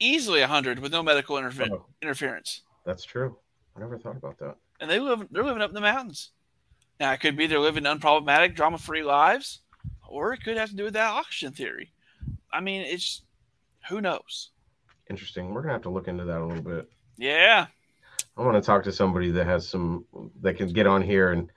easily 0.00 0.42
hundred 0.42 0.78
with 0.78 0.92
no 0.92 1.02
medical 1.02 1.36
interfe- 1.36 1.70
Oh, 1.70 1.86
interference, 2.02 2.62
that's 2.84 3.04
true. 3.04 3.36
I 3.76 3.80
never 3.80 3.98
thought 3.98 4.16
about 4.16 4.38
that. 4.38 4.56
and 4.80 4.90
they 4.90 4.98
live 5.00 5.26
they're 5.30 5.44
living 5.44 5.62
up 5.62 5.70
in 5.70 5.74
the 5.74 5.80
mountains. 5.80 6.30
Now 7.00 7.12
it 7.12 7.20
could 7.20 7.36
be 7.36 7.46
they're 7.46 7.60
living 7.60 7.84
unproblematic, 7.84 8.54
drama-free 8.56 9.02
lives, 9.04 9.60
or 10.08 10.32
it 10.32 10.42
could 10.42 10.56
have 10.56 10.70
to 10.70 10.76
do 10.76 10.84
with 10.84 10.94
that 10.94 11.10
oxygen 11.12 11.52
theory. 11.52 11.92
I 12.52 12.60
mean, 12.60 12.80
it's 12.82 13.22
who 13.88 14.00
knows. 14.00 14.50
Interesting. 15.10 15.54
We're 15.54 15.62
gonna 15.62 15.74
have 15.74 15.82
to 15.82 15.90
look 15.90 16.08
into 16.08 16.24
that 16.24 16.40
a 16.40 16.44
little 16.44 16.62
bit. 16.62 16.88
Yeah, 17.16 17.66
I 18.36 18.42
want 18.42 18.56
to 18.56 18.60
talk 18.60 18.82
to 18.84 18.92
somebody 18.92 19.30
that 19.32 19.46
has 19.46 19.66
some 19.68 20.04
that 20.42 20.56
can 20.56 20.68
get 20.72 20.86
on 20.86 21.02
here 21.02 21.32
and 21.32 21.50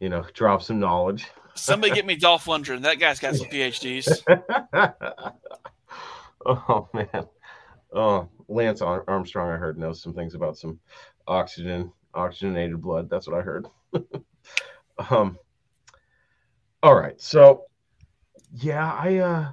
you 0.00 0.08
know 0.08 0.24
drop 0.34 0.62
some 0.62 0.78
knowledge. 0.80 1.26
somebody 1.54 1.92
get 1.94 2.04
me 2.06 2.16
Dolph 2.26 2.46
Lundgren. 2.46 2.82
That 2.82 2.98
guy's 2.98 3.20
got 3.20 3.36
some 3.36 3.46
PhDs. 3.48 4.22
oh 6.46 6.88
man. 6.92 7.26
Oh, 7.92 8.28
Lance 8.48 8.82
Armstrong, 8.82 9.50
I 9.50 9.56
heard 9.56 9.78
knows 9.78 10.02
some 10.02 10.14
things 10.14 10.34
about 10.34 10.56
some 10.58 10.78
oxygen, 11.26 11.92
oxygenated 12.14 12.80
blood. 12.80 13.08
That's 13.08 13.26
what 13.26 13.38
I 13.38 13.42
heard. 13.42 13.66
um. 15.10 15.38
All 16.82 16.94
right, 16.94 17.20
so 17.20 17.64
yeah, 18.52 18.92
I 18.92 19.16
uh, 19.16 19.52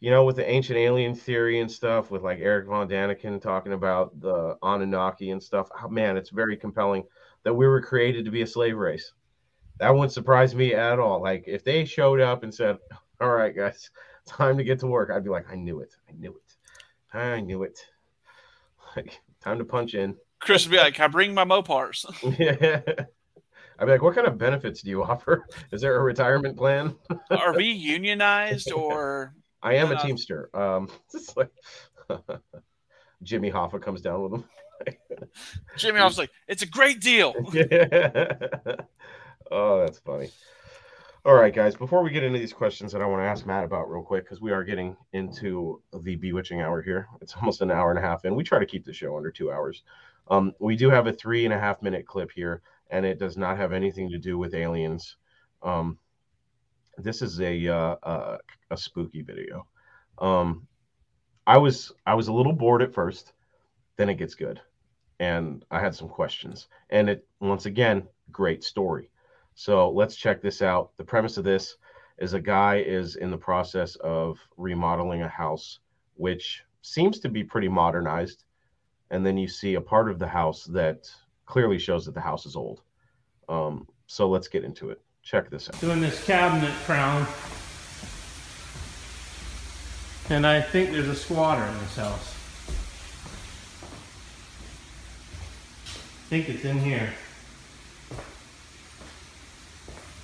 you 0.00 0.10
know, 0.10 0.24
with 0.24 0.36
the 0.36 0.48
ancient 0.48 0.78
alien 0.78 1.14
theory 1.14 1.60
and 1.60 1.70
stuff, 1.70 2.10
with 2.10 2.22
like 2.22 2.38
Eric 2.40 2.66
von 2.68 2.88
Daniken 2.88 3.40
talking 3.40 3.72
about 3.72 4.18
the 4.20 4.56
Anunnaki 4.62 5.30
and 5.30 5.42
stuff. 5.42 5.68
Oh, 5.82 5.88
man, 5.88 6.16
it's 6.16 6.30
very 6.30 6.56
compelling 6.56 7.04
that 7.42 7.54
we 7.54 7.66
were 7.66 7.82
created 7.82 8.24
to 8.24 8.30
be 8.30 8.42
a 8.42 8.46
slave 8.46 8.76
race. 8.76 9.12
That 9.80 9.94
wouldn't 9.94 10.12
surprise 10.12 10.54
me 10.54 10.74
at 10.74 10.98
all. 10.98 11.20
Like 11.22 11.44
if 11.46 11.64
they 11.64 11.84
showed 11.84 12.20
up 12.20 12.42
and 12.42 12.54
said, 12.54 12.78
"All 13.20 13.30
right, 13.30 13.54
guys, 13.54 13.90
time 14.26 14.56
to 14.58 14.64
get 14.64 14.80
to 14.80 14.86
work," 14.86 15.10
I'd 15.10 15.24
be 15.24 15.30
like, 15.30 15.50
"I 15.50 15.54
knew 15.56 15.80
it. 15.80 15.94
I 16.08 16.12
knew 16.12 16.30
it. 16.30 16.47
I 17.12 17.40
knew 17.40 17.62
it. 17.62 17.78
Like 18.96 19.20
time 19.42 19.58
to 19.58 19.64
punch 19.66 19.94
in." 19.94 20.16
Chris 20.40 20.64
would 20.64 20.72
be 20.72 20.78
like, 20.78 20.98
I 20.98 21.08
bring 21.08 21.34
my 21.34 21.44
Mopars?" 21.44 22.06
Yeah. 22.38 22.80
I'd 23.78 23.84
be 23.84 23.92
like, 23.92 24.02
"What 24.02 24.14
kind 24.14 24.26
of 24.26 24.38
benefits 24.38 24.82
do 24.82 24.90
you 24.90 25.04
offer? 25.04 25.44
Is 25.72 25.82
there 25.82 25.96
a 25.96 26.02
retirement 26.02 26.56
plan?" 26.56 26.96
Are 27.30 27.54
we 27.54 27.66
unionized 27.66 28.72
or? 28.72 29.34
I 29.62 29.74
am 29.74 29.92
a 29.92 30.00
teamster. 30.00 30.48
Um, 30.54 30.88
it's 31.12 31.36
like 31.36 31.50
Jimmy 33.22 33.50
Hoffa 33.50 33.80
comes 33.80 34.00
down 34.00 34.22
with 34.22 34.32
him. 34.32 34.44
Jimmy, 35.76 36.00
was 36.00 36.18
like, 36.18 36.30
"It's 36.46 36.62
a 36.62 36.66
great 36.66 37.00
deal." 37.00 37.34
oh, 39.50 39.80
that's 39.80 39.98
funny. 39.98 40.30
All 41.28 41.34
right, 41.34 41.54
guys. 41.54 41.76
Before 41.76 42.02
we 42.02 42.08
get 42.08 42.22
into 42.22 42.38
these 42.38 42.54
questions 42.54 42.90
that 42.90 43.02
I 43.02 43.06
want 43.06 43.20
to 43.20 43.26
ask 43.26 43.44
Matt 43.44 43.62
about 43.62 43.90
real 43.90 44.02
quick, 44.02 44.24
because 44.24 44.40
we 44.40 44.50
are 44.50 44.64
getting 44.64 44.96
into 45.12 45.82
the 45.92 46.16
bewitching 46.16 46.62
hour 46.62 46.80
here. 46.80 47.06
It's 47.20 47.34
almost 47.36 47.60
an 47.60 47.70
hour 47.70 47.90
and 47.90 47.98
a 47.98 48.02
half 48.02 48.24
in. 48.24 48.34
We 48.34 48.44
try 48.44 48.58
to 48.58 48.64
keep 48.64 48.86
the 48.86 48.94
show 48.94 49.14
under 49.14 49.30
two 49.30 49.52
hours. 49.52 49.82
Um, 50.30 50.54
we 50.58 50.74
do 50.74 50.88
have 50.88 51.06
a 51.06 51.12
three 51.12 51.44
and 51.44 51.52
a 51.52 51.58
half 51.58 51.82
minute 51.82 52.06
clip 52.06 52.30
here, 52.34 52.62
and 52.90 53.04
it 53.04 53.18
does 53.18 53.36
not 53.36 53.58
have 53.58 53.74
anything 53.74 54.08
to 54.08 54.16
do 54.16 54.38
with 54.38 54.54
aliens. 54.54 55.16
Um, 55.62 55.98
this 56.96 57.20
is 57.20 57.38
a 57.42 57.68
uh, 57.68 57.96
uh, 58.02 58.38
a 58.70 58.76
spooky 58.78 59.20
video. 59.20 59.66
Um, 60.16 60.66
I 61.46 61.58
was 61.58 61.92
I 62.06 62.14
was 62.14 62.28
a 62.28 62.32
little 62.32 62.54
bored 62.54 62.80
at 62.80 62.94
first, 62.94 63.34
then 63.98 64.08
it 64.08 64.14
gets 64.14 64.34
good, 64.34 64.62
and 65.20 65.62
I 65.70 65.78
had 65.80 65.94
some 65.94 66.08
questions. 66.08 66.68
And 66.88 67.10
it 67.10 67.28
once 67.38 67.66
again, 67.66 68.08
great 68.32 68.64
story. 68.64 69.10
So 69.58 69.90
let's 69.90 70.14
check 70.14 70.40
this 70.40 70.62
out. 70.62 70.96
The 70.98 71.04
premise 71.04 71.36
of 71.36 71.42
this 71.42 71.78
is 72.18 72.32
a 72.32 72.40
guy 72.40 72.76
is 72.76 73.16
in 73.16 73.32
the 73.32 73.36
process 73.36 73.96
of 73.96 74.38
remodeling 74.56 75.22
a 75.22 75.28
house, 75.28 75.80
which 76.14 76.62
seems 76.82 77.18
to 77.18 77.28
be 77.28 77.42
pretty 77.42 77.66
modernized, 77.66 78.44
and 79.10 79.26
then 79.26 79.36
you 79.36 79.48
see 79.48 79.74
a 79.74 79.80
part 79.80 80.08
of 80.08 80.20
the 80.20 80.28
house 80.28 80.62
that 80.66 81.10
clearly 81.44 81.76
shows 81.76 82.04
that 82.04 82.14
the 82.14 82.20
house 82.20 82.46
is 82.46 82.54
old. 82.54 82.82
Um, 83.48 83.88
so 84.06 84.28
let's 84.28 84.46
get 84.46 84.62
into 84.62 84.90
it. 84.90 85.00
Check 85.24 85.50
this 85.50 85.68
out. 85.68 85.80
doing 85.80 86.00
this 86.00 86.24
cabinet 86.24 86.72
crown. 86.84 87.26
And 90.30 90.46
I 90.46 90.60
think 90.60 90.92
there's 90.92 91.08
a 91.08 91.16
squatter 91.16 91.64
in 91.64 91.78
this 91.80 91.96
house. 91.96 92.32
I 95.88 96.28
think 96.30 96.48
it's 96.48 96.64
in 96.64 96.78
here. 96.78 97.12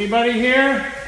Anybody 0.00 0.32
here? 0.32 0.99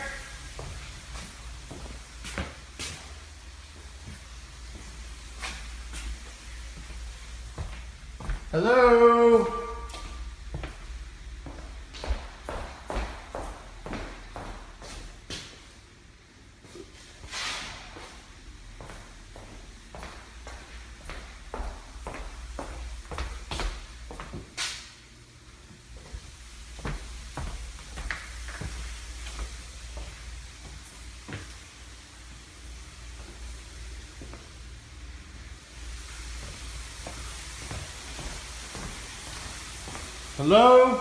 Hello? 40.43 40.99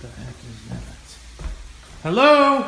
The 0.00 0.08
heck 0.08 0.34
is 0.48 0.60
that? 0.70 0.82
Hello? 2.02 2.62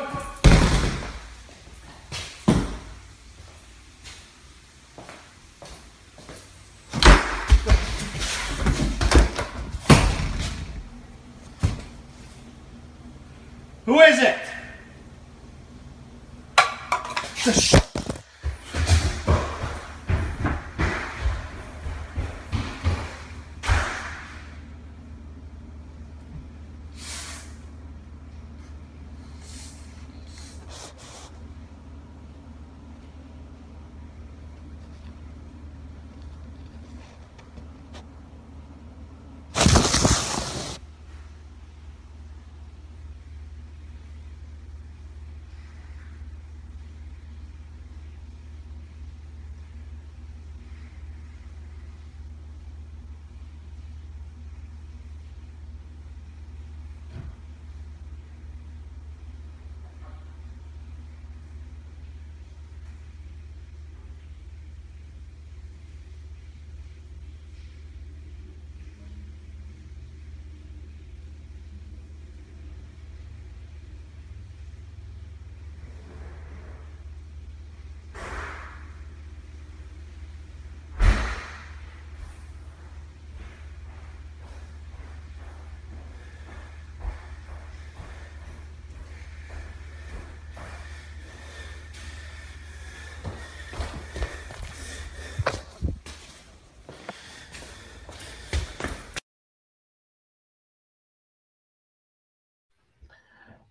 Who 13.86 14.00
is 14.00 14.22
it? 14.22 14.42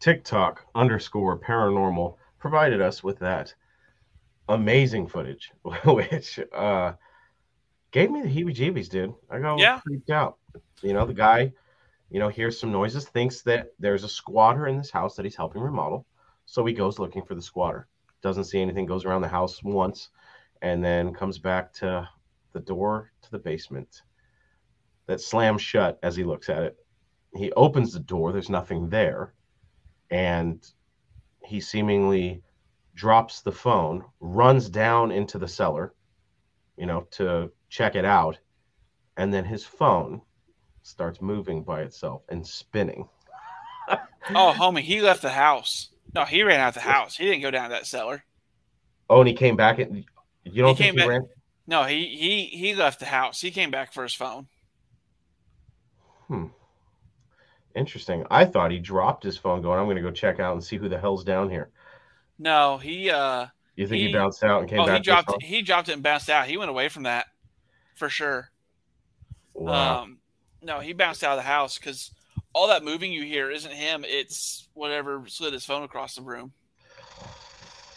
TikTok 0.01 0.65
underscore 0.73 1.39
paranormal 1.39 2.15
provided 2.39 2.81
us 2.81 3.03
with 3.03 3.19
that 3.19 3.53
amazing 4.49 5.07
footage, 5.07 5.51
which 5.85 6.39
uh, 6.53 6.93
gave 7.91 8.09
me 8.09 8.23
the 8.23 8.27
heebie 8.27 8.55
jeebies, 8.55 8.89
dude. 8.89 9.13
I 9.29 9.39
got 9.39 9.59
Yeah. 9.59 9.79
freaked 9.83 10.09
out. 10.09 10.37
You 10.81 10.93
know, 10.93 11.05
the 11.05 11.13
guy, 11.13 11.53
you 12.09 12.19
know, 12.19 12.29
hears 12.29 12.59
some 12.59 12.71
noises, 12.71 13.07
thinks 13.07 13.43
that 13.43 13.67
there's 13.79 14.03
a 14.03 14.09
squatter 14.09 14.65
in 14.67 14.77
this 14.77 14.89
house 14.89 15.15
that 15.15 15.25
he's 15.25 15.35
helping 15.35 15.61
remodel. 15.61 16.07
So 16.47 16.65
he 16.65 16.73
goes 16.73 16.97
looking 16.97 17.23
for 17.23 17.35
the 17.35 17.41
squatter. 17.41 17.87
Doesn't 18.23 18.45
see 18.45 18.59
anything, 18.59 18.87
goes 18.87 19.05
around 19.05 19.21
the 19.21 19.27
house 19.27 19.61
once, 19.63 20.09
and 20.63 20.83
then 20.83 21.13
comes 21.13 21.37
back 21.37 21.73
to 21.73 22.09
the 22.53 22.59
door 22.59 23.11
to 23.21 23.31
the 23.31 23.39
basement 23.39 24.01
that 25.05 25.21
slams 25.21 25.61
shut 25.61 25.99
as 26.01 26.15
he 26.15 26.23
looks 26.23 26.49
at 26.49 26.63
it. 26.63 26.77
He 27.35 27.51
opens 27.53 27.93
the 27.93 27.99
door, 27.99 28.31
there's 28.31 28.49
nothing 28.49 28.89
there 28.89 29.35
and 30.11 30.63
he 31.43 31.59
seemingly 31.59 32.43
drops 32.93 33.41
the 33.41 33.51
phone, 33.51 34.03
runs 34.19 34.69
down 34.69 35.11
into 35.11 35.39
the 35.39 35.47
cellar, 35.47 35.93
you 36.77 36.85
know, 36.85 37.07
to 37.11 37.51
check 37.69 37.95
it 37.95 38.05
out, 38.05 38.37
and 39.17 39.33
then 39.33 39.45
his 39.45 39.65
phone 39.65 40.21
starts 40.83 41.21
moving 41.21 41.63
by 41.63 41.81
itself 41.81 42.21
and 42.29 42.45
spinning. 42.45 43.07
Oh, 44.29 44.53
homie, 44.55 44.81
he 44.81 45.01
left 45.01 45.21
the 45.21 45.29
house. 45.31 45.89
No, 46.13 46.25
he 46.25 46.43
ran 46.43 46.59
out 46.59 46.73
the 46.73 46.79
house. 46.81 47.15
He 47.17 47.25
didn't 47.25 47.41
go 47.41 47.51
down 47.51 47.69
that 47.71 47.87
cellar. 47.87 48.23
Oh, 49.09 49.19
and 49.21 49.27
he 49.27 49.33
came 49.33 49.55
back 49.55 49.79
and 49.79 50.03
you 50.43 50.61
don't 50.61 50.75
He 50.77 50.83
think 50.83 50.85
came 50.85 50.93
he 50.93 50.99
back- 50.99 51.07
ran? 51.09 51.27
No, 51.67 51.83
he 51.83 52.05
he 52.17 52.45
he 52.57 52.75
left 52.75 52.99
the 52.99 53.05
house. 53.05 53.39
He 53.39 53.51
came 53.51 53.71
back 53.71 53.93
for 53.93 54.03
his 54.03 54.13
phone. 54.13 54.47
Hmm. 56.27 56.45
Interesting. 57.75 58.25
I 58.29 58.45
thought 58.45 58.71
he 58.71 58.79
dropped 58.79 59.23
his 59.23 59.37
phone 59.37 59.61
going, 59.61 59.79
I'm 59.79 59.87
gonna 59.87 60.01
go 60.01 60.11
check 60.11 60.39
out 60.39 60.53
and 60.53 60.63
see 60.63 60.77
who 60.77 60.89
the 60.89 60.99
hell's 60.99 61.23
down 61.23 61.49
here. 61.49 61.69
No, 62.39 62.77
he 62.77 63.09
uh 63.09 63.47
You 63.75 63.87
think 63.87 64.01
he, 64.01 64.07
He- 64.07 64.13
bounced 64.13 64.43
out 64.43 64.61
and 64.61 64.69
came 64.69 64.79
oh 64.79 64.85
back? 64.85 64.97
he 64.97 65.03
dropped 65.03 65.41
he 65.41 65.61
dropped 65.61 65.89
it 65.89 65.93
and 65.93 66.03
bounced 66.03 66.29
out. 66.29 66.47
He 66.47 66.57
went 66.57 66.69
away 66.69 66.89
from 66.89 67.03
that 67.03 67.27
for 67.95 68.09
sure. 68.09 68.49
Wow. 69.53 70.03
Um 70.03 70.17
no, 70.61 70.79
he 70.79 70.93
bounced 70.93 71.23
out 71.23 71.31
of 71.31 71.37
the 71.37 71.49
house 71.49 71.77
because 71.77 72.11
all 72.53 72.67
that 72.67 72.83
moving 72.83 73.11
you 73.13 73.23
hear 73.23 73.49
isn't 73.49 73.71
him, 73.73 74.03
it's 74.05 74.67
whatever 74.73 75.23
slid 75.27 75.53
his 75.53 75.65
phone 75.65 75.83
across 75.83 76.15
the 76.15 76.21
room. 76.21 76.51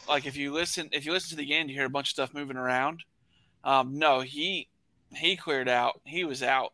Like 0.08 0.26
if 0.26 0.36
you 0.36 0.52
listen 0.52 0.88
if 0.92 1.06
you 1.06 1.12
listen 1.12 1.30
to 1.30 1.42
the 1.44 1.54
end, 1.54 1.70
you 1.70 1.76
hear 1.76 1.86
a 1.86 1.90
bunch 1.90 2.06
of 2.08 2.10
stuff 2.10 2.34
moving 2.34 2.56
around. 2.56 3.00
Um 3.64 3.98
no, 3.98 4.20
he 4.20 4.68
he 5.16 5.36
cleared 5.36 5.68
out. 5.68 6.00
He 6.04 6.24
was 6.24 6.42
out. 6.42 6.72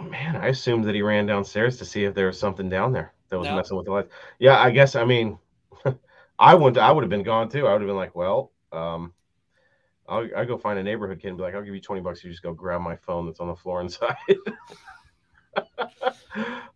Man, 0.00 0.36
I 0.36 0.48
assumed 0.48 0.84
that 0.86 0.94
he 0.94 1.02
ran 1.02 1.26
downstairs 1.26 1.78
to 1.78 1.84
see 1.84 2.04
if 2.04 2.14
there 2.14 2.26
was 2.26 2.38
something 2.38 2.68
down 2.68 2.92
there 2.92 3.12
that 3.28 3.38
was 3.38 3.48
No. 3.48 3.56
messing 3.56 3.76
with 3.76 3.86
the 3.86 3.92
lights. 3.92 4.10
Yeah, 4.38 4.58
I 4.58 4.70
guess. 4.70 4.96
I 4.96 5.04
mean, 5.04 5.38
I 6.38 6.54
would 6.54 6.78
I 6.78 6.90
would 6.90 7.02
have 7.02 7.10
been 7.10 7.22
gone 7.22 7.48
too. 7.48 7.66
I 7.66 7.72
would 7.72 7.82
have 7.82 7.88
been 7.88 7.96
like, 7.96 8.14
well, 8.14 8.52
um, 8.72 9.12
I'll 10.08 10.28
I 10.36 10.44
go 10.44 10.58
find 10.58 10.78
a 10.78 10.82
neighborhood 10.82 11.20
kid 11.20 11.28
and 11.28 11.36
be 11.36 11.42
like, 11.42 11.54
I'll 11.54 11.62
give 11.62 11.74
you 11.74 11.80
twenty 11.80 12.00
bucks. 12.00 12.24
You 12.24 12.30
just 12.30 12.42
go 12.42 12.52
grab 12.52 12.80
my 12.80 12.96
phone 12.96 13.26
that's 13.26 13.40
on 13.40 13.48
the 13.48 13.56
floor 13.56 13.80
inside. 13.80 14.16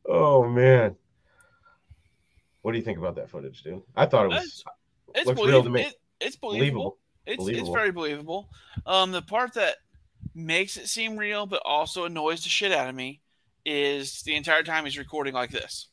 oh 0.07 0.47
man, 0.49 0.95
what 2.63 2.73
do 2.73 2.79
you 2.79 2.85
think 2.85 2.99
about 2.99 3.17
that 3.17 3.31
footage, 3.31 3.63
dude? 3.63 3.83
I 3.97 4.07
thought 4.07 4.27
it 4.27 4.29
was 4.29 4.45
It's, 4.45 4.65
it's 5.15 5.27
looks 5.27 5.41
real 5.41 5.63
to 5.63 5.71
believable. 5.71 5.73
me. 5.73 5.81
It, 5.83 5.95
it's 6.21 6.37
believable. 6.37 6.99
believable. 7.25 7.27
It's 7.27 7.49
it's 7.49 7.69
very 7.71 7.91
believable. 7.91 8.49
Um, 8.87 9.11
the 9.11 9.23
part 9.23 9.55
that 9.55 9.77
makes 10.37 10.77
it 10.77 10.89
seem 10.89 11.17
real, 11.17 11.47
but 11.47 11.63
also 11.65 12.05
annoys 12.05 12.43
the 12.43 12.49
shit 12.51 12.73
out 12.73 12.89
of 12.89 12.95
me, 12.95 13.21
is 13.65 14.23
the 14.23 14.35
entire 14.37 14.63
time 14.63 14.85
he's 14.85 14.99
recording 14.99 15.35
like 15.35 15.51
this, 15.51 15.89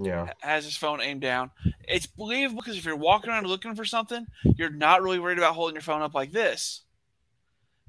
Yeah, 0.00 0.32
has 0.40 0.64
his 0.64 0.76
phone 0.76 1.00
aimed 1.00 1.20
down. 1.22 1.50
It's 1.88 2.06
believable 2.06 2.60
because 2.62 2.78
if 2.78 2.84
you're 2.84 2.96
walking 2.96 3.30
around 3.30 3.46
looking 3.46 3.74
for 3.74 3.84
something, 3.84 4.26
you're 4.56 4.70
not 4.70 5.02
really 5.02 5.18
worried 5.18 5.38
about 5.38 5.54
holding 5.54 5.74
your 5.74 5.82
phone 5.82 6.02
up 6.02 6.14
like 6.14 6.32
this. 6.32 6.82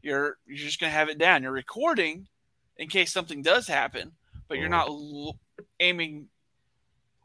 You're 0.01 0.37
you're 0.47 0.57
just 0.57 0.79
gonna 0.79 0.91
have 0.91 1.09
it 1.09 1.17
down. 1.17 1.43
You're 1.43 1.51
recording 1.51 2.27
in 2.77 2.87
case 2.89 3.11
something 3.11 3.41
does 3.41 3.67
happen, 3.67 4.13
but 4.47 4.57
you're 4.57 4.67
Mhm. 4.67 4.71
not 4.71 4.87
l- 4.87 5.39
aiming 5.79 6.29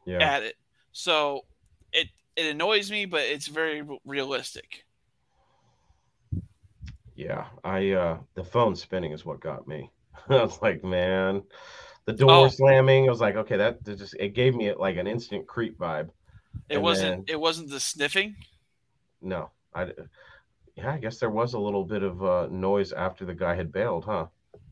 yeah. 0.07 0.19
at 0.23 0.43
it. 0.43 0.57
So 0.93 1.47
it 1.93 2.09
it 2.37 2.47
annoys 2.47 2.91
me, 2.91 3.07
but 3.07 3.23
it's 3.23 3.47
very 3.47 3.83
realistic. 4.05 4.85
Yeah, 7.17 7.47
I 7.63 7.91
uh 7.93 8.19
the 8.35 8.45
phone 8.45 8.75
spinning 8.75 9.13
is 9.13 9.25
what 9.25 9.41
got 9.41 9.67
me. 9.69 9.91
I 10.29 10.43
was 10.43 10.61
like, 10.63 10.83
man, 10.85 11.43
the 12.07 12.13
door 12.13 12.31
Oh. 12.31 12.49
slamming. 12.49 13.07
I 13.07 13.11
was 13.11 13.21
like, 13.21 13.37
okay, 13.37 13.57
that, 13.57 13.85
that 13.85 13.99
just 13.99 14.15
it 14.19 14.31
gave 14.35 14.55
me 14.55 14.73
like 14.75 14.97
an 14.97 15.07
instant 15.07 15.47
creep 15.47 15.79
vibe. 15.79 16.11
It 16.69 16.75
And 16.77 16.83
wasn't 16.83 17.31
it 17.31 17.39
wasn't 17.39 17.71
the 17.71 17.81
sniffing. 17.81 18.37
No, 19.23 19.51
I 19.75 19.93
yeah, 20.77 20.93
I 20.93 20.99
guess 20.99 21.19
there 21.19 21.31
was 21.31 21.55
a 21.55 21.59
little 21.59 21.85
bit 21.85 22.03
of 22.03 22.25
uh, 22.25 22.49
noise 22.51 22.93
after 22.93 23.25
the 23.25 23.35
guy 23.35 23.55
had 23.55 23.71
bailed, 23.73 24.05
huh? 24.07 24.27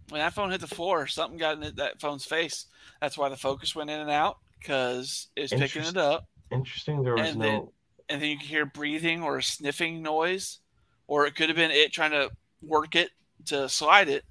When 0.08 0.20
that 0.20 0.34
phone 0.34 0.50
hit 0.50 0.60
the 0.60 0.66
floor, 0.66 1.06
something 1.06 1.38
got 1.38 1.62
in 1.62 1.74
that 1.76 2.00
phone's 2.00 2.24
face. 2.24 2.66
That's 3.00 3.16
why 3.16 3.28
the 3.28 3.36
focus 3.36 3.74
went 3.76 3.88
in 3.88 4.00
and 4.00 4.10
out 4.10 4.38
because 4.58 5.28
it's 5.36 5.52
picking 5.52 5.82
it 5.84 5.96
up, 5.96 6.26
Interesting. 6.50 7.02
There 7.04 7.14
was 7.14 7.30
And 7.30 7.38
no. 7.38 7.44
then- 7.44 7.68
and 8.08 8.20
then 8.20 8.28
you 8.30 8.36
could 8.36 8.46
hear 8.48 8.66
breathing 8.66 9.22
or 9.22 9.38
a 9.38 9.42
sniffing 9.42 10.02
noise, 10.02 10.58
or 11.06 11.26
it 11.26 11.34
could 11.34 11.48
have 11.48 11.56
been 11.56 11.70
it 11.70 11.92
trying 11.92 12.10
to 12.12 12.30
work 12.62 12.94
it 12.94 13.10
to 13.46 13.68
slide 13.68 14.08
it. 14.08 14.24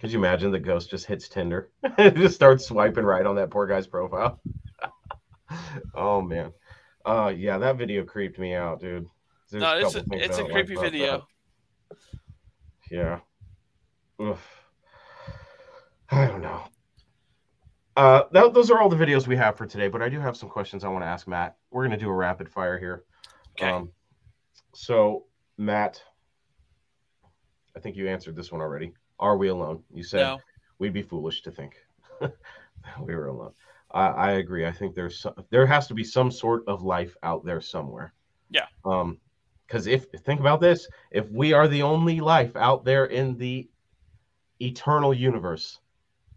Could 0.00 0.12
you 0.12 0.18
imagine 0.18 0.50
the 0.50 0.58
ghost 0.58 0.90
just 0.90 1.06
hits 1.06 1.28
Tinder, 1.28 1.70
It 1.82 2.14
just 2.16 2.34
starts 2.34 2.66
swiping 2.66 3.04
right 3.04 3.26
on 3.26 3.36
that 3.36 3.50
poor 3.50 3.66
guy's 3.66 3.86
profile? 3.86 4.40
oh 5.94 6.22
man, 6.22 6.52
Uh, 7.04 7.32
yeah, 7.36 7.58
that 7.58 7.76
video 7.76 8.04
creeped 8.04 8.38
me 8.38 8.54
out, 8.54 8.80
dude. 8.80 9.06
There's 9.50 9.62
no, 9.62 9.78
it's 9.78 9.94
a, 9.96 10.04
it's 10.12 10.38
a 10.38 10.42
don't 10.42 10.52
like 10.52 10.66
creepy 10.66 10.80
video. 10.80 11.26
that. 11.90 11.98
Yeah. 12.90 13.18
Oof. 14.22 14.40
I 16.10 16.26
don't 16.26 16.42
know. 16.42 16.62
Uh, 17.96 18.22
that, 18.32 18.54
those 18.54 18.70
are 18.70 18.80
all 18.80 18.88
the 18.88 18.96
videos 18.96 19.26
we 19.26 19.36
have 19.36 19.56
for 19.56 19.66
today, 19.66 19.88
but 19.88 20.02
I 20.02 20.08
do 20.08 20.20
have 20.20 20.36
some 20.36 20.48
questions 20.48 20.84
I 20.84 20.88
want 20.88 21.02
to 21.02 21.08
ask 21.08 21.28
Matt. 21.28 21.56
We're 21.70 21.82
going 21.86 21.98
to 21.98 22.04
do 22.04 22.08
a 22.08 22.14
rapid 22.14 22.48
fire 22.48 22.78
here. 22.78 23.04
Okay. 23.60 23.70
Um, 23.70 23.90
so, 24.74 25.26
Matt, 25.60 26.02
I 27.76 27.80
think 27.80 27.94
you 27.94 28.08
answered 28.08 28.34
this 28.34 28.50
one 28.50 28.62
already. 28.62 28.94
Are 29.18 29.36
we 29.36 29.48
alone? 29.48 29.82
You 29.92 30.02
said 30.02 30.22
no. 30.22 30.38
we'd 30.78 30.94
be 30.94 31.02
foolish 31.02 31.42
to 31.42 31.50
think 31.50 31.74
we 32.20 33.14
were 33.14 33.26
alone. 33.26 33.52
I, 33.90 34.06
I 34.06 34.30
agree. 34.32 34.64
I 34.64 34.72
think 34.72 34.94
there's 34.94 35.20
some, 35.20 35.34
there 35.50 35.66
has 35.66 35.86
to 35.88 35.94
be 35.94 36.02
some 36.02 36.30
sort 36.30 36.66
of 36.66 36.82
life 36.82 37.14
out 37.22 37.44
there 37.44 37.60
somewhere. 37.60 38.14
Yeah. 38.48 38.64
Um, 38.86 39.18
because 39.66 39.86
if 39.86 40.06
think 40.24 40.40
about 40.40 40.62
this, 40.62 40.88
if 41.10 41.30
we 41.30 41.52
are 41.52 41.68
the 41.68 41.82
only 41.82 42.20
life 42.20 42.56
out 42.56 42.86
there 42.86 43.04
in 43.04 43.36
the 43.36 43.68
eternal 44.60 45.12
universe, 45.12 45.78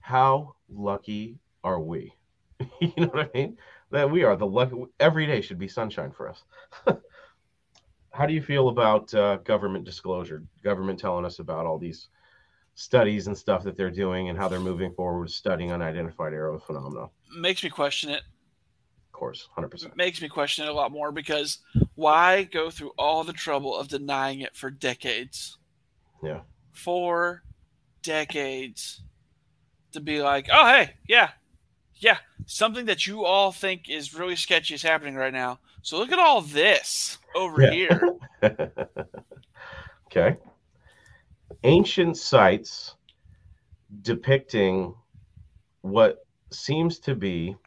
how 0.02 0.56
lucky 0.70 1.40
are 1.64 1.80
we? 1.80 2.14
you 2.82 2.94
know 2.98 3.08
what 3.08 3.32
I 3.34 3.38
mean? 3.38 3.58
That 3.90 4.12
we 4.12 4.26
are 4.26 4.36
the 4.36 4.46
lucky. 4.46 4.84
Every 5.00 5.26
day 5.26 5.40
should 5.40 5.60
be 5.60 5.70
sunshine 5.70 6.12
for 6.12 6.30
us. 6.30 6.44
how 8.14 8.28
do 8.28 8.34
you 8.34 8.42
feel 8.42 8.70
about 8.70 9.14
uh, 9.16 9.38
government 9.38 9.84
disclosure? 9.84 10.44
Government 10.64 11.00
telling 11.00 11.26
us 11.26 11.40
about 11.40 11.66
all 11.66 11.80
these 11.80 12.10
studies 12.76 13.28
and 13.28 13.38
stuff 13.38 13.64
that 13.64 13.76
they're 13.76 13.90
doing 13.90 14.30
and 14.30 14.38
how 14.38 14.48
they're 14.48 14.60
moving 14.60 14.94
forward 14.94 15.24
with 15.24 15.32
studying 15.32 15.72
unidentified 15.72 16.32
aerial 16.32 16.60
phenomena. 16.60 17.08
Makes 17.36 17.64
me 17.64 17.70
question 17.70 18.12
it. 18.12 18.22
Of 19.08 19.12
course, 19.12 19.50
hundred 19.54 19.70
percent. 19.70 19.98
Makes 19.98 20.22
me 20.22 20.30
question 20.30 20.66
it 20.66 20.70
a 20.70 20.74
lot 20.74 20.92
more 20.92 21.12
because 21.12 21.60
why 21.96 22.44
go 22.44 22.70
through 22.70 22.92
all 22.98 23.24
the 23.24 23.34
trouble 23.34 23.76
of 23.76 23.88
denying 23.88 24.42
it 24.42 24.56
for 24.56 24.70
decades? 24.70 25.58
Yeah. 26.24 26.42
For 26.72 27.44
decades 28.04 29.02
to 29.94 30.00
be 30.00 30.22
like, 30.22 30.50
oh 30.52 30.68
hey, 30.68 30.94
yeah, 31.08 31.30
yeah, 31.96 32.18
something 32.46 32.86
that 32.86 33.08
you 33.08 33.26
all 33.26 33.52
think 33.52 33.90
is 33.90 34.14
really 34.14 34.36
sketchy 34.36 34.76
is 34.76 34.84
happening 34.84 35.16
right 35.16 35.34
now. 35.34 35.60
So 35.84 35.98
look 35.98 36.14
at 36.14 36.20
all 36.20 36.42
this 36.42 37.18
over 37.36 37.62
Yeah. 37.62 37.72
here. 37.72 38.02
okay. 40.08 40.38
Ancient 41.66 42.18
sites 42.18 42.96
depicting 44.02 44.96
what 45.82 46.26
seems 46.52 47.00
to 47.00 47.16
be, 47.16 47.58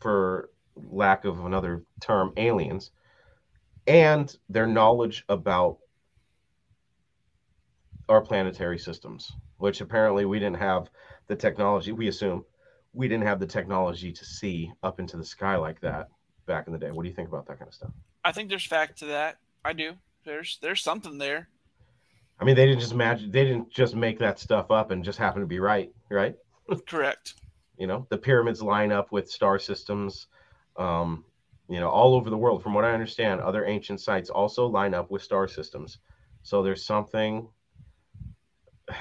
for 0.00 0.50
lack 0.74 1.24
of 1.24 1.44
another 1.44 1.84
term, 2.00 2.32
aliens, 2.36 2.90
and 3.86 4.36
their 4.48 4.66
knowledge 4.66 5.24
about 5.28 5.78
our 8.08 8.20
planetary 8.20 8.78
systems, 8.78 9.32
which 9.58 9.80
apparently 9.80 10.24
we 10.24 10.40
didn't 10.40 10.56
have 10.58 10.90
the 11.28 11.36
technology, 11.36 11.92
we 11.92 12.08
assume 12.08 12.44
we 12.92 13.06
didn't 13.06 13.26
have 13.26 13.38
the 13.38 13.46
technology 13.46 14.12
to 14.12 14.24
see 14.24 14.72
up 14.82 14.98
into 14.98 15.16
the 15.16 15.24
sky 15.24 15.54
like 15.56 15.80
that 15.80 16.08
back 16.48 16.66
in 16.66 16.72
the 16.72 16.78
day. 16.78 16.90
What 16.90 17.04
do 17.04 17.08
you 17.08 17.14
think 17.14 17.28
about 17.28 17.46
that 17.46 17.58
kind 17.58 17.68
of 17.68 17.74
stuff? 17.74 17.92
I 18.24 18.32
think 18.32 18.48
there's 18.48 18.66
fact 18.66 18.98
to 18.98 19.06
that. 19.06 19.38
I 19.64 19.72
do. 19.72 19.92
There's 20.24 20.58
there's 20.60 20.82
something 20.82 21.18
there. 21.18 21.48
I 22.40 22.44
mean, 22.44 22.56
they 22.56 22.66
didn't 22.66 22.80
just 22.80 22.92
imagine, 22.92 23.30
they 23.30 23.44
didn't 23.44 23.70
just 23.70 23.94
make 23.96 24.18
that 24.20 24.38
stuff 24.38 24.70
up 24.70 24.90
and 24.90 25.04
just 25.04 25.18
happen 25.18 25.40
to 25.40 25.46
be 25.46 25.58
right, 25.58 25.90
right? 26.10 26.36
Correct. 26.86 27.34
You 27.78 27.86
know, 27.86 28.06
the 28.10 28.18
pyramids 28.18 28.62
line 28.62 28.92
up 28.92 29.12
with 29.12 29.30
star 29.30 29.58
systems, 29.58 30.26
um, 30.76 31.24
you 31.68 31.80
know, 31.80 31.88
all 31.88 32.14
over 32.14 32.30
the 32.30 32.36
world. 32.36 32.62
From 32.62 32.74
what 32.74 32.84
I 32.84 32.92
understand, 32.92 33.40
other 33.40 33.64
ancient 33.66 34.00
sites 34.00 34.30
also 34.30 34.66
line 34.66 34.94
up 34.94 35.10
with 35.10 35.22
star 35.22 35.48
systems. 35.48 35.98
So 36.42 36.62
there's 36.62 36.84
something. 36.84 37.48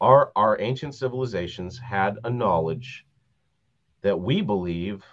Our 0.00 0.30
our 0.36 0.60
ancient 0.60 0.94
civilizations 0.94 1.76
had 1.76 2.18
a 2.22 2.30
knowledge 2.30 3.04
that 4.02 4.20
we 4.20 4.40
believe 4.40 5.04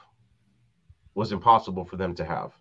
was 1.16 1.32
impossible 1.32 1.86
for 1.86 1.96
them 1.96 2.14
to 2.16 2.26
have. 2.26 2.52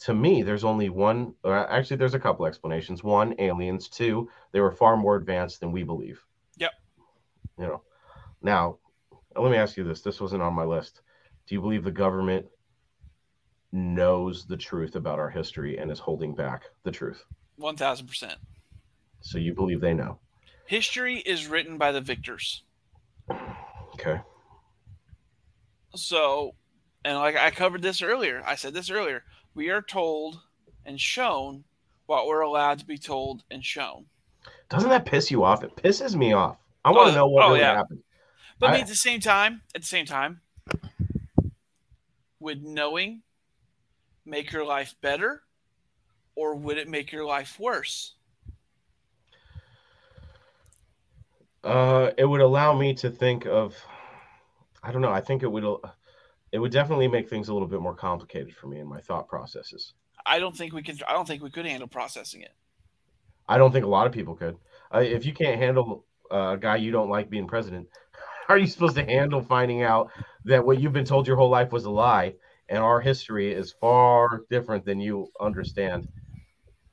To 0.00 0.14
me, 0.14 0.42
there's 0.42 0.64
only 0.64 0.88
one. 0.88 1.34
Or 1.44 1.54
actually, 1.56 1.98
there's 1.98 2.14
a 2.14 2.18
couple 2.18 2.46
explanations. 2.46 3.04
One, 3.04 3.34
aliens. 3.38 3.88
Two, 3.88 4.28
they 4.50 4.60
were 4.60 4.72
far 4.72 4.96
more 4.96 5.14
advanced 5.14 5.60
than 5.60 5.70
we 5.70 5.84
believe. 5.84 6.20
Yep. 6.56 6.72
You 7.58 7.66
know. 7.66 7.82
Now, 8.42 8.78
let 9.36 9.52
me 9.52 9.56
ask 9.56 9.76
you 9.76 9.84
this. 9.84 10.00
This 10.00 10.20
wasn't 10.20 10.42
on 10.42 10.52
my 10.52 10.64
list. 10.64 11.02
Do 11.46 11.54
you 11.54 11.60
believe 11.60 11.84
the 11.84 11.92
government 11.92 12.46
knows 13.70 14.46
the 14.46 14.56
truth 14.56 14.96
about 14.96 15.18
our 15.18 15.30
history 15.30 15.78
and 15.78 15.90
is 15.90 15.98
holding 15.98 16.34
back 16.34 16.64
the 16.82 16.90
truth? 16.90 17.24
One 17.56 17.76
thousand 17.76 18.08
percent. 18.08 18.38
So 19.20 19.38
you 19.38 19.54
believe 19.54 19.80
they 19.80 19.94
know? 19.94 20.18
History 20.66 21.18
is 21.18 21.46
written 21.46 21.78
by 21.78 21.92
the 21.92 22.00
victors. 22.00 22.62
Okay. 23.94 24.20
So, 25.94 26.54
and 27.04 27.18
like 27.18 27.36
I 27.36 27.50
covered 27.50 27.82
this 27.82 28.02
earlier, 28.02 28.42
I 28.46 28.54
said 28.54 28.74
this 28.74 28.90
earlier. 28.90 29.24
We 29.54 29.70
are 29.70 29.82
told 29.82 30.40
and 30.84 31.00
shown 31.00 31.64
what 32.06 32.26
we're 32.26 32.40
allowed 32.40 32.78
to 32.80 32.86
be 32.86 32.98
told 32.98 33.44
and 33.50 33.64
shown. 33.64 34.06
Doesn't 34.68 34.90
that 34.90 35.06
piss 35.06 35.30
you 35.30 35.44
off? 35.44 35.62
It 35.64 35.76
pisses 35.76 36.14
me 36.14 36.32
off. 36.32 36.58
I 36.84 36.90
want 36.90 37.08
Oh, 37.08 37.10
to 37.10 37.16
know 37.16 37.28
what 37.28 37.44
oh, 37.44 37.48
really 37.48 37.60
yeah. 37.60 37.76
happened. 37.76 38.02
But 38.58 38.70
I 38.70 38.72
mean, 38.74 38.82
at 38.82 38.88
the 38.88 38.94
same 38.94 39.20
time, 39.20 39.62
at 39.74 39.82
the 39.82 39.86
same 39.86 40.06
time, 40.06 40.40
would 42.40 42.62
knowing 42.62 43.22
make 44.24 44.52
your 44.52 44.64
life 44.64 44.94
better, 45.00 45.42
or 46.34 46.54
would 46.54 46.78
it 46.78 46.88
make 46.88 47.12
your 47.12 47.24
life 47.24 47.58
worse? 47.58 48.14
Uh, 51.62 52.10
it 52.18 52.24
would 52.26 52.40
allow 52.42 52.74
me 52.76 52.94
to 52.94 53.10
think 53.10 53.46
of. 53.46 53.74
I 54.82 54.92
don't 54.92 55.00
know. 55.00 55.10
I 55.12 55.20
think 55.20 55.42
it 55.42 55.50
would. 55.50 55.64
It 56.54 56.60
would 56.60 56.70
definitely 56.70 57.08
make 57.08 57.28
things 57.28 57.48
a 57.48 57.52
little 57.52 57.66
bit 57.66 57.80
more 57.80 57.96
complicated 57.96 58.54
for 58.54 58.68
me 58.68 58.78
in 58.78 58.86
my 58.86 59.00
thought 59.00 59.26
processes. 59.26 59.94
I 60.24 60.38
don't 60.38 60.56
think 60.56 60.72
we 60.72 60.84
could. 60.84 61.02
I 61.02 61.12
don't 61.12 61.26
think 61.26 61.42
we 61.42 61.50
could 61.50 61.66
handle 61.66 61.88
processing 61.88 62.42
it. 62.42 62.52
I 63.48 63.58
don't 63.58 63.72
think 63.72 63.84
a 63.84 63.88
lot 63.88 64.06
of 64.06 64.12
people 64.12 64.36
could. 64.36 64.56
Uh, 64.94 65.00
if 65.00 65.26
you 65.26 65.32
can't 65.32 65.58
handle 65.58 66.04
uh, 66.32 66.52
a 66.52 66.56
guy 66.56 66.76
you 66.76 66.92
don't 66.92 67.10
like 67.10 67.28
being 67.28 67.48
president, 67.48 67.88
how 68.46 68.54
are 68.54 68.58
you 68.58 68.68
supposed 68.68 68.94
to 68.94 69.04
handle 69.04 69.42
finding 69.42 69.82
out 69.82 70.12
that 70.44 70.64
what 70.64 70.78
you've 70.78 70.92
been 70.92 71.04
told 71.04 71.26
your 71.26 71.36
whole 71.36 71.50
life 71.50 71.72
was 71.72 71.86
a 71.86 71.90
lie 71.90 72.34
and 72.68 72.78
our 72.78 73.00
history 73.00 73.52
is 73.52 73.74
far 73.80 74.42
different 74.48 74.84
than 74.84 75.00
you 75.00 75.26
understand? 75.40 76.06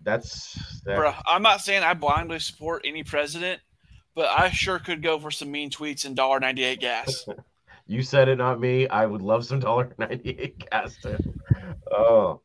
That's 0.01 0.81
that, 0.85 0.97
Bruh, 0.97 1.21
I'm 1.27 1.43
not 1.43 1.61
saying 1.61 1.83
I 1.83 1.93
blindly 1.93 2.39
support 2.39 2.81
any 2.83 3.03
president, 3.03 3.61
but 4.15 4.25
I 4.25 4.49
sure 4.49 4.79
could 4.79 5.03
go 5.03 5.19
for 5.19 5.29
some 5.29 5.51
mean 5.51 5.69
tweets 5.69 6.03
and 6.05 6.15
dollar 6.15 6.39
ninety 6.39 6.63
eight 6.63 6.79
gas. 6.79 7.27
you 7.91 8.01
said 8.01 8.29
it, 8.29 8.37
not 8.37 8.59
me. 8.59 8.87
I 8.87 9.05
would 9.05 9.21
love 9.21 9.45
some 9.45 9.59
dollar 9.59 9.93
ninety 9.97 10.31
eight 10.39 10.69
gas 10.69 10.95
too. 11.01 11.17
Oh, 11.91 12.41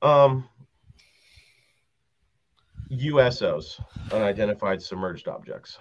um, 0.00 0.48
USOs, 2.90 3.78
unidentified 4.10 4.82
submerged 4.82 5.28
objects. 5.28 5.78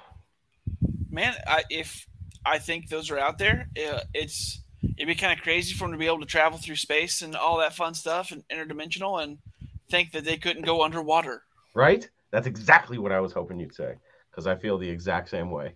Man, 1.09 1.33
I, 1.47 1.63
if 1.69 2.05
I 2.45 2.59
think 2.59 2.89
those 2.89 3.09
are 3.09 3.17
out 3.17 3.37
there, 3.37 3.69
uh, 3.77 4.01
it's 4.13 4.61
it'd 4.97 5.07
be 5.07 5.15
kind 5.15 5.37
of 5.37 5.43
crazy 5.43 5.73
for 5.73 5.85
them 5.85 5.93
to 5.93 5.97
be 5.97 6.07
able 6.07 6.19
to 6.19 6.25
travel 6.25 6.57
through 6.57 6.75
space 6.75 7.21
and 7.21 7.35
all 7.35 7.57
that 7.59 7.73
fun 7.73 7.93
stuff 7.93 8.31
and 8.31 8.43
interdimensional 8.49 9.23
and 9.23 9.37
think 9.89 10.11
that 10.11 10.25
they 10.25 10.35
couldn't 10.35 10.65
go 10.65 10.83
underwater. 10.83 11.43
right? 11.73 12.09
That's 12.31 12.47
exactly 12.47 12.97
what 12.97 13.13
I 13.13 13.21
was 13.21 13.31
hoping 13.31 13.59
you'd 13.61 13.73
say 13.73 13.95
because 14.29 14.45
I 14.45 14.55
feel 14.55 14.77
the 14.77 14.89
exact 14.89 15.29
same 15.29 15.49
way. 15.49 15.73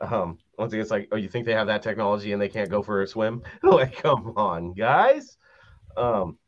Um, 0.00 0.38
once 0.58 0.72
again, 0.72 0.82
it's 0.82 0.90
like, 0.90 1.08
oh, 1.12 1.16
you 1.16 1.28
think 1.28 1.46
they 1.46 1.52
have 1.52 1.66
that 1.66 1.82
technology 1.82 2.32
and 2.32 2.40
they 2.40 2.48
can't 2.48 2.70
go 2.70 2.82
for 2.82 3.02
a 3.02 3.06
swim? 3.06 3.42
like, 3.62 3.96
come 3.96 4.32
on, 4.36 4.72
guys. 4.72 5.36
Um, 5.96 6.38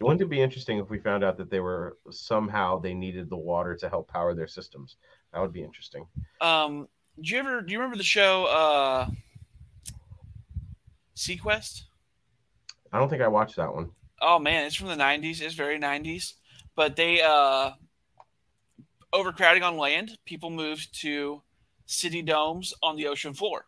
wouldn't 0.00 0.20
it 0.20 0.28
be 0.28 0.40
interesting 0.40 0.78
if 0.78 0.90
we 0.90 0.98
found 0.98 1.24
out 1.24 1.36
that 1.38 1.50
they 1.50 1.60
were 1.60 1.98
somehow 2.10 2.78
they 2.78 2.94
needed 2.94 3.28
the 3.28 3.36
water 3.36 3.74
to 3.76 3.88
help 3.88 4.08
power 4.08 4.34
their 4.34 4.46
systems? 4.48 4.96
That 5.32 5.40
would 5.40 5.52
be 5.52 5.62
interesting. 5.62 6.06
Um, 6.40 6.88
do 7.20 7.34
you 7.34 7.38
ever 7.38 7.62
do 7.62 7.72
you 7.72 7.78
remember 7.78 7.96
the 7.96 8.02
show 8.02 8.46
uh, 8.46 9.06
seaQuest? 11.16 11.82
I 12.92 12.98
don't 12.98 13.08
think 13.08 13.22
I 13.22 13.28
watched 13.28 13.56
that 13.56 13.74
one. 13.74 13.90
Oh 14.20 14.38
man, 14.38 14.66
it's 14.66 14.76
from 14.76 14.88
the 14.88 14.94
'90s. 14.94 15.40
It's 15.40 15.54
very 15.54 15.78
'90s, 15.78 16.34
but 16.76 16.96
they 16.96 17.22
uh, 17.22 17.72
overcrowding 19.12 19.62
on 19.62 19.76
land. 19.76 20.16
People 20.24 20.50
moved 20.50 21.00
to 21.00 21.42
city 21.92 22.22
domes 22.22 22.74
on 22.82 22.96
the 22.96 23.06
ocean 23.06 23.34
floor, 23.34 23.66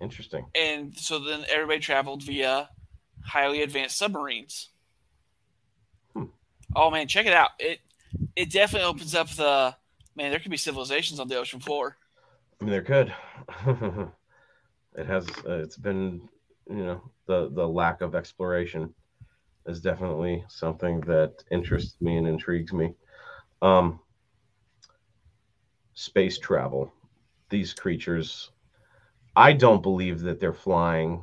Interesting. 0.00 0.46
and 0.54 0.96
so 0.96 1.18
then 1.18 1.44
everybody 1.50 1.80
traveled 1.80 2.22
via 2.22 2.68
highly 3.24 3.62
advanced 3.62 3.96
submarines. 3.96 4.70
Hmm. 6.14 6.24
Oh 6.74 6.90
man, 6.90 7.08
check 7.08 7.26
it 7.26 7.32
out! 7.32 7.50
It 7.58 7.80
it 8.34 8.50
definitely 8.50 8.86
opens 8.88 9.14
up 9.14 9.28
the 9.30 9.74
man. 10.14 10.30
There 10.30 10.40
could 10.40 10.50
be 10.50 10.56
civilizations 10.56 11.20
on 11.20 11.28
the 11.28 11.36
ocean 11.36 11.60
floor. 11.60 11.96
I 12.60 12.64
mean, 12.64 12.72
there 12.72 12.82
could. 12.82 13.12
it 14.96 15.06
has. 15.06 15.28
Uh, 15.46 15.58
it's 15.62 15.76
been 15.76 16.28
you 16.68 16.84
know 16.84 17.02
the 17.26 17.50
the 17.52 17.66
lack 17.66 18.00
of 18.00 18.14
exploration 18.14 18.92
is 19.66 19.80
definitely 19.80 20.44
something 20.48 21.00
that 21.00 21.42
interests 21.50 21.96
me 22.00 22.16
and 22.18 22.26
intrigues 22.28 22.72
me. 22.72 22.94
Um, 23.62 23.98
space 25.96 26.38
travel, 26.38 26.92
these 27.48 27.74
creatures, 27.74 28.50
I 29.34 29.52
don't 29.52 29.82
believe 29.82 30.20
that 30.20 30.38
they're 30.38 30.52
flying 30.52 31.22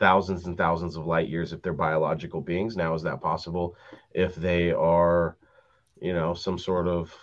thousands 0.00 0.46
and 0.46 0.56
thousands 0.56 0.96
of 0.96 1.06
light 1.06 1.28
years 1.28 1.52
if 1.52 1.62
they're 1.62 1.72
biological 1.72 2.40
beings. 2.40 2.76
Now, 2.76 2.94
is 2.94 3.02
that 3.02 3.20
possible? 3.20 3.76
If 4.12 4.34
they 4.34 4.72
are, 4.72 5.36
you 6.00 6.14
know, 6.14 6.34
some 6.34 6.58
sort 6.58 6.88
of 6.88 7.14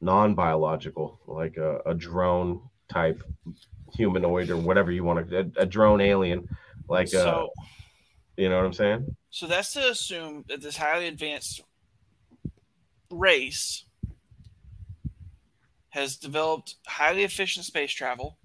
non 0.00 0.34
biological, 0.34 1.20
like 1.26 1.56
a, 1.56 1.78
a, 1.86 1.94
drone 1.94 2.60
type 2.88 3.22
humanoid 3.94 4.50
or 4.50 4.56
whatever 4.56 4.90
you 4.90 5.04
want 5.04 5.28
to, 5.28 5.38
a, 5.38 5.62
a 5.62 5.66
drone 5.66 6.00
alien, 6.00 6.48
like, 6.88 7.08
uh, 7.08 7.22
so, 7.22 7.50
a, 8.38 8.42
you 8.42 8.48
know 8.48 8.56
what 8.56 8.66
I'm 8.66 8.72
saying? 8.72 9.16
So 9.30 9.46
that's 9.46 9.72
to 9.74 9.90
assume 9.90 10.44
that 10.48 10.62
this 10.62 10.76
highly 10.76 11.06
advanced 11.06 11.62
race 13.10 13.84
has 15.90 16.16
developed 16.16 16.76
highly 16.86 17.24
efficient 17.24 17.66
space 17.66 17.92
travel 17.92 18.38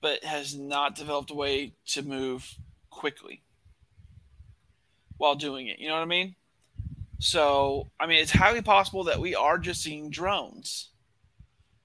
but 0.00 0.24
has 0.24 0.54
not 0.54 0.94
developed 0.94 1.30
a 1.30 1.34
way 1.34 1.72
to 1.86 2.02
move 2.02 2.54
quickly 2.90 3.42
while 5.16 5.34
doing 5.34 5.66
it. 5.66 5.78
You 5.78 5.88
know 5.88 5.94
what 5.94 6.02
I 6.02 6.06
mean? 6.06 6.36
So, 7.18 7.88
I 7.98 8.06
mean, 8.06 8.22
it's 8.22 8.30
highly 8.30 8.62
possible 8.62 9.04
that 9.04 9.20
we 9.20 9.34
are 9.34 9.58
just 9.58 9.82
seeing 9.82 10.10
drones. 10.10 10.90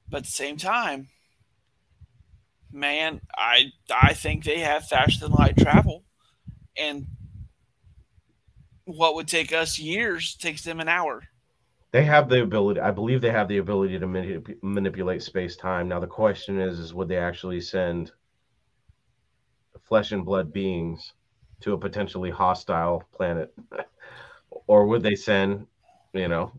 But 0.07 0.18
at 0.18 0.24
the 0.26 0.32
same 0.32 0.57
time, 0.57 1.07
man, 2.72 3.22
I 3.36 3.72
I 3.90 4.14
think 4.14 4.44
they 4.44 4.60
have 4.60 4.88
faster 4.88 5.22
than 5.22 5.32
light 5.32 5.57
travel. 5.57 6.03
And 6.78 7.07
what 8.86 9.15
would 9.15 9.28
take 9.28 9.52
us 9.52 9.80
years 9.80 10.36
takes 10.36 10.64
them 10.64 10.80
an 10.80 10.88
hour. 10.88 11.24
They 11.94 12.03
have 12.06 12.28
the 12.28 12.41
ability. 12.41 12.80
I 12.80 12.90
believe 12.90 13.22
they 13.22 13.30
have 13.30 13.48
the 13.48 13.60
ability 13.60 13.99
to 13.99 14.07
manip- 14.07 14.57
manipulate 14.64 15.22
space 15.22 15.56
time. 15.56 15.88
Now 15.88 15.99
the 15.99 16.07
question 16.07 16.60
is: 16.60 16.80
is 16.80 16.91
would 16.91 17.07
they 17.07 17.18
actually 17.18 17.61
send 17.61 18.11
flesh 19.84 20.11
and 20.11 20.26
blood 20.26 20.52
beings 20.52 21.14
to 21.61 21.74
a 21.74 21.78
potentially 21.78 22.32
hostile 22.32 23.03
planet, 23.14 23.53
or 24.68 24.88
would 24.88 25.03
they 25.03 25.14
send, 25.14 25.68
you 26.14 26.28
know? 26.28 26.52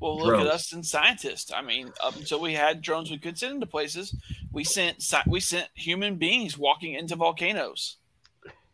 Well, 0.00 0.16
look 0.16 0.28
drones? 0.28 0.48
at 0.48 0.54
us 0.54 0.72
and 0.72 0.84
scientists. 0.84 1.52
I 1.52 1.60
mean, 1.60 1.92
up 2.02 2.16
until 2.16 2.40
we 2.40 2.54
had 2.54 2.80
drones 2.80 3.10
we 3.10 3.18
could 3.18 3.36
send 3.36 3.56
into 3.56 3.66
places, 3.66 4.16
we 4.52 4.64
sent 4.64 5.04
we 5.26 5.40
sent 5.40 5.68
human 5.74 6.16
beings 6.16 6.56
walking 6.56 6.94
into 6.94 7.14
volcanoes. 7.14 7.98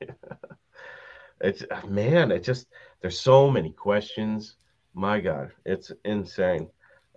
it's 1.41 1.65
man, 1.89 2.31
it 2.31 2.45
just 2.45 2.69
there's 3.03 3.19
so 3.19 3.51
many 3.51 3.73
questions 3.73 4.55
my 4.99 5.21
God, 5.21 5.53
it's 5.65 5.93
insane. 6.05 6.69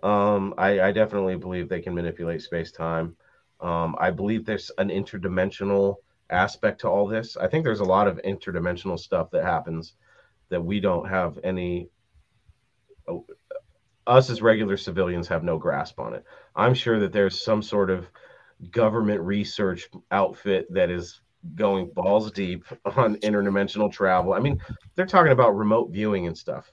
Um, 0.04 0.54
I, 0.56 0.80
I 0.80 0.92
definitely 0.92 1.36
believe 1.36 1.68
they 1.68 1.80
can 1.80 1.94
manipulate 1.94 2.40
space 2.42 2.70
time. 2.70 3.16
Um, 3.60 3.96
I 3.98 4.10
believe 4.10 4.44
there's 4.44 4.70
an 4.78 4.88
interdimensional 4.88 5.96
aspect 6.30 6.80
to 6.82 6.88
all 6.88 7.08
this. 7.08 7.36
I 7.36 7.48
think 7.48 7.64
there's 7.64 7.80
a 7.80 7.84
lot 7.84 8.06
of 8.06 8.20
interdimensional 8.24 8.98
stuff 8.98 9.30
that 9.32 9.44
happens 9.44 9.94
that 10.48 10.64
we 10.64 10.78
don't 10.78 11.08
have 11.08 11.38
any. 11.42 11.88
Uh, 13.08 13.18
us 14.06 14.30
as 14.30 14.42
regular 14.42 14.76
civilians 14.76 15.26
have 15.28 15.44
no 15.44 15.58
grasp 15.58 15.98
on 15.98 16.14
it. 16.14 16.24
I'm 16.54 16.74
sure 16.74 17.00
that 17.00 17.12
there's 17.12 17.44
some 17.44 17.62
sort 17.62 17.90
of 17.90 18.06
government 18.70 19.20
research 19.20 19.88
outfit 20.10 20.72
that 20.72 20.90
is 20.90 21.20
going 21.56 21.90
balls 21.92 22.30
deep 22.30 22.64
on 22.96 23.16
interdimensional 23.16 23.92
travel. 23.92 24.34
I 24.34 24.38
mean, 24.38 24.60
they're 24.94 25.06
talking 25.06 25.32
about 25.32 25.56
remote 25.56 25.90
viewing 25.90 26.28
and 26.28 26.38
stuff. 26.38 26.72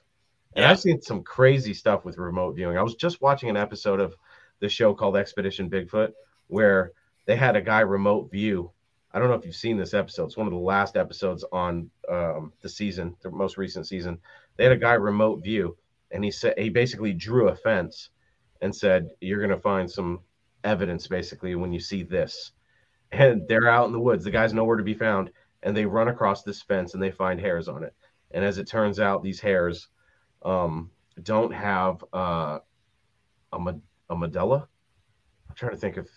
And 0.54 0.62
yeah. 0.62 0.70
I've 0.70 0.80
seen 0.80 1.00
some 1.00 1.22
crazy 1.22 1.74
stuff 1.74 2.04
with 2.04 2.18
remote 2.18 2.56
viewing. 2.56 2.76
I 2.76 2.82
was 2.82 2.96
just 2.96 3.22
watching 3.22 3.50
an 3.50 3.56
episode 3.56 4.00
of 4.00 4.14
the 4.60 4.68
show 4.68 4.94
called 4.94 5.16
Expedition 5.16 5.70
Bigfoot 5.70 6.12
where 6.48 6.92
they 7.26 7.36
had 7.36 7.56
a 7.56 7.62
guy 7.62 7.80
remote 7.80 8.30
view. 8.30 8.70
I 9.12 9.18
don't 9.18 9.28
know 9.28 9.34
if 9.34 9.44
you've 9.44 9.54
seen 9.54 9.76
this 9.76 9.94
episode. 9.94 10.26
It's 10.26 10.36
one 10.36 10.46
of 10.46 10.52
the 10.52 10.58
last 10.58 10.96
episodes 10.96 11.44
on 11.52 11.90
um, 12.08 12.52
the 12.60 12.68
season, 12.68 13.16
the 13.22 13.30
most 13.30 13.56
recent 13.56 13.86
season. 13.86 14.18
They 14.56 14.64
had 14.64 14.72
a 14.72 14.76
guy 14.76 14.94
remote 14.94 15.42
view, 15.42 15.76
and 16.10 16.24
he 16.24 16.30
said 16.30 16.58
he 16.58 16.68
basically 16.68 17.12
drew 17.12 17.48
a 17.48 17.56
fence 17.56 18.10
and 18.60 18.74
said, 18.74 19.10
"You're 19.20 19.38
going 19.38 19.50
to 19.50 19.60
find 19.60 19.90
some 19.90 20.20
evidence, 20.62 21.06
basically, 21.06 21.54
when 21.54 21.72
you 21.72 21.80
see 21.80 22.02
this." 22.02 22.52
And 23.10 23.48
they're 23.48 23.68
out 23.68 23.86
in 23.86 23.92
the 23.92 24.00
woods. 24.00 24.24
The 24.24 24.30
guy's 24.30 24.54
nowhere 24.54 24.76
to 24.76 24.84
be 24.84 24.94
found, 24.94 25.30
and 25.62 25.76
they 25.76 25.86
run 25.86 26.08
across 26.08 26.42
this 26.42 26.62
fence 26.62 26.94
and 26.94 27.02
they 27.02 27.10
find 27.10 27.40
hairs 27.40 27.66
on 27.68 27.82
it. 27.82 27.94
And 28.30 28.44
as 28.44 28.58
it 28.58 28.68
turns 28.68 29.00
out, 29.00 29.22
these 29.24 29.40
hairs 29.40 29.88
um, 30.42 30.90
don't 31.22 31.52
have 31.52 32.04
uh, 32.12 32.58
a, 33.52 33.74
a 34.08 34.16
medulla. 34.16 34.68
I'm 35.48 35.54
trying 35.54 35.72
to 35.72 35.78
think 35.78 35.96
of. 35.96 36.08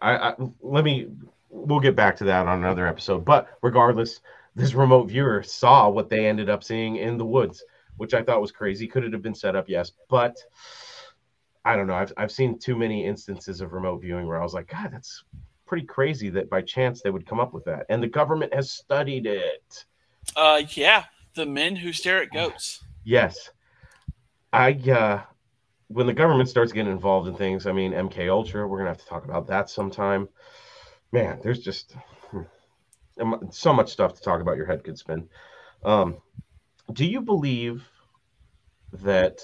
I, 0.00 0.16
I 0.30 0.34
let 0.60 0.84
me. 0.84 1.08
We'll 1.50 1.80
get 1.80 1.96
back 1.96 2.16
to 2.16 2.24
that 2.24 2.46
on 2.46 2.58
another 2.58 2.86
episode. 2.86 3.24
But 3.24 3.48
regardless, 3.62 4.20
this 4.54 4.74
remote 4.74 5.08
viewer 5.08 5.42
saw 5.42 5.88
what 5.88 6.10
they 6.10 6.26
ended 6.26 6.50
up 6.50 6.62
seeing 6.62 6.96
in 6.96 7.16
the 7.16 7.24
woods, 7.24 7.64
which 7.96 8.12
I 8.12 8.22
thought 8.22 8.40
was 8.40 8.52
crazy. 8.52 8.86
Could 8.86 9.04
it 9.04 9.12
have 9.12 9.22
been 9.22 9.34
set 9.34 9.56
up? 9.56 9.68
Yes, 9.68 9.92
but 10.10 10.36
I 11.64 11.76
don't 11.76 11.86
know. 11.86 11.94
I've 11.94 12.12
I've 12.16 12.32
seen 12.32 12.58
too 12.58 12.76
many 12.76 13.06
instances 13.06 13.60
of 13.60 13.72
remote 13.72 14.00
viewing 14.02 14.26
where 14.26 14.40
I 14.40 14.42
was 14.42 14.54
like, 14.54 14.68
God, 14.68 14.90
that's 14.92 15.24
pretty 15.66 15.86
crazy 15.86 16.30
that 16.30 16.50
by 16.50 16.62
chance 16.62 17.02
they 17.02 17.10
would 17.10 17.26
come 17.26 17.40
up 17.40 17.52
with 17.52 17.64
that. 17.64 17.86
And 17.88 18.02
the 18.02 18.08
government 18.08 18.54
has 18.54 18.70
studied 18.70 19.26
it. 19.26 19.84
Uh, 20.34 20.62
yeah 20.70 21.04
the 21.38 21.46
men 21.46 21.76
who 21.76 21.92
stare 21.92 22.20
at 22.20 22.30
goats. 22.30 22.84
Yes, 23.04 23.50
I. 24.52 24.72
Uh, 24.72 25.22
when 25.86 26.06
the 26.06 26.12
government 26.12 26.50
starts 26.50 26.72
getting 26.72 26.92
involved 26.92 27.28
in 27.28 27.34
things, 27.34 27.66
I 27.66 27.72
mean, 27.72 27.92
MK 27.92 28.28
Ultra, 28.28 28.68
we're 28.68 28.78
gonna 28.78 28.90
have 28.90 28.98
to 28.98 29.06
talk 29.06 29.24
about 29.24 29.46
that 29.46 29.70
sometime. 29.70 30.28
Man, 31.12 31.40
there's 31.42 31.60
just 31.60 31.94
hmm, 32.30 32.42
so 33.50 33.72
much 33.72 33.90
stuff 33.90 34.14
to 34.14 34.20
talk 34.20 34.42
about. 34.42 34.58
Your 34.58 34.66
head 34.66 34.84
could 34.84 34.98
spin. 34.98 35.28
Um, 35.84 36.18
do 36.92 37.06
you 37.06 37.22
believe 37.22 37.84
that 38.92 39.40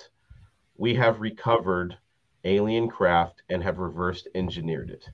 we 0.77 0.95
have 0.97 1.21
recovered 1.21 1.97
alien 2.43 2.89
craft 2.89 3.43
and 3.49 3.63
have 3.63 3.79
reversed 3.79 4.29
engineered 4.35 4.91
it? 4.91 5.09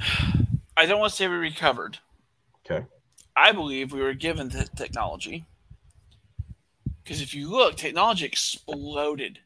I 0.76 0.86
don't 0.86 0.98
want 0.98 1.10
to 1.10 1.16
say 1.16 1.28
we 1.28 1.36
recovered. 1.36 1.98
Okay. 2.64 2.84
I 3.36 3.52
believe 3.52 3.92
we 3.92 4.00
were 4.00 4.14
given 4.14 4.48
the 4.48 4.64
technology 4.76 5.46
because 7.06 7.20
if 7.20 7.34
you 7.34 7.48
look, 7.50 7.76
technology 7.76 8.26
exploded 8.26 9.38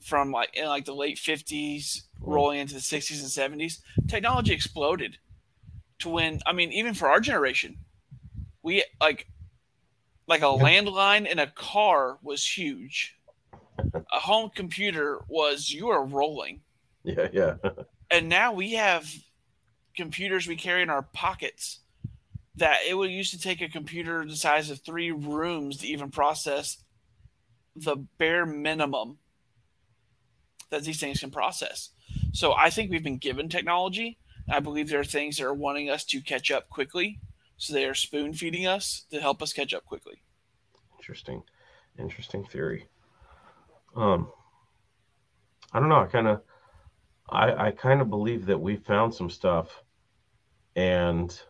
from 0.00 0.30
like 0.30 0.56
in 0.56 0.66
like 0.66 0.84
the 0.84 0.94
late 0.94 1.18
fifties, 1.18 2.04
rolling 2.20 2.60
into 2.60 2.74
the 2.74 2.80
sixties 2.80 3.20
and 3.20 3.30
seventies. 3.30 3.80
Technology 4.08 4.52
exploded 4.52 5.18
to 5.98 6.08
when 6.08 6.40
I 6.46 6.52
mean, 6.52 6.72
even 6.72 6.94
for 6.94 7.08
our 7.08 7.20
generation, 7.20 7.78
we 8.62 8.84
like 9.00 9.26
like 10.28 10.42
a 10.42 10.44
landline 10.44 11.26
in 11.26 11.38
a 11.38 11.48
car 11.48 12.18
was 12.22 12.46
huge. 12.46 13.16
a 13.92 14.20
home 14.20 14.50
computer 14.54 15.20
was 15.28 15.70
you 15.70 15.88
are 15.88 16.04
rolling. 16.04 16.60
Yeah, 17.02 17.28
yeah. 17.32 17.54
and 18.10 18.28
now 18.28 18.52
we 18.52 18.74
have 18.74 19.12
computers 19.96 20.46
we 20.46 20.54
carry 20.54 20.82
in 20.82 20.90
our 20.90 21.02
pockets 21.02 21.80
that 22.60 22.80
it 22.86 22.94
would 22.94 23.10
used 23.10 23.32
to 23.32 23.40
take 23.40 23.62
a 23.62 23.68
computer 23.68 24.24
the 24.24 24.36
size 24.36 24.68
of 24.70 24.80
three 24.80 25.10
rooms 25.10 25.78
to 25.78 25.86
even 25.86 26.10
process 26.10 26.76
the 27.74 27.96
bare 28.18 28.44
minimum 28.44 29.16
that 30.68 30.84
these 30.84 31.00
things 31.00 31.20
can 31.20 31.30
process. 31.30 31.90
So 32.32 32.52
I 32.52 32.68
think 32.68 32.90
we've 32.90 33.02
been 33.02 33.16
given 33.16 33.48
technology. 33.48 34.18
I 34.48 34.60
believe 34.60 34.88
there 34.88 35.00
are 35.00 35.04
things 35.04 35.38
that 35.38 35.46
are 35.46 35.54
wanting 35.54 35.88
us 35.88 36.04
to 36.06 36.20
catch 36.20 36.50
up 36.50 36.68
quickly. 36.68 37.18
So 37.56 37.72
they 37.72 37.86
are 37.86 37.94
spoon 37.94 38.34
feeding 38.34 38.66
us 38.66 39.06
to 39.10 39.20
help 39.20 39.42
us 39.42 39.54
catch 39.54 39.72
up 39.72 39.86
quickly. 39.86 40.22
Interesting. 40.98 41.42
Interesting 41.98 42.44
theory. 42.44 42.88
Um 43.96 44.30
I 45.72 45.80
don't 45.80 45.88
know, 45.88 46.00
I 46.00 46.06
kind 46.06 46.28
of 46.28 46.42
I 47.30 47.68
I 47.68 47.70
kind 47.70 48.02
of 48.02 48.10
believe 48.10 48.44
that 48.46 48.60
we 48.60 48.76
found 48.76 49.14
some 49.14 49.30
stuff 49.30 49.82
and 50.76 51.40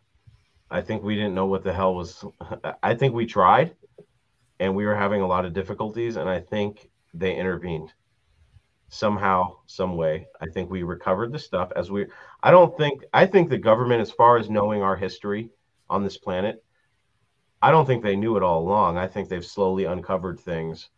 I 0.71 0.81
think 0.83 1.03
we 1.03 1.17
didn't 1.17 1.35
know 1.35 1.47
what 1.47 1.65
the 1.65 1.73
hell 1.73 1.95
was. 1.95 2.25
I 2.83 2.95
think 2.95 3.15
we 3.15 3.27
tried, 3.27 3.75
and 4.61 4.75
we 4.75 4.87
were 4.87 4.95
having 4.97 5.23
a 5.23 5.27
lot 5.27 5.45
of 5.45 5.53
difficulties, 5.55 6.17
and 6.17 6.29
I 6.29 6.41
think 6.41 6.89
they 7.15 7.35
intervened 7.37 7.93
somehow, 8.89 9.57
some 9.67 9.97
way. 9.97 10.27
I 10.41 10.47
think 10.47 10.71
we 10.71 10.83
recovered 10.83 11.33
the 11.33 11.39
stuff 11.39 11.71
as 11.77 11.91
we. 11.91 12.07
I 12.43 12.51
don't 12.51 12.77
think. 12.77 13.03
I 13.13 13.27
think 13.27 13.49
the 13.51 13.59
government, 13.59 14.01
as 14.03 14.11
far 14.11 14.37
as 14.39 14.51
knowing 14.51 14.83
our 14.83 14.97
history 14.97 15.51
on 15.89 16.05
this 16.05 16.19
planet, 16.19 16.63
I 17.63 17.71
don't 17.71 17.87
think 17.87 18.03
they 18.03 18.17
knew 18.17 18.37
it 18.37 18.43
all 18.43 18.61
along. 18.61 18.99
I 18.99 19.07
think 19.09 19.29
they've 19.29 19.45
slowly 19.45 19.85
uncovered 19.85 20.41
things, 20.41 20.91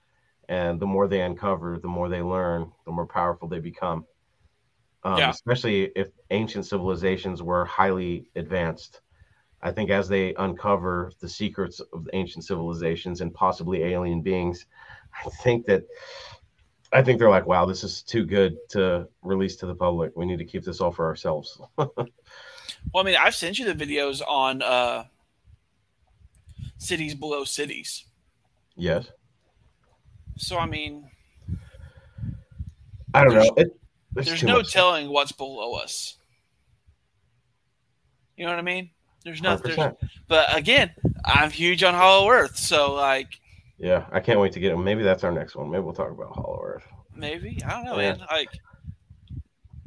and 0.49 0.81
the 0.81 0.87
more 0.87 1.09
they 1.09 1.21
uncover, 1.23 1.79
the 1.79 1.89
more 1.89 2.09
they 2.09 2.23
learn, 2.23 2.73
the 2.85 2.93
more 2.93 3.07
powerful 3.07 3.49
they 3.49 3.61
become. 3.61 4.07
um, 5.05 5.17
Yeah. 5.19 5.31
especially 5.31 5.91
if 5.97 6.09
ancient 6.31 6.67
civilizations 6.67 7.43
were 7.43 7.65
highly 7.65 8.27
advanced. 8.37 9.01
I 9.63 9.71
think 9.71 9.91
as 9.91 10.09
they 10.09 10.35
uncover 10.35 11.13
the 11.21 11.29
secrets 11.29 11.81
of 11.93 12.05
the 12.05 12.15
ancient 12.17 12.45
civilizations 12.45 13.21
and 13.21 13.33
possibly 13.33 13.85
alien 13.85 14.21
beings, 14.23 14.67
I 15.25 15.29
think 15.43 15.67
that 15.67 15.85
I 16.93 17.03
think 17.03 17.19
they're 17.19 17.31
like, 17.31 17.47
wow, 17.47 17.65
this 17.65 17.85
is 17.85 18.03
too 18.03 18.27
good 18.27 18.57
to 18.71 19.09
release 19.23 19.57
to 19.57 19.67
the 19.67 19.75
public. 19.75 20.13
We 20.17 20.27
need 20.27 20.39
to 20.39 20.45
keep 20.45 20.65
this 20.65 20.81
all 20.81 20.93
for 20.93 21.07
ourselves. 21.07 21.61
Well, 22.93 23.05
I 23.05 23.07
mean, 23.07 23.17
I've 23.17 23.37
sent 23.37 23.61
you 23.61 23.73
the 23.73 23.75
videos 23.87 24.21
on 24.27 24.61
uh, 24.61 25.05
cities 26.79 27.15
below 27.15 27.45
cities. 27.45 28.07
yes. 28.75 29.07
So 30.37 30.59
I 30.59 30.67
mean, 30.67 31.09
I 33.15 33.23
don't 33.23 33.35
There's- 33.35 33.47
know. 33.49 33.55
It, 33.57 33.69
there's 34.15 34.43
no 34.43 34.57
much. 34.57 34.73
telling 34.73 35.11
what's 35.11 35.31
below 35.31 35.75
us. 35.75 36.19
You 38.37 38.47
know 38.47 38.51
what 38.51 38.59
I 38.59 38.63
mean? 38.63 38.91
There's 39.25 39.43
nothing. 39.43 39.77
There's, 39.77 39.95
but 40.29 40.57
again, 40.57 40.91
I'm 41.25 41.51
huge 41.51 41.83
on 41.83 41.95
Hollow 41.95 42.31
Earth, 42.31 42.57
so 42.57 42.95
like 42.95 43.41
Yeah, 43.79 44.07
I 44.13 44.21
can't 44.21 44.41
wait 44.41 44.53
to 44.53 44.61
get 44.61 44.73
it. 44.73 44.77
Maybe 44.77 45.03
that's 45.03 45.25
our 45.25 45.33
next 45.33 45.55
one. 45.57 45.71
Maybe 45.71 45.83
we'll 45.83 45.93
talk 45.95 46.11
about 46.11 46.35
Hollow 46.35 46.63
Earth. 46.65 46.87
maybe 47.15 47.59
I 47.65 47.71
don't 47.71 47.85
know, 47.85 47.99
Yeah. 47.99 48.17
man. 48.17 48.27
Like 48.31 48.49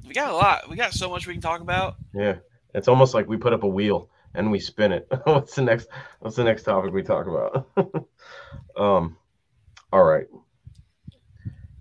we 0.07 0.13
got 0.13 0.29
a 0.31 0.35
lot. 0.35 0.69
We 0.69 0.75
got 0.75 0.93
so 0.93 1.09
much 1.09 1.27
we 1.27 1.33
can 1.33 1.41
talk 1.41 1.61
about. 1.61 1.95
Yeah, 2.13 2.35
it's 2.73 2.87
almost 2.87 3.13
like 3.13 3.27
we 3.27 3.37
put 3.37 3.53
up 3.53 3.63
a 3.63 3.67
wheel 3.67 4.09
and 4.33 4.51
we 4.51 4.59
spin 4.59 4.91
it. 4.91 5.07
what's 5.23 5.55
the 5.55 5.61
next? 5.63 5.87
What's 6.19 6.35
the 6.35 6.43
next 6.43 6.63
topic 6.63 6.93
we 6.93 7.01
talk 7.03 7.27
about? 7.27 7.67
um, 8.77 9.17
all 9.91 10.03
right. 10.03 10.27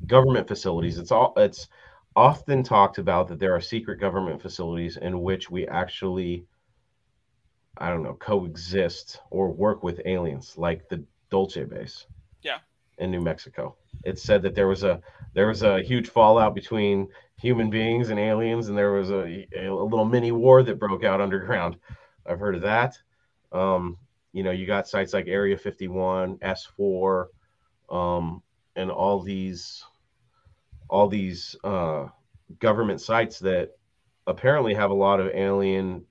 Government 0.06 0.46
facilities. 0.48 0.98
It's 0.98 1.10
all. 1.10 1.32
It's 1.36 1.68
often 2.16 2.62
talked 2.62 2.98
about 2.98 3.26
that 3.28 3.38
there 3.38 3.54
are 3.54 3.60
secret 3.60 3.98
government 3.98 4.40
facilities 4.40 4.96
in 4.98 5.20
which 5.22 5.50
we 5.50 5.66
actually, 5.66 6.44
I 7.76 7.88
don't 7.88 8.02
know, 8.02 8.14
coexist 8.14 9.20
or 9.30 9.50
work 9.50 9.82
with 9.82 10.00
aliens, 10.04 10.56
like 10.56 10.88
the 10.88 11.04
Dulce 11.30 11.56
base. 11.68 12.06
Yeah. 12.42 12.58
In 12.98 13.10
New 13.10 13.20
Mexico, 13.20 13.76
It 14.04 14.20
said 14.20 14.42
that 14.42 14.54
there 14.54 14.68
was 14.68 14.84
a 14.84 15.00
there 15.32 15.48
was 15.48 15.62
a 15.62 15.82
huge 15.82 16.08
fallout 16.08 16.54
between 16.54 17.08
human 17.36 17.68
beings 17.68 18.10
and 18.10 18.20
aliens, 18.20 18.68
and 18.68 18.78
there 18.78 18.92
was 18.92 19.10
a, 19.10 19.46
a 19.56 19.68
little 19.68 20.04
mini 20.04 20.30
war 20.30 20.62
that 20.62 20.78
broke 20.78 21.02
out 21.02 21.20
underground. 21.20 21.76
I've 22.24 22.38
heard 22.38 22.54
of 22.54 22.62
that. 22.62 22.96
Um, 23.50 23.98
you 24.32 24.44
know, 24.44 24.52
you 24.52 24.66
got 24.66 24.88
sites 24.88 25.12
like 25.12 25.26
Area 25.26 25.56
51, 25.56 26.38
S4, 26.38 27.26
um, 27.90 28.42
and 28.76 28.90
all 28.90 29.20
these 29.20 29.84
all 30.88 31.08
these 31.08 31.56
uh, 31.64 32.06
government 32.60 33.00
sites 33.00 33.38
that 33.40 33.70
apparently 34.26 34.74
have 34.74 34.90
a 34.90 34.94
lot 34.94 35.20
of 35.20 35.34
alien 35.34 36.04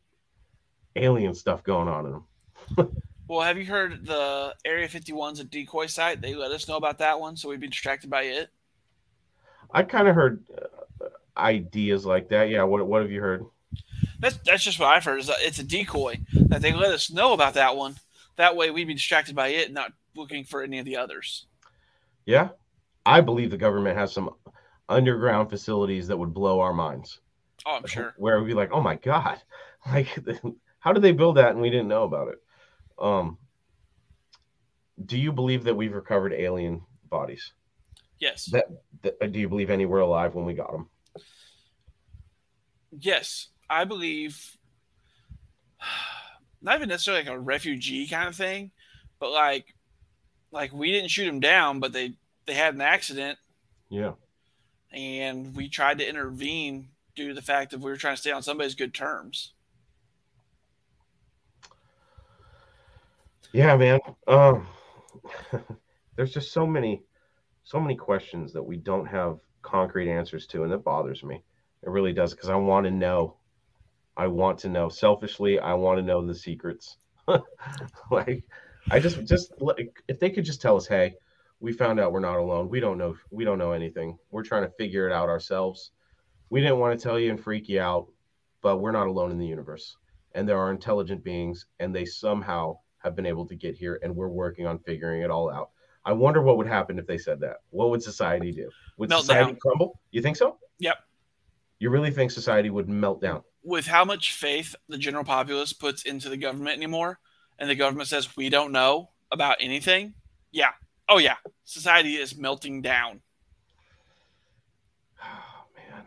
alien 0.96 1.34
stuff 1.34 1.64
going 1.64 1.88
on 1.88 2.06
in 2.06 2.12
them. 2.12 2.90
Well, 3.28 3.42
have 3.42 3.58
you 3.58 3.66
heard 3.66 4.06
the 4.06 4.54
Area 4.66 4.88
51's 4.88 5.40
a 5.40 5.44
decoy 5.46 5.88
site? 5.88 6.22
They 6.22 6.36
let 6.36 6.52
us 6.52 6.68
know 6.68 6.76
about 6.76 6.98
that 6.98 7.20
one, 7.20 7.38
so 7.38 7.50
we'd 7.50 7.62
be 7.62 7.68
distracted 7.68 8.10
by 8.10 8.24
it. 8.24 8.50
I 9.72 9.84
kind 9.84 10.08
of 10.08 10.14
heard 10.14 10.44
uh, 10.56 11.08
ideas 11.36 12.06
like 12.06 12.30
that. 12.30 12.50
Yeah, 12.50 12.64
what 12.64 12.86
what 12.86 13.02
have 13.02 13.12
you 13.12 13.22
heard? 13.22 13.46
That's 14.20 14.38
that's 14.46 14.64
just 14.64 14.80
what 14.80 14.90
I've 14.90 15.06
heard. 15.06 15.20
Is 15.20 15.32
it's 15.40 15.60
a 15.60 15.64
decoy 15.64 16.20
that 16.34 16.62
they 16.62 16.74
let 16.74 16.92
us 16.92 17.10
know 17.10 17.34
about 17.34 17.56
that 17.56 17.76
one. 17.76 17.96
That 18.36 18.56
way, 18.56 18.70
we'd 18.72 18.88
be 18.88 18.94
distracted 18.94 19.36
by 19.36 19.48
it, 19.48 19.72
not 19.72 19.94
looking 20.16 20.44
for 20.44 20.62
any 20.62 20.80
of 20.80 20.86
the 20.86 20.98
others. 20.98 21.48
Yeah, 22.26 22.50
I 23.06 23.22
believe 23.22 23.52
the 23.52 23.58
government 23.58 23.98
has 23.98 24.14
some 24.14 24.32
underground 24.90 25.50
facilities 25.50 26.08
that 26.08 26.18
would 26.18 26.34
blow 26.34 26.60
our 26.60 26.74
minds. 26.74 27.20
Oh, 27.66 27.78
I'm 27.78 27.88
sure. 27.88 28.14
Where 28.18 28.40
we'd 28.40 28.48
be 28.48 28.54
like, 28.54 28.72
oh 28.72 28.82
my 28.82 28.96
god, 28.96 29.42
like 29.88 30.14
how 30.84 30.92
did 30.92 31.02
they 31.02 31.14
build 31.14 31.38
that 31.38 31.52
and 31.52 31.62
we 31.62 31.70
didn't 31.70 31.88
know 31.88 32.04
about 32.04 32.28
it? 32.28 32.44
Um, 33.00 33.38
do 35.06 35.18
you 35.18 35.32
believe 35.32 35.64
that 35.64 35.76
we've 35.76 35.94
recovered 35.94 36.34
alien 36.34 36.82
bodies? 37.10 37.54
Yes. 38.20 38.48
That, 38.48 38.66
that 39.02 39.32
do 39.32 39.40
you 39.40 39.48
believe 39.48 39.70
any 39.70 39.86
were 39.86 40.02
alive 40.02 40.36
when 40.36 40.44
we 40.44 40.54
got 40.54 40.74
them? 40.74 40.90
Yes, 43.00 43.48
I 43.70 43.86
believe. 43.86 44.58
Not 46.62 46.76
even 46.76 46.90
necessarily 46.90 47.24
like 47.24 47.34
a 47.34 47.40
refugee 47.40 48.06
kind 48.08 48.28
of 48.28 48.36
thing, 48.36 48.72
but 49.20 49.32
like, 49.32 49.74
like 50.52 50.74
we 50.74 50.92
didn't 50.92 51.12
shoot 51.12 51.26
them 51.26 51.40
down, 51.40 51.80
but 51.80 51.94
they 51.94 52.14
they 52.46 52.54
had 52.54 52.76
an 52.76 52.82
accident, 52.82 53.38
Yeah. 53.90 54.14
and 54.92 55.56
we 55.56 55.70
tried 55.70 56.00
to 56.00 56.08
intervene 56.08 56.90
due 57.16 57.30
to 57.30 57.34
the 57.34 57.42
fact 57.42 57.72
that 57.72 57.80
we 57.80 57.90
were 57.90 57.96
trying 57.96 58.16
to 58.16 58.22
stay 58.22 58.32
on 58.32 58.44
somebody's 58.44 58.76
good 58.76 58.94
terms. 58.94 59.54
Yeah, 63.54 63.78
man. 63.78 64.00
Um, 64.28 64.68
there's 66.16 66.34
just 66.34 66.52
so 66.52 66.66
many, 66.66 67.04
so 67.64 67.80
many 67.80 67.96
questions 67.96 68.52
that 68.54 68.64
we 68.64 68.78
don't 68.78 69.06
have 69.06 69.40
concrete 69.62 70.12
answers 70.12 70.48
to, 70.48 70.64
and 70.64 70.72
that 70.72 70.80
bothers 70.84 71.24
me. 71.24 71.44
It 71.84 71.90
really 71.90 72.14
does 72.14 72.34
because 72.34 72.50
I 72.50 72.56
want 72.56 72.86
to 72.86 72.92
know. 72.92 73.38
I 74.18 74.26
want 74.28 74.58
to 74.60 74.70
know. 74.70 74.90
Selfishly, 74.90 75.60
I 75.60 75.74
want 75.76 76.00
to 76.00 76.04
know 76.04 76.26
the 76.26 76.34
secrets. 76.34 76.98
like, 78.12 78.44
I 78.90 79.00
just, 79.00 79.24
just 79.26 79.54
like, 79.60 80.02
if 80.08 80.20
they 80.20 80.32
could 80.32 80.46
just 80.46 80.62
tell 80.62 80.76
us, 80.76 80.88
hey, 80.88 81.14
we 81.60 81.74
found 81.74 82.00
out 82.00 82.12
we're 82.12 82.20
not 82.20 82.38
alone. 82.40 82.70
We 82.70 82.80
don't 82.80 82.98
know. 82.98 83.16
We 83.30 83.46
don't 83.46 83.60
know 83.60 83.72
anything. 83.72 84.18
We're 84.32 84.44
trying 84.44 84.64
to 84.64 84.74
figure 84.78 85.08
it 85.08 85.14
out 85.14 85.30
ourselves. 85.30 85.92
We 86.50 86.60
didn't 86.60 86.80
want 86.80 87.00
to 87.00 87.04
tell 87.04 87.20
you 87.20 87.30
and 87.30 87.40
freak 87.40 87.70
you 87.70 87.82
out, 87.82 88.08
but 88.62 88.78
we're 88.78 88.92
not 88.92 89.08
alone 89.08 89.32
in 89.32 89.38
the 89.38 89.46
universe. 89.46 89.96
And 90.34 90.50
there 90.50 90.58
are 90.58 90.72
intelligent 90.72 91.24
beings, 91.24 91.68
and 91.80 91.94
they 91.96 92.06
somehow 92.06 92.78
have 93.04 93.16
been 93.16 93.26
able 93.26 93.46
to 93.46 93.56
get 93.56 93.76
here 93.76 94.00
and 94.02 94.16
we're 94.16 94.30
working 94.30 94.66
on 94.66 94.80
figuring 94.80 95.22
it 95.22 95.30
all 95.30 95.52
out. 95.52 95.70
I 96.06 96.12
wonder 96.12 96.42
what 96.42 96.58
would 96.58 96.68
happen 96.68 97.00
if 97.00 97.08
they 97.08 97.18
said 97.18 97.40
that. 97.42 97.58
What 97.70 97.90
would 97.90 98.04
society 98.04 98.52
do? 98.52 98.70
Would 98.98 99.10
Melt 99.10 99.22
society 99.24 99.52
down. 99.52 99.60
crumble? 99.60 100.00
You 100.12 100.22
think 100.22 100.36
so? 100.38 100.58
Yep. 100.80 100.98
You 101.80 101.90
really 101.90 102.12
think 102.12 102.32
society 102.32 102.70
would 102.70 102.90
melt 102.90 103.22
down? 103.22 103.44
With 103.64 103.86
how 103.86 104.04
much 104.04 104.34
faith 104.34 104.76
the 104.90 104.98
general 104.98 105.24
populace 105.24 105.72
puts 105.74 106.04
into 106.04 106.30
the 106.30 106.38
government 106.38 106.76
anymore, 106.76 107.20
and 107.60 107.70
the 107.70 107.76
government 107.76 108.10
says 108.10 108.36
we 108.36 108.50
don't 108.50 108.72
know 108.72 109.10
about 109.32 109.58
anything, 109.62 110.14
yeah, 110.52 110.72
oh 111.08 111.18
yeah, 111.18 111.36
society 111.64 112.16
is 112.16 112.36
melting 112.38 112.82
down. 112.82 113.22
Oh 115.22 115.66
man. 115.76 116.04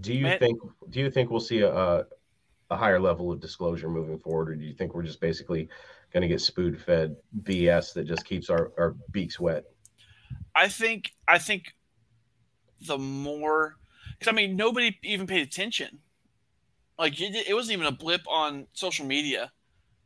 Do 0.00 0.14
you 0.14 0.24
Man- 0.24 0.38
think 0.38 0.60
do 0.90 1.00
you 1.00 1.10
think 1.10 1.30
we'll 1.30 1.40
see 1.40 1.60
a, 1.60 1.72
a 1.74 2.04
a 2.70 2.76
higher 2.76 3.00
level 3.00 3.32
of 3.32 3.40
disclosure 3.40 3.88
moving 3.88 4.18
forward, 4.18 4.50
or 4.50 4.54
do 4.54 4.64
you 4.64 4.74
think 4.74 4.94
we're 4.94 5.02
just 5.02 5.20
basically 5.20 5.68
going 6.12 6.22
to 6.22 6.28
get 6.28 6.40
spoon 6.40 6.76
fed 6.76 7.16
BS 7.42 7.94
that 7.94 8.04
just 8.06 8.24
keeps 8.24 8.50
our, 8.50 8.72
our 8.78 8.94
beaks 9.10 9.40
wet? 9.40 9.64
I 10.54 10.68
think 10.68 11.12
I 11.26 11.38
think 11.38 11.74
the 12.86 12.98
more 12.98 13.76
because 14.18 14.30
I 14.32 14.34
mean 14.34 14.56
nobody 14.56 14.96
even 15.02 15.26
paid 15.26 15.42
attention. 15.42 16.00
Like 16.98 17.20
it, 17.20 17.48
it 17.48 17.54
wasn't 17.54 17.74
even 17.74 17.86
a 17.86 17.92
blip 17.96 18.22
on 18.28 18.66
social 18.72 19.06
media, 19.06 19.52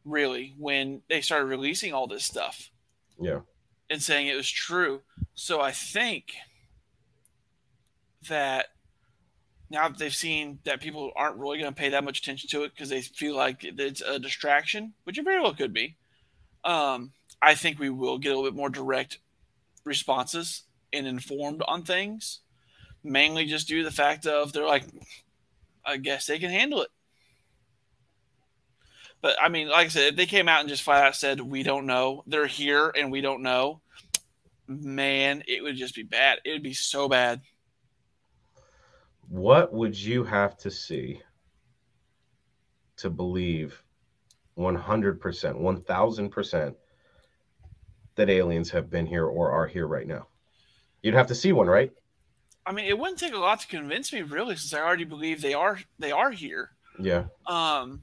really, 0.05 0.55
when 0.59 1.03
they 1.09 1.21
started 1.23 1.47
releasing 1.47 1.95
all 1.95 2.07
this 2.07 2.23
stuff 2.25 2.71
Yeah. 3.19 3.41
and 3.89 4.03
saying 4.03 4.27
it 4.29 4.37
was 4.37 4.51
true. 4.51 5.01
So 5.35 5.61
I 5.63 5.73
think 5.73 6.35
that 8.29 8.67
now 9.73 9.89
that 9.89 9.99
they've 9.99 10.15
seen 10.15 10.59
that 10.65 10.81
people 10.81 11.13
aren't 11.17 11.39
really 11.39 11.59
going 11.59 11.73
to 11.73 11.79
pay 11.79 11.89
that 11.89 12.05
much 12.05 12.19
attention 12.19 12.49
to 12.51 12.63
it 12.63 12.73
because 12.75 12.91
they 12.91 13.01
feel 13.01 13.35
like 13.35 13.65
it's 13.65 14.03
a 14.03 14.19
distraction, 14.19 14.93
which 15.05 15.19
it 15.19 15.25
very 15.25 15.41
well 15.41 15.55
could 15.55 15.73
be. 15.73 15.97
Um, 16.63 17.13
I 17.41 17.55
think 17.55 17.79
we 17.79 17.91
will 17.91 18.19
get 18.19 18.29
a 18.29 18.37
little 18.37 18.51
bit 18.51 18.57
more 18.57 18.69
direct 18.69 19.19
responses 19.85 20.65
and 20.93 21.07
informed 21.07 21.63
on 21.67 21.83
things, 21.83 22.41
mainly 23.03 23.47
just 23.47 23.67
due 23.67 23.79
to 23.79 23.85
the 23.85 23.91
fact 23.91 24.27
of 24.27 24.53
they're 24.53 24.67
like, 24.67 24.85
I 25.85 25.97
guess 25.97 26.27
they 26.27 26.39
can 26.39 26.51
handle 26.51 26.83
it. 26.83 26.91
But 29.23 29.37
I 29.41 29.49
mean, 29.49 29.69
like 29.69 29.87
I 29.87 29.89
said, 29.89 30.13
if 30.13 30.17
they 30.17 30.27
came 30.27 30.49
out 30.49 30.61
and 30.61 30.69
just 30.69 30.83
flat 30.83 31.05
out 31.05 31.17
said, 31.17 31.41
we 31.41 31.63
don't 31.63 31.87
know, 31.87 32.25
they're 32.27 32.47
here 32.47 32.93
and 32.95 33.11
we 33.11 33.23
don't 33.23 33.43
know, 33.43 33.81
man, 34.69 35.43
it 35.49 35.63
would 35.63 35.77
just 35.77 35.95
be 35.95 36.03
bad. 36.03 36.39
It 36.45 36.53
would 36.53 36.63
be 36.63 36.75
so 36.75 37.09
bad. 37.09 37.41
What 39.33 39.73
would 39.73 39.99
you 39.99 40.25
have 40.25 40.59
to 40.59 40.71
see 40.71 41.23
to 42.99 43.09
believe 43.09 43.83
100%, 44.59 45.19
1000% 45.19 46.75
that 48.15 48.29
aliens 48.29 48.69
have 48.69 48.91
been 48.91 49.07
here 49.07 49.25
or 49.25 49.51
are 49.51 49.67
here 49.67 49.87
right 49.87 50.07
now? 50.07 50.27
You'd 51.03 51.15
have 51.15 51.29
to 51.29 51.35
see 51.35 51.53
one, 51.53 51.67
right? 51.67 51.91
I 52.67 52.73
mean, 52.73 52.85
it 52.85 52.99
wouldn't 52.99 53.19
take 53.19 53.33
a 53.33 53.39
lot 53.39 53.61
to 53.61 53.67
convince 53.69 54.13
me, 54.13 54.21
really, 54.21 54.55
since 54.57 54.75
I 54.75 54.81
already 54.81 55.05
believe 55.05 55.41
they 55.41 55.55
are 55.55 55.79
they 55.99 56.13
are 56.13 56.31
here. 56.31 56.73
Yeah. 57.01 57.25
Um, 57.47 58.03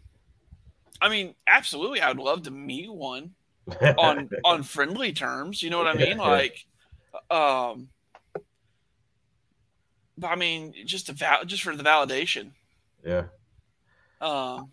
I 0.99 1.09
mean, 1.09 1.35
absolutely, 1.45 2.01
I'd 2.01 2.17
love 2.17 2.41
to 2.43 2.51
meet 2.51 2.91
one 2.91 3.35
on 3.99 4.31
on 4.43 4.63
friendly 4.63 5.13
terms. 5.13 5.61
You 5.61 5.69
know 5.69 5.77
what 5.77 5.87
I 5.87 5.93
mean? 5.93 6.17
Like, 6.17 6.65
um, 7.29 7.89
But 10.19 10.27
I 10.27 10.35
mean, 10.35 10.73
just 10.85 11.07
to 11.07 11.13
val- 11.13 11.45
just 11.45 11.63
for 11.63 11.75
the 11.75 11.83
validation. 11.83 12.51
Yeah. 13.05 13.23
Um, 14.21 14.71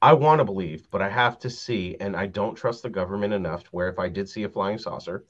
I 0.00 0.12
want 0.12 0.38
to 0.38 0.44
believe, 0.44 0.88
but 0.90 1.02
I 1.02 1.08
have 1.08 1.38
to 1.40 1.50
see, 1.50 1.96
and 1.98 2.14
I 2.14 2.26
don't 2.26 2.54
trust 2.54 2.82
the 2.82 2.90
government 2.90 3.32
enough 3.32 3.64
to 3.64 3.70
where 3.70 3.88
if 3.88 3.98
I 3.98 4.08
did 4.08 4.28
see 4.28 4.44
a 4.44 4.48
flying 4.48 4.78
saucer, 4.78 5.24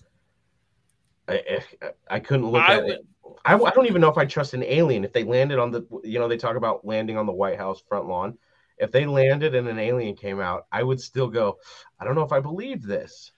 I 1.29 1.61
I, 1.83 1.91
I 2.11 2.21
couldn't 2.21 2.51
look 2.51 2.63
I 2.63 2.75
at 2.75 2.85
would- 2.85 2.93
it. 2.93 3.07
I, 3.47 3.55
I 3.57 3.71
don't 3.71 3.87
even 3.87 4.01
know 4.01 4.11
if 4.11 4.17
I 4.19 4.25
trust 4.27 4.55
an 4.55 4.63
alien 4.63 5.05
if 5.05 5.13
they 5.13 5.25
landed 5.25 5.59
on 5.59 5.71
the 5.71 5.83
you 6.03 6.19
know 6.19 6.29
they 6.29 6.37
talk 6.37 6.57
about 6.57 6.85
landing 6.85 7.17
on 7.17 7.27
the 7.27 7.33
White 7.33 7.59
House 7.59 7.83
front 7.89 8.07
lawn. 8.07 8.39
If 8.77 8.91
they 8.91 9.07
landed 9.07 9.55
and 9.55 9.69
an 9.69 9.79
alien 9.79 10.17
came 10.17 10.41
out, 10.41 10.67
I 10.73 10.83
would 10.83 11.01
still 11.01 11.29
go. 11.29 11.59
I 11.99 12.05
don't 12.05 12.15
know 12.17 12.23
if 12.25 12.33
I 12.33 12.41
believe 12.41 12.83
this. 12.83 13.33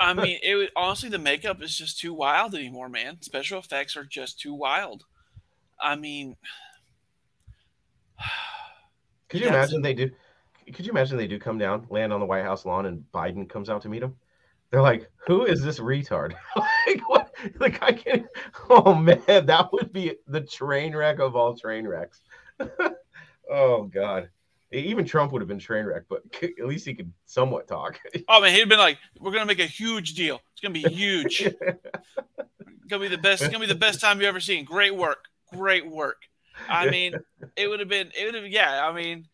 I 0.00 0.12
mean, 0.14 0.38
it 0.42 0.54
would 0.56 0.70
honestly 0.76 1.08
the 1.08 1.18
makeup 1.18 1.62
is 1.62 1.76
just 1.76 1.98
too 1.98 2.12
wild 2.14 2.54
anymore, 2.54 2.88
man. 2.88 3.20
Special 3.22 3.58
effects 3.58 3.96
are 3.96 4.04
just 4.04 4.40
too 4.40 4.54
wild. 4.54 5.04
I 5.82 5.96
mean, 5.96 6.36
Could 9.28 9.40
you 9.40 9.48
imagine 9.48 9.82
they 9.82 9.94
do? 9.94 10.10
Could 10.72 10.86
you 10.86 10.92
imagine 10.92 11.16
they 11.16 11.26
do 11.26 11.38
come 11.38 11.58
down, 11.58 11.86
land 11.90 12.12
on 12.12 12.20
the 12.20 12.26
White 12.26 12.44
House 12.44 12.64
lawn, 12.64 12.86
and 12.86 13.04
Biden 13.12 13.48
comes 13.48 13.68
out 13.68 13.82
to 13.82 13.88
meet 13.88 14.00
them? 14.00 14.14
They're 14.70 14.82
like, 14.82 15.10
"Who 15.26 15.44
is 15.44 15.62
this 15.62 15.78
retard?" 15.80 16.34
like 16.56 17.08
what? 17.08 17.30
Like 17.58 17.82
I 17.82 17.92
can't. 17.92 18.26
Oh 18.70 18.94
man, 18.94 19.22
that 19.26 19.72
would 19.72 19.92
be 19.92 20.16
the 20.28 20.40
train 20.40 20.94
wreck 20.94 21.18
of 21.18 21.34
all 21.34 21.56
train 21.56 21.86
wrecks. 21.86 22.20
oh 23.50 23.84
god, 23.84 24.30
even 24.70 25.04
Trump 25.04 25.32
would 25.32 25.42
have 25.42 25.48
been 25.48 25.58
train 25.58 25.84
wreck, 25.84 26.04
but 26.08 26.22
at 26.42 26.66
least 26.66 26.86
he 26.86 26.94
could 26.94 27.12
somewhat 27.26 27.66
talk. 27.66 27.98
oh 28.28 28.40
man, 28.40 28.54
he'd 28.54 28.68
been 28.68 28.78
like, 28.78 28.98
"We're 29.18 29.32
gonna 29.32 29.46
make 29.46 29.60
a 29.60 29.66
huge 29.66 30.14
deal. 30.14 30.40
It's 30.52 30.60
gonna 30.60 30.72
be 30.72 30.82
huge. 30.82 31.42
It's 31.42 32.86
gonna 32.88 33.02
be 33.02 33.08
the 33.08 33.18
best. 33.18 33.42
It's 33.42 33.50
gonna 33.50 33.66
be 33.66 33.72
the 33.72 33.74
best 33.74 34.00
time 34.00 34.20
you 34.20 34.26
ever 34.26 34.40
seen. 34.40 34.64
Great 34.64 34.94
work. 34.94 35.26
Great 35.52 35.86
work." 35.86 36.22
I 36.68 36.90
mean, 36.90 37.14
it 37.56 37.68
would 37.68 37.80
have 37.80 37.88
been. 37.88 38.10
It 38.18 38.26
would 38.26 38.34
have. 38.34 38.46
Yeah. 38.46 38.86
I 38.86 38.92
mean, 38.92 39.26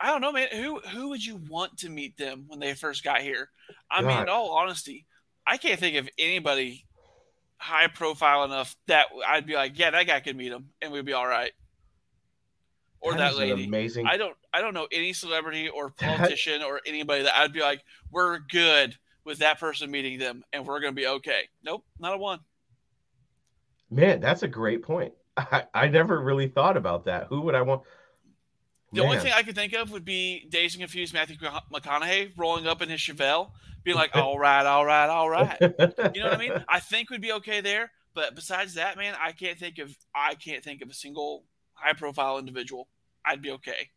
I 0.00 0.08
don't 0.08 0.20
know, 0.20 0.32
man. 0.32 0.48
Who 0.52 0.80
who 0.80 1.08
would 1.10 1.24
you 1.24 1.40
want 1.48 1.78
to 1.78 1.88
meet 1.88 2.16
them 2.16 2.44
when 2.48 2.60
they 2.60 2.74
first 2.74 3.04
got 3.04 3.20
here? 3.20 3.50
I 3.90 4.00
mean, 4.00 4.10
God. 4.10 4.22
in 4.22 4.28
all 4.28 4.50
honesty, 4.50 5.06
I 5.46 5.56
can't 5.56 5.80
think 5.80 5.96
of 5.96 6.08
anybody 6.18 6.86
high 7.58 7.88
profile 7.88 8.44
enough 8.44 8.74
that 8.86 9.06
I'd 9.26 9.46
be 9.46 9.54
like, 9.54 9.78
yeah, 9.78 9.90
that 9.90 10.06
guy 10.06 10.20
could 10.20 10.36
meet 10.36 10.52
him, 10.52 10.70
and 10.80 10.92
we'd 10.92 11.04
be 11.04 11.12
all 11.12 11.26
right. 11.26 11.52
Or 13.02 13.14
that, 13.14 13.32
an 13.32 13.38
lady. 13.38 13.64
amazing. 13.64 14.06
I 14.06 14.16
don't 14.16 14.36
I 14.52 14.60
don't 14.60 14.74
know 14.74 14.88
any 14.92 15.12
celebrity 15.12 15.68
or 15.68 15.90
politician 15.98 16.62
or 16.62 16.80
anybody 16.86 17.22
that 17.24 17.36
I'd 17.36 17.52
be 17.52 17.60
like, 17.60 17.82
we're 18.10 18.38
good 18.38 18.96
with 19.24 19.38
that 19.38 19.60
person 19.60 19.90
meeting 19.90 20.18
them 20.18 20.42
and 20.52 20.66
we're 20.66 20.80
gonna 20.80 20.92
be 20.92 21.06
okay. 21.06 21.48
Nope, 21.62 21.84
not 21.98 22.14
a 22.14 22.18
one. 22.18 22.40
Man, 23.90 24.20
that's 24.20 24.42
a 24.42 24.48
great 24.48 24.82
point. 24.82 25.12
I, 25.52 25.64
I 25.74 25.88
never 25.88 26.20
really 26.20 26.48
thought 26.48 26.76
about 26.76 27.04
that. 27.06 27.26
Who 27.28 27.42
would 27.42 27.54
I 27.54 27.62
want? 27.62 27.82
The 28.92 29.02
only 29.02 29.18
thing 29.18 29.32
I 29.32 29.42
could 29.42 29.54
think 29.54 29.72
of 29.72 29.92
would 29.92 30.04
be 30.04 30.46
Dazed 30.48 30.74
and 30.74 30.82
Confused 30.82 31.14
Matthew 31.14 31.36
McConaughey 31.72 32.32
rolling 32.36 32.66
up 32.66 32.82
in 32.82 32.88
his 32.88 33.00
Chevelle, 33.00 33.52
being 33.84 33.96
like, 33.96 34.10
all 34.16 34.38
right, 34.38 34.66
all 34.66 34.84
right, 34.84 35.08
all 35.08 35.30
right. 35.30 35.56
You 35.60 36.22
know 36.22 36.30
what 36.30 36.34
I 36.34 36.38
mean? 36.38 36.64
I 36.68 36.80
think 36.80 37.10
we'd 37.10 37.20
be 37.20 37.32
okay 37.32 37.60
there. 37.60 37.92
But 38.14 38.34
besides 38.34 38.74
that, 38.74 38.96
man, 38.96 39.14
I 39.20 39.32
can't 39.32 39.58
think 39.58 39.78
of 39.78 39.96
I 40.14 40.34
can't 40.34 40.64
think 40.64 40.82
of 40.82 40.90
a 40.90 40.94
single 40.94 41.44
high 41.74 41.92
profile 41.92 42.38
individual. 42.38 42.88
I'd 43.24 43.40
be 43.40 43.52
okay. 43.52 43.90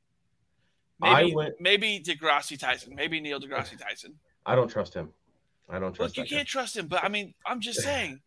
I 1.02 1.24
Maybe 1.24 1.36
went- 1.36 1.56
maybe 1.60 2.00
deGrasse 2.06 2.60
Tyson, 2.60 2.94
maybe 2.96 3.20
Neil 3.20 3.40
deGrasse 3.40 3.78
Tyson. 3.80 4.20
I 4.46 4.56
don't 4.56 4.68
trust 4.68 4.94
him. 4.94 5.10
I 5.70 5.80
don't 5.80 5.94
trust. 5.94 6.18
Look, 6.18 6.30
you 6.30 6.30
guy. 6.30 6.38
can't 6.38 6.48
trust 6.48 6.78
him, 6.78 6.88
but 6.88 7.04
I 7.04 7.10
mean, 7.10 7.34
I'm 7.46 7.60
just 7.62 7.82
saying. 7.82 8.22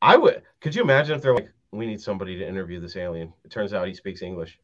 I 0.00 0.16
would. 0.16 0.42
Could 0.60 0.74
you 0.74 0.82
imagine 0.82 1.16
if 1.16 1.22
they're 1.22 1.34
like, 1.34 1.50
we 1.76 1.86
need 1.86 2.00
somebody 2.00 2.38
to 2.38 2.46
interview 2.46 2.80
this 2.80 2.96
alien? 2.96 3.32
It 3.44 3.50
turns 3.50 3.72
out 3.72 3.86
he 3.86 3.94
speaks 3.94 4.22
English. 4.22 4.58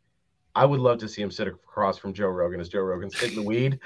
I 0.54 0.64
would 0.64 0.80
love 0.80 0.98
to 0.98 1.08
see 1.08 1.22
him 1.22 1.30
sit 1.30 1.46
across 1.46 1.96
from 1.96 2.12
Joe 2.12 2.28
Rogan 2.28 2.60
as 2.60 2.68
Joe 2.68 2.80
Rogan's 2.80 3.18
hitting 3.18 3.36
the 3.36 3.42
weed. 3.42 3.78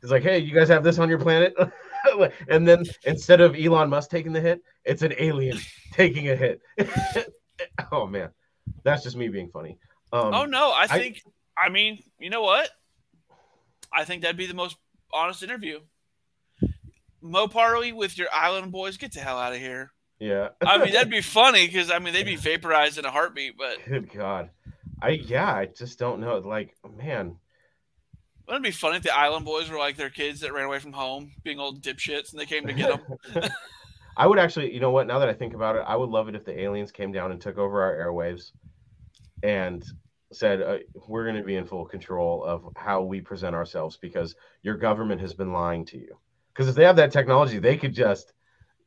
He's 0.00 0.10
like, 0.10 0.22
hey, 0.22 0.38
you 0.38 0.52
guys 0.52 0.68
have 0.68 0.82
this 0.82 0.98
on 0.98 1.08
your 1.08 1.20
planet? 1.20 1.54
and 2.48 2.66
then 2.66 2.84
instead 3.04 3.40
of 3.40 3.54
Elon 3.54 3.88
Musk 3.88 4.10
taking 4.10 4.32
the 4.32 4.40
hit, 4.40 4.60
it's 4.84 5.02
an 5.02 5.14
alien 5.18 5.58
taking 5.92 6.30
a 6.30 6.36
hit. 6.36 6.60
oh 7.92 8.06
man, 8.06 8.30
that's 8.82 9.04
just 9.04 9.16
me 9.16 9.28
being 9.28 9.48
funny. 9.50 9.78
Um, 10.12 10.34
oh 10.34 10.44
no, 10.44 10.70
I 10.70 10.86
I- 10.90 10.98
think 10.98 11.22
I, 11.56 11.68
mean, 11.68 12.02
you 12.18 12.30
know 12.30 12.42
what? 12.42 12.70
I 13.92 14.04
think 14.04 14.22
that'd 14.22 14.36
be 14.36 14.46
the 14.46 14.54
most 14.54 14.76
honest 15.12 15.42
interview. 15.42 15.80
Mo 17.20 17.48
Parley 17.48 17.92
with 17.92 18.16
your 18.16 18.28
island 18.32 18.72
boys, 18.72 18.96
get 18.96 19.12
the 19.12 19.20
hell 19.20 19.38
out 19.38 19.52
of 19.52 19.58
here. 19.58 19.92
Yeah. 20.20 20.50
I 20.60 20.78
mean, 20.78 20.92
that'd 20.92 21.10
be 21.10 21.22
funny 21.22 21.66
because 21.66 21.90
I 21.90 21.98
mean 21.98 22.14
they'd 22.14 22.24
be 22.24 22.36
vaporized 22.36 22.98
in 22.98 23.04
a 23.04 23.10
heartbeat, 23.10 23.58
but 23.58 23.78
Good 23.86 24.12
God. 24.12 24.50
I 25.02 25.10
yeah, 25.10 25.52
I 25.52 25.66
just 25.66 25.98
don't 25.98 26.20
know. 26.20 26.38
Like, 26.38 26.76
man, 26.96 27.36
wouldn't 28.46 28.66
it 28.66 28.68
be 28.68 28.72
funny 28.72 28.96
if 28.96 29.02
the 29.02 29.16
island 29.16 29.44
boys 29.44 29.70
were 29.70 29.78
like 29.78 29.96
their 29.96 30.10
kids 30.10 30.40
that 30.40 30.52
ran 30.52 30.64
away 30.66 30.78
from 30.78 30.92
home, 30.92 31.32
being 31.42 31.58
old 31.58 31.82
dipshits, 31.82 32.32
and 32.32 32.40
they 32.40 32.46
came 32.46 32.66
to 32.66 32.72
get 32.72 33.00
them? 33.34 33.50
I 34.16 34.26
would 34.26 34.38
actually, 34.38 34.74
you 34.74 34.80
know 34.80 34.90
what? 34.90 35.06
Now 35.06 35.20
that 35.20 35.28
I 35.28 35.32
think 35.32 35.54
about 35.54 35.76
it, 35.76 35.84
I 35.86 35.96
would 35.96 36.10
love 36.10 36.28
it 36.28 36.34
if 36.34 36.44
the 36.44 36.58
aliens 36.60 36.92
came 36.92 37.12
down 37.12 37.30
and 37.30 37.40
took 37.40 37.58
over 37.58 37.82
our 37.82 37.94
airwaves 37.94 38.50
and 39.42 39.84
said, 40.32 40.60
uh, 40.60 40.78
"We're 41.06 41.24
going 41.24 41.36
to 41.36 41.42
be 41.42 41.56
in 41.56 41.64
full 41.64 41.86
control 41.86 42.44
of 42.44 42.68
how 42.76 43.02
we 43.02 43.20
present 43.20 43.54
ourselves 43.54 43.96
because 43.96 44.34
your 44.62 44.76
government 44.76 45.20
has 45.20 45.32
been 45.32 45.52
lying 45.52 45.84
to 45.86 45.98
you." 45.98 46.18
Because 46.52 46.68
if 46.68 46.74
they 46.74 46.84
have 46.84 46.96
that 46.96 47.12
technology, 47.12 47.58
they 47.58 47.76
could 47.76 47.94
just, 47.94 48.32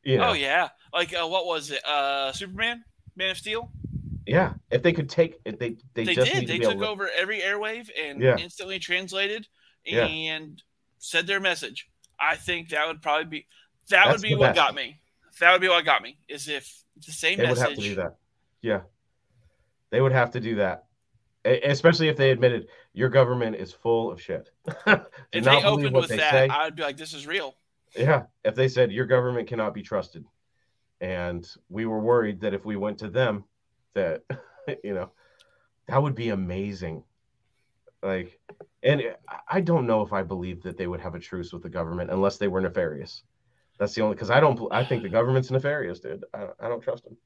know, 0.04 0.30
Oh 0.30 0.32
yeah, 0.32 0.68
like 0.92 1.14
uh, 1.14 1.26
what 1.26 1.46
was 1.46 1.70
it? 1.70 1.84
Uh, 1.84 2.32
Superman, 2.32 2.84
Man 3.16 3.30
of 3.30 3.36
Steel. 3.38 3.70
yeah. 4.26 4.54
If 4.70 4.82
they 4.82 4.92
could 4.92 5.08
take, 5.08 5.40
if 5.44 5.58
they 5.58 5.76
they, 5.94 6.04
They, 6.04 6.14
just 6.14 6.30
did. 6.32 6.40
need 6.40 6.46
to 6.46 6.52
They 6.52 6.58
be 6.58 6.64
took 6.64 6.72
able 6.74 6.82
to- 6.84 6.88
over 6.88 7.10
every 7.16 7.40
airwave 7.40 7.88
and 8.00 8.20
Yeah. 8.22 8.36
instantly 8.38 8.78
translated 8.78 9.46
Yeah. 9.84 10.06
and 10.06 10.62
said 10.98 11.26
their 11.26 11.40
message. 11.40 11.88
I 12.18 12.36
think 12.36 12.68
that 12.70 12.86
would 12.86 13.02
probably 13.02 13.24
be 13.26 13.46
that 13.90 14.04
That's 14.06 14.12
would 14.12 14.22
be 14.28 14.34
what 14.34 14.48
best. 14.48 14.56
got 14.56 14.74
me. 14.74 15.00
That 15.40 15.52
would 15.52 15.60
be 15.60 15.68
what 15.68 15.84
got 15.84 16.00
me. 16.02 16.18
Is 16.28 16.48
if 16.48 16.82
the 17.04 17.12
same 17.12 17.38
message. 17.38 17.44
They 17.44 17.48
would 17.50 17.68
have 17.68 17.76
to 17.76 17.88
do 17.88 17.94
that. 17.96 18.16
Yeah, 18.62 18.80
they 19.90 20.00
would 20.00 20.12
have 20.12 20.30
to 20.32 20.40
do 20.40 20.54
that, 20.56 20.84
especially 21.44 22.08
if 22.08 22.16
they 22.16 22.30
admitted 22.30 22.68
your 22.94 23.08
government 23.10 23.56
is 23.56 23.72
full 23.72 24.10
of 24.12 24.22
shit. 24.22 24.48
If 25.32 25.44
not 25.44 25.62
they 25.62 25.68
opened 25.68 25.92
what 25.92 26.02
with 26.02 26.10
they 26.10 26.16
that, 26.18 26.30
say. 26.30 26.48
I'd 26.48 26.76
be 26.76 26.82
like, 26.82 26.96
"This 26.96 27.12
is 27.12 27.26
real." 27.26 27.56
Yeah, 27.96 28.24
if 28.44 28.54
they 28.54 28.68
said 28.68 28.92
your 28.92 29.06
government 29.06 29.48
cannot 29.48 29.74
be 29.74 29.82
trusted, 29.82 30.24
and 31.00 31.48
we 31.68 31.86
were 31.86 32.00
worried 32.00 32.40
that 32.40 32.54
if 32.54 32.64
we 32.64 32.76
went 32.76 32.98
to 32.98 33.08
them, 33.08 33.44
that 33.94 34.22
you 34.84 34.94
know, 34.94 35.10
that 35.86 36.02
would 36.02 36.14
be 36.14 36.30
amazing. 36.30 37.04
Like, 38.02 38.38
and 38.82 39.02
I 39.48 39.60
don't 39.60 39.86
know 39.86 40.02
if 40.02 40.12
I 40.12 40.22
believe 40.22 40.62
that 40.62 40.76
they 40.76 40.86
would 40.86 41.00
have 41.00 41.14
a 41.14 41.20
truce 41.20 41.52
with 41.52 41.62
the 41.62 41.70
government 41.70 42.10
unless 42.10 42.36
they 42.36 42.48
were 42.48 42.60
nefarious. 42.60 43.22
That's 43.78 43.94
the 43.94 44.02
only 44.02 44.14
because 44.14 44.30
I 44.30 44.40
don't. 44.40 44.60
I 44.70 44.84
think 44.84 45.02
the 45.02 45.08
government's 45.08 45.50
nefarious, 45.50 46.00
dude. 46.00 46.24
I, 46.32 46.48
I 46.60 46.68
don't 46.68 46.82
trust 46.82 47.04
them. 47.04 47.16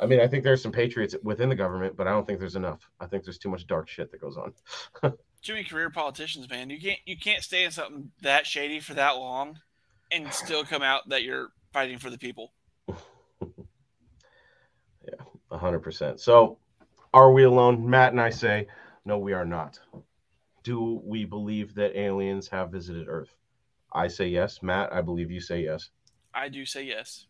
I 0.00 0.06
mean, 0.06 0.20
I 0.20 0.26
think 0.26 0.42
there's 0.42 0.62
some 0.62 0.72
patriots 0.72 1.14
within 1.22 1.50
the 1.50 1.54
government, 1.54 1.96
but 1.96 2.08
I 2.08 2.10
don't 2.10 2.26
think 2.26 2.40
there's 2.40 2.56
enough. 2.56 2.88
I 2.98 3.06
think 3.06 3.24
there's 3.24 3.38
too 3.38 3.50
much 3.50 3.66
dark 3.66 3.88
shit 3.88 4.10
that 4.10 4.20
goes 4.20 4.36
on. 4.36 4.54
Too 5.42 5.54
many 5.54 5.64
career 5.64 5.88
politicians, 5.88 6.50
man. 6.50 6.68
You 6.68 6.78
can't 6.78 6.98
you 7.06 7.16
can't 7.16 7.42
stay 7.42 7.64
in 7.64 7.70
something 7.70 8.10
that 8.20 8.46
shady 8.46 8.78
for 8.78 8.92
that 8.92 9.16
long, 9.16 9.58
and 10.12 10.32
still 10.32 10.64
come 10.64 10.82
out 10.82 11.08
that 11.08 11.22
you're 11.22 11.48
fighting 11.72 11.98
for 11.98 12.10
the 12.10 12.18
people. 12.18 12.52
A 15.52 15.58
hundred 15.58 15.80
percent. 15.80 16.20
So, 16.20 16.58
are 17.12 17.32
we 17.32 17.42
alone? 17.42 17.88
Matt 17.88 18.12
and 18.12 18.20
I 18.20 18.30
say, 18.30 18.68
no, 19.04 19.18
we 19.18 19.32
are 19.32 19.44
not. 19.44 19.80
Do 20.62 21.00
we 21.04 21.24
believe 21.24 21.74
that 21.74 21.98
aliens 21.98 22.46
have 22.48 22.70
visited 22.70 23.08
Earth? 23.08 23.34
I 23.92 24.06
say 24.06 24.28
yes. 24.28 24.62
Matt, 24.62 24.92
I 24.92 25.02
believe 25.02 25.30
you 25.30 25.40
say 25.40 25.62
yes. 25.62 25.90
I 26.32 26.48
do 26.48 26.64
say 26.64 26.84
yes. 26.84 27.26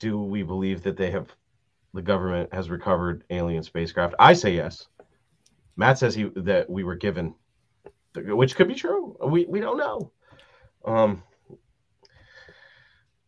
Do 0.00 0.20
we 0.20 0.42
believe 0.42 0.82
that 0.82 0.96
they 0.96 1.12
have, 1.12 1.28
the 1.92 2.02
government 2.02 2.52
has 2.52 2.68
recovered 2.68 3.22
alien 3.30 3.62
spacecraft? 3.62 4.14
I 4.18 4.32
say 4.32 4.56
yes. 4.56 4.88
Matt 5.76 5.98
says 5.98 6.14
he 6.14 6.30
that 6.36 6.68
we 6.68 6.84
were 6.84 6.96
given, 6.96 7.34
which 8.14 8.56
could 8.56 8.68
be 8.68 8.74
true. 8.74 9.16
We 9.24 9.44
we 9.46 9.60
don't 9.60 9.78
know. 9.78 10.12
Um, 10.84 11.22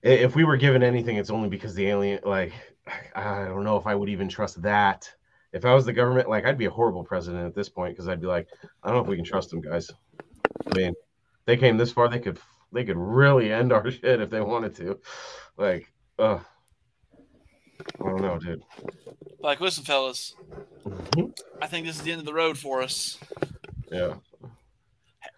if 0.07 0.37
we 0.37 0.45
were 0.45 0.57
given 0.57 0.83
anything, 0.83 1.17
it's 1.17 1.31
only 1.31 1.49
because 1.49 1.75
the 1.75 1.87
alien. 1.89 2.21
Like, 2.25 2.53
I 3.15 3.45
don't 3.45 3.65
know 3.65 3.77
if 3.77 3.87
I 3.87 3.95
would 3.95 4.09
even 4.09 4.29
trust 4.29 4.63
that. 4.63 5.13
If 5.53 5.65
I 5.65 5.75
was 5.75 5.85
the 5.87 5.93
government, 5.93 6.29
like, 6.29 6.45
I'd 6.45 6.59
be 6.59 6.67
a 6.67 6.71
horrible 6.71 7.05
president 7.05 7.47
at 7.47 7.55
this 7.55 7.69
point 7.69 7.95
because 7.95 8.09
I'd 8.09 8.21
be 8.21 8.27
like, 8.27 8.49
I 8.83 8.89
don't 8.89 8.97
know 8.97 9.03
if 9.03 9.09
we 9.09 9.17
can 9.17 9.25
trust 9.25 9.51
them 9.51 9.61
guys. 9.61 9.91
I 10.67 10.77
mean, 10.77 10.95
they 11.47 11.57
came 11.57 11.77
this 11.77 11.93
far, 11.93 12.09
they 12.09 12.19
could 12.21 12.39
they 12.73 12.85
could 12.85 12.97
really 12.97 13.53
end 13.53 13.73
our 13.73 13.91
shit 13.91 14.21
if 14.21 14.31
they 14.31 14.41
wanted 14.41 14.75
to. 14.77 15.01
Like, 15.57 15.91
uh, 16.19 16.39
I 17.81 18.05
don't 18.05 18.21
know, 18.23 18.39
dude. 18.39 18.63
Like, 19.41 19.61
listen, 19.61 19.85
fellas, 19.85 20.35
Mhm. 20.87 21.37
I 21.61 21.67
think 21.67 21.87
this 21.87 21.97
is 21.97 22.03
the 22.03 22.13
end 22.13 22.21
of 22.21 22.27
the 22.27 22.35
road 22.35 22.59
for 22.59 22.83
us. 22.83 23.19
Yeah. 23.91 24.15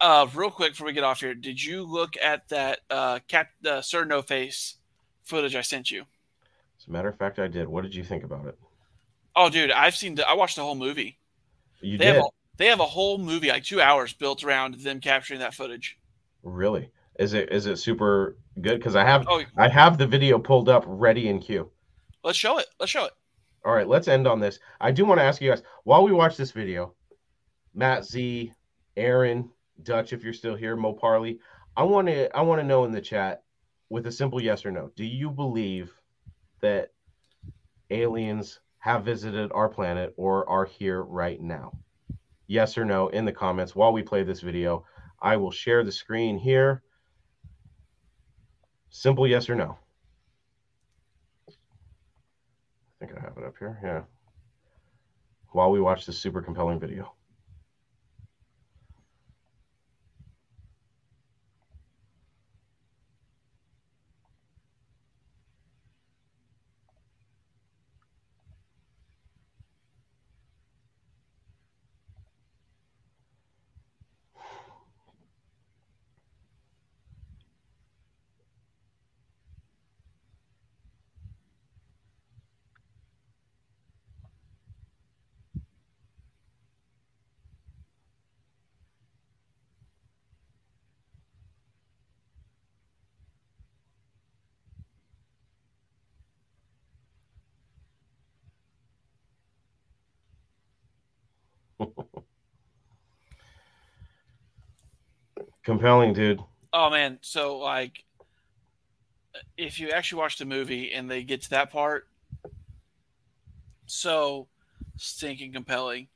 Uh, 0.00 0.26
real 0.34 0.50
quick 0.50 0.72
before 0.72 0.86
we 0.86 0.92
get 0.92 1.02
off 1.04 1.20
here, 1.20 1.34
did 1.34 1.62
you 1.62 1.82
look 1.82 2.14
at 2.22 2.48
that 2.48 2.80
uh, 2.90 3.18
Cap 3.26 3.48
uh, 3.66 3.80
Sir 3.80 4.04
No 4.04 4.22
Face 4.22 4.76
footage 5.24 5.56
I 5.56 5.62
sent 5.62 5.90
you? 5.90 6.04
As 6.80 6.86
a 6.86 6.90
matter 6.92 7.08
of 7.08 7.18
fact, 7.18 7.38
I 7.40 7.48
did. 7.48 7.66
What 7.68 7.82
did 7.82 7.94
you 7.94 8.04
think 8.04 8.22
about 8.22 8.46
it? 8.46 8.56
Oh, 9.34 9.50
dude, 9.50 9.70
I've 9.72 9.96
seen. 9.96 10.14
The, 10.14 10.28
I 10.28 10.34
watched 10.34 10.56
the 10.56 10.62
whole 10.62 10.76
movie. 10.76 11.18
You 11.80 11.98
They 11.98 12.04
did 12.06 12.14
have 12.14 12.24
a, 12.24 12.28
they 12.56 12.66
have 12.66 12.80
a 12.80 12.86
whole 12.86 13.18
movie, 13.18 13.48
like 13.48 13.64
two 13.64 13.80
hours, 13.80 14.12
built 14.12 14.44
around 14.44 14.74
them 14.76 15.00
capturing 15.00 15.40
that 15.40 15.54
footage. 15.54 15.98
really? 16.42 16.90
Is 17.18 17.32
it 17.34 17.50
is 17.50 17.66
it 17.66 17.78
super 17.78 18.36
good? 18.60 18.78
Because 18.78 18.94
I 18.94 19.04
have 19.04 19.26
Oh, 19.28 19.42
I 19.56 19.68
have 19.68 19.98
the 19.98 20.06
video 20.06 20.38
pulled 20.38 20.68
up, 20.68 20.84
ready 20.86 21.28
in 21.28 21.40
queue. 21.40 21.68
let's 22.22 22.38
show 22.38 22.58
it. 22.58 22.66
Let's 22.78 22.92
show 22.92 23.06
it. 23.06 23.12
All 23.64 23.72
right, 23.74 23.88
let's 23.88 24.06
end 24.06 24.28
on 24.28 24.38
this. 24.38 24.60
I 24.80 24.92
do 24.92 25.04
want 25.04 25.18
to 25.18 25.24
ask 25.24 25.40
you 25.42 25.50
guys 25.50 25.62
while 25.82 26.04
we 26.04 26.12
watch 26.12 26.36
this 26.36 26.52
video, 26.52 26.94
Matt 27.74 28.04
Z, 28.04 28.52
Aaron, 28.96 29.50
Dutch, 29.82 30.12
if 30.12 30.24
you're 30.24 30.32
still 30.32 30.56
here, 30.56 30.76
Mo 30.76 30.92
Parley, 30.92 31.38
I 31.76 31.84
want 31.84 32.08
to 32.08 32.34
I 32.36 32.42
want 32.42 32.60
to 32.60 32.66
know 32.66 32.84
in 32.84 32.92
the 32.92 33.00
chat 33.00 33.44
with 33.88 34.06
a 34.06 34.12
simple 34.12 34.42
yes 34.42 34.66
or 34.66 34.70
no. 34.70 34.90
Do 34.96 35.04
you 35.04 35.30
believe 35.30 35.92
that 36.60 36.92
aliens 37.90 38.60
have 38.78 39.04
visited 39.04 39.50
our 39.52 39.68
planet 39.68 40.12
or 40.16 40.48
are 40.48 40.64
here 40.64 41.02
right 41.02 41.40
now? 41.40 41.72
Yes 42.46 42.78
or 42.78 42.84
no 42.84 43.08
in 43.08 43.24
the 43.24 43.32
comments 43.32 43.76
while 43.76 43.92
we 43.92 44.02
play 44.02 44.22
this 44.22 44.40
video. 44.40 44.84
I 45.20 45.36
will 45.36 45.50
share 45.50 45.84
the 45.84 45.92
screen 45.92 46.38
here. 46.38 46.82
Simple 48.90 49.26
yes 49.26 49.50
or 49.50 49.54
no. 49.54 49.78
I 51.48 51.52
think 52.98 53.12
I 53.16 53.20
have 53.20 53.36
it 53.36 53.44
up 53.44 53.54
here. 53.58 53.78
Yeah. 53.82 54.02
While 55.52 55.70
we 55.70 55.80
watch 55.80 56.06
this 56.06 56.18
super 56.18 56.42
compelling 56.42 56.80
video. 56.80 57.14
Compelling, 105.68 106.14
dude. 106.14 106.40
Oh 106.72 106.88
man, 106.88 107.18
so 107.20 107.58
like, 107.58 108.02
if 109.58 109.78
you 109.78 109.90
actually 109.90 110.20
watch 110.20 110.38
the 110.38 110.46
movie 110.46 110.94
and 110.94 111.10
they 111.10 111.22
get 111.22 111.42
to 111.42 111.50
that 111.50 111.70
part, 111.70 112.08
so 113.84 114.48
stinking 114.96 115.52
compelling. 115.52 116.08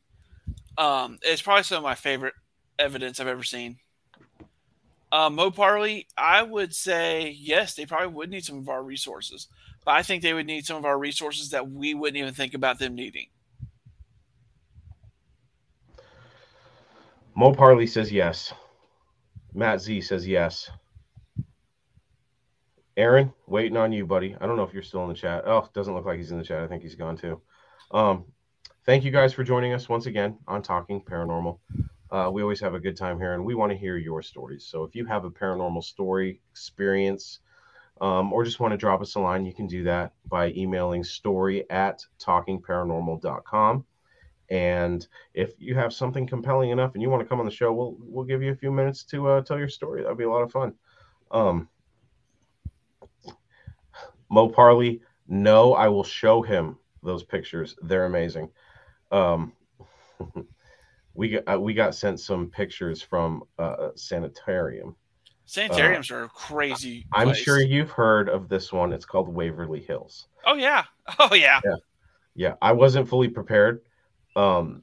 Um, 0.78 1.18
it's 1.20 1.42
probably 1.42 1.64
some 1.64 1.76
of 1.76 1.82
my 1.82 1.94
favorite 1.94 2.32
evidence 2.78 3.20
I've 3.20 3.26
ever 3.26 3.42
seen. 3.42 3.76
Um, 5.12 5.34
Mo 5.34 5.50
Parley, 5.50 6.06
I 6.16 6.42
would 6.42 6.74
say 6.74 7.36
yes, 7.38 7.74
they 7.74 7.84
probably 7.84 8.08
would 8.08 8.30
need 8.30 8.46
some 8.46 8.56
of 8.56 8.70
our 8.70 8.82
resources, 8.82 9.48
but 9.84 9.92
I 9.92 10.02
think 10.02 10.22
they 10.22 10.32
would 10.32 10.46
need 10.46 10.64
some 10.64 10.78
of 10.78 10.86
our 10.86 10.98
resources 10.98 11.50
that 11.50 11.70
we 11.70 11.92
wouldn't 11.92 12.16
even 12.16 12.32
think 12.32 12.54
about 12.54 12.78
them 12.78 12.94
needing. 12.94 13.26
Mo 17.34 17.52
Parley 17.52 17.86
says 17.86 18.10
yes. 18.10 18.54
Matt 19.54 19.80
Z 19.80 20.00
says 20.02 20.26
yes. 20.26 20.70
Aaron, 22.96 23.32
waiting 23.46 23.76
on 23.76 23.92
you, 23.92 24.06
buddy. 24.06 24.36
I 24.40 24.46
don't 24.46 24.56
know 24.56 24.64
if 24.64 24.74
you're 24.74 24.82
still 24.82 25.02
in 25.02 25.08
the 25.08 25.14
chat. 25.14 25.44
Oh, 25.46 25.68
doesn't 25.72 25.94
look 25.94 26.04
like 26.04 26.18
he's 26.18 26.30
in 26.30 26.38
the 26.38 26.44
chat. 26.44 26.62
I 26.62 26.66
think 26.66 26.82
he's 26.82 26.94
gone 26.94 27.16
too. 27.16 27.40
Um, 27.90 28.24
thank 28.84 29.04
you 29.04 29.10
guys 29.10 29.32
for 29.32 29.44
joining 29.44 29.72
us 29.72 29.88
once 29.88 30.06
again 30.06 30.38
on 30.46 30.62
Talking 30.62 31.00
Paranormal. 31.00 31.58
Uh, 32.10 32.30
we 32.30 32.42
always 32.42 32.60
have 32.60 32.74
a 32.74 32.80
good 32.80 32.96
time 32.96 33.18
here, 33.18 33.32
and 33.32 33.44
we 33.44 33.54
want 33.54 33.72
to 33.72 33.78
hear 33.78 33.96
your 33.96 34.20
stories. 34.20 34.66
So 34.66 34.84
if 34.84 34.94
you 34.94 35.06
have 35.06 35.24
a 35.24 35.30
paranormal 35.30 35.82
story, 35.82 36.42
experience, 36.50 37.40
um, 38.02 38.32
or 38.32 38.44
just 38.44 38.60
want 38.60 38.72
to 38.72 38.76
drop 38.78 39.00
us 39.00 39.14
a 39.14 39.20
line, 39.20 39.46
you 39.46 39.54
can 39.54 39.66
do 39.66 39.84
that 39.84 40.12
by 40.28 40.50
emailing 40.50 41.04
story 41.04 41.68
at 41.70 42.04
talkingparanormal.com. 42.18 43.84
And 44.50 45.06
if 45.34 45.52
you 45.58 45.74
have 45.74 45.92
something 45.92 46.26
compelling 46.26 46.70
enough 46.70 46.94
and 46.94 47.02
you 47.02 47.08
want 47.08 47.22
to 47.22 47.28
come 47.28 47.40
on 47.40 47.46
the 47.46 47.52
show, 47.52 47.72
we'll 47.72 47.96
we'll 48.00 48.24
give 48.24 48.42
you 48.42 48.52
a 48.52 48.56
few 48.56 48.70
minutes 48.70 49.04
to 49.04 49.28
uh, 49.28 49.42
tell 49.42 49.58
your 49.58 49.68
story. 49.68 50.02
That'd 50.02 50.18
be 50.18 50.24
a 50.24 50.30
lot 50.30 50.42
of 50.42 50.52
fun. 50.52 50.74
Um, 51.30 51.68
Mo 54.30 54.48
Parley, 54.48 55.00
no, 55.28 55.74
I 55.74 55.88
will 55.88 56.04
show 56.04 56.42
him 56.42 56.78
those 57.02 57.22
pictures. 57.22 57.76
They're 57.82 58.06
amazing. 58.06 58.50
Um, 59.10 59.52
we 61.14 61.30
got 61.30 61.54
uh, 61.54 61.60
we 61.60 61.74
got 61.74 61.94
sent 61.94 62.20
some 62.20 62.48
pictures 62.48 63.00
from 63.00 63.44
uh, 63.58 63.90
sanitarium. 63.94 64.96
Sanitariums 65.44 66.10
are 66.10 66.24
a 66.24 66.28
crazy. 66.28 67.06
I'm 67.12 67.28
place. 67.28 67.38
sure 67.38 67.60
you've 67.60 67.90
heard 67.90 68.28
of 68.28 68.48
this 68.48 68.72
one. 68.72 68.92
It's 68.92 69.04
called 69.04 69.28
Waverly 69.28 69.80
Hills. 69.80 70.28
Oh 70.46 70.54
yeah. 70.54 70.84
Oh 71.18 71.34
yeah. 71.34 71.60
yeah. 71.64 71.74
Yeah, 72.34 72.54
I 72.62 72.72
wasn't 72.72 73.08
fully 73.08 73.28
prepared 73.28 73.82
um, 74.36 74.82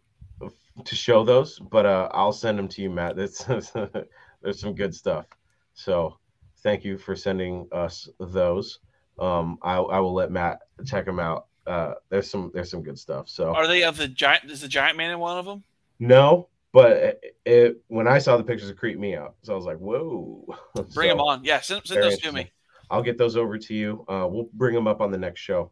to 0.86 0.96
show 0.96 1.24
those, 1.24 1.60
but 1.60 1.86
uh, 1.86 2.10
I'll 2.12 2.34
send 2.34 2.58
them 2.58 2.68
to 2.70 2.82
you, 2.82 2.90
Matt. 2.90 3.16
That's, 3.16 3.44
there's 4.42 4.60
some 4.60 4.74
good 4.74 4.94
stuff. 4.96 5.26
So 5.74 6.18
thank 6.60 6.84
you 6.84 6.98
for 6.98 7.16
sending 7.16 7.68
us 7.72 8.10
those. 8.20 8.80
Um, 9.18 9.60
I, 9.62 9.76
I 9.76 10.00
will 10.00 10.14
let 10.14 10.32
Matt 10.32 10.60
check 10.86 11.06
them 11.06 11.20
out. 11.20 11.48
Uh, 11.68 11.94
there's 12.10 12.30
some 12.30 12.52
there's 12.54 12.72
some 12.72 12.82
good 12.82 12.98
stuff. 12.98 13.30
So 13.30 13.54
Are 13.54 13.68
they 13.68 13.84
of 13.84 13.98
the 13.98 14.08
giant? 14.08 14.50
Is 14.50 14.62
the 14.62 14.68
giant 14.68 14.98
man 14.98 15.12
in 15.12 15.20
one 15.20 15.38
of 15.38 15.46
them? 15.46 15.64
no, 16.00 16.48
but 16.72 16.92
it, 16.94 17.36
it 17.46 17.82
when 17.90 18.08
I 18.08 18.18
saw 18.20 18.38
the 18.38 18.44
pictures, 18.44 18.70
it 18.70 18.78
creeped 18.78 19.00
me 19.00 19.16
out. 19.16 19.36
So 19.44 19.54
I 19.54 19.56
was 19.56 19.66
like, 19.66 19.78
whoa. 19.78 20.46
Bring 20.94 21.10
So- 21.10 21.16
them 21.16 21.20
on. 21.20 21.44
Yeah, 21.44 21.60
send, 21.62 21.86
send 21.86 22.02
those 22.02 22.18
to 22.20 22.32
me. 22.32 22.52
I'll 22.90 23.04
get 23.04 23.18
those 23.20 23.38
over 23.38 23.58
to 23.58 23.74
you. 23.76 24.04
Uh, 24.08 24.26
we'll 24.28 24.50
bring 24.54 24.74
them 24.74 24.88
up 24.88 25.00
on 25.00 25.12
the 25.12 25.18
next 25.18 25.42
show 25.42 25.72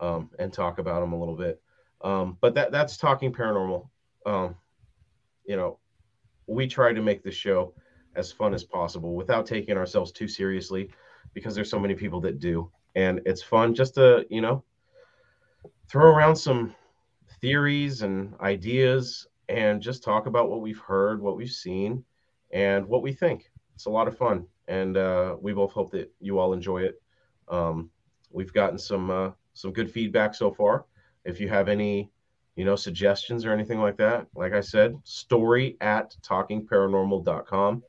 um, 0.00 0.28
and 0.38 0.52
talk 0.52 0.78
about 0.78 1.00
them 1.00 1.12
a 1.14 1.18
little 1.18 1.36
bit. 1.36 1.62
Um, 2.02 2.38
but 2.40 2.54
that 2.54 2.70
that's 2.72 2.96
talking 2.96 3.32
paranormal. 3.32 3.88
Um, 4.26 4.56
you 5.44 5.56
know, 5.56 5.78
we 6.46 6.66
try 6.66 6.92
to 6.92 7.02
make 7.02 7.22
the 7.22 7.30
show 7.30 7.74
as 8.14 8.32
fun 8.32 8.54
as 8.54 8.64
possible 8.64 9.14
without 9.14 9.46
taking 9.46 9.76
ourselves 9.76 10.12
too 10.12 10.28
seriously 10.28 10.90
because 11.34 11.54
there's 11.54 11.70
so 11.70 11.78
many 11.78 11.94
people 11.94 12.20
that 12.20 12.40
do. 12.40 12.70
And 12.94 13.20
it's 13.26 13.42
fun 13.42 13.74
just 13.74 13.94
to, 13.94 14.26
you 14.28 14.40
know, 14.40 14.64
throw 15.88 16.10
around 16.10 16.36
some 16.36 16.74
theories 17.40 18.02
and 18.02 18.34
ideas 18.40 19.28
and 19.48 19.80
just 19.80 20.02
talk 20.02 20.26
about 20.26 20.50
what 20.50 20.60
we've 20.60 20.80
heard, 20.80 21.20
what 21.20 21.36
we've 21.36 21.50
seen, 21.50 22.04
and 22.50 22.86
what 22.86 23.02
we 23.02 23.12
think. 23.12 23.50
It's 23.74 23.86
a 23.86 23.90
lot 23.90 24.08
of 24.08 24.16
fun. 24.16 24.46
And 24.66 24.96
uh, 24.96 25.36
we 25.40 25.52
both 25.52 25.72
hope 25.72 25.90
that 25.92 26.12
you 26.20 26.38
all 26.38 26.52
enjoy 26.52 26.82
it. 26.82 27.00
Um, 27.48 27.90
we've 28.30 28.52
gotten 28.52 28.78
some 28.78 29.10
uh, 29.10 29.30
some 29.54 29.72
good 29.72 29.90
feedback 29.90 30.34
so 30.34 30.50
far. 30.50 30.84
If 31.28 31.40
you 31.40 31.48
have 31.48 31.68
any, 31.68 32.10
you 32.56 32.64
know, 32.64 32.74
suggestions 32.74 33.44
or 33.44 33.52
anything 33.52 33.78
like 33.80 33.98
that, 33.98 34.26
like 34.34 34.54
I 34.54 34.60
said, 34.60 34.96
story 35.04 35.76
at 35.82 36.16
talkingparanormal.com. 36.22 37.82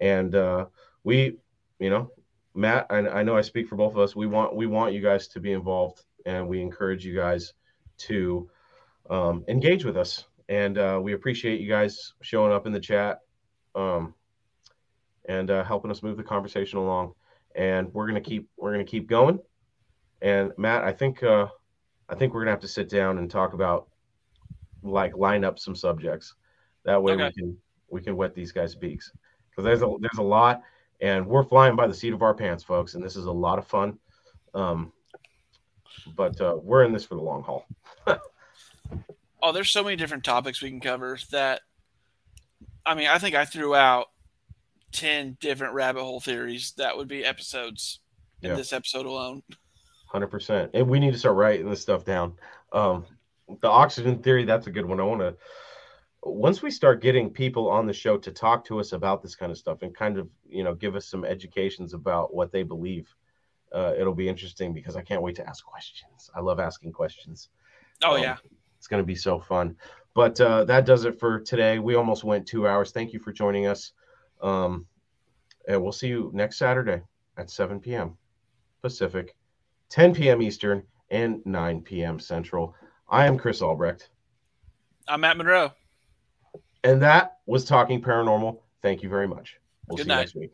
And 0.00 0.34
uh, 0.34 0.66
we, 1.02 1.38
you 1.78 1.88
know, 1.88 2.10
Matt, 2.54 2.86
I, 2.90 2.98
I 2.98 3.22
know 3.22 3.36
I 3.36 3.40
speak 3.40 3.68
for 3.68 3.76
both 3.76 3.92
of 3.92 3.98
us. 3.98 4.14
We 4.14 4.26
want 4.26 4.54
we 4.54 4.66
want 4.66 4.92
you 4.92 5.00
guys 5.00 5.28
to 5.28 5.40
be 5.40 5.52
involved, 5.52 6.04
and 6.26 6.46
we 6.46 6.60
encourage 6.60 7.04
you 7.04 7.14
guys 7.14 7.54
to 7.98 8.48
um, 9.08 9.44
engage 9.48 9.84
with 9.84 9.96
us. 9.96 10.24
And 10.48 10.76
uh, 10.76 11.00
we 11.02 11.14
appreciate 11.14 11.60
you 11.60 11.68
guys 11.68 12.12
showing 12.20 12.52
up 12.52 12.66
in 12.66 12.72
the 12.72 12.80
chat 12.80 13.20
um, 13.74 14.14
and 15.26 15.50
uh, 15.50 15.64
helping 15.64 15.90
us 15.90 16.02
move 16.02 16.18
the 16.18 16.22
conversation 16.22 16.78
along. 16.78 17.14
And 17.56 17.92
we're 17.94 18.06
gonna 18.06 18.20
keep 18.20 18.48
we're 18.58 18.72
gonna 18.72 18.84
keep 18.84 19.08
going. 19.08 19.38
And 20.20 20.52
Matt, 20.58 20.84
I 20.84 20.92
think 20.92 21.22
uh, 21.22 21.46
I 22.08 22.14
think 22.14 22.34
we're 22.34 22.40
gonna 22.42 22.50
have 22.52 22.60
to 22.60 22.68
sit 22.68 22.88
down 22.88 23.18
and 23.18 23.30
talk 23.30 23.52
about 23.54 23.88
like 24.82 25.16
line 25.16 25.44
up 25.44 25.58
some 25.58 25.74
subjects. 25.74 26.34
That 26.84 27.02
way 27.02 27.12
Okay. 27.14 27.24
we 27.26 27.32
can 27.32 27.56
we 27.88 28.00
can 28.02 28.16
wet 28.16 28.34
these 28.34 28.52
guys' 28.52 28.74
beaks 28.74 29.10
because 29.50 29.64
there's 29.64 29.82
a 29.82 29.96
there's 30.00 30.18
a 30.18 30.22
lot, 30.22 30.62
and 31.00 31.26
we're 31.26 31.44
flying 31.44 31.76
by 31.76 31.86
the 31.86 31.94
seat 31.94 32.12
of 32.12 32.22
our 32.22 32.34
pants, 32.34 32.62
folks. 32.64 32.94
And 32.94 33.02
this 33.02 33.16
is 33.16 33.24
a 33.26 33.32
lot 33.32 33.58
of 33.58 33.66
fun. 33.66 33.98
Um, 34.52 34.92
but 36.16 36.38
uh, 36.40 36.56
we're 36.62 36.84
in 36.84 36.92
this 36.92 37.04
for 37.04 37.14
the 37.14 37.22
long 37.22 37.42
haul. 37.42 37.66
Oh, 39.46 39.52
there's 39.52 39.68
so 39.70 39.84
many 39.84 39.94
different 39.96 40.24
topics 40.24 40.62
we 40.62 40.70
can 40.70 40.80
cover 40.80 41.18
that. 41.30 41.60
I 42.86 42.94
mean, 42.94 43.08
I 43.08 43.18
think 43.18 43.34
I 43.34 43.44
threw 43.44 43.74
out 43.74 44.06
ten 44.90 45.36
different 45.38 45.74
rabbit 45.74 46.02
hole 46.02 46.18
theories 46.20 46.72
that 46.78 46.96
would 46.96 47.08
be 47.08 47.22
episodes 47.26 48.00
in 48.40 48.48
Yeah. 48.50 48.56
this 48.56 48.72
episode 48.72 49.04
alone. 49.04 49.42
Hundred 50.14 50.28
percent. 50.28 50.70
And 50.74 50.88
we 50.88 51.00
need 51.00 51.12
to 51.12 51.18
start 51.18 51.34
writing 51.34 51.68
this 51.68 51.82
stuff 51.82 52.04
down. 52.04 52.34
Um, 52.72 53.04
the 53.60 53.68
oxygen 53.68 54.22
theory, 54.22 54.44
that's 54.44 54.68
a 54.68 54.70
good 54.70 54.86
one. 54.86 55.00
I 55.00 55.02
want 55.02 55.20
to 55.22 55.34
once 56.22 56.62
we 56.62 56.70
start 56.70 57.02
getting 57.02 57.28
people 57.28 57.68
on 57.68 57.84
the 57.84 57.92
show 57.92 58.16
to 58.16 58.30
talk 58.30 58.64
to 58.64 58.78
us 58.78 58.92
about 58.92 59.22
this 59.22 59.34
kind 59.34 59.50
of 59.50 59.58
stuff 59.58 59.82
and 59.82 59.92
kind 59.92 60.16
of 60.16 60.28
you 60.48 60.62
know 60.62 60.72
give 60.72 60.94
us 60.94 61.06
some 61.08 61.24
educations 61.24 61.94
about 61.94 62.32
what 62.32 62.52
they 62.52 62.62
believe 62.62 63.12
uh, 63.74 63.92
it'll 63.98 64.14
be 64.14 64.26
interesting 64.28 64.72
because 64.72 64.96
i 64.96 65.02
can't 65.02 65.20
wait 65.20 65.36
to 65.36 65.46
ask 65.46 65.64
questions 65.66 66.30
i 66.34 66.40
love 66.40 66.58
asking 66.58 66.92
questions 66.92 67.50
Oh 68.02 68.14
Um, 68.16 68.22
yeah. 68.22 68.36
it's 68.78 68.86
going 68.86 69.02
to 69.02 69.06
be 69.06 69.14
so 69.16 69.38
fun 69.38 69.76
but 70.14 70.40
uh, 70.40 70.64
that 70.64 70.86
does 70.86 71.04
it 71.04 71.18
for 71.20 71.40
today 71.40 71.78
we 71.78 71.94
almost 71.94 72.24
went 72.24 72.46
two 72.46 72.66
hours 72.66 72.90
thank 72.90 73.12
you 73.12 73.18
for 73.18 73.32
joining 73.32 73.66
us 73.66 73.92
um, 74.40 74.86
and 75.68 75.82
we'll 75.82 75.92
see 75.92 76.08
you 76.08 76.30
next 76.32 76.56
saturday 76.56 77.02
at 77.36 77.50
7 77.50 77.80
p.m 77.80 78.16
pacific 78.80 79.36
10 79.94 80.12
p.m 80.12 80.42
eastern 80.42 80.82
and 81.10 81.40
9 81.46 81.80
p.m 81.82 82.18
central. 82.18 82.74
I 83.08 83.26
am 83.28 83.38
chris 83.38 83.62
albrecht. 83.62 84.10
I'm 85.06 85.20
Matt 85.20 85.36
Monroe. 85.36 85.70
and 86.82 87.00
that 87.02 87.36
was 87.46 87.64
talking 87.64 88.02
paranormal. 88.02 88.58
Thank 88.82 89.04
you 89.04 89.08
very 89.08 89.28
much. 89.28 89.60
We'll 89.86 89.96
Good 89.96 90.06
see 90.06 90.10
you 90.10 90.16
night. 90.16 90.20
next 90.22 90.34
week 90.34 90.50